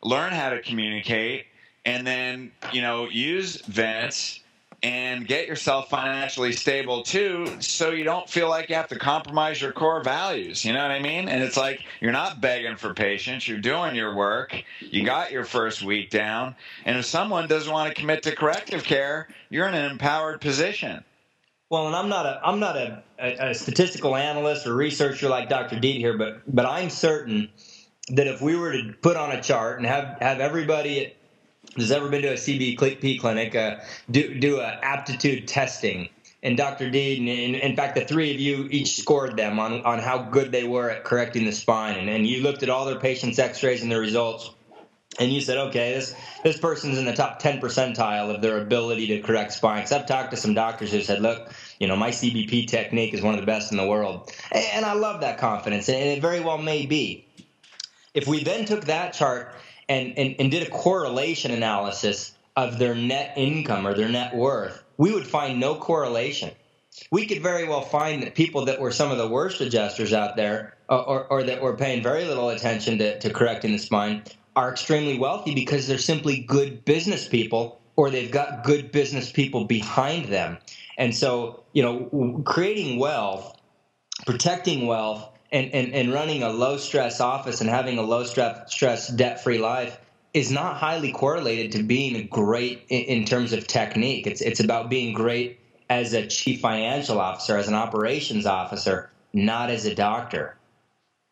learn 0.03 0.33
how 0.33 0.49
to 0.49 0.61
communicate 0.61 1.45
and 1.83 2.05
then, 2.05 2.51
you 2.73 2.81
know, 2.81 3.09
use 3.09 3.61
Vince 3.61 4.39
and 4.83 5.27
get 5.27 5.47
yourself 5.47 5.89
financially 5.89 6.51
stable 6.51 7.03
too 7.03 7.47
so 7.59 7.91
you 7.91 8.03
don't 8.03 8.29
feel 8.29 8.49
like 8.49 8.69
you 8.69 8.75
have 8.75 8.87
to 8.89 8.99
compromise 8.99 9.61
your 9.61 9.71
core 9.71 10.03
values. 10.03 10.63
You 10.65 10.73
know 10.73 10.81
what 10.81 10.91
i 10.91 10.99
mean? 10.99 11.27
And 11.27 11.43
it's 11.43 11.57
like 11.57 11.81
you're 11.99 12.11
not 12.11 12.41
begging 12.41 12.75
for 12.75 12.93
patients. 12.93 13.47
You're 13.47 13.59
doing 13.59 13.95
your 13.95 14.15
work. 14.15 14.63
You 14.79 15.05
got 15.05 15.31
your 15.31 15.45
first 15.45 15.83
week 15.83 16.09
down. 16.09 16.55
And 16.85 16.97
if 16.97 17.05
someone 17.05 17.47
doesn't 17.47 17.71
want 17.71 17.93
to 17.93 17.99
commit 17.99 18.23
to 18.23 18.35
corrective 18.35 18.83
care 18.83 19.27
you're 19.49 19.67
in 19.67 19.73
an 19.73 19.91
empowered 19.91 20.41
position. 20.41 21.03
Well, 21.69 21.87
and 21.87 21.95
I'm 21.95 22.09
not 22.09 22.25
a 22.25 22.41
I'm 22.43 22.59
not 22.59 22.77
a, 22.77 23.03
a, 23.19 23.49
a 23.49 23.55
statistical 23.55 24.15
analyst 24.15 24.67
or 24.67 24.75
researcher 24.75 25.29
like 25.29 25.49
Dr. 25.49 25.79
Deed 25.79 25.97
here, 25.97 26.17
but 26.17 26.41
but 26.47 26.65
I'm 26.65 26.89
certain 26.89 27.49
that 28.09 28.27
if 28.27 28.41
we 28.41 28.55
were 28.55 28.71
to 28.71 28.93
put 29.01 29.17
on 29.17 29.31
a 29.31 29.41
chart 29.41 29.77
and 29.77 29.87
have 29.87 30.17
have 30.19 30.39
everybody 30.39 31.15
has 31.77 31.91
ever 31.91 32.09
been 32.09 32.21
to 32.21 32.29
a 32.29 32.33
CBP 32.33 33.19
clinic, 33.19 33.55
uh, 33.55 33.77
do 34.09 34.39
do 34.39 34.59
a 34.59 34.79
aptitude 34.81 35.47
testing. 35.47 36.09
And 36.43 36.55
Dr. 36.55 36.91
Dean, 36.91 37.27
in, 37.27 37.55
in 37.55 37.75
fact, 37.75 37.95
the 37.95 38.05
three 38.05 38.31
of 38.31 38.39
you 38.39 38.67
each 38.69 38.99
scored 38.99 39.35
them 39.35 39.57
on, 39.57 39.81
on 39.81 39.97
how 39.97 40.19
good 40.19 40.51
they 40.51 40.63
were 40.63 40.91
at 40.91 41.03
correcting 41.03 41.43
the 41.43 41.51
spine. 41.51 41.97
And, 41.97 42.07
and 42.07 42.27
you 42.27 42.43
looked 42.43 42.61
at 42.61 42.69
all 42.69 42.85
their 42.85 42.99
patients' 42.99 43.39
x 43.39 43.63
rays 43.63 43.81
and 43.81 43.91
their 43.91 43.99
results. 43.99 44.51
And 45.17 45.33
you 45.33 45.41
said, 45.41 45.57
okay, 45.57 45.93
this, 45.93 46.13
this 46.43 46.59
person's 46.59 46.99
in 46.99 47.05
the 47.05 47.13
top 47.13 47.39
10 47.39 47.59
percentile 47.59 48.33
of 48.35 48.43
their 48.43 48.59
ability 48.59 49.07
to 49.07 49.21
correct 49.21 49.53
spine. 49.53 49.77
Because 49.77 49.93
I've 49.93 50.05
talked 50.05 50.31
to 50.31 50.37
some 50.37 50.53
doctors 50.53 50.91
who 50.91 51.01
said, 51.01 51.19
look, 51.19 51.51
you 51.79 51.87
know, 51.87 51.95
my 51.95 52.11
CBP 52.11 52.67
technique 52.67 53.15
is 53.15 53.23
one 53.23 53.33
of 53.33 53.39
the 53.39 53.47
best 53.47 53.71
in 53.71 53.77
the 53.77 53.87
world. 53.87 54.31
And 54.51 54.85
I 54.85 54.93
love 54.93 55.21
that 55.21 55.39
confidence, 55.39 55.89
and 55.89 55.97
it 55.97 56.21
very 56.21 56.41
well 56.41 56.59
may 56.59 56.85
be. 56.85 57.27
If 58.13 58.27
we 58.27 58.43
then 58.43 58.65
took 58.65 58.85
that 58.85 59.13
chart 59.13 59.55
and, 59.89 60.17
and, 60.17 60.35
and 60.39 60.51
did 60.51 60.67
a 60.67 60.71
correlation 60.71 61.51
analysis 61.51 62.35
of 62.55 62.79
their 62.79 62.95
net 62.95 63.33
income 63.35 63.85
or 63.85 63.93
their 63.93 64.09
net 64.09 64.35
worth, 64.35 64.83
we 64.97 65.11
would 65.11 65.27
find 65.27 65.59
no 65.59 65.75
correlation. 65.75 66.51
We 67.11 67.25
could 67.25 67.41
very 67.41 67.67
well 67.67 67.81
find 67.81 68.23
that 68.23 68.35
people 68.35 68.65
that 68.65 68.79
were 68.79 68.91
some 68.91 69.11
of 69.11 69.17
the 69.17 69.27
worst 69.27 69.59
adjusters 69.59 70.13
out 70.13 70.37
there, 70.37 70.77
or, 70.87 71.25
or 71.27 71.43
that 71.43 71.61
were 71.61 71.75
paying 71.75 72.01
very 72.01 72.23
little 72.23 72.49
attention 72.49 72.97
to, 72.99 73.19
to 73.19 73.29
correcting 73.31 73.73
the 73.73 73.77
spine, 73.77 74.23
are 74.55 74.71
extremely 74.71 75.19
wealthy 75.19 75.53
because 75.53 75.87
they're 75.87 75.97
simply 75.97 76.39
good 76.39 76.85
business 76.85 77.27
people 77.27 77.81
or 77.97 78.09
they've 78.09 78.31
got 78.31 78.63
good 78.63 78.91
business 78.91 79.31
people 79.31 79.65
behind 79.65 80.25
them. 80.25 80.57
And 80.97 81.13
so, 81.13 81.63
you 81.73 81.83
know, 81.83 82.41
creating 82.45 82.99
wealth, 82.99 83.57
protecting 84.25 84.87
wealth, 84.87 85.29
and, 85.55 85.73
and, 85.73 85.93
and 85.93 86.11
running 86.11 86.43
a 86.43 86.49
low 86.49 86.75
stress 86.75 87.21
office 87.21 87.61
and 87.61 87.69
having 87.69 87.97
a 87.97 88.01
low 88.01 88.25
stress, 88.25 88.73
stress 88.73 89.07
debt 89.07 89.41
free 89.41 89.57
life 89.57 89.97
is 90.33 90.51
not 90.51 90.75
highly 90.75 91.13
correlated 91.13 91.71
to 91.71 91.83
being 91.83 92.27
great 92.27 92.83
in, 92.89 93.03
in, 93.03 93.25
terms 93.25 93.53
of 93.53 93.65
technique. 93.65 94.27
It's, 94.27 94.41
it's 94.41 94.59
about 94.59 94.89
being 94.89 95.13
great 95.13 95.61
as 95.89 96.11
a 96.11 96.27
chief 96.27 96.59
financial 96.59 97.21
officer, 97.21 97.57
as 97.57 97.69
an 97.69 97.73
operations 97.73 98.45
officer, 98.45 99.09
not 99.33 99.69
as 99.69 99.85
a 99.85 99.95
doctor. 99.95 100.57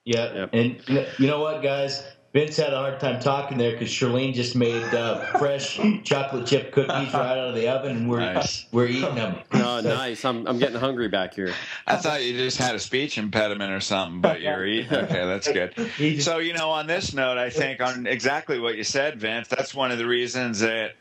Yeah. 0.05 0.33
Yep. 0.33 0.49
And 0.53 1.09
you 1.19 1.27
know 1.27 1.41
what, 1.41 1.61
guys? 1.61 2.01
Vince 2.33 2.57
had 2.57 2.73
a 2.73 2.77
hard 2.77 2.99
time 2.99 3.19
talking 3.19 3.59
there 3.59 3.73
because 3.73 3.89
Charlene 3.89 4.33
just 4.33 4.55
made 4.55 4.83
uh, 4.91 5.19
fresh 5.37 5.79
chocolate 6.03 6.47
chip 6.47 6.71
cookies 6.71 7.13
right 7.13 7.37
out 7.37 7.49
of 7.49 7.53
the 7.53 7.67
oven, 7.67 7.95
and 7.95 8.09
we're 8.09 8.21
nice. 8.21 8.65
we're 8.71 8.87
eating 8.87 9.13
them. 9.13 9.35
Oh, 9.53 9.81
nice! 9.81 10.23
I'm 10.25 10.47
I'm 10.47 10.59
getting 10.59 10.79
hungry 10.79 11.07
back 11.07 11.33
here. 11.33 11.53
I 11.87 11.95
thought 11.95 12.23
you 12.23 12.33
just 12.33 12.57
had 12.57 12.75
a 12.75 12.79
speech 12.79 13.17
impediment 13.17 13.71
or 13.71 13.79
something, 13.79 14.21
but 14.21 14.39
you're 14.41 14.65
eating. 14.67 14.93
Okay, 14.93 15.25
that's 15.25 15.51
good. 15.51 16.21
So 16.21 16.37
you 16.39 16.53
know, 16.53 16.69
on 16.69 16.85
this 16.85 17.13
note, 17.13 17.37
I 17.37 17.49
think 17.49 17.81
on 17.81 18.05
exactly 18.05 18.59
what 18.59 18.77
you 18.77 18.83
said, 18.83 19.19
Vince. 19.19 19.47
That's 19.47 19.73
one 19.73 19.91
of 19.91 19.97
the 19.99 20.07
reasons 20.07 20.59
that. 20.59 20.93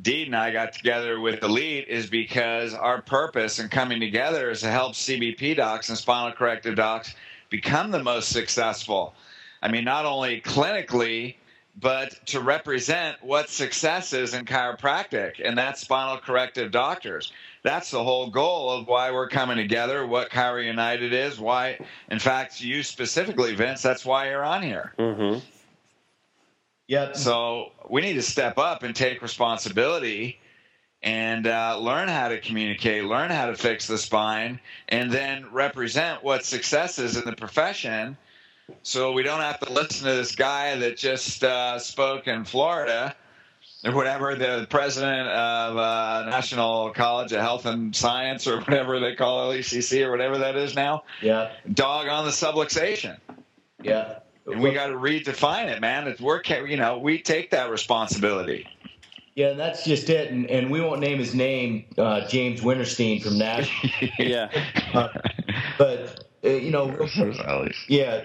Deed 0.00 0.28
and 0.28 0.36
I 0.36 0.52
got 0.52 0.74
together 0.74 1.18
with 1.18 1.42
Elite 1.42 1.88
is 1.88 2.06
because 2.06 2.72
our 2.72 3.02
purpose 3.02 3.58
in 3.58 3.68
coming 3.68 3.98
together 3.98 4.48
is 4.48 4.60
to 4.60 4.70
help 4.70 4.92
CBP 4.92 5.56
docs 5.56 5.88
and 5.88 5.98
spinal 5.98 6.30
corrective 6.30 6.76
docs 6.76 7.16
become 7.50 7.90
the 7.90 8.00
most 8.00 8.28
successful 8.28 9.16
I 9.62 9.70
mean, 9.70 9.84
not 9.84 10.04
only 10.04 10.40
clinically, 10.40 11.36
but 11.80 12.14
to 12.26 12.40
represent 12.40 13.22
what 13.22 13.48
success 13.48 14.12
is 14.12 14.34
in 14.34 14.44
chiropractic, 14.44 15.34
and 15.44 15.56
that's 15.56 15.80
spinal 15.80 16.18
corrective 16.18 16.72
doctors. 16.72 17.32
That's 17.62 17.90
the 17.90 18.02
whole 18.02 18.30
goal 18.30 18.70
of 18.70 18.88
why 18.88 19.12
we're 19.12 19.28
coming 19.28 19.56
together, 19.56 20.06
what 20.06 20.30
Chiro 20.30 20.64
United 20.64 21.12
is, 21.12 21.38
why, 21.38 21.78
in 22.10 22.18
fact, 22.18 22.60
you 22.60 22.82
specifically, 22.82 23.54
Vince, 23.54 23.82
that's 23.82 24.04
why 24.04 24.30
you're 24.30 24.44
on 24.44 24.62
here. 24.62 24.92
Mm-hmm. 24.98 25.38
Yeah. 26.88 27.12
So 27.12 27.72
we 27.88 28.00
need 28.00 28.14
to 28.14 28.22
step 28.22 28.58
up 28.58 28.82
and 28.82 28.96
take 28.96 29.22
responsibility 29.22 30.40
and 31.02 31.46
uh, 31.46 31.78
learn 31.78 32.08
how 32.08 32.28
to 32.28 32.40
communicate, 32.40 33.04
learn 33.04 33.30
how 33.30 33.46
to 33.46 33.54
fix 33.54 33.86
the 33.86 33.98
spine, 33.98 34.58
and 34.88 35.12
then 35.12 35.46
represent 35.52 36.24
what 36.24 36.44
success 36.44 36.98
is 36.98 37.16
in 37.16 37.24
the 37.24 37.36
profession 37.36 38.16
so 38.82 39.12
we 39.12 39.22
don't 39.22 39.40
have 39.40 39.60
to 39.60 39.72
listen 39.72 40.06
to 40.06 40.14
this 40.14 40.34
guy 40.34 40.76
that 40.76 40.96
just 40.96 41.44
uh, 41.44 41.78
spoke 41.78 42.26
in 42.26 42.44
Florida 42.44 43.14
or 43.84 43.94
whatever 43.94 44.34
the 44.34 44.66
president 44.68 45.28
of 45.28 45.76
uh, 45.76 46.28
National 46.28 46.90
College 46.90 47.32
of 47.32 47.40
Health 47.40 47.66
and 47.66 47.94
Science 47.94 48.46
or 48.46 48.60
whatever 48.60 48.98
they 49.00 49.14
call 49.14 49.50
it, 49.50 49.58
LECC 49.58 50.04
or 50.04 50.10
whatever 50.10 50.38
that 50.38 50.56
is 50.56 50.74
now. 50.74 51.04
Yeah. 51.22 51.52
Dog 51.72 52.08
on 52.08 52.24
the 52.24 52.30
subluxation. 52.30 53.18
Yeah. 53.82 54.18
And 54.46 54.60
we 54.60 54.72
got 54.72 54.86
to 54.86 54.94
redefine 54.94 55.66
it, 55.66 55.80
man. 55.80 56.08
It's 56.08 56.20
we're 56.20 56.42
you 56.66 56.78
know 56.78 56.98
we 56.98 57.20
take 57.20 57.50
that 57.50 57.70
responsibility. 57.70 58.66
Yeah, 59.34 59.50
and 59.50 59.60
that's 59.60 59.84
just 59.84 60.10
it. 60.10 60.32
And, 60.32 60.46
and 60.50 60.70
we 60.70 60.80
won't 60.80 61.00
name 61.00 61.18
his 61.18 61.34
name, 61.34 61.84
uh, 61.96 62.26
James 62.26 62.60
Winterstein 62.60 63.22
from 63.22 63.38
Nashville. 63.38 64.08
yeah. 64.18 64.50
Uh, 64.92 65.08
but 65.78 66.27
uh, 66.44 66.48
you 66.48 66.70
know, 66.70 66.86
yeah. 67.88 68.24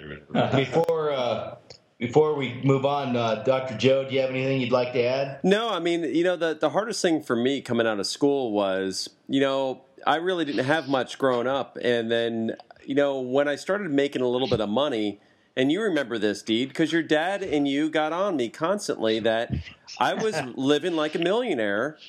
Before 0.55 1.11
uh, 1.11 1.55
before 1.99 2.35
we 2.35 2.61
move 2.63 2.85
on, 2.85 3.15
uh, 3.15 3.43
Dr. 3.43 3.77
Joe, 3.77 4.07
do 4.07 4.13
you 4.13 4.21
have 4.21 4.29
anything 4.29 4.61
you'd 4.61 4.71
like 4.71 4.93
to 4.93 5.03
add? 5.03 5.39
No, 5.43 5.69
I 5.69 5.79
mean, 5.79 6.03
you 6.03 6.23
know, 6.23 6.35
the 6.35 6.53
the 6.53 6.69
hardest 6.69 7.01
thing 7.01 7.23
for 7.23 7.35
me 7.35 7.61
coming 7.61 7.87
out 7.87 7.99
of 7.99 8.07
school 8.07 8.51
was, 8.51 9.09
you 9.27 9.41
know, 9.41 9.83
I 10.05 10.17
really 10.17 10.45
didn't 10.45 10.65
have 10.65 10.87
much 10.87 11.17
growing 11.17 11.47
up, 11.47 11.77
and 11.81 12.11
then, 12.11 12.55
you 12.85 12.95
know, 12.95 13.19
when 13.19 13.47
I 13.47 13.55
started 13.55 13.91
making 13.91 14.21
a 14.21 14.27
little 14.27 14.47
bit 14.47 14.59
of 14.61 14.69
money. 14.69 15.19
And 15.55 15.71
you 15.71 15.83
remember 15.83 16.17
this, 16.17 16.41
Deed, 16.41 16.69
because 16.69 16.91
your 16.91 17.03
dad 17.03 17.43
and 17.43 17.67
you 17.67 17.87
got 17.87 18.11
on 18.11 18.35
me 18.35 18.49
constantly 18.49 19.19
that 19.19 19.53
I 19.99 20.15
was 20.15 20.35
living 20.55 20.95
like 20.95 21.13
a 21.13 21.19
millionaire 21.19 21.99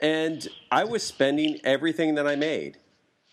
and 0.00 0.48
I 0.70 0.84
was 0.84 1.02
spending 1.02 1.60
everything 1.64 2.14
that 2.14 2.26
I 2.26 2.34
made. 2.34 2.78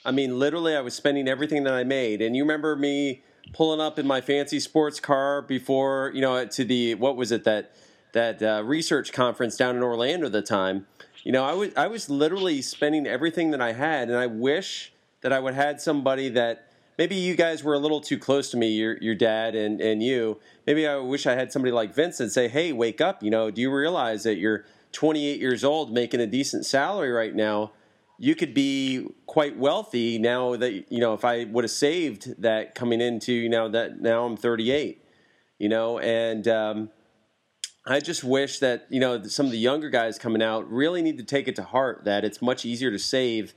I 0.03 0.11
mean, 0.11 0.39
literally, 0.39 0.75
I 0.75 0.81
was 0.81 0.93
spending 0.93 1.27
everything 1.27 1.63
that 1.63 1.73
I 1.73 1.83
made. 1.83 2.21
And 2.21 2.35
you 2.35 2.43
remember 2.43 2.75
me 2.75 3.21
pulling 3.53 3.79
up 3.79 3.99
in 3.99 4.07
my 4.07 4.21
fancy 4.21 4.59
sports 4.59 4.99
car 4.99 5.41
before, 5.41 6.11
you 6.13 6.21
know, 6.21 6.45
to 6.45 6.63
the 6.63 6.95
what 6.95 7.15
was 7.15 7.31
it 7.31 7.43
that 7.43 7.71
that 8.13 8.41
uh, 8.41 8.61
research 8.65 9.13
conference 9.13 9.55
down 9.55 9.75
in 9.75 9.83
Orlando 9.83 10.25
at 10.25 10.31
the 10.31 10.41
time. 10.41 10.87
You 11.23 11.31
know, 11.31 11.43
I 11.43 11.53
was 11.53 11.71
I 11.75 11.87
was 11.87 12.09
literally 12.09 12.61
spending 12.61 13.05
everything 13.05 13.51
that 13.51 13.61
I 13.61 13.73
had, 13.73 14.09
and 14.09 14.17
I 14.17 14.27
wish 14.27 14.91
that 15.21 15.31
I 15.31 15.39
would 15.39 15.53
had 15.53 15.79
somebody 15.79 16.29
that 16.29 16.67
maybe 16.97 17.15
you 17.15 17.35
guys 17.35 17.63
were 17.63 17.73
a 17.73 17.79
little 17.79 18.01
too 18.01 18.17
close 18.17 18.49
to 18.51 18.57
me, 18.57 18.69
your 18.69 18.97
your 18.97 19.15
dad 19.15 19.53
and 19.53 19.79
and 19.79 20.01
you. 20.01 20.39
Maybe 20.65 20.87
I 20.87 20.97
wish 20.97 21.27
I 21.27 21.35
had 21.35 21.51
somebody 21.51 21.71
like 21.71 21.93
Vincent 21.93 22.31
say, 22.31 22.47
"Hey, 22.47 22.73
wake 22.73 23.01
up! 23.01 23.21
You 23.21 23.29
know, 23.29 23.51
do 23.51 23.61
you 23.61 23.71
realize 23.71 24.23
that 24.23 24.37
you're 24.37 24.65
28 24.93 25.39
years 25.39 25.63
old, 25.63 25.93
making 25.93 26.19
a 26.19 26.27
decent 26.27 26.65
salary 26.65 27.11
right 27.11 27.35
now?" 27.35 27.71
You 28.21 28.35
could 28.35 28.53
be 28.53 29.07
quite 29.25 29.57
wealthy 29.57 30.19
now 30.19 30.55
that 30.55 30.91
you 30.91 30.99
know. 30.99 31.13
If 31.13 31.25
I 31.25 31.45
would 31.45 31.63
have 31.63 31.71
saved 31.71 32.41
that 32.41 32.75
coming 32.75 33.01
into 33.01 33.33
you 33.33 33.49
know 33.49 33.67
that 33.69 33.99
now 33.99 34.25
I'm 34.25 34.37
38, 34.37 35.03
you 35.57 35.69
know, 35.69 35.97
and 35.97 36.47
um, 36.47 36.89
I 37.85 37.99
just 37.99 38.23
wish 38.23 38.59
that 38.59 38.85
you 38.89 38.99
know 38.99 39.23
some 39.23 39.47
of 39.47 39.51
the 39.51 39.57
younger 39.57 39.89
guys 39.89 40.19
coming 40.19 40.43
out 40.43 40.69
really 40.71 41.01
need 41.01 41.17
to 41.17 41.23
take 41.23 41.47
it 41.47 41.55
to 41.55 41.63
heart 41.63 42.03
that 42.05 42.23
it's 42.23 42.41
much 42.43 42.63
easier 42.63 42.91
to 42.91 42.99
save 42.99 43.55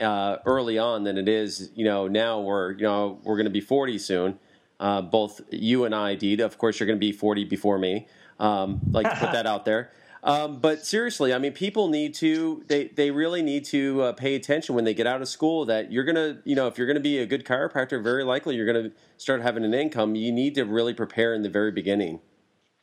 uh, 0.00 0.36
early 0.44 0.78
on 0.78 1.04
than 1.04 1.18
it 1.18 1.28
is, 1.28 1.70
you 1.74 1.84
know, 1.84 2.08
now 2.08 2.40
we're, 2.40 2.72
you 2.72 2.82
know, 2.82 3.18
we're 3.24 3.36
going 3.36 3.46
to 3.46 3.50
be 3.50 3.60
40 3.60 3.98
soon. 3.98 4.38
Uh, 4.78 5.00
both 5.00 5.40
you 5.50 5.84
and 5.84 5.94
I, 5.94 6.14
Deed. 6.14 6.40
Of 6.40 6.58
course, 6.58 6.78
you're 6.78 6.86
going 6.86 6.98
to 6.98 7.06
be 7.06 7.12
40 7.12 7.44
before 7.44 7.78
me. 7.78 8.06
Um, 8.38 8.80
like 8.90 9.08
to 9.08 9.16
put 9.16 9.32
that 9.32 9.46
out 9.52 9.64
there. 9.64 9.90
Um, 10.26 10.58
but 10.58 10.84
seriously, 10.84 11.32
I 11.32 11.38
mean, 11.38 11.52
people 11.52 11.86
need 11.86 12.12
to, 12.14 12.64
they, 12.66 12.88
they 12.88 13.12
really 13.12 13.42
need 13.42 13.64
to 13.66 14.02
uh, 14.02 14.12
pay 14.12 14.34
attention 14.34 14.74
when 14.74 14.84
they 14.84 14.92
get 14.92 15.06
out 15.06 15.22
of 15.22 15.28
school 15.28 15.64
that 15.66 15.92
you're 15.92 16.04
to, 16.16 16.38
you 16.44 16.56
know, 16.56 16.66
if 16.66 16.76
you're 16.76 16.92
to 16.92 17.00
be 17.00 17.18
a 17.18 17.26
good 17.26 17.44
chiropractor, 17.44 18.02
very 18.02 18.24
likely 18.24 18.56
you're 18.56 18.72
to 18.72 18.92
start 19.18 19.40
having 19.40 19.64
an 19.64 19.72
income. 19.72 20.16
You 20.16 20.32
need 20.32 20.56
to 20.56 20.64
really 20.64 20.94
prepare 20.94 21.32
in 21.32 21.42
the 21.42 21.48
very 21.48 21.70
beginning. 21.70 22.18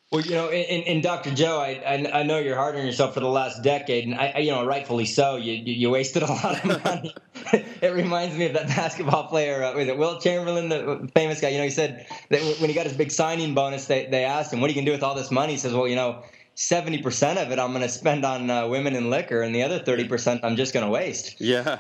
Well, 0.10 0.22
you 0.22 0.36
know, 0.36 0.50
and, 0.50 0.88
and 0.88 1.04
Dr. 1.04 1.32
Joe, 1.32 1.60
I, 1.60 1.82
I, 1.86 2.20
I 2.20 2.24
know 2.24 2.38
you're 2.38 2.56
hard 2.56 2.76
on 2.76 2.86
yourself 2.86 3.16
for 3.16 3.20
the 3.20 3.28
last 3.28 3.64
decade, 3.64 4.06
and 4.06 4.14
I, 4.14 4.38
you 4.38 4.52
know, 4.52 4.64
rightfully 4.64 5.06
so. 5.06 5.38
You 5.38 5.54
you 5.54 5.90
wasted 5.90 6.22
a 6.22 6.28
lot 6.32 6.64
of 6.64 6.84
money. 6.84 7.16
it 7.82 7.94
reminds 7.94 8.38
me 8.38 8.46
of 8.46 8.54
that 8.54 8.68
basketball 8.68 9.28
player, 9.28 9.64
uh, 9.64 9.74
was 9.74 9.88
it 9.88 9.98
Wilt 9.98 10.22
Chamberlain, 10.22 10.70
the 10.70 11.10
famous 11.16 11.42
guy? 11.42 11.50
You 11.50 11.58
know, 11.58 11.64
he 11.64 11.72
said 11.72 12.06
that 12.30 12.42
when 12.60 12.70
he 12.70 12.76
got 12.76 12.86
his 12.86 12.96
big 12.96 13.10
signing 13.10 13.56
bonus, 13.56 13.88
they 13.88 14.06
they 14.06 14.24
asked 14.24 14.54
him, 14.54 14.62
"What 14.62 14.68
are 14.70 14.74
you 14.74 14.76
gonna 14.76 14.86
do 14.86 14.92
with 14.92 15.02
all 15.02 15.16
this 15.16 15.32
money?" 15.32 15.54
He 15.54 15.58
says, 15.58 15.74
"Well, 15.74 15.88
you 15.88 15.96
know." 15.96 16.24
70% 16.56 17.38
of 17.38 17.52
it 17.52 17.60
I'm 17.60 17.72
going 17.72 17.82
to 17.82 17.90
spend 17.90 18.26
on 18.26 18.50
uh, 18.50 18.68
women 18.68 18.96
and 18.96 19.10
liquor, 19.10 19.42
and 19.42 19.54
the 19.54 19.64
other 19.64 19.80
30% 19.80 20.42
I'm 20.44 20.56
just 20.56 20.74
going 20.74 20.86
to 20.86 20.92
waste. 20.92 21.40
Yeah. 21.42 21.80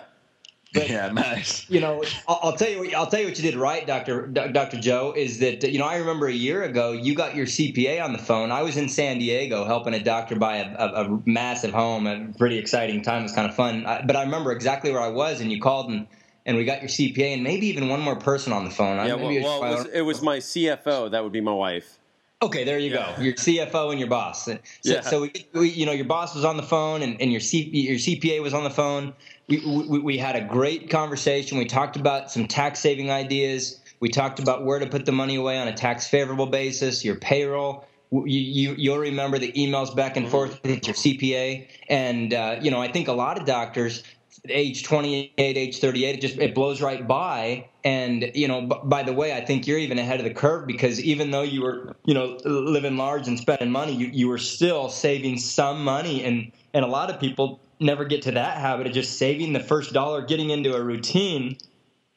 But, 0.73 0.89
yeah, 0.89 1.11
nice. 1.11 1.69
You 1.69 1.81
know, 1.81 2.03
I'll, 2.27 2.39
I'll, 2.41 2.55
tell 2.55 2.69
you. 2.69 2.79
What, 2.79 2.93
I'll 2.95 3.05
tell 3.05 3.19
you 3.19 3.27
what 3.27 3.37
you 3.37 3.43
did 3.43 3.55
right, 3.55 3.85
Doctor 3.85 4.25
Doctor 4.25 4.79
Joe. 4.79 5.13
Is 5.15 5.37
that 5.39 5.63
you 5.63 5.77
know 5.77 5.85
I 5.85 5.97
remember 5.97 6.25
a 6.25 6.33
year 6.33 6.63
ago 6.63 6.93
you 6.93 7.13
got 7.13 7.35
your 7.35 7.45
CPA 7.45 8.03
on 8.03 8.11
the 8.11 8.17
phone. 8.17 8.51
I 8.51 8.63
was 8.63 8.75
in 8.75 8.89
San 8.89 9.19
Diego 9.19 9.65
helping 9.65 9.93
a 9.93 10.03
doctor 10.03 10.35
buy 10.35 10.57
a, 10.57 10.75
a, 10.75 11.05
a 11.05 11.21
massive 11.27 11.71
home. 11.71 12.07
A 12.07 12.27
pretty 12.39 12.57
exciting 12.57 13.03
time. 13.03 13.19
It 13.19 13.23
was 13.23 13.33
kind 13.33 13.47
of 13.47 13.55
fun. 13.55 13.85
I, 13.85 14.03
but 14.03 14.15
I 14.15 14.23
remember 14.23 14.51
exactly 14.51 14.91
where 14.91 15.01
I 15.01 15.09
was, 15.09 15.41
and 15.41 15.51
you 15.51 15.61
called 15.61 15.91
and 15.91 16.07
and 16.45 16.57
we 16.57 16.65
got 16.65 16.81
your 16.81 16.89
CPA 16.89 17.35
and 17.35 17.43
maybe 17.43 17.67
even 17.67 17.87
one 17.87 18.01
more 18.01 18.15
person 18.15 18.51
on 18.51 18.65
the 18.65 18.71
phone. 18.71 18.97
Yeah, 19.05 19.13
well, 19.13 19.27
well, 19.27 19.63
it, 19.63 19.75
was, 19.75 19.85
it 19.93 20.01
was 20.01 20.21
my 20.23 20.37
CFO. 20.37 21.11
That 21.11 21.23
would 21.23 21.31
be 21.31 21.41
my 21.41 21.53
wife. 21.53 21.99
Okay, 22.43 22.65
there 22.65 22.77
you 22.77 22.91
yeah. 22.91 23.15
go. 23.15 23.21
Your 23.23 23.33
CFO 23.35 23.91
and 23.91 23.99
your 23.99 24.09
boss. 24.09 24.43
So, 24.45 24.57
yeah. 24.83 24.99
so 24.99 25.21
we, 25.21 25.31
we, 25.53 25.69
you 25.69 25.85
know, 25.85 25.93
your 25.93 26.05
boss 26.05 26.35
was 26.35 26.43
on 26.43 26.57
the 26.57 26.63
phone 26.63 27.01
and, 27.01 27.19
and 27.21 27.31
your 27.31 27.39
C, 27.39 27.63
your 27.69 27.95
CPA 27.95 28.41
was 28.41 28.53
on 28.53 28.65
the 28.65 28.69
phone. 28.69 29.13
We, 29.47 29.59
we, 29.65 29.99
we 29.99 30.17
had 30.17 30.35
a 30.35 30.41
great 30.41 30.89
conversation. 30.89 31.57
We 31.57 31.65
talked 31.65 31.95
about 31.95 32.31
some 32.31 32.45
tax 32.47 32.81
saving 32.81 33.09
ideas. 33.09 33.79
We 34.01 34.09
talked 34.09 34.39
about 34.39 34.65
where 34.65 34.79
to 34.79 34.87
put 34.87 35.05
the 35.05 35.13
money 35.13 35.35
away 35.35 35.57
on 35.57 35.69
a 35.69 35.73
tax 35.73 36.05
favorable 36.07 36.47
basis, 36.47 37.05
your 37.05 37.15
payroll. 37.15 37.85
You, 38.11 38.75
you 38.77 38.91
will 38.91 38.99
remember 38.99 39.39
the 39.39 39.53
emails 39.53 39.95
back 39.95 40.17
and 40.17 40.27
forth 40.29 40.61
with 40.63 40.85
your 40.85 40.93
CPA, 40.93 41.67
and 41.89 42.31
uh, 42.31 42.57
you 42.61 42.69
know 42.69 42.79
I 42.79 42.91
think 42.91 43.07
a 43.07 43.13
lot 43.13 43.39
of 43.39 43.47
doctors 43.47 44.03
age 44.49 44.83
28 44.83 45.33
age 45.37 45.79
38 45.79 46.15
it 46.15 46.21
just 46.21 46.37
it 46.37 46.55
blows 46.55 46.81
right 46.81 47.07
by. 47.07 47.67
And 47.83 48.31
you 48.35 48.47
know 48.47 48.61
b- 48.67 48.75
by 48.85 49.03
the 49.03 49.13
way 49.13 49.33
i 49.33 49.43
think 49.43 49.67
you're 49.67 49.77
even 49.77 49.99
ahead 49.99 50.19
of 50.19 50.25
the 50.25 50.33
curve 50.33 50.67
because 50.67 51.01
even 51.01 51.31
though 51.31 51.41
you 51.41 51.61
were 51.61 51.95
you 52.05 52.13
know 52.13 52.37
living 52.45 52.97
large 52.97 53.27
and 53.27 53.37
spending 53.39 53.71
money 53.71 53.93
you, 53.93 54.07
you 54.07 54.27
were 54.27 54.37
still 54.37 54.89
saving 54.89 55.37
some 55.37 55.83
money. 55.83 56.23
And 56.23 56.51
and 56.73 56.85
a 56.85 56.87
lot 56.87 57.09
of 57.09 57.19
people 57.19 57.61
never 57.79 58.05
get 58.05 58.21
to 58.23 58.31
that 58.31 58.57
habit 58.57 58.87
of 58.87 58.93
just 58.93 59.17
saving 59.17 59.53
the 59.53 59.59
first 59.59 59.93
dollar 59.93 60.21
getting 60.21 60.49
into 60.49 60.75
a 60.75 60.81
routine. 60.83 61.57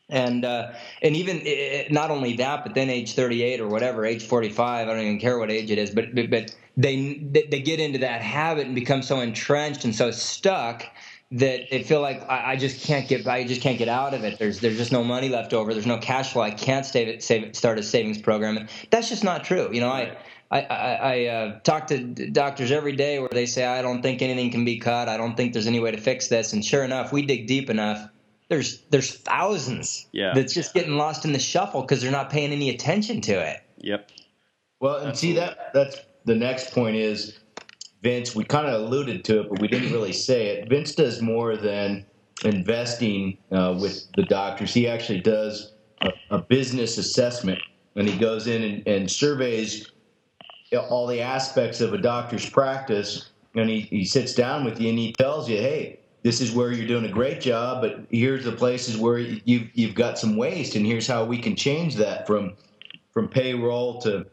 And 0.08 0.44
uh, 0.44 0.72
and 1.02 1.16
even 1.16 1.40
it, 1.42 1.90
not 1.90 2.12
only 2.12 2.36
that, 2.36 2.64
but 2.64 2.74
then 2.74 2.90
age 2.90 3.14
38 3.14 3.60
or 3.60 3.68
whatever, 3.68 4.06
age 4.06 4.24
45, 4.24 4.88
I 4.88 4.92
don't 4.92 5.00
even 5.02 5.18
care 5.18 5.36
what 5.38 5.50
age 5.50 5.70
it 5.70 5.78
is, 5.78 5.90
but 5.90 6.14
but, 6.14 6.30
but 6.30 6.54
they 6.76 7.14
they 7.50 7.60
get 7.60 7.80
into 7.80 7.98
that 8.00 8.22
habit 8.22 8.66
and 8.66 8.74
become 8.74 9.02
so 9.02 9.20
entrenched 9.20 9.84
and 9.84 9.94
so 9.94 10.12
stuck 10.12 10.84
that 11.32 11.70
they 11.70 11.82
feel 11.82 12.00
like 12.00 12.22
I, 12.28 12.52
I, 12.52 12.56
just 12.56 12.86
can't 12.86 13.08
get 13.08 13.26
I 13.26 13.44
just 13.44 13.60
can't 13.60 13.78
get 13.78 13.88
out 13.88 14.14
of 14.14 14.22
it. 14.22 14.38
There's 14.38 14.60
there's 14.60 14.76
just 14.76 14.92
no 14.92 15.02
money 15.02 15.28
left 15.28 15.52
over. 15.52 15.72
There's 15.72 15.86
no 15.86 15.98
cash 15.98 16.32
flow. 16.32 16.42
I 16.42 16.52
can't 16.52 16.86
save, 16.86 17.08
it, 17.08 17.22
save 17.22 17.42
it, 17.42 17.56
start 17.56 17.78
a 17.78 17.82
savings 17.82 18.18
program. 18.18 18.56
And 18.56 18.68
that's 18.90 19.08
just 19.08 19.24
not 19.24 19.44
true. 19.44 19.68
You 19.72 19.80
know, 19.80 19.88
right. 19.88 20.12
I 20.12 20.16
I, 20.50 20.60
I, 20.60 20.94
I 20.94 21.26
uh, 21.26 21.58
talk 21.60 21.88
to 21.88 21.98
doctors 21.98 22.70
every 22.70 22.94
day 22.94 23.18
where 23.18 23.28
they 23.30 23.46
say 23.46 23.66
I 23.66 23.82
don't 23.82 24.02
think 24.02 24.22
anything 24.22 24.50
can 24.50 24.64
be 24.64 24.78
cut. 24.78 25.08
I 25.08 25.16
don't 25.16 25.36
think 25.36 25.52
there's 25.52 25.66
any 25.66 25.80
way 25.80 25.90
to 25.90 26.00
fix 26.00 26.28
this. 26.28 26.52
And 26.52 26.64
sure 26.64 26.84
enough, 26.84 27.12
we 27.12 27.22
dig 27.22 27.48
deep 27.48 27.68
enough. 27.68 28.08
There's 28.48 28.82
there's 28.90 29.12
thousands 29.12 30.06
yeah. 30.12 30.32
that's 30.34 30.54
just 30.54 30.72
getting 30.72 30.96
lost 30.96 31.24
in 31.24 31.32
the 31.32 31.40
shuffle 31.40 31.80
because 31.80 32.00
they're 32.00 32.12
not 32.12 32.30
paying 32.30 32.52
any 32.52 32.70
attention 32.70 33.20
to 33.22 33.32
it. 33.32 33.60
Yep. 33.78 34.10
Well, 34.78 34.98
and 34.98 35.08
Absolutely. 35.08 35.40
see 35.40 35.46
that 35.46 35.74
that's 35.74 35.96
the 36.24 36.36
next 36.36 36.72
point 36.72 36.96
is 36.96 37.40
Vince, 38.06 38.36
we 38.36 38.44
kind 38.44 38.68
of 38.68 38.82
alluded 38.82 39.24
to 39.24 39.40
it, 39.40 39.48
but 39.50 39.60
we 39.60 39.66
didn't 39.66 39.90
really 39.90 40.12
say 40.12 40.46
it. 40.46 40.68
Vince 40.68 40.94
does 40.94 41.20
more 41.20 41.56
than 41.56 42.06
investing 42.44 43.36
uh, 43.50 43.76
with 43.80 44.06
the 44.14 44.22
doctors. 44.22 44.72
He 44.72 44.86
actually 44.86 45.20
does 45.22 45.72
a, 46.02 46.12
a 46.30 46.38
business 46.38 46.98
assessment, 46.98 47.58
and 47.96 48.08
he 48.08 48.16
goes 48.16 48.46
in 48.46 48.62
and, 48.62 48.86
and, 48.86 49.10
surveys 49.10 49.90
all 50.88 51.08
the 51.08 51.20
aspects 51.20 51.80
of 51.80 51.94
a 51.94 51.98
doctor's 51.98 52.48
practice. 52.48 53.30
And 53.56 53.68
he, 53.68 53.80
he 53.80 54.04
sits 54.04 54.34
down 54.34 54.64
with 54.64 54.80
you 54.80 54.90
and 54.90 54.98
he 54.98 55.12
tells 55.12 55.48
you, 55.48 55.56
hey, 55.56 55.98
this 56.22 56.40
is 56.40 56.52
where 56.52 56.70
you're 56.70 56.86
doing 56.86 57.06
a 57.06 57.12
great 57.12 57.40
job, 57.40 57.82
but 57.82 58.06
here's 58.10 58.44
the 58.44 58.52
places 58.52 58.96
where 58.96 59.18
you've 59.18 59.68
you've 59.74 59.96
got 59.96 60.16
some 60.16 60.36
waste, 60.36 60.76
and 60.76 60.86
here's 60.86 61.08
how 61.08 61.24
we 61.24 61.38
can 61.38 61.56
change 61.56 61.96
that 61.96 62.24
from 62.24 62.54
from 63.12 63.28
payroll 63.28 64.00
to 64.02 64.26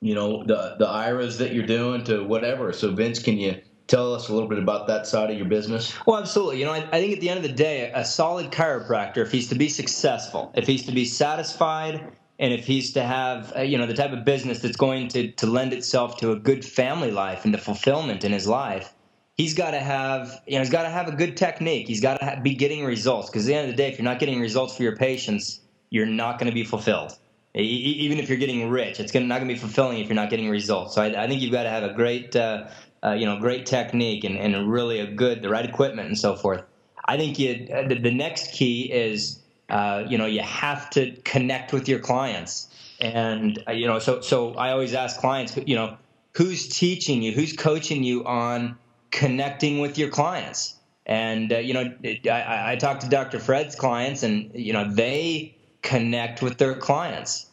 you 0.00 0.14
know 0.14 0.42
the 0.44 0.76
the 0.78 0.86
IRAs 0.86 1.38
that 1.38 1.52
you're 1.52 1.66
doing 1.66 2.04
to 2.04 2.24
whatever. 2.24 2.72
So 2.72 2.92
Vince, 2.92 3.20
can 3.22 3.38
you 3.38 3.60
tell 3.86 4.14
us 4.14 4.28
a 4.28 4.32
little 4.32 4.48
bit 4.48 4.58
about 4.58 4.86
that 4.86 5.06
side 5.06 5.30
of 5.30 5.36
your 5.36 5.46
business? 5.46 5.94
Well, 6.06 6.18
absolutely. 6.18 6.60
You 6.60 6.64
know, 6.64 6.72
I, 6.72 6.88
I, 6.92 7.00
think 7.00 7.14
at 7.14 7.20
the 7.20 7.28
end 7.28 7.38
of 7.38 7.42
the 7.42 7.52
day, 7.52 7.90
a 7.92 8.04
solid 8.04 8.50
chiropractor, 8.52 9.18
if 9.18 9.32
he's 9.32 9.48
to 9.48 9.56
be 9.56 9.68
successful, 9.68 10.52
if 10.54 10.66
he's 10.66 10.86
to 10.86 10.92
be 10.92 11.04
satisfied, 11.04 12.12
and 12.38 12.54
if 12.54 12.66
he's 12.66 12.92
to 12.92 13.02
have, 13.02 13.52
uh, 13.56 13.60
you 13.60 13.76
know, 13.76 13.86
the 13.86 13.94
type 13.94 14.12
of 14.12 14.24
business 14.24 14.60
that's 14.60 14.76
going 14.76 15.08
to 15.08 15.32
to 15.32 15.46
lend 15.46 15.72
itself 15.72 16.16
to 16.18 16.32
a 16.32 16.36
good 16.36 16.64
family 16.64 17.10
life 17.10 17.44
and 17.44 17.52
to 17.52 17.58
fulfillment 17.58 18.24
in 18.24 18.32
his 18.32 18.46
life. 18.46 18.94
He's 19.36 19.54
got 19.54 19.70
to 19.70 19.80
have, 19.80 20.42
you 20.46 20.54
know, 20.54 20.60
he's 20.60 20.70
got 20.70 20.82
to 20.82 20.90
have 20.90 21.08
a 21.08 21.12
good 21.12 21.36
technique. 21.36 21.88
He's 21.88 22.02
got 22.02 22.20
to 22.20 22.40
be 22.42 22.54
getting 22.54 22.84
results 22.84 23.30
because 23.30 23.46
at 23.46 23.48
the 23.48 23.54
end 23.54 23.70
of 23.70 23.76
the 23.76 23.82
day, 23.82 23.88
if 23.90 23.98
you're 23.98 24.04
not 24.04 24.18
getting 24.18 24.40
results 24.40 24.76
for 24.76 24.82
your 24.82 24.96
patients, 24.96 25.60
you're 25.88 26.06
not 26.06 26.38
going 26.38 26.50
to 26.50 26.54
be 26.54 26.64
fulfilled 26.64 27.18
even 27.54 28.18
if 28.18 28.28
you're 28.28 28.38
getting 28.38 28.68
rich, 28.70 29.00
it's 29.00 29.12
not 29.12 29.38
going 29.38 29.48
to 29.48 29.54
be 29.54 29.58
fulfilling 29.58 29.98
if 29.98 30.08
you're 30.08 30.14
not 30.14 30.30
getting 30.30 30.48
results. 30.48 30.94
So 30.94 31.02
I, 31.02 31.24
I 31.24 31.26
think 31.26 31.42
you've 31.42 31.52
got 31.52 31.64
to 31.64 31.70
have 31.70 31.82
a 31.82 31.92
great 31.92 32.36
uh, 32.36 32.68
uh, 33.02 33.12
you 33.12 33.26
know, 33.26 33.38
great 33.38 33.66
technique 33.66 34.24
and, 34.24 34.36
and 34.36 34.70
really 34.70 35.00
a 35.00 35.06
good, 35.06 35.42
the 35.42 35.48
right 35.48 35.64
equipment 35.64 36.08
and 36.08 36.18
so 36.18 36.36
forth. 36.36 36.62
I 37.04 37.16
think 37.16 37.38
you, 37.38 37.68
uh, 37.72 37.88
the, 37.88 37.94
the 37.94 38.10
next 38.10 38.52
key 38.52 38.92
is, 38.92 39.40
uh, 39.68 40.04
you 40.06 40.18
know, 40.18 40.26
you 40.26 40.42
have 40.42 40.90
to 40.90 41.12
connect 41.24 41.72
with 41.72 41.88
your 41.88 41.98
clients. 41.98 42.68
And, 43.00 43.62
uh, 43.66 43.72
you 43.72 43.86
know, 43.86 43.98
so, 43.98 44.20
so 44.20 44.54
I 44.54 44.72
always 44.72 44.92
ask 44.92 45.18
clients, 45.18 45.56
you 45.56 45.74
know, 45.74 45.96
who's 46.36 46.68
teaching 46.68 47.22
you, 47.22 47.32
who's 47.32 47.54
coaching 47.54 48.04
you 48.04 48.24
on 48.26 48.76
connecting 49.10 49.80
with 49.80 49.96
your 49.96 50.10
clients? 50.10 50.76
And, 51.06 51.52
uh, 51.52 51.58
you 51.58 51.72
know, 51.72 51.94
I, 52.30 52.72
I 52.72 52.76
to 52.76 53.08
Dr. 53.08 53.40
Fred's 53.40 53.74
clients 53.74 54.22
and, 54.22 54.50
you 54.54 54.74
know, 54.74 54.92
they 54.92 55.56
connect 55.82 56.42
with 56.42 56.58
their 56.58 56.74
clients 56.74 57.46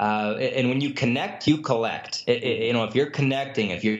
uh, 0.00 0.34
and 0.40 0.70
when 0.70 0.80
you 0.80 0.94
connect, 0.94 1.46
you 1.46 1.58
collect. 1.58 2.24
It, 2.26 2.42
it, 2.42 2.66
you 2.68 2.72
know, 2.72 2.84
if 2.84 2.94
you're 2.94 3.10
connecting, 3.10 3.68
if 3.68 3.84
you're 3.84 3.98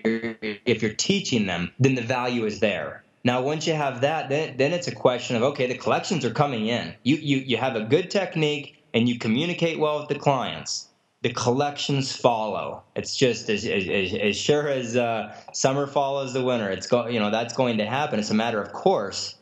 if 0.65 0.81
you're 0.81 0.95
teaching 0.95 1.47
them, 1.47 1.73
then 1.79 1.95
the 1.95 2.03
value 2.03 2.47
is 2.47 2.61
there. 2.61 3.05
Now, 3.23 3.43
once 3.43 3.67
you 3.67 3.75
have 3.75 4.01
that, 4.01 4.31
then 4.31 4.57
then 4.57 4.73
it's 4.73 4.89
a 4.89 4.95
question 4.95 5.37
of 5.37 5.43
okay, 5.43 5.67
the 5.67 5.77
collections 5.77 6.25
are 6.25 6.31
coming 6.31 6.69
in. 6.69 6.95
You 7.03 7.17
you 7.17 7.37
you 7.37 7.59
have 7.59 7.77
a 7.77 7.83
good 7.83 8.11
technique 8.11 8.83
and 8.95 9.11
you 9.11 9.19
communicate 9.19 9.79
well 9.79 9.99
with 10.01 10.09
the 10.09 10.19
clients. 10.19 10.89
The 11.21 11.35
collections 11.35 12.17
follow. 12.17 12.83
It's 12.97 13.15
just 13.15 13.51
as 13.51 13.67
as, 13.67 14.15
as 14.15 14.37
sure 14.39 14.69
as 14.69 14.97
uh, 14.97 15.35
summer 15.53 15.87
follows 15.87 16.33
the 16.33 16.43
winter. 16.43 16.71
It's 16.71 16.87
go, 16.87 17.09
you 17.09 17.21
know 17.21 17.31
that's 17.31 17.53
going 17.53 17.77
to 17.77 17.85
happen. 17.85 18.19
It's 18.19 18.31
a 18.31 18.35
matter 18.35 18.63
of 18.63 18.73
course. 18.73 19.35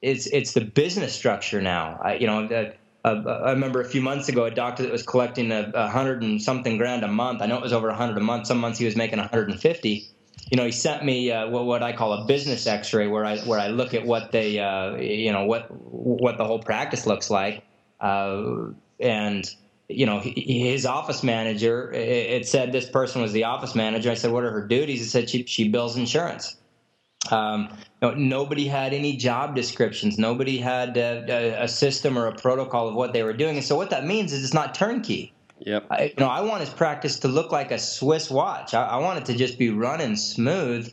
It's 0.00 0.28
it's 0.28 0.52
the 0.52 0.60
business 0.60 1.12
structure 1.12 1.60
now. 1.60 1.98
I, 2.00 2.14
you 2.14 2.28
know. 2.28 2.46
The, 2.46 2.74
uh, 3.04 3.40
I 3.44 3.50
remember 3.50 3.80
a 3.80 3.84
few 3.84 4.00
months 4.00 4.28
ago 4.28 4.44
a 4.44 4.50
doctor 4.50 4.82
that 4.82 4.92
was 4.92 5.02
collecting 5.02 5.52
a, 5.52 5.70
a 5.74 5.88
hundred 5.88 6.22
and 6.22 6.40
something 6.40 6.78
grand 6.78 7.04
a 7.04 7.08
month. 7.08 7.42
I 7.42 7.46
know 7.46 7.56
it 7.56 7.62
was 7.62 7.72
over 7.72 7.88
a 7.88 7.94
hundred 7.94 8.16
a 8.16 8.22
month. 8.22 8.46
Some 8.46 8.58
months 8.58 8.78
he 8.78 8.86
was 8.86 8.96
making 8.96 9.18
150. 9.18 10.08
You 10.50 10.56
know, 10.56 10.64
he 10.64 10.72
sent 10.72 11.04
me 11.04 11.30
uh, 11.30 11.48
what, 11.48 11.66
what 11.66 11.82
I 11.82 11.92
call 11.92 12.12
a 12.14 12.26
business 12.26 12.66
X-ray, 12.66 13.06
where 13.08 13.24
I 13.24 13.38
where 13.40 13.58
I 13.58 13.68
look 13.68 13.94
at 13.94 14.04
what 14.04 14.32
they, 14.32 14.58
uh, 14.58 14.96
you 14.96 15.32
know, 15.32 15.44
what 15.44 15.66
what 15.70 16.38
the 16.38 16.44
whole 16.44 16.58
practice 16.58 17.06
looks 17.06 17.30
like, 17.30 17.62
uh, 18.00 18.42
and 19.00 19.48
you 19.88 20.06
know, 20.06 20.20
his 20.20 20.86
office 20.86 21.22
manager. 21.22 21.92
It 21.92 22.48
said 22.48 22.72
this 22.72 22.88
person 22.88 23.20
was 23.22 23.32
the 23.32 23.44
office 23.44 23.74
manager. 23.74 24.10
I 24.10 24.14
said, 24.14 24.32
"What 24.32 24.44
are 24.44 24.50
her 24.50 24.66
duties?" 24.66 25.00
He 25.00 25.06
said, 25.06 25.28
"She 25.28 25.44
she 25.46 25.68
bills 25.68 25.96
insurance." 25.96 26.56
Um, 27.30 27.68
know, 28.04 28.14
nobody 28.14 28.66
had 28.66 28.92
any 28.92 29.16
job 29.16 29.54
descriptions. 29.54 30.18
Nobody 30.18 30.58
had 30.58 30.96
a, 30.96 31.62
a, 31.62 31.68
system 31.68 32.18
or 32.18 32.26
a 32.26 32.34
protocol 32.34 32.88
of 32.88 32.94
what 32.94 33.12
they 33.12 33.22
were 33.22 33.32
doing. 33.32 33.56
And 33.56 33.64
so 33.64 33.76
what 33.76 33.90
that 33.90 34.04
means 34.04 34.32
is 34.32 34.44
it's 34.44 34.54
not 34.54 34.74
turnkey. 34.74 35.32
Yep. 35.60 35.86
I, 35.90 36.02
you 36.04 36.14
know, 36.18 36.28
I 36.28 36.40
want 36.42 36.60
his 36.60 36.70
practice 36.70 37.18
to 37.20 37.28
look 37.28 37.52
like 37.52 37.70
a 37.70 37.78
Swiss 37.78 38.30
watch. 38.30 38.74
I, 38.74 38.84
I 38.84 38.96
want 38.98 39.18
it 39.18 39.24
to 39.26 39.34
just 39.34 39.58
be 39.58 39.70
running 39.70 40.16
smooth. 40.16 40.92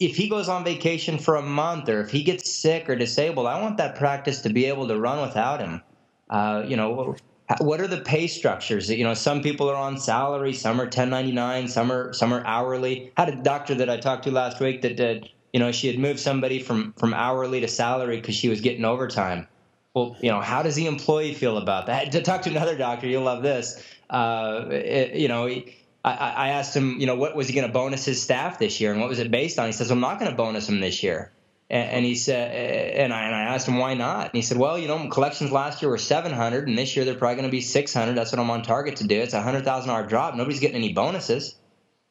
If 0.00 0.16
he 0.16 0.28
goes 0.28 0.48
on 0.48 0.64
vacation 0.64 1.18
for 1.18 1.36
a 1.36 1.42
month 1.42 1.88
or 1.88 2.00
if 2.00 2.10
he 2.10 2.22
gets 2.22 2.50
sick 2.50 2.88
or 2.88 2.96
disabled, 2.96 3.46
I 3.46 3.60
want 3.60 3.76
that 3.78 3.96
practice 3.96 4.40
to 4.42 4.48
be 4.48 4.66
able 4.66 4.88
to 4.88 4.98
run 4.98 5.20
without 5.20 5.60
him. 5.60 5.82
Uh, 6.30 6.64
you 6.66 6.76
know, 6.76 7.16
what 7.60 7.80
are 7.80 7.86
the 7.86 8.00
pay 8.00 8.26
structures? 8.26 8.90
You 8.90 9.04
know, 9.04 9.14
some 9.14 9.42
people 9.42 9.70
are 9.70 9.76
on 9.76 9.98
salary, 9.98 10.52
some 10.52 10.80
are 10.80 10.84
1099, 10.84 11.68
some 11.68 11.90
are 11.90 12.12
some 12.12 12.32
are 12.32 12.46
hourly. 12.46 13.10
I 13.16 13.24
had 13.24 13.34
a 13.34 13.42
doctor 13.42 13.74
that 13.76 13.88
I 13.88 13.96
talked 13.96 14.24
to 14.24 14.30
last 14.30 14.60
week 14.60 14.82
that 14.82 14.96
did 14.96 15.30
you 15.52 15.60
know, 15.60 15.72
she 15.72 15.86
had 15.86 15.98
moved 15.98 16.20
somebody 16.20 16.60
from 16.60 16.92
from 16.94 17.14
hourly 17.14 17.60
to 17.60 17.68
salary 17.68 18.16
because 18.16 18.34
she 18.34 18.48
was 18.48 18.60
getting 18.60 18.84
overtime. 18.84 19.46
Well, 19.94 20.16
you 20.20 20.30
know, 20.30 20.40
how 20.40 20.62
does 20.62 20.74
the 20.74 20.86
employee 20.86 21.34
feel 21.34 21.58
about 21.58 21.86
that? 21.86 22.12
To 22.12 22.22
talk 22.22 22.42
to 22.42 22.50
another 22.50 22.76
doctor, 22.76 23.06
you'll 23.06 23.24
love 23.24 23.42
this. 23.42 23.82
Uh, 24.08 24.66
it, 24.70 25.14
you 25.14 25.28
know, 25.28 25.46
I, 26.04 26.12
I 26.12 26.48
asked 26.50 26.74
him, 26.76 27.00
you 27.00 27.06
know, 27.06 27.16
what 27.16 27.34
was 27.34 27.48
he 27.48 27.54
going 27.54 27.66
to 27.66 27.72
bonus 27.72 28.04
his 28.04 28.22
staff 28.22 28.58
this 28.58 28.80
year, 28.80 28.92
and 28.92 29.00
what 29.00 29.08
was 29.08 29.18
it 29.18 29.30
based 29.30 29.58
on? 29.58 29.66
He 29.66 29.72
says, 29.72 29.90
I'm 29.90 30.00
not 30.00 30.18
going 30.18 30.30
to 30.30 30.36
bonus 30.36 30.68
him 30.68 30.80
this 30.80 31.02
year. 31.02 31.32
And, 31.70 31.90
and 31.90 32.04
he 32.04 32.14
said, 32.14 32.96
and 32.96 33.12
I, 33.12 33.24
and 33.24 33.34
I 33.34 33.42
asked 33.54 33.68
him 33.68 33.78
why 33.78 33.94
not, 33.94 34.26
and 34.26 34.34
he 34.34 34.42
said, 34.42 34.56
well, 34.56 34.78
you 34.78 34.88
know, 34.88 35.08
collections 35.08 35.52
last 35.52 35.82
year 35.82 35.90
were 35.90 35.98
700, 35.98 36.68
and 36.68 36.78
this 36.78 36.96
year 36.96 37.04
they're 37.04 37.14
probably 37.14 37.36
going 37.36 37.48
to 37.48 37.52
be 37.52 37.60
600. 37.60 38.14
That's 38.14 38.32
what 38.32 38.38
I'm 38.38 38.50
on 38.50 38.62
target 38.62 38.96
to 38.96 39.06
do. 39.06 39.20
It's 39.20 39.34
a 39.34 39.42
hundred 39.42 39.64
thousand 39.64 39.88
dollar 39.88 40.06
drop. 40.06 40.34
Nobody's 40.34 40.60
getting 40.60 40.76
any 40.76 40.92
bonuses. 40.92 41.56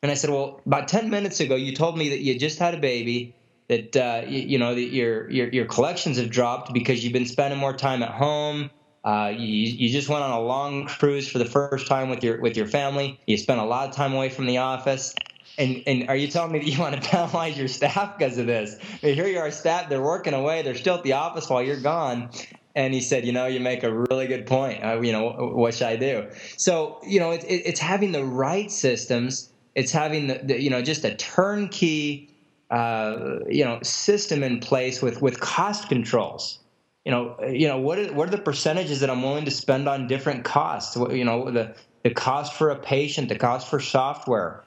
And 0.08 0.14
I 0.14 0.16
said, 0.16 0.30
well, 0.30 0.62
about 0.66 0.88
10 0.88 1.10
minutes 1.10 1.42
ago, 1.42 1.58
you 1.58 1.76
told 1.76 1.98
me 1.98 2.08
that 2.12 2.20
you 2.20 2.40
just 2.40 2.60
had 2.60 2.74
a 2.74 2.78
baby, 2.78 3.36
that 3.68 3.98
uh, 3.98 4.22
you, 4.26 4.40
you, 4.40 4.58
know 4.58 4.74
that 4.74 4.80
your, 4.80 5.30
your 5.30 5.50
your 5.50 5.66
collections 5.66 6.18
have 6.18 6.30
dropped 6.30 6.72
because 6.72 7.04
you've 7.04 7.12
been 7.12 7.26
spending 7.26 7.60
more 7.60 7.74
time 7.74 8.02
at 8.02 8.12
home. 8.12 8.70
Uh, 9.04 9.34
you, 9.36 9.46
you 9.46 9.90
just 9.90 10.08
went 10.08 10.24
on 10.24 10.32
a 10.32 10.40
long 10.40 10.86
cruise 10.86 11.28
for 11.28 11.40
the 11.40 11.46
first 11.46 11.88
time 11.88 12.10
with 12.10 12.24
your 12.24 12.40
with 12.40 12.56
your 12.56 12.68
family. 12.68 13.20
You 13.28 13.36
spent 13.36 13.60
a 13.60 13.66
lot 13.66 13.90
of 13.90 13.96
time 13.98 14.14
away 14.14 14.30
from 14.30 14.46
the 14.46 14.60
office. 14.60 15.14
And, 15.58 15.84
and 15.86 16.08
are 16.08 16.16
you 16.16 16.30
telling 16.30 16.54
me 16.54 16.60
that 16.60 16.70
you 16.70 16.80
want 16.80 16.96
to 16.96 17.02
penalize 17.10 17.58
your 17.58 17.68
staff 17.68 18.18
because 18.18 18.38
of 18.38 18.48
this? 18.48 18.78
I 18.82 19.08
mean, 19.08 19.16
here 19.16 19.28
you 19.28 19.40
are, 19.40 19.52
staff. 19.52 19.90
They're 19.90 20.02
working 20.02 20.36
away. 20.36 20.62
They're 20.62 20.76
still 20.76 20.96
at 20.96 21.04
the 21.04 21.14
office 21.14 21.50
while 21.50 21.62
you're 21.62 21.82
gone. 21.82 22.30
And 22.76 22.94
he 22.94 23.02
said, 23.02 23.26
you 23.26 23.34
know, 23.34 23.48
you 23.48 23.60
make 23.60 23.84
a 23.84 23.92
really 23.92 24.28
good 24.28 24.46
point. 24.46 24.86
Uh, 24.86 25.02
you 25.02 25.12
know, 25.12 25.32
what 25.54 25.74
should 25.74 25.88
I 25.88 25.98
do? 25.98 26.28
So, 26.56 27.02
you 27.06 27.20
know, 27.20 27.32
it, 27.32 27.44
it, 27.44 27.64
it's 27.66 27.82
having 27.82 28.14
the 28.14 28.24
right 28.24 28.72
systems 28.72 29.50
it's 29.78 29.92
having 29.92 30.26
the, 30.26 30.40
the 30.44 30.62
you 30.62 30.72
know 30.72 30.82
just 30.82 31.06
a 31.06 31.16
turnkey 31.16 32.30
uh, 32.72 33.40
you 33.48 33.64
know 33.64 33.80
system 33.84 34.44
in 34.44 34.60
place 34.60 35.02
with 35.02 35.22
with 35.22 35.40
cost 35.40 35.88
controls. 35.88 36.60
You 37.06 37.12
know, 37.12 37.38
you 37.48 37.70
know 37.70 37.78
what 37.78 38.00
are, 38.00 38.12
what 38.12 38.28
are 38.28 38.32
the 38.32 38.40
percentages 38.40 39.00
that 39.00 39.10
I'm 39.10 39.22
willing 39.22 39.46
to 39.46 39.52
spend 39.52 39.88
on 39.88 40.08
different 40.08 40.44
costs? 40.44 40.98
You 40.98 41.24
know, 41.24 41.52
the 41.52 41.76
the 42.04 42.10
cost 42.10 42.54
for 42.54 42.72
a 42.72 42.76
patient, 42.76 43.30
the 43.30 43.38
cost 43.38 43.70
for 43.70 43.80
software, 43.80 44.64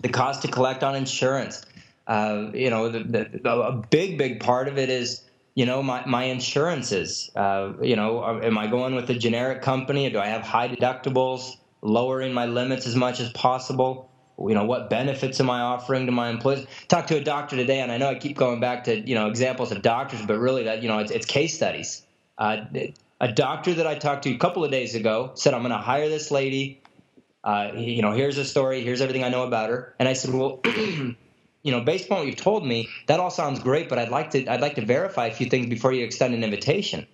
the 0.00 0.08
cost 0.08 0.42
to 0.42 0.48
collect 0.48 0.82
on 0.82 0.96
insurance. 0.96 1.64
Uh, 2.06 2.50
you 2.52 2.70
know, 2.70 2.88
the, 2.88 3.04
the, 3.04 3.50
a 3.50 3.72
big 3.72 4.18
big 4.18 4.40
part 4.40 4.66
of 4.66 4.76
it 4.76 4.90
is 4.90 5.22
you 5.54 5.66
know 5.66 5.84
my 5.84 6.04
my 6.04 6.24
insurances. 6.24 7.30
Uh, 7.36 7.74
you 7.80 7.94
know, 7.94 8.40
am 8.42 8.58
I 8.58 8.66
going 8.66 8.96
with 8.96 9.08
a 9.08 9.14
generic 9.14 9.62
company? 9.62 10.10
Do 10.10 10.18
I 10.18 10.26
have 10.26 10.42
high 10.42 10.68
deductibles? 10.68 11.52
Lowering 11.80 12.32
my 12.32 12.46
limits 12.46 12.88
as 12.88 12.96
much 12.96 13.20
as 13.20 13.30
possible 13.30 14.07
you 14.38 14.54
know 14.54 14.64
what 14.64 14.88
benefits 14.90 15.40
am 15.40 15.50
i 15.50 15.60
offering 15.60 16.06
to 16.06 16.12
my 16.12 16.28
employees? 16.28 16.66
Talk 16.88 17.06
to 17.08 17.16
a 17.16 17.24
doctor 17.24 17.56
today 17.56 17.80
and 17.80 17.90
i 17.90 17.96
know 17.96 18.08
i 18.08 18.14
keep 18.14 18.36
going 18.36 18.60
back 18.60 18.84
to 18.84 19.00
you 19.00 19.14
know 19.14 19.28
examples 19.28 19.72
of 19.72 19.82
doctors 19.82 20.24
but 20.24 20.38
really 20.38 20.64
that 20.64 20.82
you 20.82 20.88
know 20.88 20.98
it's, 20.98 21.10
it's 21.10 21.26
case 21.26 21.54
studies. 21.54 22.02
Uh, 22.36 22.64
a 23.20 23.32
doctor 23.32 23.74
that 23.74 23.86
i 23.86 23.94
talked 23.94 24.22
to 24.24 24.30
a 24.30 24.38
couple 24.38 24.64
of 24.64 24.70
days 24.70 24.94
ago 24.94 25.32
said 25.34 25.54
i'm 25.54 25.62
going 25.62 25.72
to 25.72 25.78
hire 25.78 26.08
this 26.08 26.30
lady. 26.30 26.80
Uh, 27.42 27.72
you 27.74 28.02
know 28.02 28.12
here's 28.12 28.38
a 28.38 28.44
story. 28.44 28.82
Here's 28.82 29.00
everything 29.00 29.24
i 29.24 29.28
know 29.28 29.44
about 29.44 29.70
her. 29.70 29.94
And 29.98 30.08
i 30.08 30.12
said 30.12 30.32
well 30.32 30.60
you 30.64 31.16
know 31.72 31.80
based 31.80 32.10
on 32.10 32.18
what 32.18 32.26
you've 32.26 32.36
told 32.36 32.64
me 32.64 32.88
that 33.06 33.18
all 33.20 33.30
sounds 33.30 33.58
great 33.58 33.88
but 33.88 33.98
i'd 33.98 34.10
like 34.10 34.30
to 34.30 34.46
i'd 34.46 34.60
like 34.60 34.76
to 34.76 34.84
verify 34.84 35.26
a 35.26 35.34
few 35.34 35.50
things 35.50 35.66
before 35.66 35.92
you 35.92 36.04
extend 36.04 36.34
an 36.34 36.44
invitation. 36.44 37.06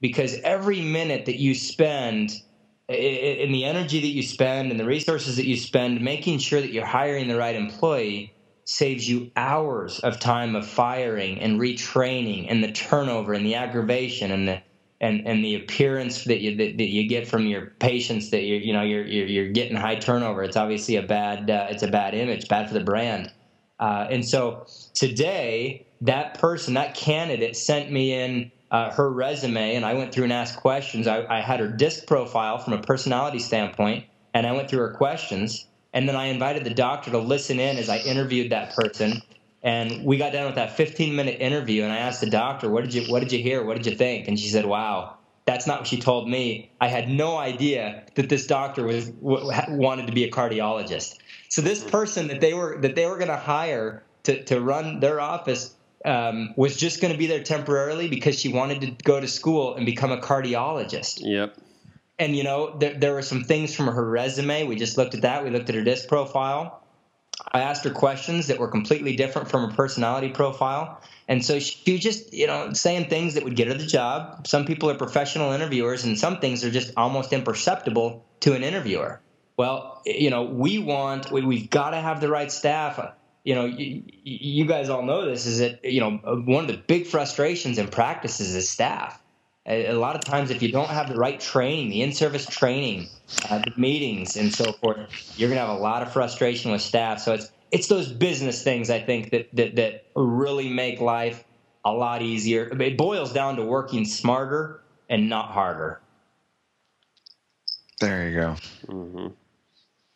Because 0.00 0.38
every 0.42 0.80
minute 0.80 1.26
that 1.26 1.40
you 1.40 1.54
spend 1.56 2.40
in 2.88 3.52
the 3.52 3.64
energy 3.64 4.00
that 4.00 4.08
you 4.08 4.22
spend 4.22 4.70
and 4.70 4.80
the 4.80 4.84
resources 4.84 5.36
that 5.36 5.46
you 5.46 5.56
spend 5.56 6.00
making 6.00 6.38
sure 6.38 6.60
that 6.60 6.72
you're 6.72 6.86
hiring 6.86 7.28
the 7.28 7.36
right 7.36 7.54
employee 7.54 8.34
saves 8.64 9.08
you 9.08 9.30
hours 9.36 9.98
of 10.00 10.18
time 10.20 10.54
of 10.54 10.66
firing 10.66 11.38
and 11.38 11.58
retraining 11.58 12.46
and 12.48 12.62
the 12.62 12.72
turnover 12.72 13.32
and 13.32 13.44
the 13.44 13.54
aggravation 13.54 14.30
and 14.30 14.48
the 14.48 14.62
and, 15.00 15.26
and 15.28 15.44
the 15.44 15.54
appearance 15.54 16.24
that 16.24 16.40
you 16.40 16.56
that, 16.56 16.76
that 16.76 16.88
you 16.88 17.06
get 17.08 17.26
from 17.28 17.46
your 17.46 17.72
patients 17.78 18.30
that 18.30 18.42
you 18.42 18.56
you 18.56 18.72
know 18.72 18.82
you're, 18.82 19.06
you're, 19.06 19.26
you're 19.26 19.48
getting 19.48 19.76
high 19.76 19.94
turnover. 19.96 20.42
It's 20.42 20.56
obviously 20.56 20.96
a 20.96 21.02
bad 21.02 21.50
uh, 21.50 21.68
it's 21.70 21.82
a 21.82 21.88
bad 21.88 22.14
image 22.14 22.48
bad 22.48 22.68
for 22.68 22.74
the 22.74 22.84
brand. 22.84 23.32
Uh, 23.78 24.06
and 24.10 24.26
so 24.26 24.66
today 24.94 25.86
that 26.00 26.38
person 26.38 26.74
that 26.74 26.94
candidate 26.94 27.56
sent 27.56 27.90
me 27.92 28.12
in 28.12 28.50
uh, 28.70 28.90
her 28.90 29.10
resume 29.10 29.76
and 29.76 29.84
I 29.84 29.94
went 29.94 30.12
through 30.12 30.24
and 30.24 30.32
asked 30.32 30.56
questions. 30.56 31.06
I, 31.06 31.24
I, 31.26 31.40
had 31.40 31.60
her 31.60 31.68
disc 31.68 32.06
profile 32.06 32.58
from 32.58 32.74
a 32.74 32.82
personality 32.82 33.38
standpoint, 33.38 34.04
and 34.34 34.46
I 34.46 34.52
went 34.52 34.68
through 34.68 34.80
her 34.80 34.92
questions. 34.92 35.66
And 35.94 36.06
then 36.06 36.16
I 36.16 36.26
invited 36.26 36.64
the 36.64 36.74
doctor 36.74 37.10
to 37.12 37.18
listen 37.18 37.58
in 37.58 37.78
as 37.78 37.88
I 37.88 37.98
interviewed 37.98 38.52
that 38.52 38.74
person. 38.74 39.22
And 39.62 40.04
we 40.04 40.18
got 40.18 40.32
done 40.32 40.46
with 40.46 40.56
that 40.56 40.76
15 40.76 41.16
minute 41.16 41.40
interview, 41.40 41.82
and 41.82 41.92
I 41.92 41.96
asked 41.96 42.20
the 42.20 42.30
doctor, 42.30 42.70
"What 42.70 42.84
did 42.84 42.94
you 42.94 43.10
What 43.10 43.20
did 43.20 43.32
you 43.32 43.42
hear? 43.42 43.64
What 43.64 43.76
did 43.76 43.86
you 43.86 43.96
think?" 43.96 44.28
And 44.28 44.38
she 44.38 44.48
said, 44.48 44.66
"Wow, 44.66 45.16
that's 45.46 45.66
not 45.66 45.80
what 45.80 45.86
she 45.88 45.98
told 45.98 46.28
me. 46.28 46.70
I 46.78 46.88
had 46.88 47.08
no 47.08 47.38
idea 47.38 48.04
that 48.16 48.28
this 48.28 48.46
doctor 48.46 48.84
was 48.84 49.10
wanted 49.20 50.06
to 50.06 50.12
be 50.12 50.24
a 50.24 50.30
cardiologist. 50.30 51.16
So 51.48 51.62
this 51.62 51.82
person 51.82 52.28
that 52.28 52.42
they 52.42 52.52
were 52.52 52.78
that 52.82 52.94
they 52.94 53.06
were 53.06 53.16
going 53.16 53.28
to 53.28 53.36
hire 53.36 54.04
to 54.24 54.44
to 54.44 54.60
run 54.60 55.00
their 55.00 55.20
office 55.20 55.74
um, 56.04 56.54
was 56.56 56.76
just 56.76 57.00
going 57.00 57.12
to 57.12 57.18
be 57.18 57.26
there 57.26 57.42
temporarily 57.42 58.08
because 58.08 58.38
she 58.38 58.52
wanted 58.52 58.80
to 58.82 58.90
go 59.04 59.20
to 59.20 59.28
school 59.28 59.74
and 59.74 59.84
become 59.84 60.12
a 60.12 60.18
cardiologist. 60.18 61.20
Yep. 61.22 61.56
And 62.18 62.36
you 62.36 62.44
know, 62.44 62.76
there, 62.78 62.94
there 62.94 63.14
were 63.14 63.22
some 63.22 63.44
things 63.44 63.74
from 63.74 63.86
her 63.86 64.04
resume. 64.04 64.64
We 64.64 64.76
just 64.76 64.96
looked 64.96 65.14
at 65.14 65.22
that. 65.22 65.44
We 65.44 65.50
looked 65.50 65.68
at 65.68 65.74
her 65.74 65.84
disc 65.84 66.08
profile. 66.08 66.82
I 67.52 67.60
asked 67.60 67.84
her 67.84 67.90
questions 67.90 68.48
that 68.48 68.58
were 68.58 68.68
completely 68.68 69.14
different 69.14 69.48
from 69.48 69.70
her 69.70 69.76
personality 69.76 70.30
profile. 70.30 71.00
And 71.28 71.44
so 71.44 71.60
she 71.60 71.98
just, 71.98 72.32
you 72.32 72.46
know, 72.46 72.72
saying 72.72 73.08
things 73.08 73.34
that 73.34 73.44
would 73.44 73.54
get 73.54 73.68
her 73.68 73.74
the 73.74 73.86
job. 73.86 74.46
Some 74.46 74.64
people 74.64 74.90
are 74.90 74.94
professional 74.94 75.52
interviewers, 75.52 76.04
and 76.04 76.18
some 76.18 76.40
things 76.40 76.64
are 76.64 76.70
just 76.70 76.92
almost 76.96 77.32
imperceptible 77.32 78.24
to 78.40 78.54
an 78.54 78.64
interviewer. 78.64 79.20
Well, 79.56 80.02
you 80.06 80.30
know, 80.30 80.44
we 80.44 80.78
want, 80.78 81.30
we, 81.30 81.42
we've 81.42 81.70
got 81.70 81.90
to 81.90 82.00
have 82.00 82.20
the 82.20 82.28
right 82.28 82.50
staff 82.50 82.98
you 83.48 83.54
know, 83.54 83.64
you, 83.64 84.02
you 84.24 84.66
guys 84.66 84.90
all 84.90 85.00
know 85.00 85.24
this 85.24 85.46
is 85.46 85.60
that 85.60 85.82
you 85.82 86.02
know 86.02 86.18
one 86.44 86.64
of 86.64 86.70
the 86.70 86.76
big 86.76 87.06
frustrations 87.06 87.78
in 87.78 87.88
practices 87.88 88.54
is 88.54 88.68
staff. 88.68 89.22
A, 89.64 89.86
a 89.86 89.92
lot 89.94 90.16
of 90.16 90.20
times, 90.22 90.50
if 90.50 90.60
you 90.60 90.70
don't 90.70 90.90
have 90.90 91.08
the 91.08 91.14
right 91.14 91.40
training, 91.40 91.88
the 91.88 92.02
in-service 92.02 92.44
training, 92.44 93.08
uh, 93.48 93.60
the 93.60 93.72
meetings, 93.78 94.36
and 94.36 94.52
so 94.52 94.72
forth, 94.72 94.98
you're 95.38 95.48
going 95.48 95.58
to 95.58 95.66
have 95.66 95.74
a 95.74 95.80
lot 95.80 96.02
of 96.02 96.12
frustration 96.12 96.72
with 96.72 96.82
staff. 96.82 97.20
So 97.20 97.32
it's 97.32 97.50
it's 97.70 97.86
those 97.88 98.12
business 98.12 98.62
things 98.62 98.90
I 98.90 99.00
think 99.00 99.30
that 99.30 99.48
that 99.54 99.76
that 99.76 100.04
really 100.14 100.68
make 100.68 101.00
life 101.00 101.42
a 101.86 101.92
lot 101.92 102.20
easier. 102.20 102.68
It 102.78 102.98
boils 102.98 103.32
down 103.32 103.56
to 103.56 103.62
working 103.62 104.04
smarter 104.04 104.82
and 105.08 105.30
not 105.30 105.52
harder. 105.52 106.02
There 107.98 108.28
you 108.28 108.40
go. 108.40 108.56
Mm-hmm. 108.88 109.26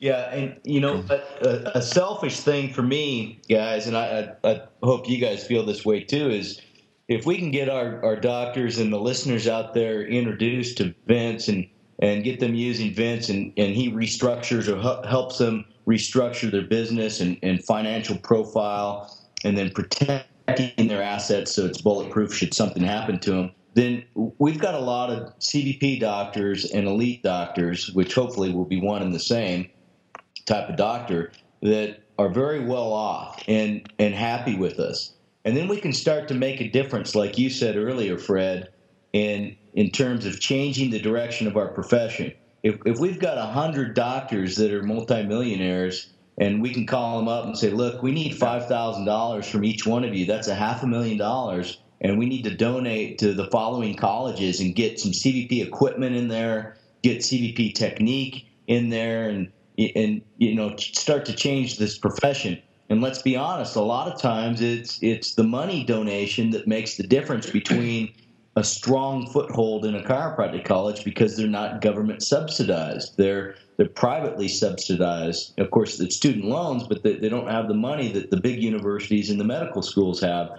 Yeah, 0.03 0.35
and 0.35 0.59
you 0.65 0.81
know, 0.81 1.05
a, 1.09 1.49
uh, 1.49 1.73
a, 1.77 1.81
selfish 1.81 2.41
thing 2.41 2.73
for 2.73 2.83
me, 2.83 3.41
guys, 3.49 3.87
and 3.87 3.97
I, 3.97 4.35
I, 4.43 4.51
I, 4.51 4.61
hope 4.83 5.09
you 5.09 5.19
guys 5.19 5.47
feel 5.47 5.65
this 5.65 5.85
way 5.85 6.01
too, 6.03 6.29
is 6.29 6.61
if 7.07 7.25
we 7.25 7.39
can 7.39 7.53
get 7.53 7.69
our, 7.69 8.05
our 8.05 8.17
doctors 8.17 8.81
and 8.81 8.93
the 8.93 8.99
listeners 8.99 9.47
out 9.47 9.75
there 9.75 10.05
introduced 10.05 10.79
to 10.79 10.93
Vince 11.07 11.47
and 11.47 11.69
and 12.01 12.25
get 12.25 12.41
them 12.41 12.57
using 12.57 12.93
Vince 12.93 13.29
and, 13.29 13.53
and 13.57 13.77
he 13.77 13.93
restructures 13.93 14.67
or 14.67 15.07
helps 15.07 15.39
them 15.39 15.65
restructure 15.87 16.51
their 16.51 16.67
business 16.67 17.21
and, 17.21 17.39
and 17.45 17.65
financial 17.65 18.17
profile 18.19 19.09
and 19.45 19.57
then 19.57 19.71
protecting 19.71 20.89
their 20.89 21.01
assets 21.01 21.55
so 21.55 21.65
it's 21.65 21.81
bulletproof 21.81 22.35
should 22.35 22.53
something 22.55 22.83
happen 22.83 23.21
to 23.21 23.31
them 23.31 23.53
then 23.75 24.05
we've 24.39 24.59
got 24.59 24.75
a 24.75 24.81
lot 24.81 25.11
of 25.11 25.39
CBP 25.39 26.01
doctors 26.01 26.71
and 26.73 26.87
elite 26.87 27.23
doctors, 27.23 27.91
which 27.93 28.15
hopefully 28.15 28.53
will 28.53 28.67
be 28.67 28.79
one 28.79 29.01
and 29.01 29.15
the 29.15 29.21
same 29.21 29.71
type 30.45 30.68
of 30.68 30.76
doctor 30.76 31.32
that 31.62 31.99
are 32.18 32.28
very 32.28 32.64
well 32.64 32.93
off 32.93 33.43
and 33.49 33.90
and 33.99 34.14
happy 34.14 34.57
with 34.57 34.78
us. 34.78 35.12
And 35.45 35.57
then 35.57 35.68
we 35.68 35.80
can 35.80 35.93
start 35.93 36.28
to 36.28 36.34
make 36.34 36.61
a 36.61 36.68
difference, 36.68 37.14
like 37.14 37.38
you 37.38 37.51
said 37.51 37.76
earlier, 37.76 38.18
Fred, 38.18 38.68
in 39.12 39.57
in 39.74 39.90
terms 39.90 40.26
of 40.26 40.40
changing 40.40 40.90
the 40.90 41.01
direction 41.01 41.47
of 41.47 41.57
our 41.57 41.68
profession. 41.68 42.32
If 42.62 42.78
if 42.84 42.99
we've 42.99 43.18
got 43.18 43.38
a 43.38 43.43
hundred 43.43 43.95
doctors 43.95 44.57
that 44.57 44.72
are 44.72 44.82
multimillionaires 44.82 46.12
and 46.38 46.62
we 46.62 46.72
can 46.72 46.86
call 46.86 47.18
them 47.18 47.28
up 47.28 47.45
and 47.45 47.57
say, 47.59 47.70
look, 47.70 48.03
we 48.03 48.12
need 48.12 48.36
five 48.36 48.66
thousand 48.66 49.05
dollars 49.05 49.49
from 49.49 49.64
each 49.64 49.86
one 49.86 50.05
of 50.05 50.14
you. 50.14 50.26
That's 50.26 50.49
a 50.49 50.55
half 50.55 50.82
a 50.82 50.86
million 50.86 51.18
dollars, 51.18 51.78
and 52.01 52.18
we 52.18 52.26
need 52.26 52.45
to 52.45 52.55
donate 52.55 53.18
to 53.18 53.34
the 53.34 53.51
following 53.51 53.95
colleges 53.97 54.61
and 54.61 54.74
get 54.74 55.01
some 55.01 55.12
CBP 55.12 55.64
equipment 55.64 56.16
in 56.16 56.28
there, 56.28 56.76
get 57.03 57.18
CBP 57.18 57.74
technique 57.74 58.47
in 58.66 58.88
there, 58.88 59.28
and 59.28 59.53
and 59.97 60.22
you 60.39 60.55
know 60.55 60.76
start 60.76 61.24
to 61.26 61.33
change 61.33 61.78
this 61.78 61.99
profession. 61.99 62.61
And 62.89 63.01
let's 63.01 63.22
be 63.22 63.37
honest, 63.37 63.76
a 63.76 63.80
lot 63.80 64.12
of 64.12 64.20
times 64.20 64.61
it's 64.61 64.99
it's 65.03 65.35
the 65.35 65.45
money 65.45 65.85
donation 65.85 66.51
that 66.51 66.66
makes 66.66 66.97
the 66.97 67.05
difference 67.05 67.49
between 67.49 68.12
a 68.55 68.62
strong 68.62 69.26
foothold 69.26 69.87
in 69.87 69.95
a 69.95 70.03
chiropractic 70.03 70.64
college 70.64 71.05
because 71.05 71.37
they're 71.37 71.47
not 71.47 71.80
government 71.80 72.22
subsidized. 72.22 73.16
They're 73.16 73.55
they're 73.78 73.89
privately 73.89 74.49
subsidized. 74.49 75.59
Of 75.59 75.70
course, 75.70 75.99
it's 76.01 76.16
student 76.16 76.45
loans, 76.45 76.85
but 76.87 77.03
they, 77.03 77.16
they 77.16 77.30
don't 77.30 77.49
have 77.49 77.68
the 77.68 77.74
money 77.74 78.12
that 78.12 78.30
the 78.30 78.37
big 78.37 78.62
universities 78.62 79.30
and 79.30 79.41
the 79.41 79.45
medical 79.45 79.83
schools 79.83 80.20
have. 80.20 80.51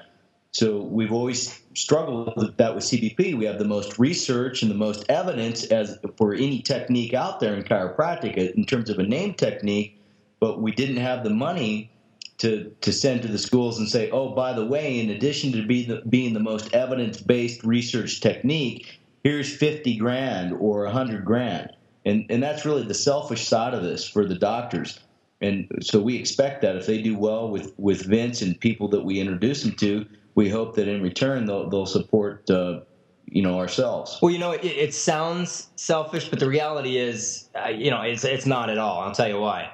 So 0.54 0.82
we've 0.82 1.12
always 1.12 1.60
struggled 1.74 2.34
with 2.38 2.58
that 2.58 2.76
with 2.76 2.84
CBP. 2.84 3.36
We 3.36 3.46
have 3.46 3.58
the 3.58 3.66
most 3.66 3.98
research 3.98 4.62
and 4.62 4.70
the 4.70 4.76
most 4.76 5.04
evidence 5.10 5.66
as 5.66 5.98
for 6.16 6.36
any 6.36 6.62
technique 6.62 7.16
out 7.16 7.40
there 7.40 7.56
in 7.56 7.64
chiropractic 7.64 8.38
in 8.38 8.64
terms 8.66 8.92
of 8.92 9.00
a 9.00 9.04
name 9.04 9.34
technique, 9.34 10.00
but 10.40 10.62
we 10.62 10.72
didn't 10.72 10.98
have 10.98 11.24
the 11.24 11.32
money 11.32 11.90
to 12.38 12.72
to 12.82 12.92
send 12.92 13.24
to 13.24 13.28
the 13.28 13.38
schools 13.40 13.80
and 13.80 13.90
say, 13.90 14.12
oh, 14.12 14.36
by 14.36 14.54
the 14.54 14.66
way, 14.66 15.00
in 15.00 15.10
addition 15.10 15.52
to 15.54 15.66
be 15.66 15.86
the, 15.86 16.04
being 16.08 16.34
the 16.34 16.40
most 16.40 16.72
evidence 16.74 17.20
based 17.20 17.64
research 17.64 18.22
technique, 18.22 19.00
here's 19.24 19.56
50 19.56 19.98
grand 19.98 20.54
or 20.54 20.84
100 20.84 21.26
grand. 21.26 21.72
And, 22.06 22.26
and 22.30 22.44
that's 22.44 22.66
really 22.66 22.84
the 22.84 22.94
selfish 22.94 23.48
side 23.48 23.74
of 23.74 23.82
this 23.82 24.08
for 24.08 24.26
the 24.26 24.36
doctors. 24.36 25.00
And 25.42 25.68
so 25.82 26.00
we 26.00 26.16
expect 26.16 26.62
that 26.62 26.76
if 26.76 26.86
they 26.86 27.02
do 27.02 27.18
well 27.18 27.50
with, 27.50 27.74
with 27.78 28.06
Vince 28.06 28.42
and 28.42 28.60
people 28.60 28.88
that 28.90 29.04
we 29.04 29.20
introduce 29.20 29.64
them 29.64 29.74
to, 29.78 30.06
we 30.36 30.50
hope 30.50 30.76
that 30.76 30.88
in 30.88 31.02
return 31.02 31.46
they'll, 31.46 31.70
they'll 31.70 31.86
support 31.86 32.50
uh, 32.50 32.82
you 33.26 33.42
know 33.42 33.58
ourselves. 33.60 34.20
Well, 34.22 34.32
you 34.32 34.40
know, 34.40 34.52
it, 34.52 34.66
it 34.66 34.94
sounds 34.94 35.70
selfish, 35.76 36.30
but 36.30 36.40
the 36.40 36.48
reality 36.48 36.98
is, 36.98 37.50
uh, 37.56 37.70
you 37.70 37.90
know, 37.90 38.02
it's 38.02 38.24
it's 38.24 38.46
not 38.46 38.70
at 38.70 38.78
all. 38.78 39.02
I'll 39.02 39.14
tell 39.14 39.28
you 39.28 39.40
why. 39.40 39.72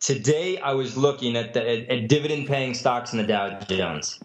Today, 0.00 0.58
I 0.58 0.74
was 0.74 0.96
looking 0.96 1.36
at 1.36 1.54
the 1.54 1.68
at, 1.68 1.88
at 1.90 2.08
dividend-paying 2.08 2.74
stocks 2.74 3.12
in 3.12 3.18
the 3.18 3.26
Dow 3.26 3.58
Jones. 3.60 4.20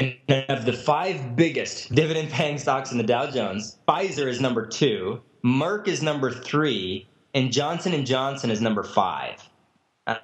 And 0.00 0.14
of 0.48 0.64
the 0.64 0.72
five 0.72 1.34
biggest 1.34 1.92
dividend-paying 1.92 2.58
stocks 2.58 2.92
in 2.92 2.98
the 2.98 3.04
Dow 3.04 3.30
Jones, 3.30 3.78
Pfizer 3.88 4.28
is 4.28 4.40
number 4.40 4.64
two, 4.64 5.20
Merck 5.44 5.88
is 5.88 6.02
number 6.02 6.30
three, 6.30 7.08
and 7.34 7.52
Johnson 7.52 7.92
and 7.92 8.06
Johnson 8.06 8.50
is 8.50 8.60
number 8.60 8.84
five. 8.84 9.47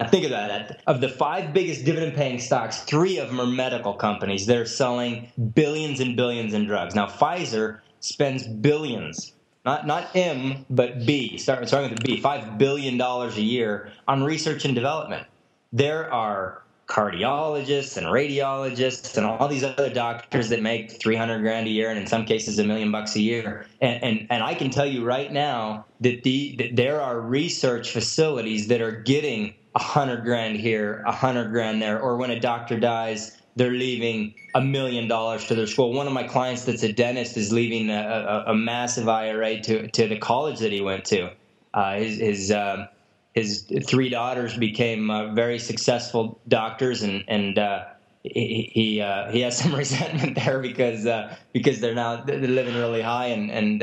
Think 0.09 0.25
of 0.25 0.31
that. 0.31 0.81
Of 0.87 1.01
the 1.01 1.11
five 1.11 1.53
biggest 1.53 1.85
dividend 1.85 2.15
paying 2.15 2.39
stocks, 2.39 2.81
three 2.85 3.19
of 3.19 3.29
them 3.29 3.41
are 3.41 3.47
medical 3.47 3.93
companies. 3.93 4.47
They're 4.47 4.65
selling 4.65 5.29
billions 5.55 6.01
and 6.01 6.17
billions 6.17 6.55
in 6.55 6.67
drugs. 6.67 6.95
Now, 6.95 7.07
Pfizer 7.07 7.81
spends 8.01 8.47
billions, 8.47 9.35
not, 9.67 9.87
not 9.87 10.09
M, 10.15 10.65
but 10.71 11.05
B, 11.05 11.37
starting, 11.37 11.67
starting 11.69 11.91
with 11.91 12.01
the 12.01 12.17
B, 12.17 12.23
$5 12.23 12.57
billion 12.57 12.99
a 12.99 13.29
year 13.41 13.93
on 14.09 14.23
research 14.23 14.65
and 14.65 14.75
development. 14.75 15.27
There 15.73 16.13
are 16.13 16.63
cardiologists 16.87 17.97
and 17.97 18.07
radiologists 18.07 19.17
and 19.17 19.27
all 19.27 19.49
these 19.49 19.65
other 19.65 19.89
doctors 19.89 20.51
that 20.51 20.63
make 20.63 21.01
300 21.01 21.41
grand 21.41 21.67
a 21.67 21.71
year 21.71 21.89
and 21.89 21.99
in 21.99 22.07
some 22.07 22.27
cases 22.27 22.59
a 22.59 22.65
million 22.65 22.93
bucks 22.93 23.17
a 23.17 23.21
year 23.21 23.67
and 23.81 24.05
and, 24.05 24.27
and 24.29 24.43
I 24.43 24.53
can 24.53 24.69
tell 24.69 24.85
you 24.85 25.03
right 25.03 25.33
now 25.33 25.87
that 26.03 26.25
the 26.25 26.57
that 26.59 26.77
there 26.77 27.01
are 27.01 27.19
research 27.19 27.91
facilities 27.91 28.69
that 28.69 28.83
are 28.83 28.93
getting 28.93 29.55
a 29.75 29.83
hundred 29.83 30.23
grand 30.23 30.57
here, 30.57 31.03
a 31.07 31.13
hundred 31.13 31.51
grand 31.51 31.83
there, 31.83 32.01
or 32.01 32.17
when 32.17 32.31
a 32.31 32.39
doctor 32.39 32.79
dies, 32.79 33.37
they're 33.57 33.73
leaving 33.73 34.35
a 34.55 34.61
million 34.61 35.09
dollars 35.09 35.47
to 35.47 35.55
their 35.55 35.67
school. 35.67 35.93
One 35.93 36.07
of 36.07 36.13
my 36.13 36.25
clients 36.25 36.65
that's 36.65 36.83
a 36.83 36.93
dentist 36.93 37.37
is 37.37 37.53
leaving 37.53 37.91
a, 37.91 38.45
a, 38.47 38.53
a 38.53 38.55
massive 38.55 39.09
IRA 39.09 39.61
to, 39.63 39.89
to 39.89 40.09
the 40.09 40.19
college 40.19 40.61
that 40.61 40.73
he 40.73 40.81
went 40.81 41.05
to. 41.07 41.31
Uh, 41.73 41.97
his 41.97 42.19
his, 42.19 42.51
uh, 42.51 42.87
his 43.35 43.67
three 43.87 44.09
daughters 44.09 44.57
became 44.57 45.11
uh, 45.11 45.33
very 45.35 45.59
successful 45.59 46.41
doctors, 46.47 47.03
and 47.03 47.25
and 47.27 47.59
uh, 47.59 47.85
he 48.23 48.71
he, 48.73 49.01
uh, 49.01 49.31
he 49.33 49.41
has 49.41 49.59
some 49.59 49.75
resentment 49.77 50.37
there 50.37 50.61
because 50.61 51.05
uh, 51.05 51.37
because 51.53 51.81
they're 51.81 51.97
now 51.97 52.23
they're 52.23 52.39
living 52.39 52.75
really 52.75 53.03
high 53.03 53.27
and 53.27 53.51
and 53.51 53.83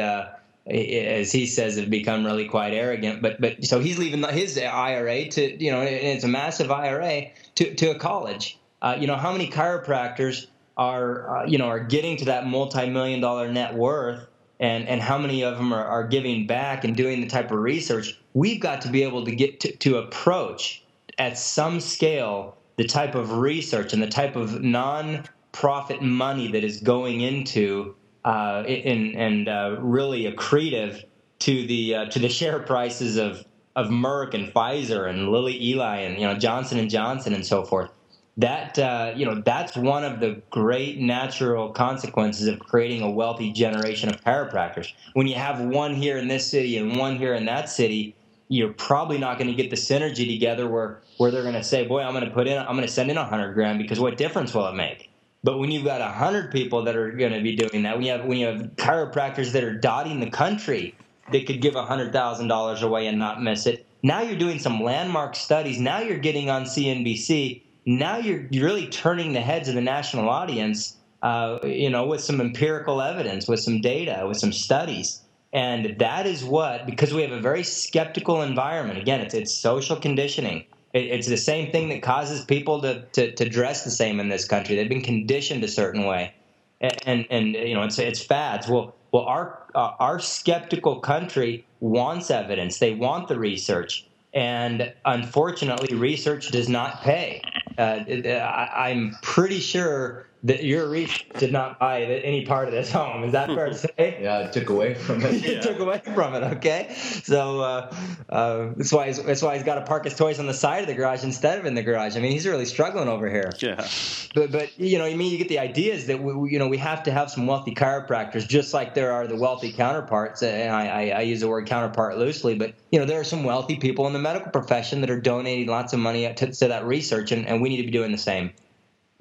as 0.67 1.31
he 1.31 1.45
says, 1.45 1.77
have 1.77 1.89
become 1.89 2.25
really 2.25 2.47
quite 2.47 2.73
arrogant. 2.73 3.21
But 3.21 3.41
but 3.41 3.65
so 3.65 3.79
he's 3.79 3.97
leaving 3.97 4.23
his 4.23 4.57
IRA 4.57 5.27
to 5.29 5.63
you 5.63 5.71
know, 5.71 5.81
it's 5.81 6.23
a 6.23 6.27
massive 6.27 6.71
IRA 6.71 7.31
to 7.55 7.73
to 7.75 7.91
a 7.91 7.95
college. 7.95 8.57
Uh, 8.81 8.97
you 8.99 9.07
know, 9.07 9.15
how 9.15 9.31
many 9.31 9.47
chiropractors 9.47 10.47
are 10.77 11.37
uh, 11.37 11.45
you 11.45 11.57
know 11.57 11.67
are 11.67 11.79
getting 11.79 12.17
to 12.17 12.25
that 12.25 12.47
multi-million 12.47 13.21
dollar 13.21 13.51
net 13.51 13.73
worth, 13.75 14.27
and 14.59 14.87
and 14.87 15.01
how 15.01 15.17
many 15.17 15.43
of 15.43 15.57
them 15.57 15.73
are, 15.73 15.85
are 15.85 16.07
giving 16.07 16.47
back 16.47 16.83
and 16.83 16.95
doing 16.95 17.21
the 17.21 17.27
type 17.27 17.51
of 17.51 17.59
research? 17.59 18.19
We've 18.33 18.61
got 18.61 18.81
to 18.81 18.89
be 18.89 19.03
able 19.03 19.25
to 19.25 19.35
get 19.35 19.59
to, 19.61 19.75
to 19.75 19.97
approach 19.97 20.83
at 21.17 21.37
some 21.37 21.79
scale 21.79 22.57
the 22.77 22.85
type 22.85 23.15
of 23.15 23.33
research 23.33 23.93
and 23.93 24.01
the 24.01 24.07
type 24.07 24.35
of 24.35 24.63
non-profit 24.63 26.01
money 26.01 26.51
that 26.51 26.63
is 26.63 26.79
going 26.79 27.21
into 27.21 27.93
uh, 28.25 28.63
and, 28.67 29.15
and 29.15 29.47
uh, 29.47 29.77
really 29.79 30.31
accretive 30.31 31.03
to 31.39 31.67
the 31.67 31.95
uh, 31.95 32.05
to 32.05 32.19
the 32.19 32.29
share 32.39 32.59
prices 32.59 33.17
of 33.17 33.45
of 33.75 33.87
Merck 33.87 34.33
and 34.33 34.53
Pfizer 34.53 35.09
and 35.09 35.29
Lilly 35.29 35.61
Eli 35.69 35.99
and 35.99 36.19
you 36.19 36.27
know 36.27 36.35
Johnson 36.35 36.77
and 36.79 36.89
Johnson 36.89 37.33
and 37.33 37.45
so 37.45 37.63
forth. 37.63 37.89
That 38.37 38.79
uh, 38.79 39.13
you 39.15 39.25
know 39.25 39.41
that's 39.45 39.75
one 39.75 40.03
of 40.03 40.19
the 40.19 40.41
great 40.49 40.99
natural 40.99 41.69
consequences 41.69 42.47
of 42.47 42.59
creating 42.59 43.01
a 43.01 43.09
wealthy 43.11 43.51
generation 43.51 44.09
of 44.09 44.23
chiropractors. 44.23 44.93
When 45.13 45.27
you 45.27 45.35
have 45.35 45.59
one 45.61 45.95
here 45.95 46.17
in 46.17 46.27
this 46.27 46.49
city 46.49 46.77
and 46.77 46.95
one 46.97 47.17
here 47.17 47.33
in 47.33 47.45
that 47.45 47.69
city, 47.69 48.15
you're 48.47 48.73
probably 48.73 49.17
not 49.17 49.37
going 49.37 49.49
to 49.49 49.53
get 49.55 49.69
the 49.69 49.75
synergy 49.75 50.27
together 50.27 50.67
where 50.67 51.01
where 51.17 51.29
they're 51.31 51.43
going 51.43 51.55
to 51.55 51.63
say, 51.63 51.85
"Boy, 51.85 52.01
I'm 52.01 52.13
going 52.13 52.25
to 52.25 52.31
put 52.31 52.47
in, 52.47 52.57
I'm 52.57 52.75
going 52.75 52.81
to 52.81 52.87
send 52.87 53.11
in 53.11 53.17
a 53.17 53.25
hundred 53.25 53.53
grand 53.53 53.79
because 53.79 53.99
what 53.99 54.17
difference 54.17 54.53
will 54.53 54.67
it 54.67 54.75
make?" 54.75 55.10
But 55.43 55.57
when 55.57 55.71
you've 55.71 55.85
got 55.85 56.01
hundred 56.01 56.51
people 56.51 56.83
that 56.83 56.95
are 56.95 57.11
going 57.11 57.33
to 57.33 57.41
be 57.41 57.55
doing 57.55 57.83
that, 57.83 57.95
when 57.95 58.05
you 58.05 58.11
have 58.11 58.25
when 58.25 58.37
you 58.37 58.45
have 58.45 58.61
chiropractors 58.75 59.51
that 59.53 59.63
are 59.63 59.73
dotting 59.73 60.19
the 60.19 60.29
country 60.29 60.95
that 61.31 61.47
could 61.47 61.61
give 61.61 61.73
hundred 61.73 62.13
thousand 62.13 62.47
dollars 62.47 62.83
away 62.83 63.07
and 63.07 63.17
not 63.17 63.41
miss 63.41 63.65
it, 63.65 63.85
now 64.03 64.21
you're 64.21 64.37
doing 64.37 64.59
some 64.59 64.81
landmark 64.83 65.35
studies. 65.35 65.79
Now 65.79 65.99
you're 65.99 66.19
getting 66.19 66.49
on 66.49 66.63
CNBC. 66.65 67.63
Now 67.85 68.17
you're, 68.17 68.47
really 68.51 68.87
turning 68.87 69.33
the 69.33 69.41
heads 69.41 69.67
of 69.67 69.75
the 69.75 69.81
national 69.81 70.29
audience. 70.29 70.97
Uh, 71.23 71.59
you 71.63 71.89
know, 71.89 72.07
with 72.07 72.21
some 72.21 72.41
empirical 72.41 72.99
evidence, 72.99 73.47
with 73.47 73.59
some 73.59 73.79
data, 73.79 74.25
with 74.27 74.37
some 74.37 74.51
studies. 74.51 75.21
And 75.53 75.99
that 75.99 76.25
is 76.25 76.43
what, 76.43 76.87
because 76.87 77.13
we 77.13 77.21
have 77.21 77.31
a 77.31 77.39
very 77.39 77.63
skeptical 77.63 78.41
environment. 78.41 78.97
Again, 78.97 79.21
it's 79.21 79.33
it's 79.33 79.53
social 79.53 79.95
conditioning. 79.95 80.65
It, 80.93 81.05
it's 81.05 81.27
the 81.27 81.37
same 81.37 81.71
thing 81.71 81.89
that 81.89 82.01
causes 82.01 82.43
people 82.45 82.81
to, 82.81 83.05
to, 83.13 83.33
to 83.33 83.49
dress 83.49 83.83
the 83.83 83.91
same 83.91 84.19
in 84.19 84.29
this 84.29 84.45
country. 84.45 84.75
They've 84.75 84.89
been 84.89 85.01
conditioned 85.01 85.63
a 85.63 85.67
certain 85.67 86.05
way, 86.05 86.33
and 86.79 86.97
and, 87.05 87.25
and 87.29 87.53
you 87.53 87.75
know 87.75 87.83
it's 87.83 87.99
it's 87.99 88.23
fads. 88.23 88.67
Well, 88.67 88.95
well, 89.11 89.23
our 89.23 89.63
uh, 89.75 89.91
our 89.99 90.19
skeptical 90.19 90.99
country 90.99 91.65
wants 91.79 92.31
evidence. 92.31 92.79
They 92.79 92.93
want 92.93 93.27
the 93.27 93.39
research, 93.39 94.07
and 94.33 94.93
unfortunately, 95.05 95.95
research 95.95 96.51
does 96.51 96.69
not 96.69 97.01
pay. 97.01 97.41
Uh, 97.77 98.03
I, 98.27 98.89
I'm 98.89 99.17
pretty 99.21 99.59
sure 99.59 100.27
that 100.43 100.63
your 100.63 100.89
reef 100.89 101.21
did 101.37 101.51
not 101.51 101.77
buy 101.79 102.01
any 102.01 102.45
part 102.45 102.67
of 102.67 102.73
this 102.73 102.91
home. 102.91 103.23
Is 103.23 103.33
that 103.33 103.47
fair 103.47 103.67
to 103.67 103.75
say? 103.75 103.89
Yeah, 104.21 104.39
it 104.39 104.53
took 104.53 104.69
away 104.69 104.93
from 104.93 105.21
it. 105.21 105.43
it 105.45 105.61
took 105.61 105.79
away 105.79 106.01
from 106.13 106.35
it. 106.35 106.43
Okay, 106.57 106.93
so 107.23 107.61
uh, 107.61 107.95
uh, 108.29 108.71
that's 108.75 108.91
why 108.91 109.07
he's, 109.07 109.21
that's 109.23 109.41
why 109.41 109.55
he's 109.55 109.63
got 109.63 109.75
to 109.75 109.81
park 109.81 110.03
his 110.03 110.15
toys 110.15 110.39
on 110.39 110.47
the 110.47 110.53
side 110.53 110.81
of 110.81 110.87
the 110.87 110.93
garage 110.93 111.23
instead 111.23 111.59
of 111.59 111.65
in 111.65 111.75
the 111.75 111.83
garage. 111.83 112.15
I 112.15 112.19
mean, 112.19 112.31
he's 112.31 112.45
really 112.45 112.65
struggling 112.65 113.07
over 113.07 113.29
here. 113.29 113.51
Yeah. 113.59 113.87
But 114.33 114.51
but 114.51 114.77
you 114.79 114.97
know, 114.97 115.05
I 115.05 115.15
mean, 115.15 115.31
you 115.31 115.37
get 115.37 115.49
the 115.49 115.59
idea 115.59 115.93
is 115.93 116.07
that 116.07 116.21
we, 116.21 116.51
you 116.51 116.59
know 116.59 116.67
we 116.67 116.77
have 116.77 117.03
to 117.03 117.11
have 117.11 117.31
some 117.31 117.47
wealthy 117.47 117.73
chiropractors, 117.73 118.47
just 118.47 118.73
like 118.73 118.93
there 118.93 119.11
are 119.11 119.27
the 119.27 119.35
wealthy 119.35 119.71
counterparts. 119.71 120.43
And 120.43 120.71
I, 120.71 120.87
I, 120.87 121.09
I 121.09 121.21
use 121.21 121.41
the 121.41 121.47
word 121.47 121.67
counterpart 121.67 122.17
loosely, 122.17 122.55
but 122.55 122.73
you 122.91 122.99
know, 122.99 123.05
there 123.05 123.19
are 123.19 123.25
some 123.25 123.43
wealthy 123.43 123.77
people 123.77 124.07
in 124.07 124.13
the 124.13 124.19
medical 124.19 124.51
profession 124.51 125.01
that 125.01 125.09
are 125.09 125.21
donating 125.21 125.67
lots 125.67 125.93
of 125.93 125.99
money 125.99 126.31
to, 126.33 126.51
to 126.51 126.67
that 126.67 126.85
research, 126.85 127.31
and, 127.31 127.47
and 127.47 127.61
we 127.61 127.69
need 127.69 127.77
to 127.77 127.83
be 127.83 127.91
doing 127.91 128.11
the 128.11 128.17
same. 128.17 128.51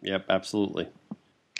Yep, 0.02 0.26
absolutely. 0.28 0.88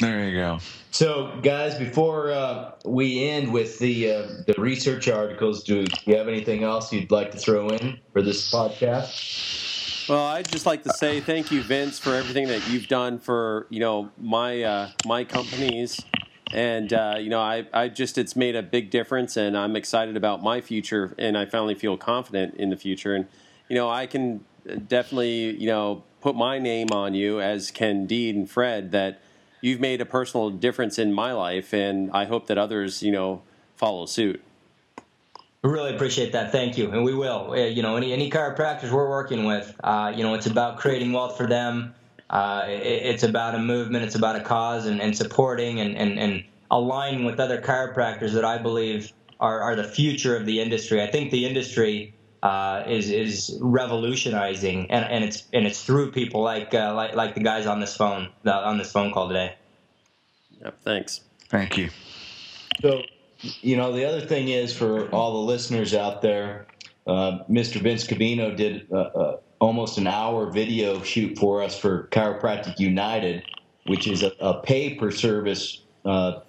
There 0.01 0.26
you 0.26 0.36
go. 0.36 0.59
So, 0.92 1.38
guys, 1.42 1.78
before 1.78 2.32
uh, 2.32 2.72
we 2.86 3.28
end 3.28 3.53
with 3.53 3.78
the 3.78 4.11
uh, 4.11 4.26
the 4.46 4.55
research 4.57 5.09
articles, 5.09 5.62
do 5.62 5.84
you 6.07 6.16
have 6.16 6.26
anything 6.26 6.64
else 6.64 6.90
you'd 6.90 7.11
like 7.11 7.32
to 7.32 7.38
throw 7.38 7.68
in 7.68 8.01
for 8.12 8.22
this 8.22 8.51
podcast? 8.51 10.09
Well, 10.09 10.24
I'd 10.26 10.51
just 10.51 10.64
like 10.64 10.82
to 10.84 10.92
say 10.94 11.20
thank 11.20 11.53
you, 11.53 11.62
Vince, 11.62 11.98
for 11.98 12.14
everything 12.14 12.48
that 12.48 12.66
you've 12.68 12.88
done 12.88 13.18
for 13.18 13.66
you 13.68 13.80
know 13.80 14.11
my 14.18 14.62
uh, 14.62 14.90
my 15.05 15.22
companies, 15.22 16.01
and 16.53 16.90
uh, 16.92 17.16
you 17.20 17.28
know 17.28 17.40
I 17.40 17.66
I 17.72 17.88
just 17.88 18.16
it's 18.16 18.34
made 18.34 18.57
a 18.57 18.62
big 18.62 18.90
difference, 18.90 19.36
and 19.36 19.57
I'm 19.57 19.76
excited 19.76 20.16
about 20.16 20.42
my 20.42 20.62
future, 20.62 21.14
and 21.18 21.36
I 21.36 21.44
finally 21.44 21.74
feel 21.74 21.98
confident 21.98 22.55
in 22.55 22.70
the 22.70 22.76
future, 22.76 23.14
and 23.14 23.26
you 23.68 23.76
know 23.76 23.90
I 23.90 24.07
can 24.07 24.46
definitely 24.88 25.57
you 25.57 25.66
know 25.66 26.05
put 26.22 26.34
my 26.34 26.59
name 26.59 26.88
on 26.90 27.14
you 27.14 27.38
as 27.40 27.70
Ken 27.70 28.07
Deed 28.07 28.34
and 28.34 28.51
Fred 28.51 28.92
that 28.92 29.20
you've 29.61 29.80
made 29.80 30.00
a 30.00 30.06
personal 30.06 30.50
difference 30.50 30.98
in 30.98 31.12
my 31.12 31.32
life, 31.32 31.72
and 31.72 32.11
I 32.12 32.24
hope 32.24 32.46
that 32.48 32.58
others, 32.58 33.02
you 33.02 33.12
know, 33.12 33.42
follow 33.76 34.06
suit. 34.06 34.42
We 35.62 35.70
really 35.70 35.94
appreciate 35.94 36.32
that. 36.32 36.52
Thank 36.52 36.78
you, 36.78 36.90
and 36.90 37.04
we 37.04 37.14
will. 37.14 37.50
Uh, 37.50 37.56
you 37.56 37.82
know, 37.82 37.96
any 37.96 38.12
any 38.12 38.30
chiropractors 38.30 38.90
we're 38.90 39.08
working 39.08 39.44
with, 39.44 39.74
uh, 39.84 40.12
you 40.14 40.22
know, 40.22 40.34
it's 40.34 40.46
about 40.46 40.78
creating 40.78 41.12
wealth 41.12 41.36
for 41.36 41.46
them. 41.46 41.94
Uh, 42.30 42.64
it, 42.66 42.82
it's 42.82 43.24
about 43.24 43.54
a 43.54 43.58
movement. 43.58 44.04
It's 44.04 44.14
about 44.14 44.36
a 44.36 44.40
cause, 44.40 44.86
and, 44.86 45.02
and 45.02 45.14
supporting 45.14 45.80
and, 45.80 45.96
and 45.96 46.18
and 46.18 46.44
aligning 46.70 47.24
with 47.24 47.38
other 47.40 47.61
chiropractors 47.61 48.32
that 48.32 48.44
I 48.44 48.56
believe 48.56 49.12
are 49.38 49.61
are 49.61 49.76
the 49.76 49.84
future 49.84 50.34
of 50.34 50.46
the 50.46 50.61
industry. 50.61 51.02
I 51.02 51.11
think 51.11 51.30
the 51.30 51.44
industry 51.44 52.14
uh, 52.43 52.84
is 52.86 53.11
is 53.11 53.59
revolutionizing, 53.61 54.91
and, 54.91 55.05
and 55.05 55.24
it's 55.24 55.45
and 55.53 55.66
it's 55.66 55.82
through 55.82 56.12
people 56.12 56.43
like 56.43 56.72
uh, 56.74 56.95
like 56.95 57.14
like 57.14 57.34
the 57.34 57.43
guys 57.43 57.66
on 57.66 57.80
this 57.80 57.97
phone 57.97 58.28
on 58.47 58.78
this 58.78 58.91
phone 58.93 59.12
call 59.12 59.28
today. 59.28 59.55
Yep. 60.62 60.82
Thanks. 60.82 61.20
Thank 61.49 61.76
you. 61.76 61.91
So, 62.80 63.03
you 63.61 63.76
know, 63.76 63.93
the 63.93 64.05
other 64.05 64.20
thing 64.20 64.49
is 64.49 64.74
for 64.74 65.09
all 65.11 65.32
the 65.32 65.53
listeners 65.53 65.95
out 65.95 66.22
there, 66.22 66.66
uh, 67.07 67.41
Mr. 67.51 67.80
Vince 67.80 68.07
Covino 68.07 68.57
did 68.57 68.86
uh, 68.93 68.97
uh, 68.97 69.36
almost 69.59 69.99
an 69.99 70.07
hour 70.07 70.51
video 70.51 71.03
shoot 71.03 71.38
for 71.38 71.62
us 71.62 71.78
for 71.78 72.09
Chiropractic 72.12 72.78
United, 72.78 73.43
which 73.86 74.07
is 74.07 74.22
a, 74.22 74.32
a 74.41 74.61
pay 74.62 74.95
per 74.95 75.11
service 75.11 75.82
uh, 76.05 76.41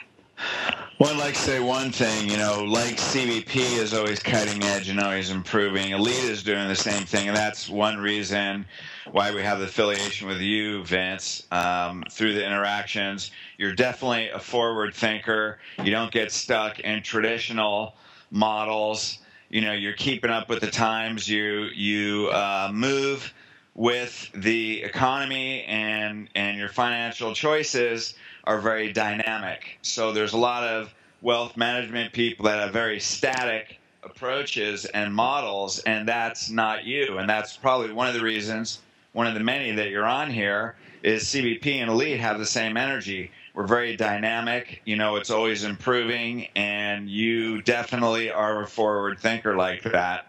well, 0.99 1.11
I'd 1.11 1.17
like 1.17 1.33
to 1.35 1.39
say 1.39 1.59
one 1.61 1.91
thing, 1.91 2.29
you 2.29 2.37
know, 2.37 2.65
like 2.65 2.97
CBP 2.97 3.77
is 3.77 3.93
always 3.93 4.19
cutting 4.19 4.61
edge 4.63 4.89
and 4.89 4.99
always 4.99 5.29
improving. 5.29 5.91
Elite 5.91 6.25
is 6.25 6.43
doing 6.43 6.67
the 6.67 6.75
same 6.75 7.05
thing, 7.05 7.29
and 7.29 7.37
that's 7.37 7.69
one 7.69 7.97
reason 7.97 8.65
why 9.11 9.33
we 9.33 9.41
have 9.41 9.59
the 9.59 9.65
affiliation 9.65 10.27
with 10.27 10.41
you, 10.41 10.83
Vince, 10.83 11.47
um, 11.51 12.03
through 12.11 12.33
the 12.33 12.45
interactions. 12.45 13.31
You're 13.57 13.73
definitely 13.73 14.29
a 14.29 14.39
forward 14.39 14.93
thinker. 14.93 15.59
You 15.81 15.91
don't 15.91 16.11
get 16.11 16.33
stuck 16.33 16.79
in 16.81 17.01
traditional 17.01 17.95
models. 18.29 19.19
You 19.49 19.61
know, 19.61 19.71
you're 19.71 19.93
keeping 19.93 20.31
up 20.31 20.49
with 20.49 20.59
the 20.59 20.69
times. 20.69 21.29
You 21.29 21.69
you 21.73 22.27
uh, 22.27 22.71
move 22.73 23.33
with 23.79 24.29
the 24.35 24.83
economy 24.83 25.63
and 25.63 26.27
and 26.35 26.57
your 26.57 26.67
financial 26.67 27.33
choices 27.33 28.13
are 28.43 28.59
very 28.59 28.91
dynamic. 28.91 29.79
So 29.81 30.11
there's 30.11 30.33
a 30.33 30.37
lot 30.37 30.65
of 30.65 30.93
wealth 31.21 31.55
management 31.55 32.11
people 32.11 32.43
that 32.45 32.59
have 32.59 32.73
very 32.73 32.99
static 32.99 33.79
approaches 34.03 34.83
and 34.83 35.15
models, 35.15 35.79
and 35.79 36.05
that's 36.05 36.49
not 36.49 36.83
you. 36.83 37.19
And 37.19 37.29
that's 37.29 37.55
probably 37.55 37.93
one 37.93 38.09
of 38.09 38.13
the 38.13 38.21
reasons, 38.21 38.79
one 39.13 39.27
of 39.27 39.33
the 39.33 39.39
many 39.39 39.71
that 39.71 39.89
you're 39.91 40.05
on 40.05 40.29
here, 40.29 40.75
is 41.01 41.23
CBP 41.23 41.75
and 41.75 41.89
Elite 41.89 42.19
have 42.19 42.37
the 42.37 42.45
same 42.45 42.75
energy. 42.75 43.31
We're 43.53 43.65
very 43.65 43.95
dynamic. 43.95 44.81
You 44.83 44.97
know, 44.97 45.15
it's 45.15 45.29
always 45.29 45.63
improving, 45.63 46.47
and 46.53 47.09
you 47.09 47.61
definitely 47.61 48.29
are 48.29 48.61
a 48.61 48.67
forward 48.67 49.19
thinker 49.19 49.55
like 49.55 49.83
that. 49.83 50.27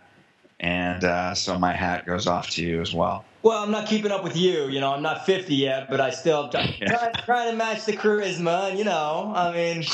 And 0.61 1.03
uh, 1.03 1.35
so 1.35 1.59
my 1.59 1.73
hat 1.73 2.07
goes 2.07 2.29
off 2.29 2.51
to 2.51 2.65
you 2.65 2.81
as 2.81 2.95
well. 2.95 3.25
Well, 3.43 3.63
I'm 3.63 3.71
not 3.71 3.87
keeping 3.87 4.11
up 4.11 4.23
with 4.23 4.37
you. 4.37 4.69
You 4.69 4.81
know, 4.81 4.93
I'm 4.93 5.03
not 5.03 5.25
50 5.25 5.55
yet, 5.55 5.89
but 5.89 6.01
I 6.01 6.11
still 6.11 6.49
try, 6.49 6.77
try, 6.87 7.13
trying 7.25 7.51
to 7.51 7.57
match 7.57 7.85
the 7.87 7.93
charisma. 7.93 8.71
And, 8.71 8.79
you 8.79 8.85
know, 8.85 9.33
I 9.35 9.53
mean, 9.53 9.85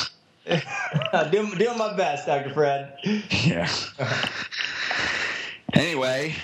doing, 1.31 1.57
doing 1.57 1.79
my 1.79 1.97
best, 1.97 2.27
Dr. 2.27 2.53
Fred. 2.53 2.99
Yeah. 3.45 3.71
anyway, 5.75 6.35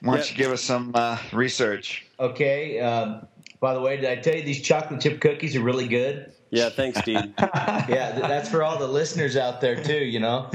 why 0.00 0.16
don't 0.16 0.24
yep. 0.24 0.30
you 0.30 0.36
give 0.36 0.52
us 0.52 0.62
some 0.62 0.92
uh, 0.94 1.18
research? 1.32 2.06
Okay. 2.18 2.80
Um, 2.80 3.26
By 3.60 3.74
the 3.74 3.80
way, 3.80 3.96
did 3.96 4.06
I 4.06 4.16
tell 4.16 4.34
you 4.34 4.42
these 4.42 4.62
chocolate 4.62 5.00
chip 5.00 5.20
cookies 5.20 5.56
are 5.56 5.62
really 5.62 5.88
good? 5.88 6.32
Yeah, 6.50 6.70
thanks, 6.70 7.00
Dean. 7.02 7.34
yeah, 7.38 8.18
that's 8.18 8.48
for 8.48 8.62
all 8.62 8.78
the 8.78 8.88
listeners 8.88 9.36
out 9.36 9.60
there 9.60 9.82
too. 9.82 10.04
You 10.04 10.20
know. 10.20 10.50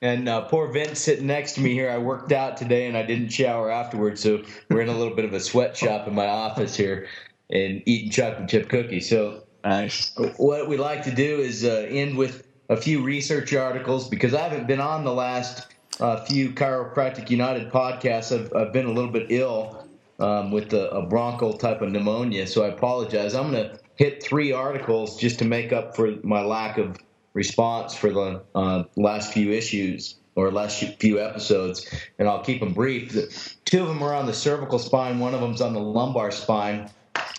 And 0.00 0.28
uh, 0.28 0.42
poor 0.42 0.68
Vince 0.68 1.00
sitting 1.00 1.26
next 1.26 1.54
to 1.54 1.60
me 1.60 1.72
here. 1.72 1.90
I 1.90 1.98
worked 1.98 2.30
out 2.30 2.56
today 2.56 2.86
and 2.86 2.96
I 2.96 3.02
didn't 3.02 3.30
shower 3.30 3.70
afterwards, 3.70 4.22
so 4.22 4.42
we're 4.70 4.82
in 4.82 4.88
a 4.88 4.96
little 4.96 5.14
bit 5.14 5.24
of 5.24 5.32
a 5.32 5.40
sweatshop 5.40 6.06
in 6.06 6.14
my 6.14 6.26
office 6.26 6.76
here 6.76 7.08
and 7.50 7.82
eating 7.86 8.10
chocolate 8.10 8.48
chip 8.48 8.68
cookies. 8.68 9.08
So 9.08 9.44
nice. 9.64 10.14
What 10.36 10.68
we 10.68 10.76
like 10.76 11.02
to 11.04 11.14
do 11.14 11.40
is 11.40 11.64
uh, 11.64 11.86
end 11.88 12.16
with 12.16 12.46
a 12.68 12.76
few 12.76 13.02
research 13.02 13.54
articles 13.54 14.08
because 14.08 14.34
I 14.34 14.42
haven't 14.42 14.66
been 14.66 14.80
on 14.80 15.04
the 15.04 15.12
last 15.12 15.66
uh, 16.00 16.24
few 16.24 16.52
Chiropractic 16.52 17.30
United 17.30 17.70
podcasts. 17.70 18.38
I've, 18.38 18.54
I've 18.54 18.72
been 18.72 18.86
a 18.86 18.92
little 18.92 19.10
bit 19.10 19.26
ill 19.30 19.84
um, 20.20 20.52
with 20.52 20.72
a, 20.74 20.90
a 20.90 21.06
bronchial 21.06 21.54
type 21.54 21.82
of 21.82 21.90
pneumonia, 21.90 22.46
so 22.46 22.64
I 22.64 22.68
apologize. 22.68 23.34
I'm 23.34 23.50
going 23.50 23.70
to 23.70 23.80
hit 23.96 24.22
three 24.22 24.52
articles 24.52 25.16
just 25.18 25.40
to 25.40 25.44
make 25.44 25.72
up 25.72 25.96
for 25.96 26.14
my 26.22 26.42
lack 26.42 26.78
of 26.78 26.98
response 27.38 27.94
for 27.94 28.10
the 28.10 28.42
uh, 28.56 28.82
last 28.96 29.32
few 29.32 29.52
issues 29.52 30.16
or 30.34 30.50
last 30.50 30.84
few 31.00 31.20
episodes, 31.20 31.88
and 32.18 32.28
I'll 32.28 32.42
keep 32.42 32.58
them 32.60 32.74
brief. 32.74 33.56
Two 33.64 33.82
of 33.82 33.88
them 33.88 34.02
are 34.02 34.12
on 34.12 34.26
the 34.26 34.34
cervical 34.34 34.80
spine, 34.80 35.20
one 35.20 35.34
of 35.34 35.40
them's 35.40 35.60
on 35.60 35.72
the 35.72 35.80
lumbar 35.80 36.32
spine. 36.32 36.90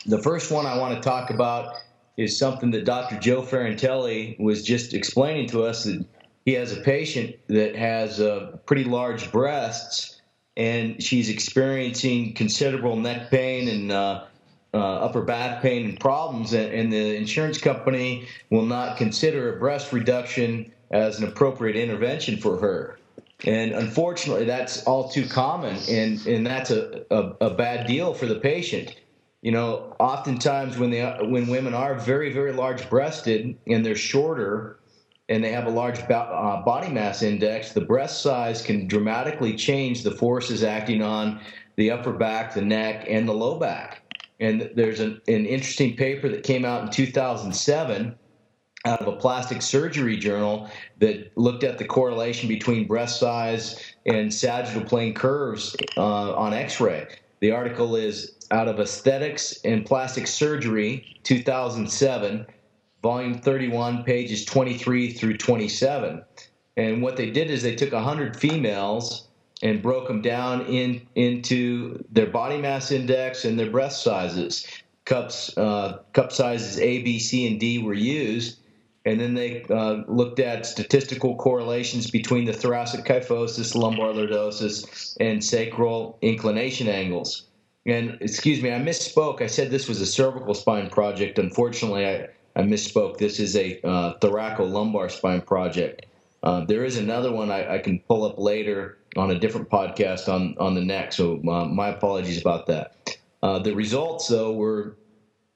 The 0.05 0.21
first 0.21 0.51
one 0.51 0.65
I 0.65 0.77
want 0.77 0.95
to 0.95 1.01
talk 1.01 1.29
about 1.29 1.75
is 2.15 2.39
something 2.39 2.71
that 2.71 2.85
Dr. 2.85 3.19
Joe 3.19 3.41
Ferrantelli 3.41 4.39
was 4.39 4.63
just 4.63 4.93
explaining 4.93 5.47
to 5.49 5.63
us 5.63 5.83
that 5.83 6.05
he 6.45 6.53
has 6.53 6.71
a 6.75 6.81
patient 6.81 7.35
that 7.47 7.75
has 7.75 8.21
uh, 8.21 8.57
pretty 8.65 8.85
large 8.85 9.31
breasts 9.31 10.21
and 10.57 11.01
she's 11.01 11.29
experiencing 11.29 12.33
considerable 12.33 12.95
neck 12.95 13.29
pain 13.29 13.67
and 13.67 13.91
uh, 13.91 14.25
uh, 14.73 14.77
upper 14.77 15.21
back 15.21 15.61
pain 15.61 15.89
and 15.89 15.99
problems, 15.99 16.53
and, 16.53 16.71
and, 16.71 16.93
the 16.93 17.15
insurance 17.15 17.57
company 17.57 18.27
will 18.51 18.65
not 18.65 18.97
consider 18.97 19.55
a 19.55 19.59
breast 19.59 19.91
reduction 19.91 20.71
as 20.91 21.19
an 21.19 21.27
appropriate 21.27 21.75
intervention 21.75 22.37
for 22.37 22.57
her. 22.57 22.99
And 23.45 23.71
unfortunately, 23.71 24.45
that's 24.45 24.83
all 24.83 25.09
too 25.09 25.25
common, 25.25 25.77
and, 25.89 26.25
and 26.27 26.45
that's 26.45 26.69
a, 26.71 27.03
a, 27.09 27.47
a 27.47 27.49
bad 27.49 27.87
deal 27.87 28.13
for 28.13 28.25
the 28.25 28.35
patient. 28.35 28.95
You 29.41 29.53
know, 29.53 29.95
oftentimes 29.99 30.77
when 30.77 30.91
they 30.91 31.01
when 31.21 31.47
women 31.47 31.73
are 31.73 31.95
very 31.95 32.33
very 32.33 32.51
large 32.51 32.89
breasted 32.89 33.57
and 33.67 33.85
they're 33.85 33.95
shorter, 33.95 34.79
and 35.29 35.43
they 35.43 35.51
have 35.51 35.65
a 35.65 35.69
large 35.69 35.99
uh, 35.99 36.61
body 36.65 36.89
mass 36.91 37.21
index, 37.21 37.71
the 37.71 37.81
breast 37.81 38.21
size 38.21 38.61
can 38.61 38.87
dramatically 38.87 39.55
change 39.55 40.03
the 40.03 40.11
forces 40.11 40.63
acting 40.63 41.01
on 41.01 41.39
the 41.77 41.91
upper 41.91 42.11
back, 42.11 42.53
the 42.53 42.61
neck, 42.61 43.05
and 43.07 43.29
the 43.29 43.33
low 43.33 43.57
back. 43.57 44.01
And 44.39 44.71
there's 44.75 44.99
an, 44.99 45.21
an 45.27 45.45
interesting 45.45 45.95
paper 45.95 46.29
that 46.29 46.43
came 46.43 46.65
out 46.65 46.83
in 46.83 46.89
2007 46.89 48.15
out 48.85 49.01
of 49.01 49.07
a 49.07 49.17
plastic 49.17 49.61
surgery 49.61 50.15
journal 50.15 50.69
that 50.99 51.37
looked 51.37 51.63
at 51.63 51.77
the 51.77 51.83
correlation 51.83 52.47
between 52.47 52.87
breast 52.87 53.19
size 53.19 53.93
and 54.05 54.33
sagittal 54.33 54.83
plane 54.83 55.13
curves 55.13 55.75
uh, 55.97 56.33
on 56.35 56.53
x 56.53 56.79
ray. 56.79 57.05
The 57.41 57.51
article 57.51 57.95
is 57.95 58.35
out 58.51 58.67
of 58.67 58.79
Aesthetics 58.79 59.59
and 59.63 59.85
Plastic 59.85 60.27
Surgery, 60.27 61.19
2007, 61.23 62.45
volume 63.01 63.33
31, 63.35 64.03
pages 64.03 64.43
23 64.45 65.13
through 65.13 65.37
27. 65.37 66.23
And 66.77 67.01
what 67.01 67.15
they 67.15 67.29
did 67.29 67.49
is 67.49 67.61
they 67.61 67.75
took 67.75 67.91
100 67.91 68.35
females 68.37 69.28
and 69.61 69.81
broke 69.81 70.07
them 70.07 70.21
down 70.21 70.65
in 70.65 71.01
into 71.15 72.03
their 72.11 72.27
body 72.27 72.57
mass 72.57 72.91
index 72.91 73.45
and 73.45 73.59
their 73.59 73.69
breast 73.69 74.03
sizes. 74.03 74.65
Cups 75.05 75.57
uh, 75.57 75.99
cup 76.13 76.31
sizes 76.31 76.79
A, 76.79 77.01
B, 77.01 77.19
C, 77.19 77.47
and 77.47 77.59
D 77.59 77.79
were 77.79 77.93
used, 77.93 78.59
and 79.05 79.19
then 79.19 79.33
they 79.33 79.63
uh, 79.63 80.03
looked 80.07 80.39
at 80.39 80.65
statistical 80.65 81.35
correlations 81.35 82.11
between 82.11 82.45
the 82.45 82.53
thoracic 82.53 83.05
kyphosis, 83.05 83.75
lumbar 83.75 84.13
lordosis, 84.13 85.17
and 85.19 85.43
sacral 85.43 86.17
inclination 86.21 86.87
angles. 86.87 87.47
And 87.85 88.17
excuse 88.21 88.61
me, 88.61 88.71
I 88.71 88.79
misspoke. 88.79 89.41
I 89.41 89.47
said 89.47 89.71
this 89.71 89.87
was 89.87 89.99
a 89.99 90.05
cervical 90.05 90.53
spine 90.53 90.89
project. 90.89 91.39
Unfortunately, 91.39 92.05
I, 92.05 92.27
I 92.55 92.61
misspoke. 92.61 93.17
This 93.17 93.39
is 93.39 93.55
a 93.55 93.79
uh, 93.81 94.19
thoracolumbar 94.19 95.09
spine 95.09 95.41
project. 95.41 96.05
Uh, 96.43 96.65
there 96.65 96.85
is 96.85 96.97
another 96.97 97.31
one 97.31 97.49
I, 97.49 97.75
I, 97.75 97.77
can 97.79 97.99
pull 97.99 98.23
up 98.23 98.37
later 98.37 98.98
on 99.15 99.31
a 99.31 99.39
different 99.39 99.69
podcast 99.69 100.31
on 100.31 100.55
on 100.59 100.75
the 100.75 100.81
neck. 100.81 101.13
So 101.13 101.41
uh, 101.47 101.65
my 101.65 101.89
apologies 101.89 102.39
about 102.39 102.67
that. 102.67 102.91
Uh, 103.41 103.59
the 103.59 103.73
results 103.73 104.27
though 104.27 104.53
were 104.53 104.97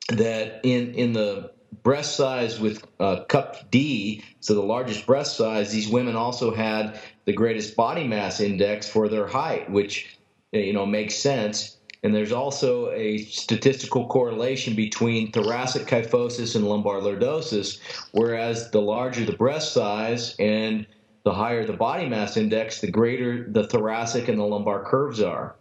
that 0.10 0.62
in 0.64 0.94
in 0.96 1.14
the 1.14 1.52
breast 1.82 2.16
size 2.16 2.60
with 2.60 2.84
uh, 3.00 3.24
cup 3.26 3.70
D, 3.72 4.24
so 4.40 4.54
the 4.54 4.62
largest 4.62 5.06
breast 5.06 5.38
size, 5.38 5.72
these 5.72 5.88
women 5.88 6.16
also 6.16 6.54
had 6.54 7.00
the 7.26 7.34
greatest 7.34 7.76
body 7.76 8.08
mass 8.08 8.40
index 8.40 8.88
for 8.88 9.08
their 9.08 9.28
height, 9.28 9.70
which 9.70 10.18
you 10.52 10.74
know 10.74 10.86
makes 10.86 11.16
sense. 11.16 11.78
And 12.04 12.14
there's 12.14 12.34
also 12.34 12.92
a 12.92 13.20
statistical 13.20 14.08
correlation 14.08 14.76
between 14.76 15.32
thoracic 15.32 15.88
kyphosis 15.88 16.54
and 16.54 16.68
lumbar 16.68 17.00
lordosis, 17.00 17.80
whereas 18.12 18.70
the 18.72 18.82
larger 18.82 19.24
the 19.24 19.38
breast 19.38 19.72
size 19.72 20.36
and 20.38 20.86
the 21.24 21.34
higher 21.34 21.66
the 21.66 21.74
body 21.74 22.08
mass 22.08 22.38
index, 22.38 22.82
the 22.82 22.92
greater 22.92 23.50
the 23.50 23.68
thoracic 23.68 24.28
and 24.28 24.40
the 24.40 24.44
lumbar 24.44 24.84
curves 24.84 25.22
are. 25.22 25.56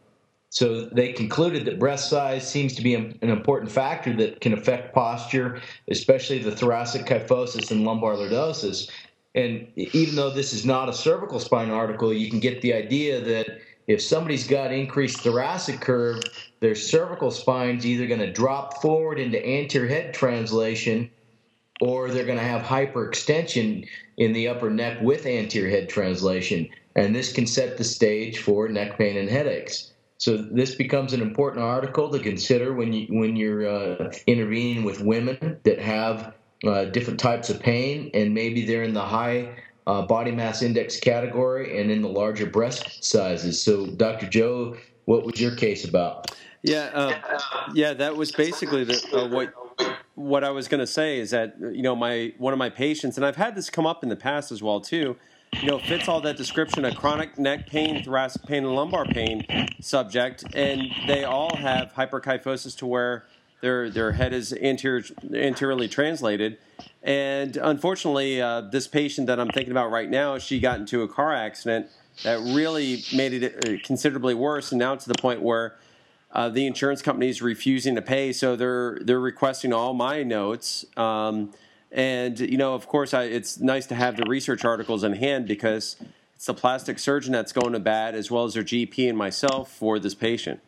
So 0.51 0.83
they 0.83 1.13
concluded 1.13 1.65
that 1.65 1.79
breast 1.79 2.11
size 2.11 2.47
seems 2.47 2.75
to 2.75 2.83
be 2.83 2.95
an 2.95 3.17
important 3.23 3.73
factor 3.73 4.15
that 4.17 4.41
can 4.41 4.53
affect 4.53 4.95
posture, 4.95 5.63
especially 5.89 6.41
the 6.41 6.55
thoracic 6.55 7.07
kyphosis 7.07 7.71
and 7.71 7.85
lumbar 7.85 8.17
lordosis. 8.17 8.91
And 9.35 9.67
even 9.77 10.15
though 10.15 10.29
this 10.29 10.53
is 10.53 10.67
not 10.67 10.91
a 10.91 10.93
cervical 10.93 11.41
spine 11.41 11.71
article, 11.71 12.13
you 12.13 12.29
can 12.29 12.39
get 12.39 12.61
the 12.61 12.75
idea 12.75 13.19
that 13.23 13.61
if 13.87 14.03
somebody's 14.03 14.47
got 14.47 14.73
increased 14.73 15.21
thoracic 15.21 15.81
curve, 15.81 16.23
their 16.61 16.75
cervical 16.75 17.31
spine's 17.31 17.87
either 17.87 18.07
going 18.07 18.21
to 18.21 18.31
drop 18.31 18.83
forward 18.83 19.19
into 19.19 19.45
anterior 19.45 19.89
head 19.89 20.13
translation 20.13 21.11
or 21.83 22.13
they're 22.13 22.25
going 22.25 22.39
to 22.39 22.45
have 22.45 22.63
hyperextension 22.63 23.85
in 24.17 24.33
the 24.33 24.47
upper 24.47 24.71
neck 24.71 25.03
with 25.03 25.27
anterior 25.27 25.69
head 25.69 25.89
translation. 25.89 26.69
And 26.95 27.13
this 27.13 27.33
can 27.33 27.45
set 27.45 27.77
the 27.77 27.83
stage 27.83 28.39
for 28.39 28.69
neck 28.69 28.97
pain 28.97 29.17
and 29.17 29.29
headaches. 29.29 29.93
So 30.19 30.37
this 30.37 30.77
becomes 30.77 31.13
an 31.13 31.21
important 31.21 31.65
article 31.65 32.09
to 32.11 32.21
consider 32.21 32.73
when 32.73 32.93
you 32.93 33.09
when 33.11 33.35
you're 33.35 33.67
uh, 33.67 34.13
intervening 34.29 34.85
with 34.85 35.01
women 35.01 35.59
that 35.65 35.81
have 35.81 36.35
uh, 36.65 36.85
different 36.85 37.19
types 37.19 37.51
of 37.51 37.59
pain, 37.59 38.13
and 38.15 38.33
maybe 38.33 38.65
they're 38.65 38.85
in 38.85 38.95
the 38.95 39.05
high 39.05 39.49
uh, 39.89 40.03
body 40.03 40.31
mass 40.31 40.63
index 40.63 41.01
category 41.01 41.81
and 41.81 41.91
in 41.91 42.01
the 42.01 42.09
larger 42.09 42.47
breast 42.47 43.03
sizes. 43.03 43.61
So, 43.61 43.87
Dr. 43.87 44.29
Joe, 44.29 44.77
what 45.07 45.25
was 45.25 45.41
your 45.41 45.57
case 45.57 45.85
about? 45.85 46.31
Yeah, 46.63 46.91
uh, 46.95 47.41
yeah, 47.75 47.93
that 47.95 48.15
was 48.17 48.31
basically 48.31 48.85
the, 48.85 49.03
uh, 49.13 49.27
what 49.27 49.53
what 50.15 50.45
I 50.45 50.51
was 50.51 50.69
going 50.69 50.81
to 50.81 50.87
say 50.87 51.19
is 51.19 51.31
that 51.31 51.57
you 51.59 51.83
know 51.83 51.97
my 51.97 52.33
one 52.39 52.53
of 52.53 52.59
my 52.59 52.71
patients, 52.71 53.17
and 53.17 53.25
I've 53.25 53.37
had 53.37 53.55
this 53.55 53.71
come 53.71 53.87
up 53.87 54.03
in 54.03 54.09
the 54.09 54.17
past 54.17 54.53
as 54.53 54.63
well 54.63 54.81
too. 54.81 55.17
You 55.61 55.69
know, 55.69 55.79
fits 55.79 56.09
all 56.09 56.21
that 56.23 56.37
description 56.37 56.85
of 56.85 56.95
chronic 56.97 57.39
neck 57.39 57.67
pain, 57.67 58.03
thoracic 58.03 58.43
pain, 58.45 58.65
and 58.65 58.75
lumbar 58.75 59.05
pain 59.05 59.45
subject, 59.81 60.45
and 60.55 60.83
they 61.07 61.25
all 61.25 61.55
have 61.57 61.93
hyperkyphosis 61.93 62.77
to 62.79 62.87
where 62.87 63.27
their 63.61 63.91
their 63.91 64.13
head 64.13 64.33
is 64.33 64.53
anterior, 64.53 65.05
anteriorly 65.33 65.89
translated. 65.89 66.59
And 67.03 67.57
unfortunately, 67.57 68.41
uh, 68.41 68.63
this 68.63 68.87
patient 68.87 69.27
that 69.27 69.39
I'm 69.41 69.49
thinking 69.49 69.73
about 69.73 69.91
right 69.91 70.09
now, 70.09 70.39
she 70.39 70.61
got 70.61 70.79
into 70.81 71.03
a 71.03 71.09
car 71.09 71.35
accident 71.35 71.89
that 72.25 72.39
really 72.39 73.03
made 73.15 73.33
it 73.33 73.67
uh, 73.67 73.77
considerably 73.85 74.35
worse, 74.35 74.73
and 74.73 74.79
now 74.79 74.95
to 74.95 75.09
the 75.09 75.15
point 75.15 75.43
where 75.43 75.77
uh, 76.33 76.49
the 76.49 76.67
insurance 76.67 77.03
company 77.03 77.29
is 77.29 77.43
refusing 77.43 77.95
to 77.95 78.03
pay, 78.03 78.33
so 78.33 78.57
they're 78.57 78.99
they're 79.03 79.21
requesting 79.21 79.73
all 79.73 79.93
my 79.93 80.23
notes. 80.23 80.87
Um, 80.97 81.53
and 81.91 82.41
you 82.41 82.57
know, 82.57 82.75
of 82.75 82.89
course, 82.89 83.13
I, 83.13 83.25
it's 83.25 83.61
nice 83.61 83.87
to 83.87 83.95
have 83.95 84.17
the 84.17 84.25
research 84.25 84.65
articles 84.65 85.05
in 85.05 85.13
hand 85.13 85.47
because 85.47 85.97
it's 86.35 86.47
the 86.47 86.55
plastic 86.55 86.99
surgeon 86.99 87.33
that's 87.33 87.53
going 87.53 87.73
to 87.75 87.81
bat 87.81 88.15
as 88.15 88.31
well 88.31 88.45
as 88.45 88.55
their 88.55 88.65
GP 88.65 89.09
and 89.09 89.19
myself 89.19 89.71
for 89.71 89.99
this 89.99 90.15
patient. 90.15 90.61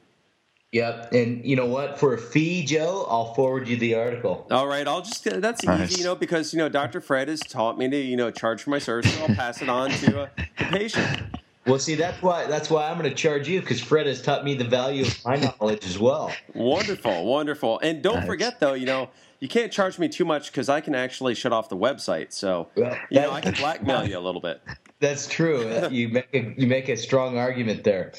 Yep, 0.73 1.13
and 1.13 1.45
you 1.45 1.55
know 1.57 1.67
what? 1.67 1.99
For 1.99 2.15
a 2.15 2.19
fee, 2.19 2.65
Joe, 2.65 3.07
I'll 3.09 3.33
forward 3.33 3.69
you 3.69 3.77
the 3.77 3.95
article. 3.95 4.47
All 4.51 4.67
right, 4.67 4.87
I'll 4.87 5.03
just 5.03 5.25
that's 5.25 5.65
nice. 5.65 5.93
easy, 5.93 6.01
you 6.01 6.05
know, 6.05 6.17
because 6.17 6.53
you 6.53 6.59
know 6.59 6.69
Dr. 6.69 7.01
Fred 7.01 7.29
has 7.29 7.41
taught 7.41 7.79
me 7.79 7.89
to 7.89 7.97
you 7.97 8.17
know 8.17 8.31
charge 8.31 8.65
for 8.65 8.71
my 8.71 8.81
services. 8.81 9.19
I'll 9.21 9.35
pass 9.35 9.63
it 9.63 9.69
on 9.69 9.91
to 9.91 10.23
uh, 10.23 10.29
the 10.59 10.65
patient. 10.65 11.23
Well, 11.67 11.79
see, 11.79 11.95
that's 11.95 12.21
why 12.23 12.47
that's 12.47 12.69
why 12.69 12.91
I'm 12.91 12.99
going 12.99 13.09
to 13.09 13.17
charge 13.17 13.49
you 13.49 13.61
because 13.61 13.81
Fred 13.81 14.07
has 14.07 14.21
taught 14.21 14.45
me 14.45 14.55
the 14.55 14.65
value 14.65 15.07
of 15.07 15.25
my 15.25 15.37
knowledge 15.37 15.87
as 15.87 15.99
well. 15.99 16.33
Wonderful, 16.55 17.25
wonderful, 17.25 17.79
and 17.81 18.03
don't 18.03 18.17
nice. 18.17 18.27
forget 18.27 18.61
though, 18.61 18.75
you 18.75 18.87
know, 18.87 19.09
you 19.41 19.49
can't 19.49 19.73
charge 19.73 19.99
me 19.99 20.09
too 20.09 20.25
much 20.25 20.51
because 20.51 20.69
I 20.69 20.81
can 20.81 20.95
actually 20.95 21.35
shut 21.35 21.53
off 21.53 21.69
the 21.69 21.77
website. 21.77 22.33
So, 22.33 22.69
well, 22.77 22.97
you 23.11 23.21
know, 23.21 23.31
I 23.31 23.41
can 23.41 23.55
blackmail 23.55 24.05
you 24.09 24.19
a 24.19 24.21
little 24.21 24.41
bit. 24.41 24.63
That's 25.01 25.27
true. 25.27 25.71
You 25.91 26.09
make 26.09 26.29
a, 26.33 26.55
you 26.57 26.67
make 26.67 26.89
a 26.89 26.97
strong 26.97 27.37
argument 27.37 27.85
there. 27.85 28.13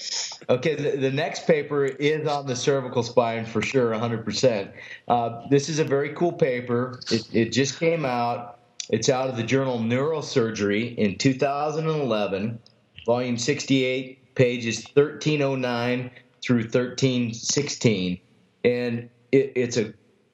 Okay, 0.49 0.75
the, 0.75 0.97
the 0.97 1.11
next 1.11 1.47
paper 1.47 1.85
is 1.85 2.27
on 2.27 2.45
the 2.45 2.55
cervical 2.55 3.01
spine 3.01 3.45
for 3.45 3.61
sure, 3.61 3.91
100%. 3.91 4.71
Uh, 5.07 5.47
this 5.49 5.67
is 5.67 5.79
a 5.79 5.83
very 5.83 6.13
cool 6.13 6.31
paper. 6.31 6.99
It, 7.11 7.27
it 7.33 7.49
just 7.51 7.79
came 7.79 8.05
out. 8.05 8.59
It's 8.89 9.09
out 9.09 9.29
of 9.29 9.35
the 9.35 9.43
journal 9.43 9.79
Neurosurgery 9.79 10.95
in 10.95 11.17
2011, 11.17 12.59
volume 13.05 13.37
68, 13.37 14.35
pages 14.35 14.85
1309 14.93 16.11
through 16.41 16.63
1316. 16.63 18.19
And 18.63 19.09
it, 19.31 19.53
it's 19.55 19.77
a 19.77 19.93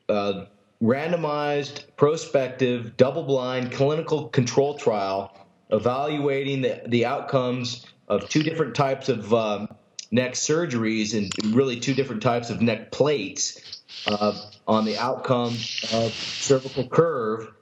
uh, 0.10 0.46
randomized, 0.82 1.86
prospective, 1.98 2.98
double 2.98 3.24
blind 3.24 3.72
clinical 3.72 4.30
control 4.30 4.78
trial 4.78 5.38
evaluating 5.72 6.62
the, 6.62 6.82
the 6.88 7.06
outcomes 7.06 7.86
of 8.08 8.28
two 8.28 8.44
different 8.44 8.76
types 8.76 9.08
of 9.08 9.34
um, 9.34 9.70
neck 10.12 10.34
surgeries 10.34 11.18
and 11.18 11.56
really 11.56 11.80
two 11.80 11.94
different 11.94 12.22
types 12.22 12.50
of 12.50 12.62
neck 12.62 12.92
plates 12.92 13.82
uh, 14.08 14.34
on 14.68 14.84
the 14.86 14.98
outcomes 14.98 15.86
of 15.94 16.12
cervical 16.12 16.88
curve 16.88 17.54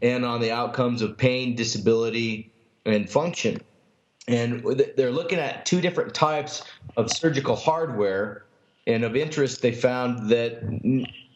and 0.00 0.24
on 0.24 0.40
the 0.40 0.52
outcomes 0.52 1.02
of 1.02 1.16
pain, 1.16 1.56
disability, 1.56 2.52
and 2.84 3.10
function. 3.10 3.60
And 4.28 4.62
they're 4.96 5.10
looking 5.10 5.38
at 5.38 5.64
two 5.64 5.80
different 5.80 6.14
types 6.14 6.62
of 6.96 7.10
surgical 7.10 7.56
hardware. 7.56 8.44
And 8.86 9.02
of 9.04 9.16
interest, 9.16 9.62
they 9.62 9.72
found 9.72 10.30
that 10.30 10.62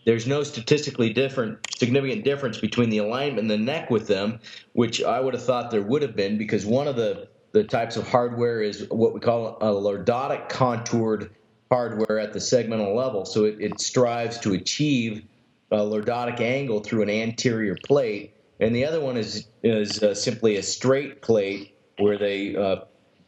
there's 0.04 0.26
no 0.26 0.42
statistically 0.42 1.12
different 1.12 1.58
significant 1.76 2.24
difference 2.24 2.58
between 2.58 2.90
the 2.90 2.98
alignment 2.98 3.40
and 3.40 3.50
the 3.50 3.58
neck 3.58 3.90
with 3.90 4.08
them, 4.08 4.40
which 4.72 5.02
I 5.02 5.20
would 5.20 5.34
have 5.34 5.42
thought 5.42 5.70
there 5.70 5.82
would 5.82 6.02
have 6.02 6.14
been 6.14 6.38
because 6.38 6.66
one 6.66 6.86
of 6.86 6.96
the 6.96 7.28
the 7.52 7.64
types 7.64 7.96
of 7.96 8.08
hardware 8.08 8.62
is 8.62 8.86
what 8.88 9.12
we 9.12 9.20
call 9.20 9.58
a 9.60 9.66
lordotic 9.66 10.48
contoured 10.48 11.30
hardware 11.70 12.18
at 12.18 12.32
the 12.32 12.38
segmental 12.38 12.94
level. 12.94 13.26
So 13.26 13.44
it, 13.44 13.60
it 13.60 13.80
strives 13.80 14.38
to 14.40 14.54
achieve 14.54 15.22
a 15.70 15.76
lordotic 15.76 16.40
angle 16.40 16.80
through 16.80 17.02
an 17.02 17.10
anterior 17.10 17.76
plate, 17.76 18.34
and 18.60 18.74
the 18.74 18.84
other 18.84 19.00
one 19.00 19.16
is 19.16 19.48
is 19.62 20.02
uh, 20.02 20.14
simply 20.14 20.56
a 20.56 20.62
straight 20.62 21.22
plate 21.22 21.71
where 22.02 22.18
they 22.18 22.56
uh, 22.56 22.76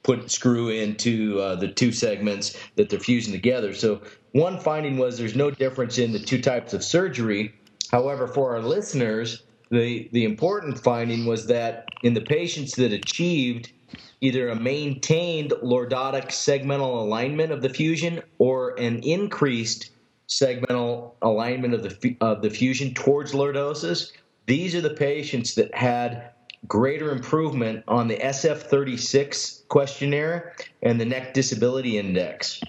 put 0.03 0.31
screw 0.31 0.69
into 0.69 1.41
uh, 1.41 1.55
the 1.57 1.69
two 1.69 1.93
segments 1.93 2.57
that 2.77 2.91
they're 2.91 3.01
fusing 3.01 3.33
together. 3.33 3.73
So 3.73 4.03
one 4.33 4.59
finding 4.59 4.99
was 4.99 5.17
there's 5.17 5.37
no 5.37 5.51
difference 5.51 5.99
in 5.99 6.13
the 6.13 6.19
two 6.19 6.41
types 6.43 6.75
of 6.75 6.85
surgery. 6.85 7.55
However, 7.91 8.27
for 8.27 8.55
our 8.55 8.63
listeners, 8.63 9.43
the, 9.71 10.09
the 10.13 10.25
important 10.25 10.79
finding 10.79 11.25
was 11.25 11.47
that 11.47 11.87
in 12.03 12.15
the 12.15 12.21
patients 12.21 12.75
that 12.77 12.93
achieved 12.93 13.73
either 14.21 14.49
a 14.49 14.57
maintained 14.57 15.53
lordotic 15.63 16.27
segmental 16.29 17.03
alignment 17.03 17.53
of 17.53 17.63
the 17.63 17.69
fusion 17.69 18.23
or 18.39 18.79
an 18.79 19.03
increased 19.03 19.91
segmental 20.29 21.13
alignment 21.23 21.75
of 21.75 21.83
the, 21.83 22.17
of 22.21 22.43
the 22.43 22.51
fusion 22.51 22.93
towards 22.95 23.33
lordosis, 23.33 24.13
these 24.47 24.75
are 24.75 24.81
the 24.81 24.91
patients 24.91 25.55
that 25.55 25.75
had 25.75 26.31
greater 26.69 27.11
improvement 27.11 27.85
on 27.89 28.09
the 28.09 28.17
SF36 28.17 29.69
questionnaire 29.69 30.55
and 30.83 31.01
the 31.01 31.05
neck 31.05 31.35
disability 31.35 31.99
index 31.99 32.61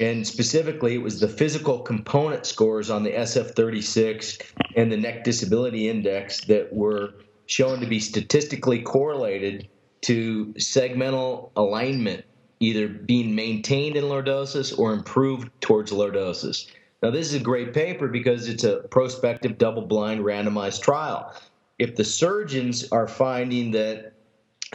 and 0.00 0.26
specifically 0.26 0.94
it 0.94 1.02
was 1.02 1.20
the 1.20 1.28
physical 1.28 1.80
component 1.80 2.46
scores 2.46 2.90
on 2.90 3.02
the 3.02 3.10
SF36 3.10 4.40
and 4.76 4.92
the 4.92 4.96
neck 4.96 5.24
disability 5.24 5.88
index 5.88 6.44
that 6.44 6.72
were 6.72 7.14
shown 7.46 7.80
to 7.80 7.86
be 7.86 7.98
statistically 7.98 8.80
correlated 8.80 9.68
to 10.02 10.46
segmental 10.58 11.50
alignment 11.56 12.24
either 12.60 12.88
being 12.88 13.34
maintained 13.34 13.96
in 13.96 14.04
lordosis 14.04 14.76
or 14.76 14.92
improved 14.92 15.48
towards 15.60 15.92
lordosis. 15.92 16.68
Now 17.02 17.10
this 17.10 17.28
is 17.28 17.34
a 17.34 17.44
great 17.44 17.72
paper 17.72 18.08
because 18.08 18.48
it's 18.48 18.64
a 18.64 18.78
prospective 18.90 19.58
double-blind 19.58 20.20
randomized 20.24 20.82
trial. 20.82 21.32
If 21.78 21.96
the 21.96 22.04
surgeons 22.04 22.88
are 22.90 23.06
finding 23.06 23.70
that 23.72 24.14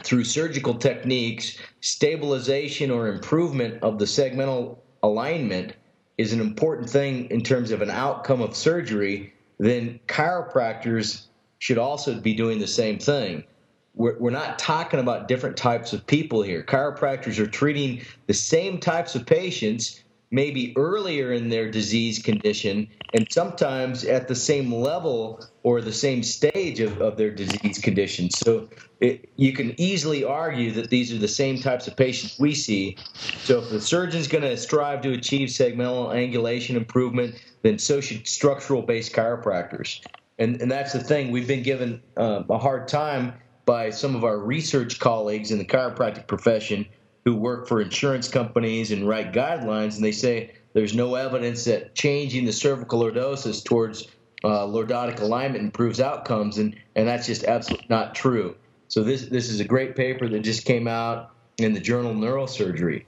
through 0.03 0.23
surgical 0.23 0.75
techniques, 0.75 1.57
stabilization 1.81 2.89
or 2.89 3.07
improvement 3.07 3.83
of 3.83 3.99
the 3.99 4.05
segmental 4.05 4.77
alignment 5.03 5.73
is 6.17 6.33
an 6.33 6.39
important 6.39 6.89
thing 6.89 7.29
in 7.29 7.41
terms 7.41 7.71
of 7.71 7.81
an 7.81 7.89
outcome 7.89 8.41
of 8.41 8.55
surgery, 8.55 9.33
then 9.59 9.99
chiropractors 10.07 11.27
should 11.59 11.77
also 11.77 12.19
be 12.19 12.33
doing 12.33 12.59
the 12.59 12.67
same 12.67 12.99
thing. 12.99 13.43
We're, 13.95 14.17
we're 14.19 14.31
not 14.31 14.57
talking 14.57 14.99
about 14.99 15.27
different 15.27 15.57
types 15.57 15.93
of 15.93 16.05
people 16.07 16.41
here. 16.41 16.63
Chiropractors 16.63 17.37
are 17.39 17.47
treating 17.47 18.01
the 18.27 18.33
same 18.33 18.79
types 18.79 19.15
of 19.15 19.25
patients 19.25 20.02
maybe 20.33 20.73
earlier 20.75 21.31
in 21.31 21.47
their 21.47 21.69
disease 21.69 22.17
condition 22.17 22.87
and 23.13 23.31
sometimes 23.31 24.03
at 24.03 24.27
the 24.27 24.33
same 24.35 24.73
level 24.73 25.45
or 25.61 25.79
the 25.79 25.93
same 25.93 26.23
stage 26.23 26.79
of, 26.79 26.99
of 26.99 27.17
their 27.17 27.29
disease 27.29 27.77
condition. 27.77 28.31
So 28.31 28.67
it, 28.99 29.29
you 29.35 29.53
can 29.53 29.79
easily 29.79 30.23
argue 30.23 30.71
that 30.71 30.89
these 30.89 31.13
are 31.13 31.19
the 31.19 31.27
same 31.27 31.59
types 31.59 31.87
of 31.87 31.95
patients 31.95 32.39
we 32.39 32.55
see. 32.55 32.97
So 33.43 33.59
if 33.59 33.69
the 33.69 33.79
surgeon's 33.79 34.27
going 34.27 34.41
to 34.43 34.57
strive 34.57 35.03
to 35.03 35.13
achieve 35.13 35.49
segmental 35.49 36.09
angulation 36.09 36.75
improvement, 36.75 37.35
then 37.61 37.77
so 37.77 38.01
should 38.01 38.27
structural 38.27 38.81
based 38.81 39.13
chiropractors. 39.13 40.03
And, 40.39 40.59
and 40.59 40.71
that's 40.71 40.93
the 40.93 40.99
thing. 40.99 41.29
We've 41.29 41.47
been 41.47 41.61
given 41.61 42.01
uh, 42.17 42.41
a 42.49 42.57
hard 42.57 42.87
time 42.87 43.35
by 43.65 43.91
some 43.91 44.15
of 44.15 44.23
our 44.23 44.39
research 44.39 44.99
colleagues 44.99 45.51
in 45.51 45.59
the 45.59 45.65
chiropractic 45.65 46.25
profession 46.25 46.87
who 47.25 47.35
work 47.35 47.67
for 47.67 47.81
insurance 47.81 48.27
companies 48.27 48.91
and 48.91 49.07
write 49.07 49.33
guidelines, 49.33 49.95
and 49.95 50.03
they 50.03 50.11
say 50.11 50.51
there's 50.73 50.95
no 50.95 51.15
evidence 51.15 51.65
that 51.65 51.95
changing 51.95 52.45
the 52.45 52.51
cervical 52.51 53.01
lordosis 53.01 53.63
towards 53.63 54.07
uh, 54.43 54.65
lordotic 54.65 55.21
alignment 55.21 55.63
improves 55.63 55.99
outcomes, 55.99 56.57
and, 56.57 56.75
and 56.95 57.07
that's 57.07 57.25
just 57.25 57.43
absolutely 57.45 57.85
not 57.89 58.15
true. 58.15 58.55
So 58.89 59.03
this 59.03 59.27
this 59.27 59.49
is 59.49 59.59
a 59.59 59.65
great 59.65 59.95
paper 59.95 60.27
that 60.27 60.41
just 60.41 60.65
came 60.65 60.87
out 60.87 61.29
in 61.57 61.73
the 61.73 61.79
journal 61.79 62.13
Neurosurgery, 62.13 63.03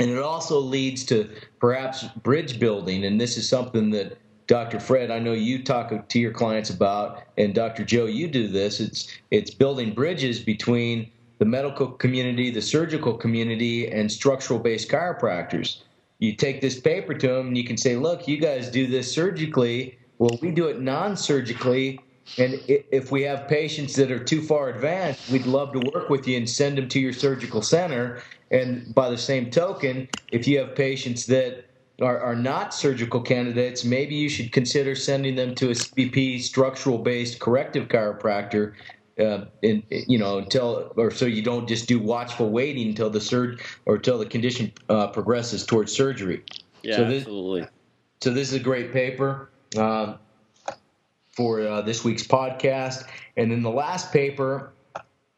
and 0.00 0.10
it 0.10 0.18
also 0.18 0.58
leads 0.58 1.04
to 1.06 1.28
perhaps 1.60 2.04
bridge 2.22 2.58
building, 2.58 3.04
and 3.04 3.20
this 3.20 3.36
is 3.36 3.48
something 3.48 3.90
that 3.90 4.18
Dr. 4.48 4.78
Fred, 4.78 5.10
I 5.10 5.18
know 5.18 5.32
you 5.32 5.64
talk 5.64 6.08
to 6.08 6.18
your 6.20 6.32
clients 6.32 6.70
about, 6.70 7.22
and 7.36 7.54
Dr. 7.54 7.84
Joe, 7.84 8.06
you 8.06 8.28
do 8.28 8.48
this. 8.48 8.80
It's 8.80 9.08
it's 9.30 9.50
building 9.54 9.92
bridges 9.92 10.40
between 10.40 11.10
the 11.38 11.44
medical 11.44 11.88
community, 11.88 12.50
the 12.50 12.62
surgical 12.62 13.14
community, 13.14 13.88
and 13.88 14.10
structural 14.10 14.58
based 14.58 14.88
chiropractors. 14.88 15.82
You 16.18 16.34
take 16.34 16.60
this 16.60 16.80
paper 16.80 17.14
to 17.14 17.28
them 17.28 17.48
and 17.48 17.58
you 17.58 17.64
can 17.64 17.76
say, 17.76 17.96
look, 17.96 18.26
you 18.26 18.38
guys 18.38 18.70
do 18.70 18.86
this 18.86 19.12
surgically. 19.12 19.98
Well, 20.18 20.38
we 20.40 20.50
do 20.50 20.68
it 20.68 20.80
non 20.80 21.16
surgically. 21.16 22.00
And 22.38 22.60
if 22.66 23.12
we 23.12 23.22
have 23.22 23.46
patients 23.46 23.94
that 23.96 24.10
are 24.10 24.22
too 24.22 24.42
far 24.42 24.70
advanced, 24.70 25.30
we'd 25.30 25.46
love 25.46 25.72
to 25.74 25.90
work 25.94 26.08
with 26.10 26.26
you 26.26 26.36
and 26.36 26.48
send 26.48 26.76
them 26.76 26.88
to 26.88 26.98
your 26.98 27.12
surgical 27.12 27.62
center. 27.62 28.22
And 28.50 28.92
by 28.94 29.10
the 29.10 29.18
same 29.18 29.50
token, 29.50 30.08
if 30.32 30.48
you 30.48 30.58
have 30.58 30.74
patients 30.74 31.26
that 31.26 31.66
are, 32.00 32.18
are 32.18 32.34
not 32.34 32.74
surgical 32.74 33.20
candidates, 33.20 33.84
maybe 33.84 34.14
you 34.14 34.28
should 34.28 34.52
consider 34.52 34.94
sending 34.94 35.36
them 35.36 35.54
to 35.56 35.68
a 35.68 35.74
CBP 35.74 36.42
structural 36.42 36.98
based 36.98 37.38
corrective 37.38 37.88
chiropractor 37.88 38.74
uh, 39.18 39.46
in, 39.62 39.82
you 39.90 40.18
know, 40.18 40.38
until 40.38 40.92
or 40.96 41.10
so 41.10 41.26
you 41.26 41.42
don't 41.42 41.68
just 41.68 41.88
do 41.88 41.98
watchful 41.98 42.50
waiting 42.50 42.88
until 42.88 43.10
the 43.10 43.20
surge 43.20 43.62
or 43.86 43.96
until 43.96 44.18
the 44.18 44.26
condition 44.26 44.72
uh, 44.88 45.08
progresses 45.08 45.64
towards 45.64 45.92
surgery. 45.92 46.44
Yeah, 46.82 46.96
so 46.96 47.04
this, 47.04 47.22
absolutely. 47.22 47.66
So 48.20 48.30
this 48.30 48.48
is 48.48 48.54
a 48.54 48.62
great 48.62 48.92
paper 48.92 49.50
uh, 49.76 50.16
for 51.30 51.60
uh, 51.60 51.82
this 51.82 52.04
week's 52.04 52.26
podcast, 52.26 53.06
and 53.36 53.50
then 53.50 53.62
the 53.62 53.70
last 53.70 54.12
paper 54.12 54.72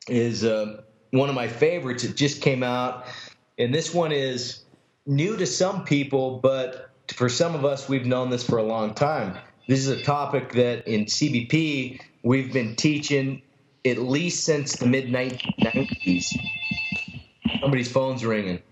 is 0.08 0.44
uh, 0.44 0.82
one 1.10 1.28
of 1.28 1.34
my 1.34 1.48
favorites. 1.48 2.04
It 2.04 2.16
just 2.16 2.42
came 2.42 2.62
out, 2.62 3.06
and 3.58 3.74
this 3.74 3.94
one 3.94 4.12
is 4.12 4.64
new 5.06 5.36
to 5.36 5.46
some 5.46 5.84
people, 5.84 6.38
but 6.38 6.90
for 7.14 7.28
some 7.28 7.54
of 7.54 7.64
us, 7.64 7.88
we've 7.88 8.06
known 8.06 8.30
this 8.30 8.44
for 8.44 8.58
a 8.58 8.62
long 8.62 8.94
time. 8.94 9.38
This 9.68 9.80
is 9.80 9.88
a 9.88 10.02
topic 10.02 10.52
that 10.52 10.88
in 10.88 11.04
CBP 11.04 12.00
we've 12.22 12.52
been 12.52 12.74
teaching 12.74 13.42
at 13.84 13.98
least 13.98 14.44
since 14.44 14.76
the 14.76 14.86
mid 14.86 15.06
1990s. 15.06 16.36
Somebody's 17.60 17.90
phone's 17.90 18.24
ringing. 18.24 18.62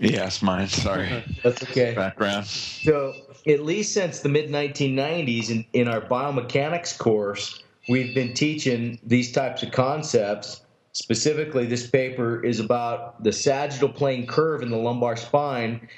Yes, 0.00 0.42
mine. 0.42 0.68
Sorry. 0.68 1.24
That's 1.42 1.62
okay. 1.62 1.94
Background. 1.94 2.46
So, 2.46 3.14
at 3.46 3.60
least 3.60 3.92
since 3.92 4.20
the 4.20 4.28
mid 4.28 4.50
1990s, 4.50 5.50
in, 5.50 5.64
in 5.72 5.88
our 5.88 6.00
biomechanics 6.00 6.98
course, 6.98 7.62
we've 7.88 8.14
been 8.14 8.34
teaching 8.34 8.98
these 9.04 9.32
types 9.32 9.62
of 9.62 9.72
concepts. 9.72 10.62
Specifically, 10.92 11.66
this 11.66 11.88
paper 11.88 12.44
is 12.44 12.60
about 12.60 13.22
the 13.24 13.32
sagittal 13.32 13.88
plane 13.88 14.26
curve 14.26 14.62
in 14.62 14.70
the 14.70 14.76
lumbar 14.76 15.16
spine 15.16 15.88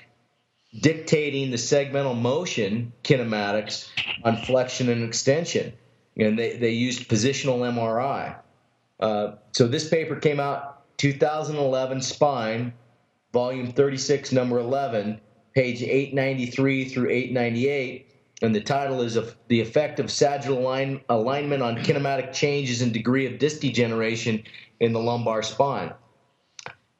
dictating 0.81 1.51
the 1.51 1.57
segmental 1.57 2.21
motion 2.21 2.93
kinematics 3.03 3.89
on 4.25 4.37
flexion 4.37 4.89
and 4.89 5.05
extension 5.05 5.73
and 6.17 6.39
they, 6.39 6.57
they 6.57 6.71
used 6.71 7.09
positional 7.09 7.59
MRI. 7.59 8.37
Uh, 9.01 9.33
so 9.53 9.67
this 9.67 9.89
paper 9.89 10.17
came 10.17 10.41
out 10.41 10.97
2011 10.99 12.01
Spine, 12.01 12.73
Volume 13.33 13.73
36, 13.73 14.33
Number 14.33 14.59
11, 14.59 15.21
page 15.55 15.83
893 15.83 16.89
through 16.89 17.11
898. 17.11 18.11
And 18.43 18.55
the 18.55 18.61
title 18.61 19.01
is 19.01 19.17
of 19.17 19.37
The 19.49 19.61
Effect 19.61 20.01
of 20.01 20.11
Sagittal 20.11 20.59
align, 20.59 21.01
Alignment 21.09 21.63
on 21.63 21.77
Kinematic 21.79 22.33
Changes 22.33 22.83
and 22.83 22.93
Degree 22.93 23.27
of 23.27 23.39
Disc 23.39 23.61
Degeneration 23.61 24.43
in 24.81 24.93
the 24.93 25.01
Lumbar 25.01 25.43
Spine. 25.43 25.93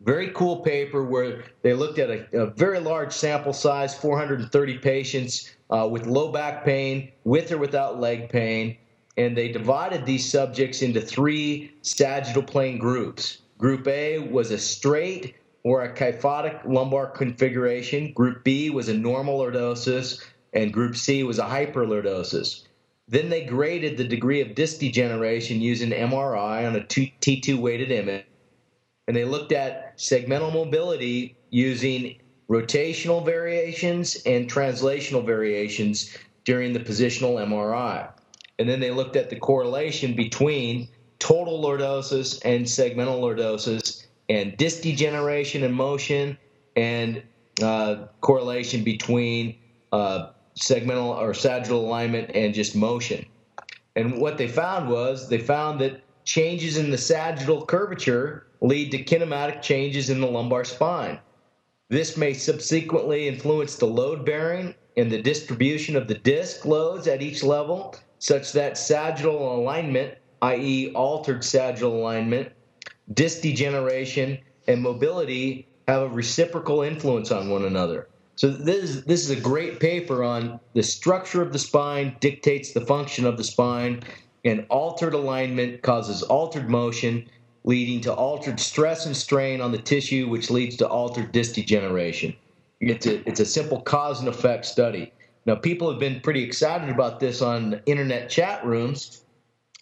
Very 0.01 0.31
cool 0.31 0.61
paper 0.61 1.05
where 1.05 1.45
they 1.63 1.73
looked 1.73 1.99
at 1.99 2.11
a, 2.11 2.43
a 2.43 2.47
very 2.47 2.79
large 2.79 3.13
sample 3.13 3.53
size 3.53 3.95
430 3.95 4.79
patients 4.79 5.51
uh, 5.71 5.89
with 5.91 6.07
low 6.07 6.31
back 6.31 6.65
pain, 6.65 7.11
with 7.25 7.51
or 7.53 7.59
without 7.59 8.01
leg 8.01 8.29
pain 8.29 8.77
and 9.17 9.37
they 9.37 9.49
divided 9.49 10.05
these 10.05 10.29
subjects 10.29 10.83
into 10.83 11.01
three 11.01 11.73
sagittal 11.83 12.43
plane 12.43 12.79
groups. 12.79 13.39
Group 13.59 13.87
A 13.87 14.19
was 14.19 14.51
a 14.51 14.59
straight 14.59 15.37
or 15.63 15.83
a 15.83 15.95
kyphotic 15.95 16.61
lumbar 16.65 17.07
configuration. 17.07 18.13
Group 18.13 18.45
B 18.45 18.71
was 18.71 18.89
a 18.89 18.95
normal 18.95 19.39
lordosis, 19.39 20.23
and 20.53 20.73
Group 20.73 20.97
C 20.97 21.23
was 21.23 21.39
a 21.39 21.45
hyperlordosis. 21.45 22.67
Then 23.07 23.29
they 23.29 23.45
graded 23.45 23.97
the 23.97 24.05
degree 24.05 24.41
of 24.41 24.55
disc 24.55 24.81
degeneration 24.81 25.61
using 25.61 25.91
MRI 25.91 26.67
on 26.67 26.77
a 26.77 26.81
T2 26.81 27.57
weighted 27.57 27.91
image, 27.91 28.25
and 29.07 29.17
they 29.17 29.25
looked 29.25 29.53
at 29.53 29.97
segmental 29.99 30.53
mobility 30.53 31.37
using 31.51 32.17
rotational 32.51 33.25
variations 33.25 34.23
and 34.27 34.51
translational 34.51 35.25
variations 35.25 36.17
during 36.45 36.73
the 36.73 36.81
positional 36.81 37.43
MRI 37.47 38.14
and 38.59 38.69
then 38.69 38.81
they 38.81 38.91
looked 38.91 39.17
at 39.17 39.31
the 39.31 39.37
correlation 39.37 40.15
between 40.15 40.89
total 41.19 41.63
lordosis 41.63 42.41
and 42.45 42.65
segmental 42.65 43.21
lordosis 43.21 44.07
and 44.29 44.57
disc 44.57 44.83
degeneration 44.83 45.63
and 45.63 45.75
motion 45.75 46.37
and 46.77 47.23
uh, 47.63 48.07
correlation 48.21 48.85
between 48.85 49.57
uh, 49.93 50.29
segmental 50.59 51.17
or 51.17 51.35
sagittal 51.35 51.85
alignment 51.85 52.31
and 52.35 52.55
just 52.55 52.77
motion. 52.77 53.25
And 53.97 54.21
what 54.21 54.39
they 54.39 54.49
found 54.49 54.89
was 54.89 55.29
they 55.29 55.39
found 55.39 55.81
that 55.81 56.03
changes 56.25 56.77
in 56.77 56.91
the 56.91 56.99
sagittal 56.99 57.65
curvature 57.65 58.47
lead 58.61 58.91
to 58.91 59.03
kinematic 59.03 59.63
changes 59.63 60.11
in 60.11 60.21
the 60.21 60.27
lumbar 60.27 60.65
spine. 60.65 61.21
This 61.91 62.17
may 62.17 62.33
subsequently 62.33 63.29
influence 63.29 63.77
the 63.77 63.87
load 63.87 64.25
bearing 64.25 64.75
and 64.97 65.11
the 65.11 65.23
distribution 65.23 65.97
of 65.97 66.09
the 66.09 66.15
disc 66.15 66.65
loads 66.65 67.07
at 67.07 67.23
each 67.23 67.43
level 67.43 67.95
such 68.25 68.53
that 68.53 68.79
sagittal 68.79 69.55
alignment, 69.55 70.15
i.e., 70.41 70.91
altered 70.95 71.45
sagittal 71.45 71.95
alignment, 71.95 72.51
disc 73.13 73.43
degeneration, 73.43 74.39
and 74.67 74.81
mobility 74.81 75.69
have 75.87 76.01
a 76.01 76.09
reciprocal 76.09 76.81
influence 76.81 77.31
on 77.31 77.51
one 77.51 77.67
another. 77.67 78.09
So 78.37 78.49
this 78.49 78.83
is, 78.83 79.05
this 79.05 79.23
is 79.23 79.29
a 79.29 79.39
great 79.39 79.79
paper 79.79 80.25
on 80.25 80.59
the 80.73 80.83
structure 80.83 81.43
of 81.43 81.53
the 81.53 81.59
spine 81.59 82.17
dictates 82.21 82.73
the 82.73 82.81
function 82.81 83.27
of 83.27 83.37
the 83.37 83.45
spine, 83.45 84.03
and 84.43 84.65
altered 84.71 85.13
alignment 85.13 85.83
causes 85.83 86.23
altered 86.23 86.71
motion, 86.71 87.29
leading 87.65 88.01
to 88.01 88.15
altered 88.15 88.59
stress 88.59 89.05
and 89.05 89.15
strain 89.15 89.61
on 89.61 89.71
the 89.71 89.77
tissue, 89.77 90.31
which 90.31 90.51
leads 90.51 90.77
to 90.79 90.89
altered 90.89 91.31
disc 91.31 91.57
degeneration. 91.57 92.35
It's 92.81 93.05
a, 93.05 93.29
it's 93.29 93.41
a 93.41 93.47
simple 93.47 93.83
cause 93.83 94.21
and 94.21 94.31
effect 94.31 94.65
study. 94.65 95.13
Now, 95.47 95.55
people 95.55 95.91
have 95.91 96.01
been 96.01 96.21
pretty 96.21 96.43
excited 96.43 96.89
about 96.89 97.21
this 97.21 97.43
on 97.43 97.81
internet 97.87 98.31
chat 98.31 98.65
rooms, 98.65 99.25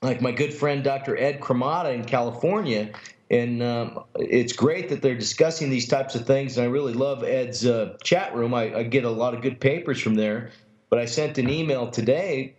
like 0.02 0.20
my 0.20 0.32
good 0.32 0.52
friend 0.52 0.82
Dr. 0.82 1.16
Ed 1.16 1.40
Cremata 1.40 1.94
in 1.94 2.04
California. 2.04 2.90
And 3.30 3.62
um, 3.62 4.04
it's 4.16 4.52
great 4.52 4.88
that 4.90 5.00
they're 5.00 5.16
discussing 5.16 5.70
these 5.70 5.88
types 5.88 6.14
of 6.14 6.26
things. 6.26 6.58
And 6.58 6.66
I 6.66 6.68
really 6.68 6.92
love 6.92 7.22
Ed's 7.22 7.64
uh, 7.64 7.96
chat 8.02 8.34
room. 8.34 8.52
I, 8.52 8.74
I 8.74 8.82
get 8.82 9.04
a 9.04 9.10
lot 9.10 9.34
of 9.34 9.40
good 9.40 9.60
papers 9.60 10.00
from 10.00 10.16
there. 10.16 10.50
But 10.90 10.98
I 10.98 11.06
sent 11.06 11.38
an 11.38 11.48
email 11.48 11.90
today 11.90 12.56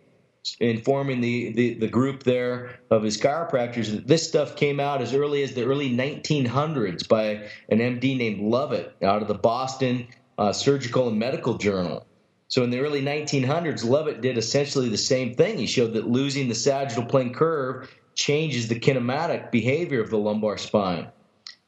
informing 0.59 1.21
the, 1.21 1.53
the, 1.53 1.73
the, 1.75 1.87
group 1.87 2.23
there 2.23 2.79
of 2.89 3.03
his 3.03 3.17
chiropractors 3.17 3.91
that 3.91 4.07
this 4.07 4.27
stuff 4.27 4.57
came 4.57 4.79
out 4.79 5.01
as 5.01 5.13
early 5.13 5.41
as 5.41 5.53
the 5.53 5.63
early 5.63 5.89
1900s 5.89 7.07
by 7.07 7.47
an 7.69 7.79
MD 7.79 8.17
named 8.17 8.41
Lovett 8.41 8.93
out 9.01 9.21
of 9.21 9.29
the 9.29 9.35
Boston 9.35 10.07
uh, 10.37 10.51
Surgical 10.51 11.07
and 11.07 11.17
Medical 11.17 11.57
Journal. 11.57 12.05
So 12.53 12.63
in 12.63 12.69
the 12.69 12.81
early 12.81 13.01
1900s, 13.01 13.83
Lovett 13.83 14.21
did 14.21 14.37
essentially 14.37 14.87
the 14.87 14.95
same 14.95 15.33
thing. 15.33 15.57
He 15.57 15.65
showed 15.65 15.93
that 15.93 16.07
losing 16.07 16.47
the 16.47 16.53
sagittal 16.53 17.03
plane 17.03 17.33
curve 17.33 17.91
changes 18.13 18.67
the 18.67 18.79
kinematic 18.79 19.49
behavior 19.49 19.99
of 19.99 20.11
the 20.11 20.19
lumbar 20.19 20.59
spine. 20.59 21.07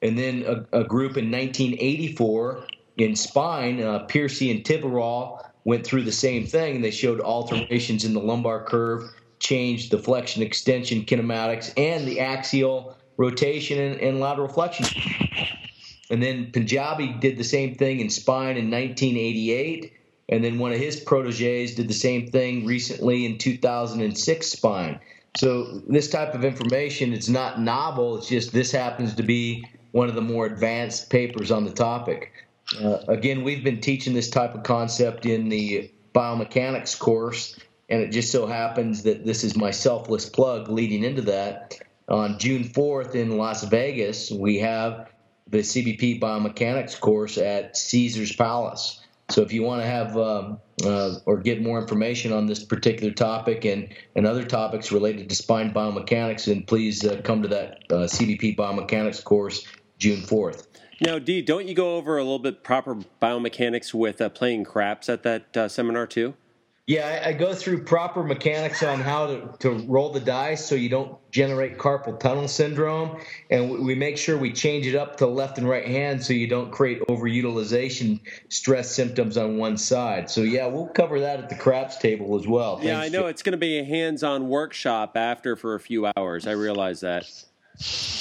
And 0.04 0.16
then 0.16 0.46
a, 0.46 0.82
a 0.82 0.84
group 0.84 1.18
in 1.18 1.32
1984 1.32 2.68
in 2.98 3.16
spine, 3.16 3.82
uh, 3.82 4.06
Pearcy 4.06 4.52
and 4.52 4.64
Tibrewal 4.64 5.44
went 5.64 5.84
through 5.88 6.04
the 6.04 6.12
same 6.12 6.46
thing. 6.46 6.82
They 6.82 6.92
showed 6.92 7.20
alterations 7.20 8.06
in 8.06 8.14
the 8.14 8.22
lumbar 8.22 8.64
curve, 8.64 9.10
changed 9.40 9.90
the 9.90 9.98
flexion 9.98 10.44
extension 10.44 11.04
kinematics 11.04 11.74
and 11.78 12.08
the 12.08 12.20
axial 12.20 12.96
rotation 13.18 13.80
and, 13.80 14.00
and 14.00 14.20
lateral 14.20 14.50
flexion. 14.50 14.86
And 16.12 16.22
then 16.22 16.52
Panjabi 16.52 17.20
did 17.20 17.38
the 17.40 17.44
same 17.44 17.74
thing 17.74 18.02
in 18.02 18.12
spine 18.12 18.56
in 18.58 18.70
1988 18.70 19.92
and 20.30 20.44
then 20.44 20.58
one 20.58 20.72
of 20.72 20.80
his 20.80 21.00
proteges 21.00 21.76
did 21.76 21.88
the 21.88 21.94
same 21.94 22.28
thing 22.28 22.66
recently 22.66 23.26
in 23.26 23.38
2006 23.38 24.48
spine. 24.48 25.00
So 25.38 25.82
this 25.88 26.10
type 26.10 26.34
of 26.34 26.46
information 26.46 27.14
it's 27.14 27.30
not 27.30 27.60
novel. 27.60 28.18
It's 28.18 28.28
just 28.28 28.52
this 28.52 28.72
happens 28.72 29.16
to 29.16 29.24
be 29.24 29.66
one 29.92 30.10
of 30.10 30.16
the 30.16 30.22
more 30.22 30.46
advanced 30.46 31.10
papers 31.10 31.52
on 31.52 31.66
the 31.66 31.72
topic. 31.72 32.32
Uh, 32.82 32.98
again, 33.08 33.44
we've 33.44 33.64
been 33.64 33.80
teaching 33.80 34.14
this 34.14 34.30
type 34.30 34.56
of 34.56 34.64
concept 34.64 35.26
in 35.26 35.50
the 35.50 35.92
biomechanics 36.14 36.98
course, 36.98 37.60
and 37.90 38.02
it 38.02 38.12
just 38.12 38.32
so 38.32 38.48
happens 38.48 39.04
that 39.04 39.26
this 39.26 39.44
is 39.44 39.56
my 39.56 39.72
selfless 39.72 40.28
plug 40.28 40.70
leading 40.70 41.04
into 41.04 41.22
that. 41.22 41.78
On 42.08 42.40
June 42.40 42.64
4th 42.64 43.16
in 43.16 43.38
Las 43.38 43.64
Vegas, 43.64 44.32
we 44.32 44.58
have 44.60 45.12
the 45.48 45.60
CBP 45.60 46.20
biomechanics 46.20 47.00
course 47.00 47.38
at 47.38 47.78
Caesar's 47.78 48.36
Palace. 48.36 49.05
So 49.30 49.42
if 49.42 49.52
you 49.52 49.64
want 49.64 49.82
to 49.82 49.88
have 49.88 50.16
um, 50.18 50.60
uh, 50.84 51.16
or 51.26 51.38
get 51.38 51.62
more 51.62 51.80
information 51.82 52.32
on 52.32 52.46
this 52.46 52.64
particular 52.64 53.12
topic 53.12 53.66
and, 53.66 53.90
and 54.16 54.28
other 54.28 54.44
topics 54.44 54.92
related 54.92 55.30
to 55.30 55.36
spine 55.36 55.74
biomechanics, 55.74 56.46
then 56.46 56.64
please 56.64 57.04
uh, 57.04 57.22
come 57.24 57.42
to 57.42 57.48
that 57.50 57.84
uh, 57.90 57.96
CBP 58.06 58.56
biomechanics 58.56 59.24
course 59.24 59.66
June 59.98 60.22
4th. 60.22 60.68
Now, 61.02 61.20
Dee, 61.20 61.42
don't 61.42 61.68
you 61.68 61.74
go 61.74 61.96
over 61.96 62.18
a 62.18 62.24
little 62.24 62.40
bit 62.40 62.64
proper 62.64 62.96
biomechanics 63.22 63.94
with 63.94 64.22
uh, 64.22 64.30
playing 64.30 64.64
craps 64.64 65.10
at 65.10 65.24
that 65.24 65.58
uh, 65.58 65.68
seminar 65.68 66.08
too? 66.08 66.36
Yeah, 66.88 67.22
I, 67.26 67.30
I, 67.30 67.34
go 67.34 67.56
through 67.56 67.84
proper 67.84 68.24
mechanics 68.24 68.84
on 68.84 69.00
how 69.00 69.26
to, 69.26 69.50
to 69.62 69.72
roll 69.88 70.12
the 70.12 70.20
dice 70.20 70.64
so 70.64 70.76
you 70.76 70.88
don't 70.88 71.18
generate 71.32 71.80
carpal 71.80 72.20
tunnel 72.20 72.48
syndrome. 72.48 73.20
And 73.50 73.84
we 73.84 73.96
make 73.96 74.20
sure 74.20 74.38
we 74.38 74.54
change 74.54 74.86
it 74.86 74.96
up 74.96 75.18
to 75.18 75.26
left 75.26 75.58
and 75.58 75.68
right 75.68 75.88
hand 75.88 76.24
so 76.24 76.34
you 76.34 76.48
don't 76.48 76.72
create 76.72 77.02
overutilization 77.08 78.20
stress 78.50 78.94
symptoms 78.94 79.36
on 79.36 79.58
one 79.58 79.78
side. 79.78 80.30
So, 80.30 80.42
yeah, 80.42 80.68
we'll 80.68 80.90
cover 80.90 81.20
that 81.22 81.40
at 81.40 81.50
the 81.50 81.56
craps 81.56 81.98
table 81.98 82.40
as 82.40 82.46
well. 82.46 82.76
Thanks, 82.76 82.88
yeah, 82.88 83.00
I 83.00 83.10
know 83.10 83.26
it's 83.26 83.42
going 83.42 83.54
to 83.54 83.58
be 83.58 83.80
a 83.80 83.84
hands 83.84 84.22
on 84.22 84.48
workshop 84.48 85.18
after 85.18 85.56
for 85.56 85.74
a 85.74 85.80
few 85.80 86.12
hours. 86.16 86.46
I 86.46 86.52
realize 86.52 87.00
that. 87.00 87.26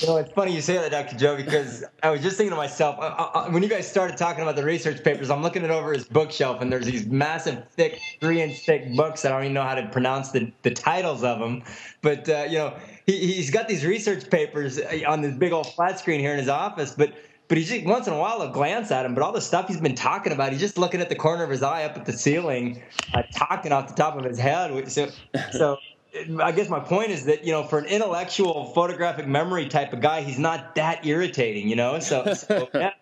You 0.01 0.09
know, 0.09 0.17
it's 0.17 0.33
funny 0.33 0.53
you 0.55 0.61
say 0.61 0.77
that, 0.77 0.91
Dr. 0.91 1.17
Joe, 1.17 1.37
because 1.37 1.85
I 2.03 2.11
was 2.11 2.23
just 2.23 2.37
thinking 2.37 2.51
to 2.51 2.57
myself, 2.57 2.97
I, 2.99 3.07
I, 3.07 3.49
when 3.49 3.63
you 3.63 3.69
guys 3.69 3.89
started 3.89 4.17
talking 4.17 4.43
about 4.43 4.57
the 4.57 4.65
research 4.65 5.05
papers, 5.05 5.31
I'm 5.31 5.43
looking 5.43 5.63
at 5.65 5.71
over 5.71 5.93
his 5.93 6.05
bookshelf, 6.05 6.61
and 6.61 6.73
there's 6.73 6.87
these 6.87 7.07
massive, 7.07 7.69
thick, 7.71 8.01
three-inch 8.21 8.67
thick 8.67 8.95
books. 8.97 9.23
That 9.23 9.33
I 9.33 9.37
don't 9.37 9.45
even 9.45 9.55
know 9.55 9.63
how 9.63 9.77
to 9.77 9.87
pronounce 9.89 10.33
the, 10.33 10.53
the 10.63 10.73
titles 10.73 11.23
of 11.23 11.39
them, 11.39 11.63
but 12.03 12.29
uh, 12.29 12.47
you 12.49 12.59
know, 12.59 12.77
he, 13.07 13.35
he's 13.35 13.51
got 13.51 13.69
these 13.69 13.85
research 13.87 14.29
papers 14.29 14.79
uh, 14.79 15.01
on 15.07 15.23
this 15.23 15.35
big 15.37 15.53
old 15.53 15.73
flat 15.75 15.99
screen 15.99 16.21
here 16.21 16.33
in 16.33 16.39
his 16.39 16.49
office, 16.49 16.93
but 16.97 17.15
but 17.47 17.59
he's 17.59 17.69
just, 17.69 17.85
once 17.85 18.07
in 18.07 18.13
a 18.15 18.19
while 18.19 18.41
he'll 18.41 18.51
glance 18.51 18.91
at 18.91 19.05
him. 19.05 19.15
But 19.15 19.23
all 19.23 19.33
the 19.33 19.41
stuff 19.41 19.69
he's 19.69 19.81
been 19.81 19.95
talking 19.95 20.33
about, 20.33 20.53
he's 20.53 20.61
just 20.61 20.79
looking 20.79 21.01
at 21.01 21.11
the 21.11 21.15
corner 21.15 21.45
of 21.45 21.51
his 21.51 21.63
eye 21.63 21.85
up 21.85 21.97
at 21.97 22.07
the 22.07 22.13
ceiling, 22.13 22.83
uh, 23.13 23.23
talking 23.35 23.71
off 23.71 23.89
the 23.89 23.95
top 23.95 24.17
of 24.17 24.25
his 24.25 24.39
head. 24.39 24.91
So, 24.91 25.11
so 25.53 25.79
I 26.41 26.53
guess 26.53 26.69
my 26.69 26.81
point 26.81 27.11
is 27.11 27.25
that 27.25 27.45
you 27.45 27.53
know, 27.53 27.65
for 27.65 27.79
an 27.79 27.87
intellectual 27.87 28.67
photographic 28.67 29.27
memory 29.27 29.69
type 29.69 29.93
of 29.93 30.01
guy, 30.01 30.23
he's 30.23 30.39
not 30.39 30.77
that 30.77 31.05
irritating, 31.05 31.69
you 31.69 31.77
know. 31.77 31.99
So, 31.99 32.35
so 32.35 32.69
yeah, 32.75 32.93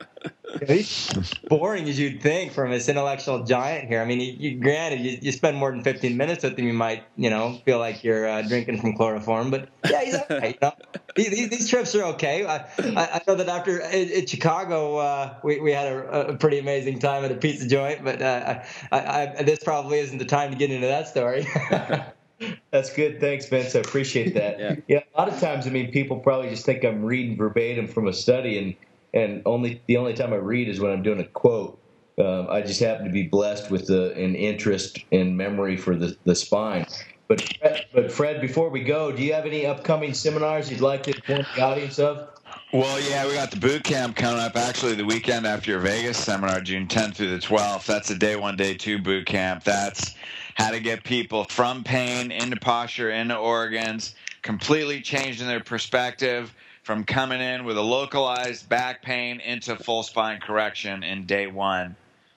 he's 0.67 1.13
boring 1.49 1.89
as 1.89 1.99
you'd 1.99 2.23
think 2.23 2.53
from 2.53 2.71
this 2.71 2.89
intellectual 2.89 3.45
giant 3.45 3.89
here. 3.89 4.01
I 4.01 4.07
mean, 4.07 4.21
you, 4.21 4.33
you, 4.33 4.61
granted, 4.61 5.01
you, 5.01 5.19
you, 5.21 5.33
spend 5.33 5.59
more 5.59 5.71
than 5.71 5.83
15 5.83 6.17
minutes 6.17 6.43
with 6.43 6.59
him, 6.59 6.67
you 6.67 6.73
might, 6.73 7.05
you 7.17 7.29
know, 7.29 7.61
feel 7.67 7.79
like 7.79 8.03
you're 8.03 8.27
uh, 8.27 8.43
drinking 8.43 8.81
from 8.81 8.97
chloroform. 8.97 9.51
But 9.51 9.69
yeah, 9.89 10.05
he's 10.05 10.15
okay. 10.15 10.49
You 10.49 10.59
know? 10.63 10.73
these, 11.17 11.51
these, 11.51 11.69
trips 11.69 11.95
are 11.95 12.05
okay. 12.15 12.47
I, 12.47 12.65
I, 12.79 13.21
know 13.27 13.35
that 13.35 13.49
after 13.49 13.79
in, 13.81 14.09
in 14.09 14.27
Chicago, 14.27 14.97
uh, 14.97 15.35
we, 15.45 15.61
we 15.61 15.73
had 15.73 15.93
a, 15.93 16.29
a, 16.29 16.37
pretty 16.37 16.59
amazing 16.59 16.99
time 16.99 17.25
at 17.25 17.33
a 17.33 17.37
pizza 17.37 17.69
joint. 17.69 18.05
But 18.05 18.23
uh, 18.23 18.63
I, 18.91 18.99
I, 19.39 19.43
this 19.43 19.63
probably 19.63 19.99
isn't 19.99 20.19
the 20.19 20.25
time 20.25 20.51
to 20.51 20.57
get 20.57 20.71
into 20.71 20.87
that 20.87 21.09
story. 21.09 21.47
That's 22.71 22.93
good. 22.93 23.21
Thanks, 23.21 23.49
Vince. 23.49 23.75
I 23.75 23.81
appreciate 23.81 24.35
that. 24.35 24.59
yeah. 24.59 24.77
yeah. 24.89 25.01
A 25.15 25.21
lot 25.21 25.29
of 25.29 25.39
times, 25.41 25.67
I 25.67 25.71
mean, 25.71 25.93
people 25.93 26.19
probably 26.19 26.49
just 26.49 26.65
think 26.65 26.85
I'm 26.85 27.05
reading 27.05 27.37
verbatim 27.37 27.87
from 27.87 28.09
a 28.09 28.13
study, 28.13 28.59
and 28.59 28.75
and 29.15 29.43
only 29.47 29.83
the 29.87 29.97
only 29.97 30.15
time 30.15 30.33
I 30.33 30.37
read 30.37 30.69
is 30.69 30.81
when 30.81 30.93
I'm 30.93 31.03
doing 31.03 31.21
a 31.21 31.27
quote. 31.27 31.79
Um, 32.19 32.47
I 32.51 32.61
just 32.61 32.79
happen 32.79 33.07
to 33.07 33.11
be 33.11 33.23
blessed 33.23 33.71
with 33.71 33.87
the, 33.87 34.13
an 34.13 34.35
interest 34.35 34.99
and 35.13 35.35
memory 35.35 35.79
for 35.79 35.97
the, 35.97 36.15
the 36.25 36.35
spine. 36.35 36.87
But 37.27 37.51
but 37.95 38.13
Fred, 38.13 38.43
before 38.43 38.69
we 38.69 38.85
go, 38.85 39.11
do 39.11 39.23
you 39.23 39.33
have 39.33 39.47
any 39.47 39.65
upcoming 39.65 40.13
seminars 40.13 40.71
you'd 40.71 40.83
like 40.83 41.05
to 41.05 41.15
inform 41.15 41.47
the 41.57 41.63
audience 41.63 41.99
of? 41.99 42.29
Well, 42.73 43.01
yeah, 43.01 43.27
we 43.27 43.35
got 43.35 43.51
the 43.51 43.59
boot 43.59 43.85
camp 43.85 44.17
coming 44.17 44.41
up 44.41 44.57
actually 44.57 44.95
the 44.95 45.05
weekend 45.05 45.47
after 45.47 45.71
your 45.71 45.81
Vegas 45.81 46.19
seminar, 46.19 46.61
June 46.61 46.87
10th 46.87 47.17
through 47.17 47.31
the 47.31 47.39
12th. 47.39 47.87
That's 47.87 48.11
a 48.11 48.15
day 48.15 48.37
one, 48.37 48.57
day 48.57 48.75
two 48.75 48.99
boot 48.99 49.27
camp. 49.27 49.65
That's 49.65 50.15
how 50.55 50.71
to 50.71 50.81
get 50.81 51.05
people 51.05 51.45
from 51.45 51.85
pain 51.85 52.31
into 52.31 52.57
posture, 52.57 53.11
into 53.11 53.37
organs, 53.37 54.15
completely 54.43 55.01
changing 55.01 55.47
their 55.47 55.61
perspective 55.61 56.55
from 56.83 57.05
coming 57.05 57.41
in 57.41 57.65
with 57.65 57.79
a 57.79 57.83
localized 57.83 58.69
back 58.69 59.03
pain 59.03 59.41
into 59.41 59.77
full 59.77 60.03
spine 60.03 60.41
correction 60.41 61.03
in 61.05 61.27
day 61.27 61.47
one 61.47 61.97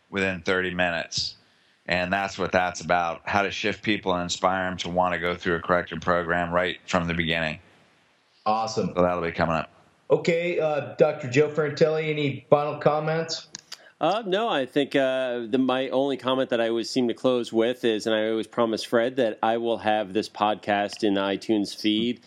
within 0.09 0.41
30 0.41 0.73
minutes. 0.73 1.35
And 1.87 2.11
that's 2.11 2.37
what 2.37 2.51
that's 2.51 2.81
about 2.81 3.21
how 3.25 3.43
to 3.43 3.51
shift 3.51 3.83
people 3.83 4.13
and 4.13 4.23
inspire 4.23 4.69
them 4.69 4.77
to 4.77 4.89
want 4.89 5.13
to 5.13 5.19
go 5.19 5.35
through 5.35 5.55
a 5.55 5.61
corrective 5.61 6.01
program 6.01 6.51
right 6.51 6.77
from 6.87 7.07
the 7.07 7.13
beginning. 7.13 7.59
Awesome. 8.45 8.91
So 8.95 9.01
that'll 9.01 9.21
be 9.21 9.31
coming 9.31 9.55
up. 9.55 9.71
Okay, 10.09 10.59
uh, 10.59 10.93
Dr. 10.97 11.29
Joe 11.29 11.49
Ferrantelli, 11.49 12.09
any 12.09 12.45
final 12.49 12.77
comments? 12.77 13.47
Uh, 14.06 14.22
no, 14.23 14.48
I 14.48 14.68
think 14.68 14.95
uh, 14.95 15.48
the, 15.48 15.57
my 15.57 15.90
only 15.90 16.15
comment 16.15 16.52
that 16.52 16.61
I 16.61 16.69
always 16.69 16.91
seem 16.91 17.07
to 17.07 17.15
close 17.15 17.52
with 17.52 17.84
is, 17.84 18.06
and 18.06 18.15
I 18.15 18.30
always 18.30 18.45
promise 18.45 18.84
Fred 18.84 19.15
that 19.15 19.40
I 19.41 19.57
will 19.57 19.80
have 19.80 20.14
this 20.14 20.30
podcast 20.30 21.03
in 21.03 21.15
the 21.15 21.22
iTunes 21.22 21.76
feed. 21.76 22.22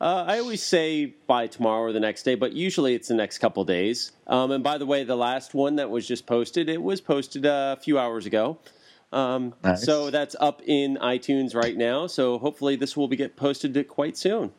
Uh, 0.00 0.24
I 0.26 0.40
always 0.40 0.60
say 0.60 1.14
by 1.28 1.46
tomorrow 1.46 1.82
or 1.82 1.92
the 1.92 2.00
next 2.00 2.24
day, 2.24 2.34
but 2.34 2.52
usually 2.52 2.96
it's 2.96 3.06
the 3.06 3.14
next 3.14 3.38
couple 3.38 3.64
days. 3.64 4.10
Um, 4.26 4.50
and 4.50 4.64
by 4.64 4.76
the 4.78 4.86
way, 4.86 5.04
the 5.04 5.14
last 5.14 5.54
one 5.54 5.76
that 5.76 5.88
was 5.88 6.04
just 6.04 6.26
posted, 6.26 6.68
it 6.68 6.82
was 6.82 7.00
posted 7.00 7.46
a 7.46 7.78
few 7.80 7.96
hours 7.96 8.26
ago. 8.26 8.58
Um, 9.12 9.54
nice. 9.62 9.84
So 9.84 10.10
that's 10.10 10.34
up 10.40 10.62
in 10.66 10.96
iTunes 10.96 11.54
right 11.54 11.76
now. 11.76 12.08
So 12.08 12.38
hopefully 12.38 12.74
this 12.74 12.96
will 12.96 13.06
be 13.06 13.14
get 13.14 13.36
posted 13.36 13.86
quite 13.86 14.16
soon. 14.16 14.50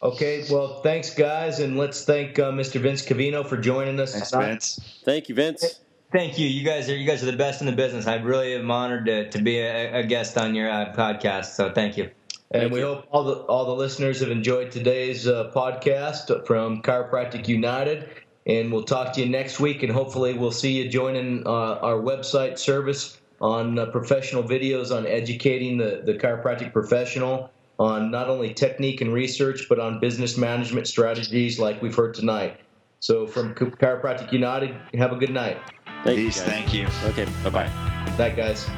Okay, 0.00 0.44
well, 0.48 0.80
thanks, 0.82 1.12
guys, 1.12 1.58
and 1.58 1.76
let's 1.76 2.04
thank 2.04 2.38
uh, 2.38 2.52
Mr. 2.52 2.80
Vince 2.80 3.04
Covino 3.04 3.44
for 3.44 3.56
joining 3.56 3.98
us. 3.98 4.12
Thanks, 4.12 4.30
Vince. 4.30 5.00
Thank 5.04 5.28
you, 5.28 5.34
Vince. 5.34 5.80
Thank 6.12 6.38
you. 6.38 6.46
You 6.46 6.64
guys 6.64 6.88
are 6.88 6.96
you 6.96 7.06
guys 7.06 7.22
are 7.22 7.30
the 7.30 7.36
best 7.36 7.60
in 7.60 7.66
the 7.66 7.72
business. 7.72 8.06
I 8.06 8.14
really 8.16 8.54
am 8.54 8.70
honored 8.70 9.06
to, 9.06 9.28
to 9.28 9.42
be 9.42 9.58
a, 9.58 9.98
a 9.98 10.02
guest 10.04 10.38
on 10.38 10.54
your 10.54 10.70
uh, 10.70 10.94
podcast. 10.96 11.46
So 11.56 11.72
thank 11.72 11.96
you. 11.96 12.04
And 12.50 12.62
thank 12.62 12.72
we 12.72 12.78
you. 12.78 12.86
hope 12.86 13.06
all 13.10 13.24
the 13.24 13.34
all 13.34 13.66
the 13.66 13.74
listeners 13.74 14.20
have 14.20 14.30
enjoyed 14.30 14.70
today's 14.70 15.26
uh, 15.26 15.50
podcast 15.54 16.46
from 16.46 16.80
Chiropractic 16.80 17.48
United. 17.48 18.08
And 18.46 18.72
we'll 18.72 18.84
talk 18.84 19.12
to 19.14 19.20
you 19.20 19.28
next 19.28 19.60
week, 19.60 19.82
and 19.82 19.92
hopefully 19.92 20.32
we'll 20.32 20.52
see 20.52 20.80
you 20.80 20.88
joining 20.88 21.46
uh, 21.46 21.50
our 21.50 22.00
website 22.00 22.58
service 22.58 23.20
on 23.40 23.78
uh, 23.78 23.86
professional 23.86 24.42
videos 24.42 24.96
on 24.96 25.06
educating 25.06 25.76
the, 25.76 26.02
the 26.06 26.14
chiropractic 26.14 26.72
professional 26.72 27.50
on 27.78 28.10
not 28.10 28.28
only 28.28 28.52
technique 28.52 29.00
and 29.00 29.12
research, 29.12 29.66
but 29.68 29.78
on 29.78 30.00
business 30.00 30.36
management 30.36 30.86
strategies 30.86 31.58
like 31.58 31.80
we've 31.80 31.94
heard 31.94 32.14
tonight. 32.14 32.58
So 33.00 33.26
from 33.26 33.54
Chiropractic 33.54 34.32
United, 34.32 34.74
have 34.94 35.12
a 35.12 35.16
good 35.16 35.30
night. 35.30 35.58
Thank 36.04 36.18
Peace. 36.18 36.36
You 36.38 36.42
thank 36.42 36.74
you. 36.74 36.86
Okay. 37.04 37.26
Bye 37.44 37.50
bye. 37.50 38.14
Night, 38.18 38.36
guys. 38.36 38.68